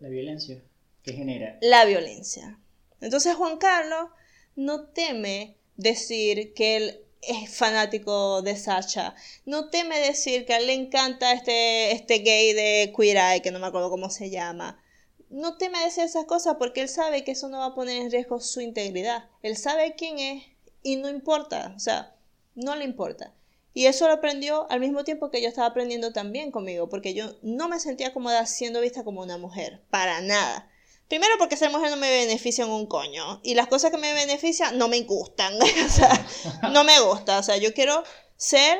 La 0.00 0.08
violencia. 0.10 0.62
¿Qué 1.04 1.12
genera? 1.12 1.58
La 1.60 1.84
violencia. 1.84 2.58
Entonces 3.00 3.36
Juan 3.36 3.58
Carlos 3.58 4.08
no 4.56 4.88
teme 4.88 5.58
decir 5.76 6.54
que 6.54 6.76
él 6.76 7.00
es 7.20 7.54
fanático 7.54 8.42
de 8.42 8.56
Sacha. 8.56 9.14
No 9.44 9.70
teme 9.70 9.98
decir 9.98 10.46
que 10.46 10.54
a 10.54 10.58
él 10.58 10.66
le 10.66 10.72
encanta 10.72 11.32
este, 11.32 11.92
este 11.92 12.18
gay 12.18 12.52
de 12.54 12.92
Queer 12.96 13.16
Eye, 13.16 13.42
que 13.42 13.50
no 13.50 13.58
me 13.58 13.66
acuerdo 13.66 13.90
cómo 13.90 14.10
se 14.10 14.30
llama. 14.30 14.82
No 15.28 15.56
teme 15.56 15.82
decir 15.84 16.04
esas 16.04 16.24
cosas 16.24 16.56
porque 16.58 16.80
él 16.80 16.88
sabe 16.88 17.24
que 17.24 17.32
eso 17.32 17.48
no 17.48 17.58
va 17.58 17.66
a 17.66 17.74
poner 17.74 18.00
en 18.00 18.10
riesgo 18.10 18.40
su 18.40 18.60
integridad. 18.60 19.28
Él 19.42 19.56
sabe 19.56 19.94
quién 19.96 20.18
es 20.18 20.44
y 20.82 20.96
no 20.96 21.08
importa, 21.08 21.72
o 21.76 21.80
sea, 21.80 22.14
no 22.54 22.76
le 22.76 22.84
importa. 22.84 23.34
Y 23.72 23.86
eso 23.86 24.06
lo 24.06 24.14
aprendió 24.14 24.70
al 24.70 24.80
mismo 24.80 25.02
tiempo 25.02 25.30
que 25.30 25.42
yo 25.42 25.48
estaba 25.48 25.66
aprendiendo 25.66 26.12
también 26.12 26.52
conmigo, 26.52 26.88
porque 26.88 27.12
yo 27.12 27.36
no 27.42 27.68
me 27.68 27.80
sentía 27.80 28.12
cómoda 28.12 28.46
siendo 28.46 28.80
vista 28.80 29.02
como 29.02 29.22
una 29.22 29.36
mujer, 29.36 29.82
para 29.90 30.20
nada. 30.20 30.70
Primero 31.08 31.34
porque 31.38 31.56
ser 31.56 31.70
mujer 31.70 31.90
no 31.90 31.96
me 31.96 32.10
beneficia 32.10 32.64
en 32.64 32.70
un 32.70 32.86
coño. 32.86 33.40
Y 33.42 33.54
las 33.54 33.68
cosas 33.68 33.90
que 33.90 33.98
me 33.98 34.14
benefician 34.14 34.78
no 34.78 34.88
me 34.88 35.02
gustan. 35.02 35.54
o 35.62 35.88
sea, 35.88 36.26
no 36.72 36.84
me 36.84 37.00
gusta. 37.00 37.38
O 37.38 37.42
sea, 37.42 37.56
yo 37.56 37.74
quiero 37.74 38.02
ser 38.36 38.78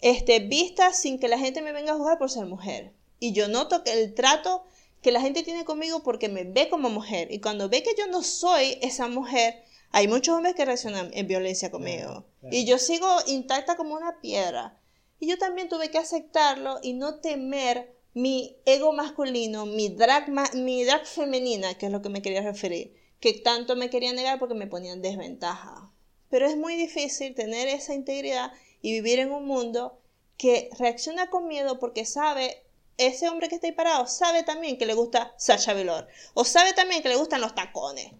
este, 0.00 0.40
vista 0.40 0.92
sin 0.92 1.18
que 1.18 1.28
la 1.28 1.38
gente 1.38 1.62
me 1.62 1.72
venga 1.72 1.92
a 1.92 1.96
juzgar 1.96 2.18
por 2.18 2.30
ser 2.30 2.46
mujer. 2.46 2.92
Y 3.18 3.32
yo 3.32 3.48
noto 3.48 3.84
que 3.84 3.92
el 3.92 4.14
trato 4.14 4.64
que 5.02 5.12
la 5.12 5.20
gente 5.20 5.42
tiene 5.42 5.64
conmigo 5.64 6.02
porque 6.02 6.28
me 6.28 6.44
ve 6.44 6.68
como 6.68 6.90
mujer. 6.90 7.28
Y 7.30 7.40
cuando 7.40 7.68
ve 7.68 7.82
que 7.82 7.94
yo 7.96 8.06
no 8.06 8.22
soy 8.22 8.78
esa 8.82 9.08
mujer, 9.08 9.62
hay 9.92 10.08
muchos 10.08 10.36
hombres 10.36 10.54
que 10.54 10.64
reaccionan 10.64 11.10
en 11.12 11.26
violencia 11.26 11.70
conmigo. 11.70 12.26
Y 12.50 12.64
yo 12.64 12.78
sigo 12.78 13.06
intacta 13.26 13.76
como 13.76 13.94
una 13.94 14.20
piedra. 14.20 14.78
Y 15.18 15.28
yo 15.28 15.38
también 15.38 15.68
tuve 15.68 15.90
que 15.90 15.98
aceptarlo 15.98 16.78
y 16.82 16.94
no 16.94 17.20
temer 17.20 17.94
mi 18.14 18.56
ego 18.64 18.92
masculino, 18.92 19.66
mi 19.66 19.88
drag, 19.88 20.28
mi 20.54 20.84
drag 20.84 21.06
femenina, 21.06 21.74
que 21.74 21.86
es 21.86 21.92
lo 21.92 22.02
que 22.02 22.08
me 22.08 22.22
quería 22.22 22.42
referir, 22.42 22.96
que 23.20 23.34
tanto 23.34 23.76
me 23.76 23.90
quería 23.90 24.12
negar 24.12 24.38
porque 24.38 24.54
me 24.54 24.66
ponían 24.66 25.02
desventaja. 25.02 25.92
Pero 26.28 26.46
es 26.46 26.56
muy 26.56 26.74
difícil 26.76 27.34
tener 27.34 27.68
esa 27.68 27.94
integridad 27.94 28.52
y 28.82 28.92
vivir 28.92 29.18
en 29.18 29.32
un 29.32 29.46
mundo 29.46 30.00
que 30.36 30.70
reacciona 30.78 31.28
con 31.28 31.46
miedo 31.46 31.78
porque 31.78 32.04
sabe, 32.04 32.64
ese 32.96 33.28
hombre 33.28 33.48
que 33.48 33.54
está 33.56 33.66
ahí 33.66 33.72
parado, 33.72 34.06
sabe 34.06 34.42
también 34.42 34.78
que 34.78 34.86
le 34.86 34.94
gusta 34.94 35.34
Sasha 35.38 35.74
Velour, 35.74 36.06
o 36.34 36.44
sabe 36.44 36.72
también 36.72 37.02
que 37.02 37.08
le 37.08 37.16
gustan 37.16 37.40
los 37.40 37.54
tacones. 37.54 38.12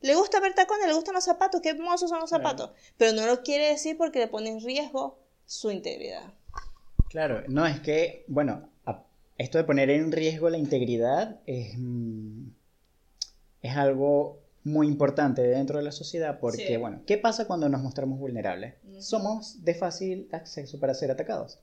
Le 0.00 0.14
gusta 0.14 0.40
ver 0.40 0.54
tacones, 0.54 0.86
le 0.86 0.94
gustan 0.94 1.14
los 1.14 1.24
zapatos, 1.24 1.60
qué 1.60 1.70
hermosos 1.70 2.10
son 2.10 2.20
los 2.20 2.30
zapatos, 2.30 2.70
pero 2.96 3.12
no 3.12 3.26
lo 3.26 3.42
quiere 3.42 3.68
decir 3.68 3.96
porque 3.96 4.18
le 4.18 4.28
pone 4.28 4.50
en 4.50 4.60
riesgo 4.60 5.18
su 5.46 5.70
integridad. 5.70 6.34
Claro, 7.08 7.42
no, 7.48 7.66
es 7.66 7.80
que, 7.80 8.24
bueno, 8.28 8.68
esto 9.38 9.58
de 9.58 9.64
poner 9.64 9.90
en 9.90 10.12
riesgo 10.12 10.48
la 10.48 10.58
integridad 10.58 11.40
es, 11.46 11.74
mm, 11.76 12.48
es 13.62 13.76
algo 13.76 14.40
muy 14.64 14.88
importante 14.88 15.42
dentro 15.42 15.78
de 15.78 15.84
la 15.84 15.92
sociedad 15.92 16.40
porque, 16.40 16.76
bueno, 16.78 17.02
¿qué 17.06 17.18
pasa 17.18 17.46
cuando 17.46 17.68
nos 17.68 17.82
mostramos 17.82 18.18
vulnerables? 18.18 18.74
Somos 18.98 19.64
de 19.64 19.74
fácil 19.74 20.28
acceso 20.32 20.80
para 20.80 20.94
ser 20.94 21.10
atacados. 21.10 21.60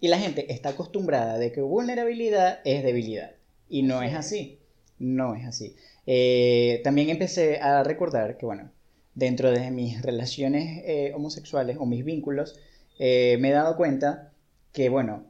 Y 0.00 0.08
la 0.08 0.18
gente 0.18 0.52
está 0.52 0.70
acostumbrada 0.70 1.38
de 1.38 1.50
que 1.50 1.62
vulnerabilidad 1.62 2.60
es 2.64 2.84
debilidad. 2.84 3.32
Y 3.68 3.82
no 3.82 4.02
es 4.02 4.14
así. 4.14 4.58
No 4.98 5.34
es 5.34 5.46
así. 5.46 5.74
Eh, 6.06 6.80
también 6.84 7.10
empecé 7.10 7.58
a 7.58 7.82
recordar 7.82 8.36
que, 8.36 8.46
bueno, 8.46 8.70
dentro 9.14 9.50
de 9.50 9.70
mis 9.70 10.02
relaciones 10.02 10.82
eh, 10.84 11.12
homosexuales 11.14 11.78
o 11.80 11.86
mis 11.86 12.04
vínculos, 12.04 12.60
eh, 12.98 13.36
me 13.40 13.48
he 13.48 13.52
dado 13.52 13.76
cuenta 13.76 14.33
que 14.74 14.88
bueno, 14.88 15.24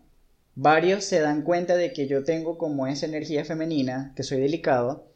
varios 0.57 1.05
se 1.05 1.21
dan 1.21 1.43
cuenta 1.43 1.77
de 1.77 1.93
que 1.93 2.09
yo 2.09 2.25
tengo 2.25 2.59
como 2.59 2.87
esa 2.89 3.07
energía 3.07 3.45
femenina, 3.45 4.13
que 4.17 4.23
soy 4.23 4.41
delicado, 4.41 5.07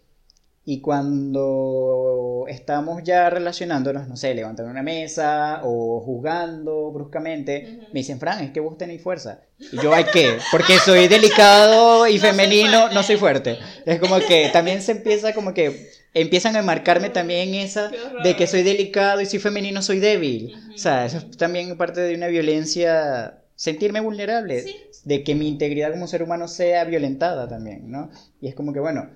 y 0.67 0.83
cuando 0.83 2.45
estamos 2.47 3.03
ya 3.03 3.31
relacionándonos, 3.31 4.07
no 4.07 4.19
sé, 4.19 4.35
levantando 4.35 4.71
una 4.71 4.83
mesa 4.83 5.63
o 5.65 6.03
juzgando 6.03 6.93
bruscamente, 6.93 7.81
me 7.91 8.01
dicen, 8.01 8.21
Fran, 8.21 8.45
es 8.45 8.51
que 8.51 8.61
vos 8.61 8.77
tenéis 8.77 9.03
fuerza. 9.03 9.41
Y 9.59 9.79
yo, 9.81 9.95
¿hay 9.95 10.05
qué? 10.13 10.37
Porque 10.53 10.75
soy 10.79 11.09
delicado 11.09 12.07
y 12.07 12.19
femenino, 12.19 12.91
no 12.91 13.03
soy 13.03 13.17
fuerte. 13.17 13.59
Es 13.87 13.99
como 13.99 14.19
que 14.19 14.51
también 14.53 14.83
se 14.83 14.93
empieza 14.93 15.33
como 15.33 15.55
que 15.55 15.89
empiezan 16.13 16.55
a 16.55 16.61
marcarme 16.61 17.09
también 17.09 17.55
esa 17.55 17.91
de 18.23 18.37
que 18.37 18.47
soy 18.47 18.63
delicado 18.63 19.23
y 19.23 19.27
soy 19.27 19.39
femenino, 19.39 19.81
soy 19.81 20.01
débil. 20.01 20.55
O 20.75 20.77
sea, 20.77 21.07
eso 21.07 21.17
es 21.17 21.31
también 21.39 21.79
parte 21.79 22.03
de 22.03 22.15
una 22.15 22.27
violencia 22.27 23.39
sentirme 23.59 23.99
vulnerable, 23.99 24.65
de 25.05 25.25
que 25.25 25.35
mi 25.35 25.49
integridad 25.49 25.91
como 25.91 26.07
ser 26.07 26.23
humano 26.23 26.47
sea 26.47 26.85
violentada 26.85 27.49
también, 27.49 27.91
¿no? 27.91 28.09
Y 28.41 28.47
es 28.47 28.55
como 28.55 28.73
que, 28.73 28.79
bueno, 28.79 29.11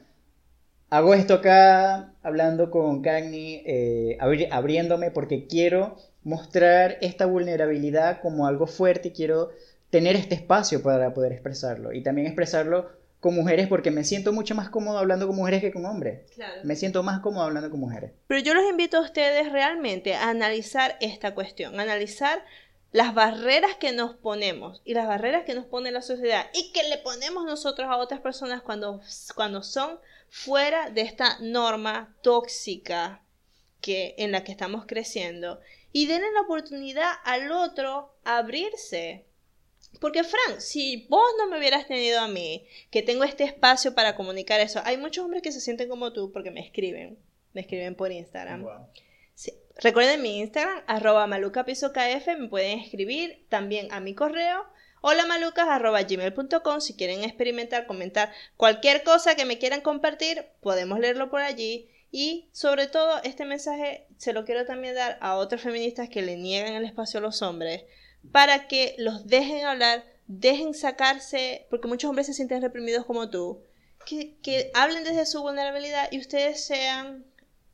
hago 0.90 1.14
esto 1.14 1.34
acá 1.34 2.12
hablando 2.24 2.68
con 2.72 3.03
Cagni, 3.03 3.62
eh, 3.64 4.18
abriéndome 4.51 5.12
porque 5.12 5.47
quiero 5.47 5.97
mostrar 6.24 6.99
esta 7.03 7.24
vulnerabilidad 7.26 8.20
como 8.20 8.49
algo 8.49 8.66
fuerte 8.66 9.09
y 9.09 9.12
quiero 9.12 9.51
tener 9.90 10.16
este 10.16 10.34
espacio 10.34 10.82
para 10.82 11.14
poder 11.14 11.30
expresarlo 11.30 11.93
y 11.93 12.03
también 12.03 12.26
expresarlo 12.26 12.90
con 13.20 13.36
mujeres 13.36 13.68
porque 13.68 13.93
me 13.93 14.03
siento 14.03 14.32
mucho 14.32 14.57
más 14.57 14.70
cómodo 14.70 14.99
hablando 14.99 15.28
con 15.28 15.36
mujeres 15.36 15.61
que 15.61 15.70
con 15.70 15.86
hombres. 15.86 16.22
Me 16.64 16.74
siento 16.74 17.05
más 17.05 17.20
cómodo 17.20 17.45
hablando 17.45 17.70
con 17.70 17.78
mujeres. 17.78 18.11
Pero 18.26 18.40
yo 18.40 18.55
los 18.55 18.68
invito 18.68 18.97
a 18.97 19.03
ustedes 19.03 19.53
realmente 19.53 20.16
a 20.16 20.30
analizar 20.30 20.97
esta 21.01 21.32
cuestión, 21.32 21.78
analizar 21.78 22.45
las 22.93 23.14
barreras 23.14 23.76
que 23.76 23.93
nos 23.93 24.14
ponemos 24.14 24.82
y 24.84 24.95
las 24.95 25.09
barreras 25.09 25.45
que 25.45 25.55
nos 25.55 25.64
pone 25.66 25.90
la 25.90 26.03
sociedad 26.03 26.51
y 26.53 26.72
que 26.72 26.82
le 26.84 26.99
ponemos 26.99 27.45
nosotros 27.45 27.88
a 27.88 27.97
otras 27.97 28.20
personas 28.20 28.62
cuando, 28.62 29.01
cuando 29.34 29.62
son 29.62 29.99
fuera 30.28 30.90
de 30.90 31.01
esta 31.01 31.38
norma 31.40 32.14
tóxica 32.22 33.22
que, 33.80 34.14
en 34.18 34.30
la 34.30 34.45
que 34.45 34.53
estamos 34.53 34.84
creciendo 34.86 35.61
y 35.93 36.07
denle 36.07 36.30
la 36.32 36.43
oportunidad 36.43 37.11
al 37.24 37.51
otro 37.51 38.14
a 38.24 38.38
abrirse. 38.38 39.24
Porque 40.01 40.24
Frank, 40.24 40.61
si 40.61 41.07
vos 41.09 41.26
no 41.38 41.49
me 41.49 41.59
hubieras 41.59 41.86
tenido 41.86 42.20
a 42.20 42.28
mí, 42.28 42.66
que 42.90 43.03
tengo 43.03 43.24
este 43.24 43.45
espacio 43.45 43.95
para 43.95 44.14
comunicar 44.14 44.61
eso, 44.61 44.80
hay 44.84 44.97
muchos 44.97 45.24
hombres 45.24 45.43
que 45.43 45.53
se 45.53 45.61
sienten 45.61 45.88
como 45.88 46.12
tú 46.12 46.30
porque 46.32 46.51
me 46.51 46.61
escriben, 46.61 47.18
me 47.53 47.62
escriben 47.62 47.95
por 47.95 48.11
Instagram. 48.11 48.66
Recuerden 49.83 50.22
mi 50.22 50.39
Instagram, 50.39 50.85
arroba 50.87 51.26
malucapisokf, 51.26 52.26
me 52.39 52.49
pueden 52.49 52.78
escribir 52.78 53.47
también 53.49 53.93
a 53.93 54.01
mi 54.01 54.14
correo. 54.14 54.64
Hola 55.01 55.26
malucas 55.26 55.66
arroba 55.66 56.03
gmail.com 56.03 56.80
si 56.80 56.95
quieren 56.95 57.24
experimentar, 57.24 57.87
comentar 57.87 58.30
cualquier 58.57 59.03
cosa 59.03 59.35
que 59.35 59.45
me 59.45 59.59
quieran 59.59 59.80
compartir, 59.80 60.47
podemos 60.61 61.01
leerlo 61.01 61.30
por 61.30 61.41
allí. 61.41 61.89
Y 62.12 62.51
sobre 62.53 62.87
todo 62.87 63.20
este 63.24 63.45
mensaje 63.45 64.07
se 64.18 64.33
lo 64.33 64.45
quiero 64.45 64.66
también 64.66 64.95
dar 64.95 65.18
a 65.20 65.35
otras 65.37 65.62
feministas 65.62 66.09
que 66.09 66.22
le 66.22 66.37
niegan 66.37 66.74
el 66.74 66.85
espacio 66.85 67.18
a 67.18 67.22
los 67.22 67.43
hombres 67.43 67.85
para 68.30 68.68
que 68.68 68.95
los 68.99 69.26
dejen 69.26 69.64
hablar, 69.64 70.05
dejen 70.28 70.74
sacarse, 70.74 71.66
porque 71.70 71.89
muchos 71.89 72.09
hombres 72.09 72.26
se 72.26 72.35
sienten 72.35 72.62
reprimidos 72.62 73.07
como 73.07 73.30
tú, 73.30 73.64
que 74.07 74.70
hablen 74.74 75.03
desde 75.03 75.26
su 75.26 75.41
vulnerabilidad 75.41 76.09
y 76.12 76.20
ustedes 76.20 76.64
sean 76.64 77.24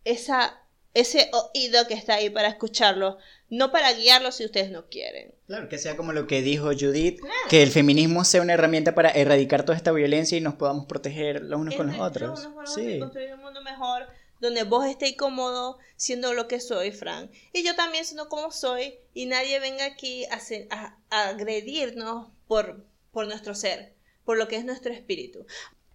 esa 0.04 0.62
ese 0.94 1.30
oído 1.32 1.86
que 1.86 1.94
está 1.94 2.14
ahí 2.14 2.30
para 2.30 2.48
escucharlo, 2.48 3.18
no 3.50 3.70
para 3.70 3.92
guiarlo 3.92 4.32
si 4.32 4.44
ustedes 4.44 4.70
no 4.70 4.88
quieren. 4.88 5.34
Claro, 5.46 5.68
que 5.68 5.78
sea 5.78 5.96
como 5.96 6.12
lo 6.12 6.26
que 6.26 6.42
dijo 6.42 6.66
Judith, 6.66 7.20
que 7.48 7.62
el 7.62 7.70
feminismo 7.70 8.24
sea 8.24 8.42
una 8.42 8.54
herramienta 8.54 8.94
para 8.94 9.10
erradicar 9.10 9.64
toda 9.64 9.76
esta 9.76 9.92
violencia 9.92 10.36
y 10.36 10.40
nos 10.40 10.54
podamos 10.54 10.86
proteger 10.86 11.42
los 11.42 11.60
unos 11.60 11.74
con 11.74 11.88
los 11.88 11.98
otros. 11.98 12.48
sí. 12.74 12.98
construir 12.98 13.34
un 13.34 13.40
mundo 13.40 13.62
mejor 13.62 14.06
donde 14.40 14.62
vos 14.64 14.86
estéis 14.86 15.16
cómodo 15.16 15.78
siendo 15.96 16.32
lo 16.32 16.46
que 16.46 16.60
soy, 16.60 16.92
Frank. 16.92 17.30
Y 17.52 17.64
yo 17.64 17.74
también 17.74 18.04
siendo 18.04 18.28
como 18.28 18.52
soy 18.52 18.94
y 19.14 19.26
nadie 19.26 19.58
venga 19.60 19.84
aquí 19.84 20.24
a, 20.26 20.96
a 21.10 21.28
agredirnos 21.28 22.28
por, 22.46 22.84
por 23.10 23.26
nuestro 23.26 23.54
ser, 23.54 23.94
por 24.24 24.38
lo 24.38 24.48
que 24.48 24.56
es 24.56 24.64
nuestro 24.64 24.92
espíritu. 24.92 25.44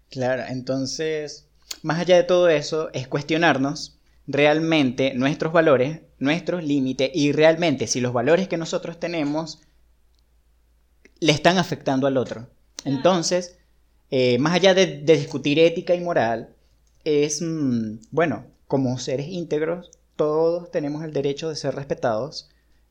Claro, 0.09 0.43
entonces, 0.47 1.47
más 1.81 1.99
allá 1.99 2.17
de 2.17 2.23
todo 2.23 2.49
eso, 2.49 2.89
es 2.93 3.07
cuestionarnos 3.07 3.97
realmente 4.27 5.13
nuestros 5.13 5.53
valores, 5.53 6.01
nuestros 6.19 6.63
límites 6.63 7.11
y 7.13 7.31
realmente 7.31 7.87
si 7.87 7.99
los 7.99 8.13
valores 8.13 8.47
que 8.47 8.57
nosotros 8.57 8.99
tenemos 8.99 9.61
le 11.19 11.31
están 11.31 11.57
afectando 11.57 12.07
al 12.07 12.17
otro. 12.17 12.47
Entonces, 12.85 13.57
eh, 14.11 14.37
más 14.39 14.53
allá 14.53 14.73
de, 14.73 15.01
discutir 15.01 15.59
ética 15.59 15.95
y 15.95 16.01
moral, 16.01 16.55
es, 17.03 17.41
mm, 17.41 17.99
bueno, 18.11 18.45
como 18.67 18.97
seres 18.97 19.27
íntegros, 19.27 19.91
todos 20.15 20.71
tenemos 20.71 21.03
el 21.03 21.13
derecho 21.13 21.49
de 21.49 21.55
ser 21.55 21.75
respetados 21.75 22.49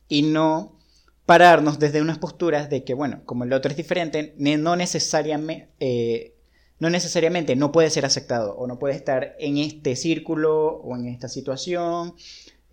y 0.09 0.23
no 0.23 0.79
pararnos 1.27 1.79
desde 1.79 2.03
unas 2.03 2.19
posturas 2.19 2.69
de 2.71 2.85
que, 2.85 2.95
bueno, 2.95 3.23
como 3.25 3.45
el 3.45 3.53
otro 3.53 3.71
es 3.71 3.77
diferente, 3.77 4.35
no 4.37 4.77
necesariamente, 4.77 5.69
eh, 5.81 6.32
no 6.83 6.91
necesariamente 6.91 7.55
no 7.55 7.71
puede 7.71 7.91
ser 7.91 8.05
aceptado 8.05 8.57
o 8.57 8.67
no 8.67 8.81
puede 8.81 8.97
estar 8.97 9.37
en 9.39 9.57
este 9.57 9.95
círculo 9.95 10.81
o 10.83 10.97
en 10.97 11.07
esta 11.07 11.29
situación 11.29 12.15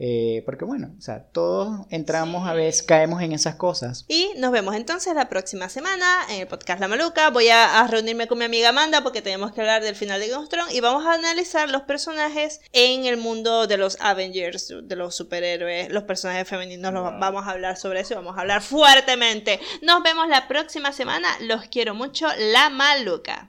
Eh, 0.02 0.44
porque 0.45 0.64
bueno, 0.64 0.95
o 0.98 1.02
sea, 1.02 1.26
todos 1.26 1.86
entramos 1.90 2.48
a 2.48 2.53
veces, 2.53 2.84
caemos 2.84 3.22
en 3.22 3.34
esas 3.34 3.56
cosas. 3.56 4.06
Y 4.07 4.31
nos 4.38 4.53
vemos 4.53 4.73
entonces 4.76 5.14
la 5.14 5.27
próxima 5.27 5.68
semana 5.68 6.06
en 6.30 6.40
el 6.40 6.48
podcast 6.48 6.80
La 6.80 6.88
Maluca. 6.88 7.30
Voy 7.31 7.49
a, 7.49 7.86
reunirme 7.86 8.27
con 8.27 8.38
mi 8.38 8.45
amiga 8.45 8.69
Amanda 8.69 9.03
porque 9.03 9.22
tenemos 9.22 9.52
que 9.52 9.60
hablar 9.60 9.84
del 9.84 9.95
final 9.95 10.22
de 10.22 10.30
Game 10.30 10.48
y 10.72 10.80
vamos 10.80 11.06
a 11.06 11.15
analizar 11.15 11.69
los 11.69 11.81
personajes 11.81 12.61
en 12.72 13.07
el 13.07 13.18
mundo 13.18 13.68
de 13.68 13.76
los 13.76 13.98
Avengers, 13.99 14.73
de 14.84 14.95
los 14.95 15.15
superhéroes, 15.15 15.90
los 15.90 16.03
personajes 16.03 16.48
femeninos. 16.48 16.94
vamos 16.94 17.45
a 17.45 17.52
hablar 17.52 17.76
sobre 17.76 17.99
eso 17.99 18.14
y 18.14 18.15
vamos 18.15 18.38
a 18.38 18.41
hablar 18.41 18.61
fuertemente. 18.61 19.60
Nos 19.81 20.02
vemos 20.02 20.30
la 20.30 20.48
próxima 20.48 20.94
semana. 20.94 21.27
Los 21.41 21.65
quiero 21.65 21.94
mucho. 21.94 22.26
La 22.53 22.69
Maluca. 22.69 23.48